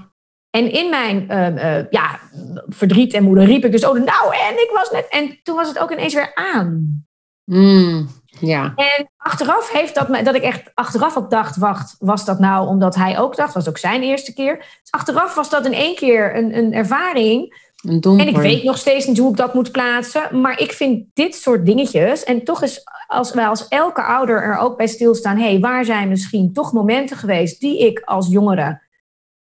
En 0.51 0.73
in 0.73 0.91
mijn 0.91 1.27
uh, 1.31 1.91
ja, 1.91 2.21
verdriet 2.69 3.13
en 3.13 3.23
moeder 3.23 3.45
riep 3.45 3.65
ik 3.65 3.73
dus, 3.73 3.85
oh 3.85 3.93
nou, 3.95 4.35
en 4.49 4.53
ik 4.53 4.71
was 4.75 4.91
net, 4.91 5.09
en 5.09 5.39
toen 5.43 5.57
was 5.57 5.69
het 5.69 5.79
ook 5.79 5.91
ineens 5.93 6.15
weer 6.15 6.35
aan. 6.35 7.05
Mm, 7.45 8.09
ja. 8.41 8.73
En 8.77 9.11
achteraf 9.17 9.71
heeft 9.71 9.95
dat, 9.95 10.25
dat 10.25 10.35
ik 10.35 10.43
echt 10.43 10.71
achteraf 10.75 11.17
ook 11.17 11.31
dacht, 11.31 11.57
wacht, 11.57 11.97
was 11.99 12.25
dat 12.25 12.39
nou 12.39 12.69
omdat 12.69 12.95
hij 12.95 13.19
ook 13.19 13.37
dacht, 13.37 13.55
was 13.55 13.69
ook 13.69 13.79
zijn 13.79 14.03
eerste 14.03 14.35
keer. 14.35 14.57
Dus 14.57 14.91
achteraf 14.91 15.35
was 15.35 15.51
dat 15.51 15.67
in 15.67 15.73
één 15.73 15.95
keer 15.95 16.37
een, 16.37 16.57
een 16.57 16.73
ervaring 16.73 17.63
En 17.85 18.29
ik 18.29 18.37
weet 18.37 18.63
nog 18.63 18.79
steeds 18.79 19.07
niet 19.07 19.19
hoe 19.19 19.31
ik 19.31 19.37
dat 19.37 19.55
moet 19.55 19.73
plaatsen. 19.73 20.41
Maar 20.41 20.61
ik 20.61 20.73
vind 20.73 21.07
dit 21.13 21.35
soort 21.35 21.67
dingetjes. 21.67 22.25
En 22.25 22.45
toch 22.45 22.63
is 22.63 22.85
als 23.07 23.33
wij 23.33 23.47
als 23.47 23.69
elke 23.69 24.03
ouder 24.03 24.43
er 24.43 24.57
ook 24.57 24.77
bij 24.77 24.87
stilstaan. 24.87 25.37
Hé, 25.37 25.51
hey, 25.51 25.61
waar 25.61 25.85
zijn 25.85 26.09
misschien 26.09 26.53
toch 26.53 26.73
momenten 26.73 27.17
geweest 27.17 27.61
die 27.61 27.79
ik 27.79 28.01
als 28.05 28.29
jongere 28.29 28.83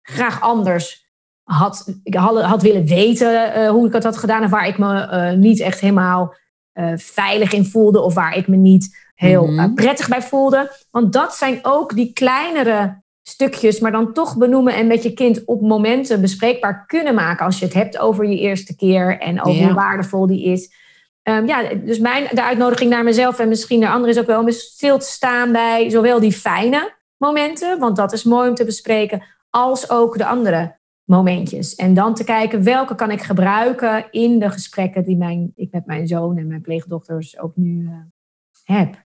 graag 0.01 0.41
anders 0.41 1.09
had, 1.43 1.93
had, 2.03 2.41
had 2.41 2.61
willen 2.61 2.85
weten 2.85 3.57
uh, 3.57 3.69
hoe 3.69 3.87
ik 3.87 3.93
het 3.93 4.03
had 4.03 4.17
gedaan. 4.17 4.43
Of 4.43 4.49
waar 4.49 4.67
ik 4.67 4.77
me 4.77 5.07
uh, 5.11 5.31
niet 5.31 5.59
echt 5.59 5.79
helemaal 5.79 6.35
uh, 6.73 6.93
veilig 6.95 7.53
in 7.53 7.65
voelde. 7.65 8.01
Of 8.01 8.13
waar 8.13 8.37
ik 8.37 8.47
me 8.47 8.55
niet 8.55 9.09
heel 9.15 9.47
mm-hmm. 9.47 9.75
prettig 9.75 10.07
bij 10.07 10.21
voelde. 10.21 10.71
Want 10.91 11.13
dat 11.13 11.35
zijn 11.35 11.59
ook 11.61 11.95
die 11.95 12.13
kleinere 12.13 13.01
stukjes, 13.31 13.79
maar 13.79 13.91
dan 13.91 14.13
toch 14.13 14.37
benoemen 14.37 14.75
en 14.75 14.87
met 14.87 15.03
je 15.03 15.13
kind 15.13 15.45
op 15.45 15.61
momenten 15.61 16.21
bespreekbaar 16.21 16.85
kunnen 16.85 17.15
maken 17.15 17.45
als 17.45 17.59
je 17.59 17.65
het 17.65 17.73
hebt 17.73 17.97
over 17.97 18.25
je 18.25 18.37
eerste 18.37 18.75
keer 18.75 19.19
en 19.19 19.41
over 19.41 19.63
hoe 19.63 19.73
waardevol 19.73 20.27
die 20.27 20.43
is. 20.43 20.73
Um, 21.23 21.47
ja, 21.47 21.73
dus 21.73 21.99
mijn, 21.99 22.27
de 22.31 22.43
uitnodiging 22.43 22.89
naar 22.89 23.03
mezelf 23.03 23.39
en 23.39 23.47
misschien 23.47 23.79
naar 23.79 23.93
anderen 23.93 24.15
is 24.15 24.21
ook 24.21 24.27
wel 24.27 24.39
om 24.39 24.49
stil 24.49 24.97
te 24.97 25.05
staan 25.05 25.51
bij 25.51 25.89
zowel 25.89 26.19
die 26.19 26.31
fijne 26.31 26.95
momenten, 27.17 27.79
want 27.79 27.95
dat 27.95 28.13
is 28.13 28.23
mooi 28.23 28.49
om 28.49 28.55
te 28.55 28.65
bespreken, 28.65 29.23
als 29.49 29.89
ook 29.89 30.17
de 30.17 30.25
andere 30.25 30.79
momentjes. 31.03 31.75
En 31.75 31.93
dan 31.93 32.15
te 32.15 32.23
kijken 32.23 32.63
welke 32.63 32.95
kan 32.95 33.11
ik 33.11 33.21
gebruiken 33.21 34.11
in 34.11 34.39
de 34.39 34.49
gesprekken 34.49 35.03
die 35.03 35.17
mijn, 35.17 35.51
ik 35.55 35.71
met 35.71 35.85
mijn 35.85 36.07
zoon 36.07 36.37
en 36.37 36.47
mijn 36.47 36.61
pleegdochters 36.61 37.39
ook 37.39 37.55
nu 37.55 37.81
uh, 37.81 37.91
heb. 38.63 39.09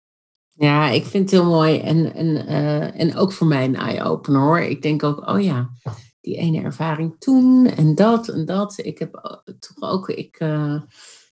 Ja, 0.62 0.90
ik 0.90 1.06
vind 1.06 1.32
het 1.32 1.40
heel 1.40 1.50
mooi. 1.50 1.80
En, 1.80 2.14
en, 2.14 2.28
uh, 2.28 3.00
en 3.00 3.16
ook 3.16 3.32
voor 3.32 3.48
mij 3.48 3.66
een 3.66 3.76
eye-opener 3.76 4.42
hoor. 4.42 4.60
Ik 4.60 4.82
denk 4.82 5.04
ook, 5.04 5.28
oh 5.28 5.42
ja, 5.42 5.70
die 6.20 6.36
ene 6.36 6.62
ervaring 6.62 7.16
toen 7.20 7.68
en 7.68 7.96
dat 7.96 8.28
en 8.28 8.46
dat. 8.46 8.74
Ik 8.78 9.00
heb 9.00 9.42
toch 9.60 9.90
ook, 9.92 10.10
ik, 10.10 10.40
uh, 10.40 10.82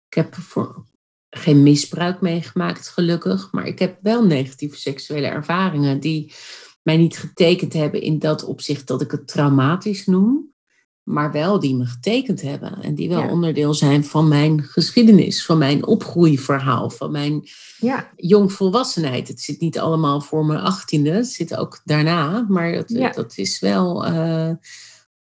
ik 0.07 0.13
heb 0.13 0.36
voor, 0.36 0.86
geen 1.30 1.63
misbruik 1.63 2.21
meegemaakt, 2.21 2.88
gelukkig. 2.88 3.51
Maar 3.51 3.67
ik 3.67 3.80
heb 3.80 3.97
wel 4.01 4.25
negatieve 4.25 4.78
seksuele 4.78 5.28
ervaringen 5.28 5.99
die 5.99 6.34
mij 6.84 6.97
niet 6.97 7.17
getekend 7.17 7.73
hebben 7.73 8.01
in 8.01 8.19
dat 8.19 8.43
opzicht 8.43 8.88
dat 8.88 9.01
ik 9.01 9.11
het 9.11 9.28
traumatisch 9.28 10.05
noem 10.05 10.53
maar 11.08 11.32
wel 11.32 11.60
die 11.60 11.76
me 11.76 11.86
getekend 11.86 12.41
hebben. 12.41 12.82
En 12.82 12.95
die 12.95 13.10
wel 13.10 13.30
onderdeel 13.30 13.74
zijn 13.74 14.05
van 14.05 14.28
mijn 14.28 14.64
geschiedenis, 14.64 15.45
van 15.45 15.58
mijn 15.58 15.86
opgroeiverhaal, 15.86 16.89
van 16.89 17.12
mijn 17.12 17.47
ja. 17.78 18.12
jongvolwassenheid. 18.16 19.28
Het 19.28 19.41
zit 19.41 19.60
niet 19.60 19.80
allemaal 19.80 20.22
voor 20.22 20.45
mijn 20.45 20.60
achttiende, 20.60 21.10
het 21.10 21.28
zit 21.28 21.55
ook 21.55 21.82
daarna. 21.84 22.45
Maar 22.49 22.72
dat, 22.72 23.14
dat 23.16 23.34
is 23.38 23.60
wel 23.60 24.08
uh, 24.08 24.51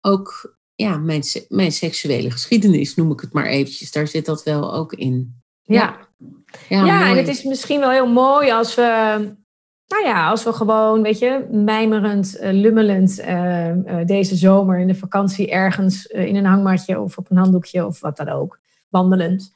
ook 0.01 0.57
ja, 0.75 0.97
mijn, 0.97 1.23
mijn 1.49 1.73
seksuele 1.73 2.31
geschiedenis, 2.31 2.95
noem 2.95 3.11
ik 3.13 3.21
het 3.21 3.33
maar 3.33 3.47
eventjes. 3.47 3.93
Daar 3.93 4.09
zit 4.09 4.27
dat 4.27 4.43
wel 4.43 4.75
ook 4.75 4.93
in. 4.93 5.43
Ja, 5.63 6.09
ja, 6.69 6.85
ja 6.85 7.11
en 7.11 7.17
het 7.17 7.29
is 7.29 7.43
misschien 7.43 7.81
wel 7.81 7.91
heel 7.91 8.13
mooi 8.13 8.51
als 8.51 8.75
we 8.75 9.45
nou 9.89 10.05
ja, 10.05 10.29
als 10.29 10.45
we 10.45 10.53
gewoon, 10.53 11.03
weet 11.03 11.19
je, 11.19 11.47
mijmerend, 11.51 12.37
uh, 12.41 12.53
lummelend 12.53 13.21
uh, 13.21 13.69
uh, 13.69 14.07
deze 14.07 14.37
zomer 14.37 14.79
in 14.79 14.87
de 14.87 14.95
vakantie 14.95 15.51
ergens 15.51 16.07
in 16.07 16.37
een 16.37 16.45
hangmatje 16.45 17.01
of 17.01 17.19
op 17.19 17.31
een 17.31 17.37
handdoekje 17.37 17.87
of 17.87 18.01
wat 18.01 18.17
dan 18.17 18.29
ook, 18.29 18.59
wandelend. 18.89 19.55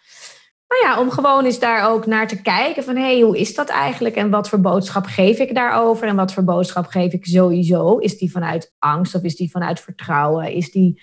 Nou 0.69 0.83
ja, 0.85 1.01
om 1.01 1.11
gewoon 1.11 1.45
eens 1.45 1.59
daar 1.59 1.91
ook 1.91 2.07
naar 2.07 2.29
te 2.29 2.43
kijken 2.43 2.85
van, 2.85 2.97
hé, 2.97 3.03
hey, 3.03 3.21
hoe 3.21 3.39
is 3.39 3.55
dat 3.55 3.69
eigenlijk? 3.69 4.17
En 4.17 4.31
wat 4.31 4.49
voor 4.49 4.61
boodschap 4.61 5.07
geef 5.07 5.39
ik 5.39 5.55
daarover? 5.55 6.09
En 6.09 6.17
wat 6.17 6.33
voor 6.33 6.45
boodschap 6.45 6.87
geef 6.87 7.13
ik 7.13 7.27
sowieso? 7.27 7.99
Is 7.99 8.19
die 8.19 8.31
vanuit 8.31 8.75
angst 8.79 9.15
of 9.15 9.23
is 9.23 9.37
die 9.37 9.51
vanuit 9.51 9.81
vertrouwen? 9.81 10.53
Is 10.53 10.71
die 10.71 11.03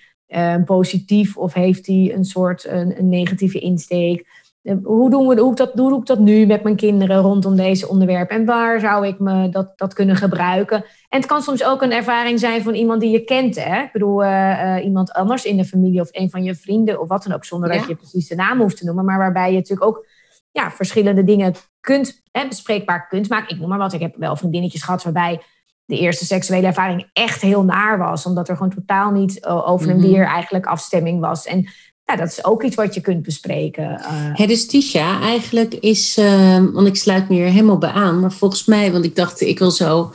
positief 0.65 1.37
of 1.37 1.53
heeft 1.53 1.85
die 1.85 2.13
een 2.13 2.25
soort 2.25 2.65
een, 2.65 2.97
een 2.99 3.09
negatieve 3.09 3.59
insteek? 3.59 4.46
Eh, 4.67 4.75
hoe, 4.83 5.09
doen 5.09 5.27
we, 5.27 5.39
hoe, 5.39 5.55
dat, 5.55 5.71
hoe 5.73 5.89
doe 5.89 5.99
ik 5.99 6.05
dat 6.05 6.19
nu 6.19 6.45
met 6.45 6.63
mijn 6.63 6.75
kinderen 6.75 7.21
rondom 7.21 7.55
deze 7.55 7.87
onderwerpen? 7.87 8.35
En 8.35 8.45
waar 8.45 8.79
zou 8.79 9.07
ik 9.07 9.19
me 9.19 9.49
dat, 9.49 9.73
dat 9.75 9.93
kunnen 9.93 10.15
gebruiken? 10.15 10.77
En 11.09 11.19
het 11.19 11.25
kan 11.25 11.41
soms 11.41 11.63
ook 11.63 11.81
een 11.81 11.91
ervaring 11.91 12.39
zijn 12.39 12.61
van 12.63 12.73
iemand 12.73 13.01
die 13.01 13.11
je 13.11 13.23
kent. 13.23 13.55
Hè? 13.55 13.81
Ik 13.81 13.91
bedoel, 13.91 14.23
uh, 14.23 14.29
uh, 14.29 14.85
iemand 14.85 15.13
anders 15.13 15.45
in 15.45 15.57
de 15.57 15.65
familie 15.65 16.01
of 16.01 16.09
een 16.11 16.29
van 16.29 16.43
je 16.43 16.55
vrienden 16.55 16.99
of 17.01 17.07
wat 17.07 17.23
dan 17.23 17.33
ook. 17.33 17.45
Zonder 17.45 17.69
dat 17.69 17.87
je 17.87 17.95
precies 17.95 18.27
de 18.27 18.35
naam 18.35 18.59
hoeft 18.59 18.77
te 18.77 18.85
noemen. 18.85 19.05
Maar 19.05 19.17
waarbij 19.17 19.51
je 19.51 19.57
natuurlijk 19.57 19.87
ook 19.87 20.07
ja, 20.51 20.71
verschillende 20.71 21.23
dingen 21.23 21.53
kunt, 21.79 22.21
hè, 22.31 22.47
bespreekbaar 22.47 23.07
kunt 23.07 23.29
maken. 23.29 23.55
Ik 23.55 23.59
noem 23.59 23.69
maar 23.69 23.77
wat. 23.77 23.93
Ik 23.93 24.01
heb 24.01 24.15
wel 24.17 24.35
vriendinnetjes 24.35 24.83
gehad 24.83 25.03
waarbij 25.03 25.41
de 25.85 25.97
eerste 25.97 26.25
seksuele 26.25 26.67
ervaring 26.67 27.09
echt 27.13 27.41
heel 27.41 27.63
naar 27.63 27.97
was. 27.97 28.25
Omdat 28.25 28.49
er 28.49 28.55
gewoon 28.55 28.73
totaal 28.73 29.11
niet 29.11 29.45
over 29.45 29.89
en 29.89 29.97
mhm. 29.97 30.07
weer 30.07 30.25
eigenlijk 30.25 30.65
afstemming 30.65 31.19
was. 31.19 31.45
En 31.45 31.67
ja, 32.07 32.15
dat 32.15 32.27
is 32.27 32.45
ook 32.45 32.63
iets 32.63 32.75
wat 32.75 32.93
je 32.93 33.01
kunt 33.01 33.23
bespreken. 33.23 33.83
Uh. 33.83 34.39
Eh. 34.39 34.47
dus 34.47 34.67
Tisha, 34.67 35.21
eigenlijk 35.21 35.73
is, 35.73 36.17
uh, 36.17 36.65
want 36.73 36.87
ik 36.87 36.95
sluit 36.95 37.29
me 37.29 37.35
hier 37.35 37.45
helemaal 37.45 37.77
bij 37.77 37.89
aan, 37.89 38.19
maar 38.19 38.31
volgens 38.31 38.65
mij, 38.65 38.91
want 38.91 39.05
ik 39.05 39.15
dacht, 39.15 39.41
ik 39.41 39.59
wil 39.59 39.71
zo, 39.71 40.13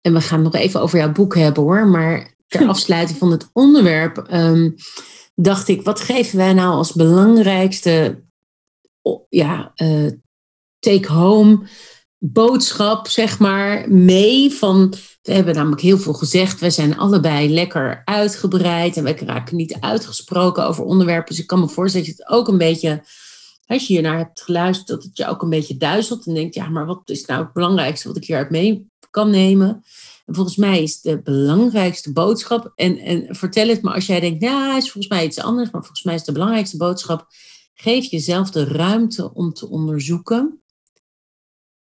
en 0.00 0.12
we 0.12 0.20
gaan 0.20 0.42
nog 0.42 0.54
even 0.54 0.80
over 0.80 0.98
jouw 0.98 1.12
boek 1.12 1.36
hebben 1.36 1.62
hoor, 1.62 1.86
maar 1.86 2.34
ter 2.46 2.68
afsluiting 2.74 3.18
van 3.18 3.30
het 3.30 3.50
onderwerp, 3.52 4.26
um, 4.32 4.74
dacht 5.34 5.68
ik, 5.68 5.82
wat 5.82 6.00
geven 6.00 6.36
wij 6.36 6.52
nou 6.52 6.74
als 6.74 6.92
belangrijkste 6.92 8.22
ja, 9.28 9.72
uh, 9.76 10.10
take-home 10.78 11.66
boodschap, 12.24 13.08
zeg 13.08 13.38
maar, 13.38 13.90
mee 13.90 14.52
van 14.52 14.94
we 15.22 15.32
hebben 15.32 15.54
namelijk 15.54 15.80
heel 15.80 15.98
veel 15.98 16.12
gezegd. 16.12 16.60
We 16.60 16.70
zijn 16.70 16.98
allebei 16.98 17.50
lekker 17.50 18.02
uitgebreid 18.04 18.96
en 18.96 19.04
we 19.04 19.16
raken 19.24 19.56
niet 19.56 19.76
uitgesproken 19.80 20.66
over 20.66 20.84
onderwerpen. 20.84 21.28
Dus 21.28 21.42
ik 21.42 21.46
kan 21.46 21.60
me 21.60 21.68
voorstellen 21.68 22.06
dat 22.06 22.16
je 22.16 22.22
het 22.22 22.32
ook 22.32 22.48
een 22.48 22.58
beetje, 22.58 23.04
als 23.66 23.86
je 23.86 23.92
hier 23.92 24.02
naar 24.02 24.18
hebt 24.18 24.42
geluisterd, 24.42 24.88
dat 24.88 25.02
het 25.02 25.16
je 25.16 25.26
ook 25.26 25.42
een 25.42 25.50
beetje 25.50 25.76
duizelt 25.76 26.26
en 26.26 26.34
denkt, 26.34 26.54
ja, 26.54 26.68
maar 26.68 26.86
wat 26.86 27.10
is 27.10 27.24
nou 27.24 27.42
het 27.42 27.52
belangrijkste 27.52 28.08
wat 28.08 28.16
ik 28.16 28.24
hieruit 28.24 28.50
mee 28.50 28.90
kan 29.10 29.30
nemen? 29.30 29.84
En 30.26 30.34
volgens 30.34 30.56
mij 30.56 30.82
is 30.82 31.00
de 31.00 31.22
belangrijkste 31.22 32.12
boodschap, 32.12 32.72
en, 32.74 32.98
en 32.98 33.36
vertel 33.36 33.68
het 33.68 33.82
me 33.82 33.92
als 33.92 34.06
jij 34.06 34.20
denkt, 34.20 34.40
nou, 34.40 34.76
is 34.76 34.90
volgens 34.90 35.08
mij 35.08 35.24
iets 35.24 35.38
anders, 35.38 35.70
maar 35.70 35.82
volgens 35.82 36.02
mij 36.02 36.14
is 36.14 36.24
de 36.24 36.32
belangrijkste 36.32 36.76
boodschap, 36.76 37.26
geef 37.74 38.04
jezelf 38.04 38.50
de 38.50 38.64
ruimte 38.64 39.34
om 39.34 39.52
te 39.52 39.68
onderzoeken 39.68 40.61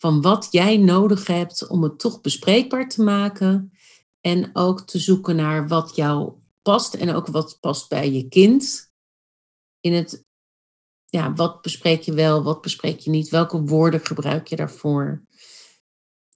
van 0.04 0.20
wat 0.20 0.48
jij 0.50 0.76
nodig 0.76 1.26
hebt 1.26 1.68
om 1.68 1.82
het 1.82 1.98
toch 1.98 2.20
bespreekbaar 2.20 2.88
te 2.88 3.02
maken. 3.02 3.72
En 4.20 4.50
ook 4.52 4.80
te 4.80 4.98
zoeken 4.98 5.36
naar 5.36 5.68
wat 5.68 5.96
jou 5.96 6.32
past 6.62 6.94
en 6.94 7.14
ook 7.14 7.26
wat 7.26 7.58
past 7.60 7.88
bij 7.88 8.12
je 8.12 8.28
kind. 8.28 8.92
In 9.80 9.92
het, 9.92 10.24
ja, 11.04 11.32
wat 11.32 11.62
bespreek 11.62 12.02
je 12.02 12.12
wel, 12.12 12.42
wat 12.42 12.60
bespreek 12.60 12.98
je 12.98 13.10
niet, 13.10 13.28
welke 13.28 13.60
woorden 13.60 14.00
gebruik 14.00 14.46
je 14.46 14.56
daarvoor. 14.56 15.22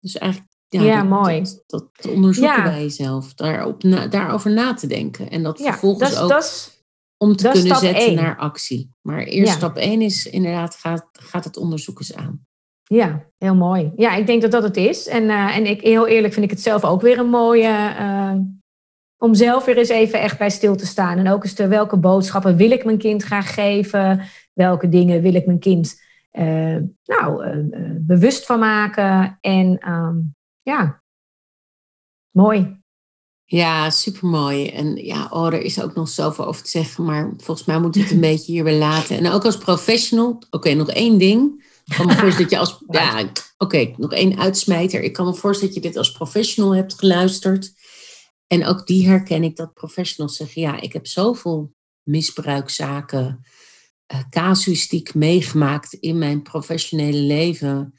Dus 0.01 0.19
eigenlijk 0.19 0.53
ja, 0.69 0.83
ja 0.83 1.01
dat, 1.01 1.09
mooi. 1.09 1.43
Dat, 1.43 1.63
dat 1.67 2.13
onderzoeken 2.13 2.63
bij 2.63 2.83
jezelf, 2.83 3.35
daarop 3.35 3.83
na, 3.83 4.07
daarover 4.07 4.51
na 4.51 4.75
te 4.75 4.87
denken. 4.87 5.31
En 5.31 5.43
dat 5.43 5.61
vervolgens 5.61 6.17
ook 6.17 6.43
om 7.17 7.37
te 7.37 7.49
kunnen 7.49 7.77
zetten 7.77 8.15
naar 8.15 8.39
actie. 8.39 8.91
Maar 9.01 9.23
eerst 9.23 9.53
stap 9.53 9.77
1 9.77 10.03
is 10.03 10.27
inderdaad, 10.27 10.75
gaat, 10.75 11.09
gaat 11.13 11.45
het 11.45 11.57
onderzoek 11.57 11.99
eens 11.99 12.15
aan. 12.15 12.47
Ja, 12.89 13.25
heel 13.39 13.55
mooi. 13.55 13.93
Ja, 13.97 14.15
ik 14.15 14.27
denk 14.27 14.43
dat 14.43 14.51
dat 14.51 14.63
het 14.63 14.77
is. 14.77 15.07
En, 15.07 15.25
uh, 15.25 15.57
en 15.57 15.67
ik, 15.67 15.81
heel 15.81 16.07
eerlijk 16.07 16.33
vind 16.33 16.45
ik 16.45 16.51
het 16.51 16.61
zelf 16.61 16.85
ook 16.85 17.01
weer 17.01 17.19
een 17.19 17.29
mooie. 17.31 17.95
Uh, 18.01 18.35
om 19.17 19.35
zelf 19.35 19.65
weer 19.65 19.79
eens 19.79 19.89
even 19.89 20.21
echt 20.21 20.39
bij 20.39 20.51
stil 20.51 20.77
te 20.77 20.87
staan. 20.87 21.19
En 21.19 21.29
ook 21.29 21.45
eens 21.45 21.53
te 21.53 21.69
welke 21.69 21.97
boodschappen 21.97 22.57
wil 22.57 22.71
ik 22.71 22.85
mijn 22.85 22.99
kind 22.99 23.23
graag 23.23 23.55
geven? 23.55 24.21
Welke 24.53 24.89
dingen 24.89 25.23
wil 25.23 25.35
ik 25.35 25.47
mijn 25.47 25.59
kind 25.59 26.03
uh, 26.33 26.77
nou, 27.05 27.45
bewust 28.01 28.47
van 28.47 28.59
maken? 28.59 29.39
En 29.41 29.91
um, 29.93 30.35
ja, 30.63 31.03
mooi. 32.31 32.81
Ja, 33.45 33.91
supermooi. 33.91 34.69
En 34.69 34.97
ja, 34.97 35.27
oh, 35.31 35.47
er 35.47 35.63
is 35.63 35.83
ook 35.83 35.95
nog 35.95 36.09
zoveel 36.09 36.47
over 36.47 36.63
te 36.63 36.71
zeggen. 36.71 37.05
Maar 37.05 37.33
volgens 37.37 37.67
mij 37.67 37.81
moet 37.81 37.95
het 37.95 38.11
een 38.11 38.21
beetje 38.31 38.53
hierbij 38.53 38.79
laten. 38.79 39.17
En 39.17 39.31
ook 39.31 39.45
als 39.45 39.59
professional. 39.59 40.43
Oké, 40.51 40.75
nog 40.75 40.91
één 40.91 41.19
ding 41.19 41.67
kan 41.97 42.07
me 42.07 42.13
voorstellen 42.13 42.39
dat 42.39 42.51
je 42.51 42.59
als. 42.59 42.85
Ja, 42.89 43.33
oké, 43.57 43.95
nog 43.97 44.13
één 44.13 44.39
uitsmijter. 44.39 45.03
Ik 45.03 45.13
kan 45.13 45.27
me 45.27 45.35
voorstellen 45.35 45.75
dat 45.75 45.83
je 45.83 45.89
dit 45.89 45.99
als 45.99 46.13
professional 46.13 46.75
hebt 46.75 46.99
geluisterd. 46.99 47.73
En 48.47 48.67
ook 48.67 48.87
die 48.87 49.09
herken 49.09 49.43
ik 49.43 49.57
dat 49.57 49.75
professionals 49.75 50.37
zeggen: 50.37 50.63
ja, 50.63 50.81
ik 50.81 50.93
heb 50.93 51.07
zoveel 51.07 51.75
misbruikzaken, 52.03 53.41
uh, 54.13 54.21
casuïstiek 54.31 55.15
meegemaakt 55.15 55.93
in 55.93 56.19
mijn 56.19 56.43
professionele 56.43 57.19
leven. 57.19 57.95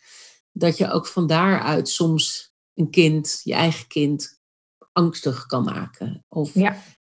Dat 0.52 0.78
je 0.78 0.92
ook 0.92 1.08
van 1.08 1.28
daaruit 1.28 1.90
soms 1.90 2.54
een 2.74 2.90
kind, 2.90 3.42
je 3.44 3.54
eigen 3.54 3.88
kind, 3.88 4.40
angstig 4.92 5.46
kan 5.46 5.64
maken. 5.64 6.26
Of 6.28 6.52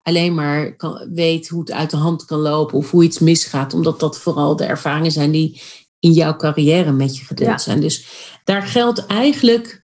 alleen 0.03 0.35
maar 0.35 0.77
kan, 0.77 1.11
weet 1.13 1.49
hoe 1.49 1.61
het 1.61 1.71
uit 1.71 1.91
de 1.91 1.97
hand 1.97 2.25
kan 2.25 2.39
lopen 2.39 2.79
of 2.79 2.91
hoe 2.91 3.05
iets 3.05 3.19
misgaat. 3.19 3.75
Omdat 3.75 4.01
dat 4.01 4.19
vooral 4.19 4.57
de 4.57 4.65
ervaringen 4.65 5.13
zijn 5.13 5.31
die 5.31 5.63
in 5.99 6.13
jouw 6.13 6.37
carrière 6.37 6.93
met 6.93 7.17
je 7.17 7.25
gedeeld 7.25 7.63
zijn. 7.63 7.81
Dus 7.81 8.07
daar 8.45 8.63
geldt 8.63 9.07
eigenlijk, 9.07 9.85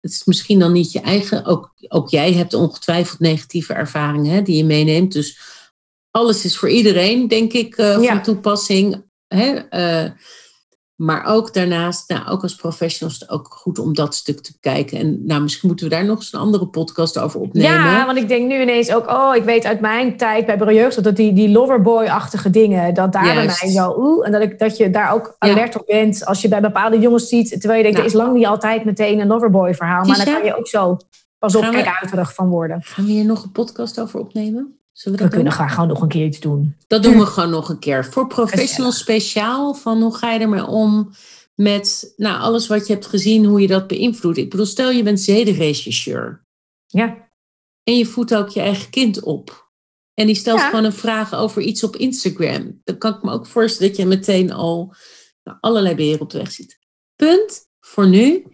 het 0.00 0.10
is 0.10 0.24
misschien 0.24 0.58
dan 0.58 0.72
niet 0.72 0.92
je 0.92 1.00
eigen, 1.00 1.44
ook, 1.44 1.74
ook 1.88 2.10
jij 2.10 2.32
hebt 2.32 2.54
ongetwijfeld 2.54 3.18
negatieve 3.18 3.72
ervaringen 3.72 4.32
hè, 4.32 4.42
die 4.42 4.56
je 4.56 4.64
meeneemt. 4.64 5.12
Dus 5.12 5.38
alles 6.10 6.44
is 6.44 6.56
voor 6.56 6.70
iedereen, 6.70 7.28
denk 7.28 7.52
ik, 7.52 7.76
uh, 7.78 8.02
Ja. 8.02 8.12
van 8.12 8.22
toepassing. 8.22 9.04
Hè? 9.28 9.54
eh, 9.54 10.10
maar 10.96 11.24
ook 11.24 11.54
daarnaast, 11.54 12.08
nou, 12.08 12.28
ook 12.28 12.42
als 12.42 12.54
professionals, 12.54 13.28
ook 13.28 13.48
goed 13.50 13.78
om 13.78 13.94
dat 13.94 14.14
stuk 14.14 14.40
te 14.40 14.52
bekijken. 14.52 14.98
En 14.98 15.26
nou, 15.26 15.42
misschien 15.42 15.68
moeten 15.68 15.88
we 15.88 15.94
daar 15.94 16.04
nog 16.04 16.16
eens 16.18 16.32
een 16.32 16.40
andere 16.40 16.66
podcast 16.66 17.18
over 17.18 17.40
opnemen. 17.40 17.70
Ja, 17.70 18.06
want 18.06 18.18
ik 18.18 18.28
denk 18.28 18.48
nu 18.48 18.60
ineens 18.60 18.92
ook, 18.94 19.08
oh, 19.10 19.32
ik 19.36 19.42
weet 19.44 19.64
uit 19.64 19.80
mijn 19.80 20.16
tijd 20.16 20.46
bij 20.46 20.56
Bureau 20.58 20.78
Jeugd 20.78 21.02
dat 21.04 21.16
die, 21.16 21.32
die 21.32 21.48
loverboy-achtige 21.48 22.50
dingen, 22.50 22.94
dat 22.94 23.12
daar 23.12 23.24
Juist. 23.24 23.60
bij 23.60 23.68
mij 23.72 23.82
zo, 23.82 23.94
oeh, 23.98 24.26
en 24.26 24.32
dat, 24.32 24.42
ik, 24.42 24.58
dat 24.58 24.76
je 24.76 24.90
daar 24.90 25.12
ook 25.12 25.36
Ja. 25.38 25.50
alert 25.50 25.76
op 25.80 25.86
bent 25.86 26.24
als 26.26 26.42
je 26.42 26.48
bij 26.48 26.60
bepaalde 26.60 26.98
jongens 26.98 27.28
ziet, 27.28 27.48
terwijl 27.50 27.76
je 27.76 27.82
denkt, 27.82 27.98
Nou. 27.98 28.08
er 28.10 28.14
is 28.14 28.20
lang 28.24 28.34
niet 28.36 28.46
altijd 28.46 28.84
meteen 28.84 29.20
een 29.20 29.26
loverboy-verhaal, 29.26 30.04
maar 30.04 30.16
dan 30.16 30.24
Tisha? 30.24 30.38
kan 30.38 30.44
je 30.46 30.56
ook 30.56 30.68
zo, 30.68 30.96
pas 31.38 31.56
op, 31.56 31.64
we- 31.64 31.70
kijk 31.70 31.96
uiterig 32.00 32.34
van 32.34 32.48
worden. 32.48 32.82
Gaan 32.82 33.04
we 33.04 33.10
hier 33.10 33.24
nog 33.24 33.44
een 33.44 33.52
podcast 33.52 34.00
over 34.00 34.20
opnemen? 34.20 34.78
Zullen 34.96 35.18
we 35.18 35.24
We 35.24 35.30
dat 35.30 35.36
doen? 35.36 35.44
kunnen 35.44 35.52
graag 35.52 35.74
gewoon 35.74 35.88
nog 35.88 36.02
een 36.02 36.08
keer 36.08 36.26
iets 36.26 36.40
doen. 36.40 36.76
Dat 36.86 37.02
doen 37.02 37.18
we 37.18 37.26
gewoon 37.26 37.50
nog 37.50 37.68
een 37.68 37.78
keer. 37.78 38.04
Voor 38.04 38.26
professionals 38.26 38.98
speciaal, 38.98 39.74
van 39.74 40.02
hoe 40.02 40.16
ga 40.16 40.32
je 40.32 40.38
ermee 40.40 40.66
om 40.66 41.10
met 41.54 42.12
nou, 42.16 42.40
alles 42.40 42.66
wat 42.66 42.86
je 42.86 42.92
hebt 42.92 43.06
gezien, 43.06 43.44
hoe 43.44 43.60
je 43.60 43.66
dat 43.66 43.86
beïnvloedt. 43.86 44.38
Ik 44.38 44.50
bedoel, 44.50 44.66
stel 44.66 44.90
je 44.90 45.02
bent 45.02 45.20
zedenregisseur 45.20 46.46
Ja, 46.86 47.28
en 47.82 47.96
je 47.98 48.06
voedt 48.06 48.34
ook 48.34 48.48
je 48.48 48.60
eigen 48.60 48.90
kind 48.90 49.22
op. 49.22 49.70
En 50.14 50.26
die 50.26 50.34
stelt 50.34 50.58
Ja. 50.58 50.68
gewoon 50.68 50.84
een 50.84 50.92
vraag 50.92 51.34
over 51.34 51.62
iets 51.62 51.82
op 51.84 51.96
Instagram. 51.96 52.80
Dan 52.84 52.98
kan 52.98 53.14
ik 53.14 53.22
me 53.22 53.30
ook 53.30 53.46
voorstellen 53.46 53.88
dat 53.92 54.00
je 54.00 54.06
meteen 54.06 54.52
al 54.52 54.94
nou, 55.44 55.58
allerlei 55.60 55.94
beren 55.94 56.20
op 56.20 56.30
de 56.30 56.38
weg 56.38 56.52
ziet. 56.52 56.78
Punt 57.16 57.68
voor 57.80 58.08
nu. 58.08 58.44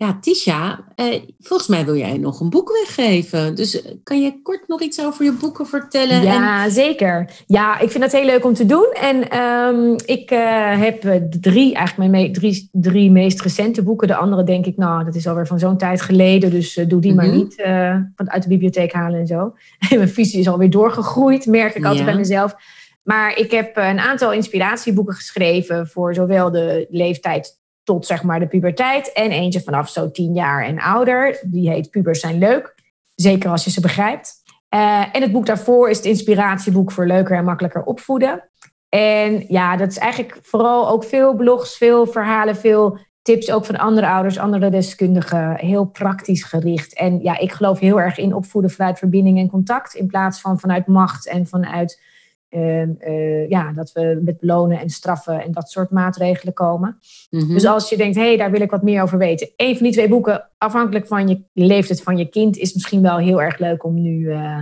Ja, 0.00 0.18
Tisha, 0.20 0.84
eh, 0.94 1.20
volgens 1.40 1.68
mij 1.68 1.84
wil 1.84 1.96
jij 1.96 2.18
nog 2.18 2.40
een 2.40 2.50
boek 2.50 2.72
weggeven. 2.72 3.54
Dus 3.54 3.82
eh, 3.82 3.92
kan 4.02 4.20
je 4.22 4.42
kort 4.42 4.68
nog 4.68 4.80
iets 4.82 5.04
over 5.04 5.24
je 5.24 5.32
boeken 5.32 5.66
vertellen? 5.66 6.10
En, 6.16 6.22
ja 6.22 6.68
zeker. 6.68 7.30
Ja, 7.46 7.78
ik 7.78 7.90
vind 7.90 8.02
dat 8.02 8.12
heel 8.12 8.24
leuk 8.24 8.44
om 8.44 8.54
te 8.54 8.66
doen. 8.66 8.86
En 9.00 9.28
ehm, 9.30 9.92
ik 10.04 10.30
eh, 10.30 10.80
heb 10.80 11.04
eh, 11.04 11.14
drie, 11.40 11.74
eigenlijk 11.74 12.10
mijn 12.10 12.24
me- 12.26 12.30
drie, 12.30 12.68
drie 12.72 13.10
meest 13.10 13.40
recente 13.40 13.82
boeken. 13.82 14.08
De 14.08 14.14
andere 14.16 14.44
denk 14.44 14.66
ik, 14.66 14.76
nou, 14.76 15.04
dat 15.04 15.14
is 15.14 15.26
alweer 15.26 15.46
van 15.46 15.58
zo'n 15.58 15.76
tijd 15.78 16.00
geleden. 16.02 16.50
Dus 16.50 16.74
doe 16.88 17.00
die 17.00 17.14
maar 17.14 17.26
Mhm. 17.26 17.36
niet 17.36 17.60
eh, 17.60 17.96
van 18.16 18.30
uit 18.30 18.42
de 18.42 18.48
bibliotheek 18.48 18.92
halen 18.92 19.20
en 19.20 19.26
zo. 19.26 19.52
Mijn 19.96 20.08
visie 20.08 20.40
is 20.40 20.48
alweer 20.48 20.70
doorgegroeid, 20.70 21.46
merk 21.46 21.74
ik 21.74 21.82
altijd 21.84 21.98
Ja. 21.98 22.04
bij 22.10 22.16
mezelf. 22.16 22.54
Maar 23.02 23.36
ik 23.38 23.50
heb 23.50 23.76
een 23.76 23.98
aantal 24.00 24.32
inspiratieboeken 24.32 25.14
geschreven 25.14 25.86
voor 25.88 26.14
zowel 26.14 26.50
de 26.50 26.86
leeftijd 26.90 27.56
tot 27.88 28.06
zeg 28.06 28.22
maar 28.22 28.40
de 28.40 28.46
puberteit. 28.46 29.12
En 29.12 29.30
eentje 29.30 29.60
vanaf 29.60 29.88
zo 29.88 30.10
tien 30.10 30.34
jaar 30.34 30.64
en 30.64 30.80
ouder. 30.80 31.40
Die 31.42 31.70
heet 31.70 31.90
Pubers 31.90 32.20
zijn 32.20 32.38
leuk. 32.38 32.74
Zeker 33.14 33.50
als 33.50 33.64
je 33.64 33.70
ze 33.70 33.80
begrijpt. 33.80 34.34
Eh, 34.68 35.04
en 35.12 35.22
het 35.22 35.32
boek 35.32 35.46
daarvoor 35.46 35.90
is 35.90 35.96
het 35.96 36.06
inspiratieboek 36.06 36.92
voor 36.92 37.06
leuker 37.06 37.36
en 37.36 37.44
makkelijker 37.44 37.82
opvoeden. 37.82 38.48
En 38.88 39.44
ja, 39.48 39.76
dat 39.76 39.90
is 39.90 39.98
eigenlijk 39.98 40.38
vooral 40.42 40.88
ook 40.88 41.04
veel 41.04 41.34
blogs, 41.34 41.76
veel 41.76 42.06
verhalen, 42.06 42.56
veel 42.56 42.98
tips 43.22 43.50
ook 43.50 43.64
van 43.64 43.76
andere 43.76 44.08
ouders, 44.08 44.38
andere 44.38 44.70
deskundigen. 44.70 45.56
Heel 45.56 45.84
praktisch 45.84 46.42
gericht. 46.42 46.94
En 46.94 47.20
ja, 47.22 47.38
ik 47.38 47.52
geloof 47.52 47.78
heel 47.78 48.00
erg 48.00 48.18
in 48.18 48.34
opvoeden 48.34 48.70
vanuit 48.70 48.98
verbinding 48.98 49.38
en 49.38 49.50
contact. 49.50 49.94
In 49.94 50.06
plaats 50.06 50.40
van 50.40 50.60
vanuit 50.60 50.86
macht 50.86 51.28
en 51.28 51.46
vanuit 51.46 52.02
eh, 52.48 53.48
ja, 53.48 53.72
dat 53.72 53.92
we 53.92 54.20
met 54.24 54.40
belonen 54.40 54.80
en 54.80 54.88
straffen 54.90 55.42
en 55.44 55.52
dat 55.52 55.70
soort 55.70 55.90
maatregelen 55.90 56.54
komen. 56.54 56.98
Mhm. 57.30 57.52
Dus 57.52 57.66
als 57.66 57.88
je 57.88 57.96
denkt, 57.96 58.16
hé, 58.16 58.22
hey, 58.26 58.36
daar 58.36 58.50
wil 58.50 58.60
ik 58.60 58.70
wat 58.70 58.82
meer 58.82 59.02
over 59.02 59.18
weten. 59.18 59.48
Eén 59.56 59.74
van 59.74 59.82
die 59.82 59.92
twee 59.92 60.08
boeken, 60.08 60.48
afhankelijk 60.58 61.06
van 61.06 61.28
je 61.28 61.42
leeftijd 61.52 62.02
van 62.02 62.16
je 62.16 62.28
kind, 62.28 62.56
is 62.56 62.74
misschien 62.74 63.02
wel 63.02 63.16
heel 63.18 63.42
erg 63.42 63.58
leuk 63.58 63.84
om 63.84 64.02
nu. 64.02 64.30
eh, 64.30 64.58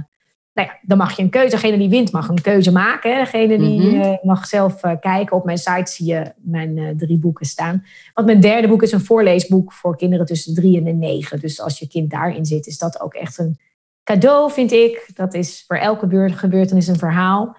nou 0.53 0.69
ja, 0.69 0.79
dan 0.83 0.99
mag 0.99 1.17
je 1.17 1.23
een 1.23 1.31
keuze. 1.31 1.51
Degene 1.57 1.79
die 1.79 1.89
wint 1.89 2.13
mag 2.13 2.29
een 2.29 2.41
keuze 2.41 2.73
maken. 2.73 3.13
Hè. 3.13 3.19
Degene 3.19 3.59
die 3.59 3.81
Mhm. 3.81 4.01
eh, 4.01 4.13
mag 4.23 4.47
zelf 4.47 4.81
kijken. 5.01 5.37
Op 5.37 5.45
mijn 5.45 5.59
site 5.59 5.91
zie 5.93 6.07
je 6.07 6.33
mijn 6.37 6.95
drie 6.97 7.19
boeken 7.19 7.47
staan. 7.47 7.85
Want 8.15 8.27
mijn 8.27 8.41
derde 8.41 8.69
boek 8.69 8.83
is 8.83 8.93
een 8.93 9.05
voorleesboek 9.05 9.73
voor 9.73 9.97
kinderen 9.97 10.27
tussen 10.27 10.55
drie 10.55 10.77
en 10.79 10.85
de 10.85 10.93
negen. 10.93 11.41
Dus 11.41 11.61
als 11.61 11.79
je 11.79 11.89
kind 11.89 12.11
daarin 12.11 12.45
zit, 12.45 12.67
is 12.67 12.79
dat 12.79 13.01
ook 13.01 13.15
echt 13.15 13.39
een 13.39 13.59
cadeau, 14.05 14.51
vind 14.53 14.73
ik. 14.73 15.11
Dat 15.15 15.35
is 15.35 15.65
voor 15.67 15.77
elke 15.77 16.07
beurt- 16.07 16.37
gebeurtenis 16.37 16.87
een 16.87 16.99
verhaal. 16.99 17.57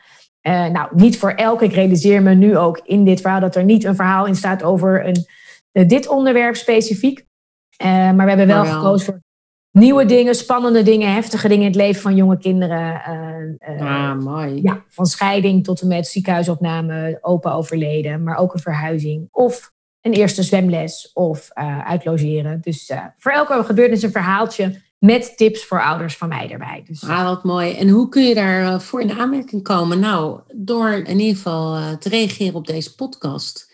Eh, 0.47 0.65
nou, 0.65 0.89
niet 0.95 1.17
voor 1.17 1.31
elke. 1.31 1.65
Ik 1.65 1.73
realiseer 1.73 2.21
me 2.21 2.33
nu 2.33 2.57
ook 2.57 2.81
in 2.83 3.05
dit 3.05 3.21
verhaal 3.21 3.39
dat 3.39 3.55
er 3.55 3.63
niet 3.63 3.83
een 3.83 3.95
verhaal 3.95 4.25
in 4.25 4.35
staat 4.35 4.63
over 4.63 5.05
een, 5.05 5.25
eh, 5.71 5.87
dit 5.87 6.07
onderwerp 6.07 6.55
specifiek. 6.55 7.25
Eh, 7.77 7.89
maar 7.89 8.23
we 8.25 8.29
hebben 8.29 8.47
wel, 8.47 8.65
gekozen 8.65 9.05
voor 9.05 9.21
nieuwe 9.71 10.05
dingen, 10.05 10.35
spannende 10.35 10.83
dingen, 10.83 11.13
heftige 11.13 11.47
dingen 11.47 11.63
in 11.63 11.71
het 11.71 11.81
leven 11.81 12.01
van 12.01 12.15
jonge 12.15 12.37
kinderen. 12.37 13.01
Ah, 13.79 14.19
mooi. 14.19 14.61
ja, 14.61 14.83
van 14.89 15.05
scheiding 15.05 15.63
tot 15.63 15.81
en 15.81 15.87
met 15.87 16.07
ziekenhuisopname, 16.07 17.17
opa 17.21 17.51
overleden, 17.51 18.23
maar 18.23 18.37
ook 18.37 18.53
een 18.53 18.59
verhuizing. 18.59 19.27
Of 19.31 19.71
een 20.01 20.13
eerste 20.13 20.43
zwemles 20.43 21.11
of 21.13 21.49
uitlogeren. 21.83 22.61
Dus 22.61 22.91
voor 23.17 23.31
elke 23.31 23.63
gebeurtenis 23.63 24.03
een 24.03 24.11
verhaaltje 24.11 24.81
met 24.99 25.37
tips 25.37 25.65
voor 25.65 25.83
ouders 25.83 26.17
van 26.17 26.27
mij 26.27 26.49
erbij. 26.49 26.83
Dus, 26.87 27.03
Ah, 27.03 27.23
wat 27.23 27.43
mooi. 27.43 27.73
En 27.73 27.89
hoe 27.89 28.09
kun 28.09 28.27
je 28.27 28.35
daarvoor 28.35 28.81
voor 28.81 29.01
in 29.01 29.11
aanmerking 29.11 29.63
komen? 29.63 29.99
Nou, 29.99 30.39
door 30.55 30.91
in 30.91 31.19
ieder 31.19 31.35
geval 31.35 31.75
eh, 31.75 31.91
te 31.93 32.09
reageren 32.09 32.55
op 32.55 32.67
deze 32.67 32.95
podcast. 32.95 33.71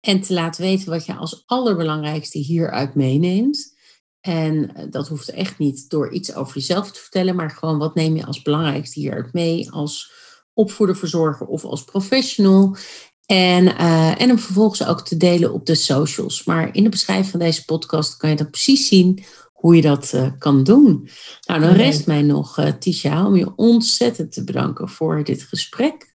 En 0.00 0.20
te 0.20 0.32
laten 0.34 0.62
weten 0.62 0.90
wat 0.90 1.06
je 1.06 1.14
als 1.14 1.42
allerbelangrijkste 1.46 2.38
hieruit 2.38 2.94
meeneemt. 2.94 3.74
En 4.20 4.74
eh, 4.74 4.84
dat 4.90 5.08
hoeft 5.08 5.28
echt 5.28 5.58
niet 5.58 5.90
door 5.90 6.12
iets 6.12 6.34
over 6.34 6.54
jezelf 6.54 6.92
te 6.92 7.00
vertellen, 7.00 7.36
maar 7.36 7.50
gewoon 7.50 7.78
wat 7.78 7.94
neem 7.94 8.16
je 8.16 8.26
als 8.26 8.42
belangrijkste 8.42 9.00
hieruit 9.00 9.32
mee 9.32 9.70
als 9.70 10.12
opvoeder, 10.52 10.96
verzorger 10.96 11.46
of 11.46 11.64
als 11.64 11.84
professional. 11.84 12.76
En, 13.26 13.76
eh, 13.76 14.20
en 14.20 14.28
hem 14.28 14.38
vervolgens 14.38 14.86
ook 14.86 15.00
te 15.00 15.16
delen 15.16 15.52
op 15.52 15.66
de 15.66 15.74
socials. 15.74 16.44
Maar 16.44 16.74
in 16.74 16.82
de 16.82 16.88
beschrijving 16.88 17.30
van 17.30 17.40
deze 17.40 17.64
podcast 17.64 18.16
kan 18.16 18.30
je 18.30 18.36
dat 18.36 18.50
precies 18.50 18.88
zien 18.88 19.24
hoe 19.66 19.76
je 19.76 19.82
dat 19.82 20.12
eh, 20.12 20.26
kan 20.38 20.64
doen. 20.64 21.08
Nou, 21.46 21.60
dan 21.60 21.72
rest 21.72 22.06
mij 22.06 22.22
nog, 22.22 22.58
eh 22.58 22.72
Tisha, 22.78 23.26
om 23.26 23.36
je 23.36 23.52
ontzettend 23.56 24.32
te 24.32 24.44
bedanken 24.44 24.88
voor 24.88 25.24
dit 25.24 25.42
gesprek. 25.42 26.14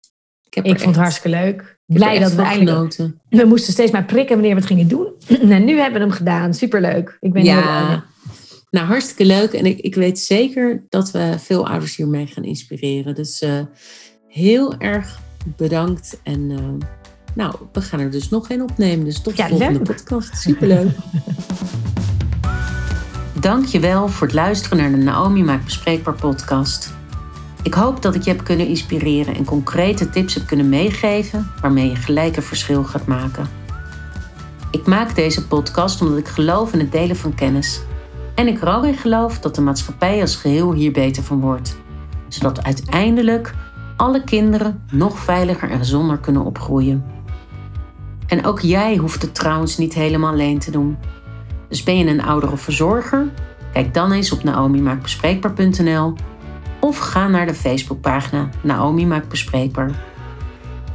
Ik, 0.45 0.55
heb 0.55 0.65
ik 0.65 0.81
vond 0.81 0.95
het 0.95 1.05
hartstikke 1.05 1.29
leuk. 1.39 1.79
Blij 1.87 2.19
dat 2.19 2.35
we 2.35 2.45
genoten. 2.45 3.21
We 3.29 3.45
moesten 3.45 3.73
steeds 3.73 3.91
maar 3.91 4.05
prikken 4.05 4.35
wanneer 4.35 4.55
we 4.55 4.61
het 4.61 4.69
gingen 4.69 4.89
doen. 4.89 5.13
en 5.51 5.65
nu 5.69 5.79
hebben 5.79 6.01
we 6.01 6.07
hem 6.07 6.17
gedaan. 6.17 6.55
Superleuk. 6.55 7.17
Ik 7.21 7.33
ben 7.33 7.43
heel 7.43 7.63
blij. 7.63 8.03
Nou 8.71 8.87
hartstikke 8.87 9.25
leuk. 9.25 9.53
En 9.53 9.67
ik, 9.67 9.79
ik 9.79 9.95
weet 9.95 10.19
zeker 10.19 10.85
dat 10.89 11.11
we 11.11 11.35
veel 11.39 11.67
ouders 11.69 11.97
hiermee 11.97 12.27
gaan 12.27 12.45
inspireren. 12.45 13.15
Dus 13.15 13.41
eh, 13.41 13.61
heel 14.29 14.79
erg 14.79 15.21
bedankt. 15.57 16.21
En 16.23 16.47
nou, 17.35 17.55
we 17.73 17.81
gaan 17.81 18.01
er 18.01 18.11
dus 18.11 18.29
nog 18.29 18.49
één 18.49 18.63
opnemen. 18.63 19.05
Dus 19.05 19.21
tot 19.23 19.37
de 19.37 19.43
Ja, 19.43 19.49
volgende 19.49 19.73
leuk. 19.73 19.83
podcast. 19.97 20.37
Superleuk. 20.37 20.89
Dankjewel 23.47 24.09
voor 24.09 24.27
het 24.27 24.37
luisteren 24.37 24.79
naar 24.79 24.91
de 24.91 24.97
Naomi 24.97 25.45
Maakt 25.45 25.65
Bespreekbaar 25.65 26.15
podcast. 26.15 26.93
Ik 27.63 27.75
hoop 27.75 28.03
dat 28.03 28.15
ik 28.15 28.23
je 28.23 28.31
heb 28.31 28.45
kunnen 28.45 28.67
inspireren 28.67 29.35
en 29.35 29.45
concrete 29.45 30.11
tips 30.11 30.35
heb 30.35 30.47
kunnen 30.47 30.69
meegeven 30.69 31.51
waarmee 31.61 31.89
je 31.89 31.97
gelijk 31.97 32.37
een 32.37 32.43
verschil 32.43 32.85
gaat 32.85 33.07
maken. 33.07 33.47
Ik 34.71 34.87
maak 34.87 35.15
deze 35.15 35.47
podcast 35.47 36.03
omdat 36.03 36.19
ik 36.19 36.29
geloof 36.29 36.73
in 36.73 36.79
het 36.79 36.93
delen 36.93 37.17
van 37.17 37.35
kennis. 37.35 37.81
En 38.35 38.47
ik 38.47 38.63
er 38.63 38.75
ook 38.75 38.85
in 38.85 38.97
geloof 38.97 39.39
dat 39.39 39.55
de 39.55 39.61
maatschappij 39.61 40.21
als 40.21 40.37
geheel 40.37 40.73
hier 40.73 40.93
beter 40.93 41.23
van 41.23 41.41
wordt. 41.41 41.77
Zodat 42.29 42.65
uiteindelijk 42.65 43.55
alle 43.97 44.25
kinderen 44.25 44.85
nog 44.91 45.19
veiliger 45.19 45.71
en 45.71 45.79
gezonder 45.79 46.19
kunnen 46.19 46.45
opgroeien. 46.45 47.05
En 48.27 48.45
ook 48.45 48.61
jij 48.61 48.97
hoeft 48.97 49.23
het 49.23 49.35
trouwens 49.35 49.77
niet 49.77 49.95
helemaal 49.95 50.33
alleen 50.33 50.59
te 50.59 50.71
doen. 50.71 50.97
Dus 51.69 51.83
ben 51.83 51.99
je 51.99 52.07
een 52.07 52.23
ouder 52.23 52.53
of 52.53 52.61
verzorger? 52.61 53.29
Kijk 53.73 53.95
dan 53.95 54.13
eens 54.13 54.33
op 54.33 54.43
naomimaakbespreekbaar.nl 54.43 56.15
of 56.81 56.99
ga 56.99 57.29
naar 57.29 57.47
de 57.47 57.55
Facebookpagina 57.55 58.49
Naomi 58.63 59.07
Maakt 59.07 59.29
Bespreekbaar. 59.29 59.91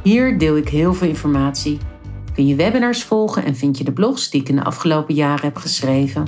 Hier 0.02 0.38
deel 0.38 0.56
ik 0.56 0.68
heel 0.68 0.94
veel 0.94 1.08
informatie. 1.08 1.78
Kun 2.34 2.46
je 2.46 2.54
webinars 2.54 3.04
volgen 3.04 3.44
en 3.44 3.56
vind 3.56 3.78
je 3.78 3.84
de 3.84 3.92
blogs 3.92 4.30
die 4.30 4.40
ik 4.40 4.48
in 4.48 4.56
de 4.56 4.64
afgelopen 4.64 5.14
jaren 5.14 5.44
heb 5.44 5.56
geschreven. 5.56 6.26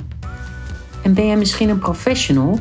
En 1.01 1.13
ben 1.13 1.27
jij 1.27 1.37
misschien 1.37 1.69
een 1.69 1.79
professional? 1.79 2.59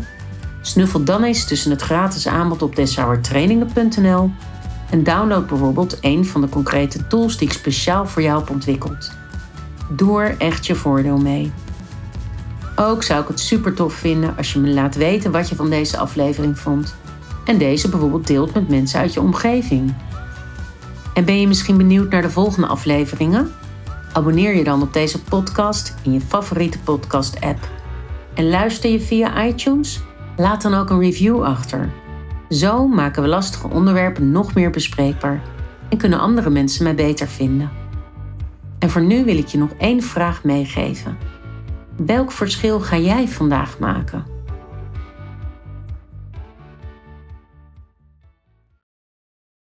Snuffel 0.62 1.04
dan 1.04 1.22
eens 1.22 1.46
tussen 1.46 1.70
het 1.70 1.82
gratis 1.82 2.26
aanbod 2.26 2.62
op 2.62 2.76
deshouwertrainingen.nl 2.76 4.30
en 4.90 5.02
download 5.02 5.46
bijvoorbeeld 5.46 5.98
een 6.00 6.26
van 6.26 6.40
de 6.40 6.48
concrete 6.48 7.06
tools 7.06 7.38
die 7.38 7.48
ik 7.48 7.54
speciaal 7.54 8.06
voor 8.06 8.22
jou 8.22 8.38
heb 8.38 8.50
ontwikkeld. 8.50 9.12
Doe 9.88 10.22
er 10.22 10.36
echt 10.38 10.66
je 10.66 10.74
voordeel 10.74 11.18
mee. 11.18 11.52
Ook 12.76 13.02
zou 13.02 13.22
ik 13.22 13.28
het 13.28 13.40
super 13.40 13.74
tof 13.74 13.94
vinden 13.94 14.36
als 14.36 14.52
je 14.52 14.58
me 14.58 14.68
laat 14.68 14.94
weten 14.94 15.30
wat 15.30 15.48
je 15.48 15.54
van 15.54 15.70
deze 15.70 15.98
aflevering 15.98 16.58
vond. 16.58 16.94
En 17.44 17.58
deze 17.58 17.88
bijvoorbeeld 17.88 18.26
deelt 18.26 18.54
met 18.54 18.68
mensen 18.68 19.00
uit 19.00 19.12
je 19.12 19.20
omgeving. 19.20 19.94
En 21.14 21.24
ben 21.24 21.40
je 21.40 21.46
misschien 21.46 21.76
benieuwd 21.76 22.10
naar 22.10 22.22
de 22.22 22.30
volgende 22.30 22.66
afleveringen? 22.66 23.50
Abonneer 24.12 24.56
je 24.56 24.64
dan 24.64 24.82
op 24.82 24.92
deze 24.92 25.22
podcast 25.22 25.94
in 26.02 26.12
je 26.12 26.20
favoriete 26.20 26.78
podcast-app. 26.78 27.68
En 28.34 28.48
luister 28.48 28.90
je 28.90 29.00
via 29.00 29.46
iTunes? 29.46 30.00
Laat 30.36 30.62
dan 30.62 30.74
ook 30.74 30.90
een 30.90 31.00
review 31.00 31.42
achter. 31.42 31.92
Zo 32.48 32.88
maken 32.88 33.22
we 33.22 33.28
lastige 33.28 33.68
onderwerpen 33.68 34.30
nog 34.30 34.54
meer 34.54 34.70
bespreekbaar 34.70 35.42
en 35.88 35.98
kunnen 35.98 36.18
andere 36.18 36.50
mensen 36.50 36.84
mij 36.84 36.94
beter 36.94 37.28
vinden. 37.28 37.70
En 38.78 38.90
voor 38.90 39.02
nu 39.02 39.24
wil 39.24 39.38
ik 39.38 39.46
je 39.46 39.58
nog 39.58 39.70
één 39.78 40.02
vraag 40.02 40.44
meegeven. 40.44 41.33
Welk 41.96 42.32
verschil 42.32 42.80
ga 42.80 42.96
jij 42.96 43.28
vandaag 43.28 43.78
maken? 43.78 44.33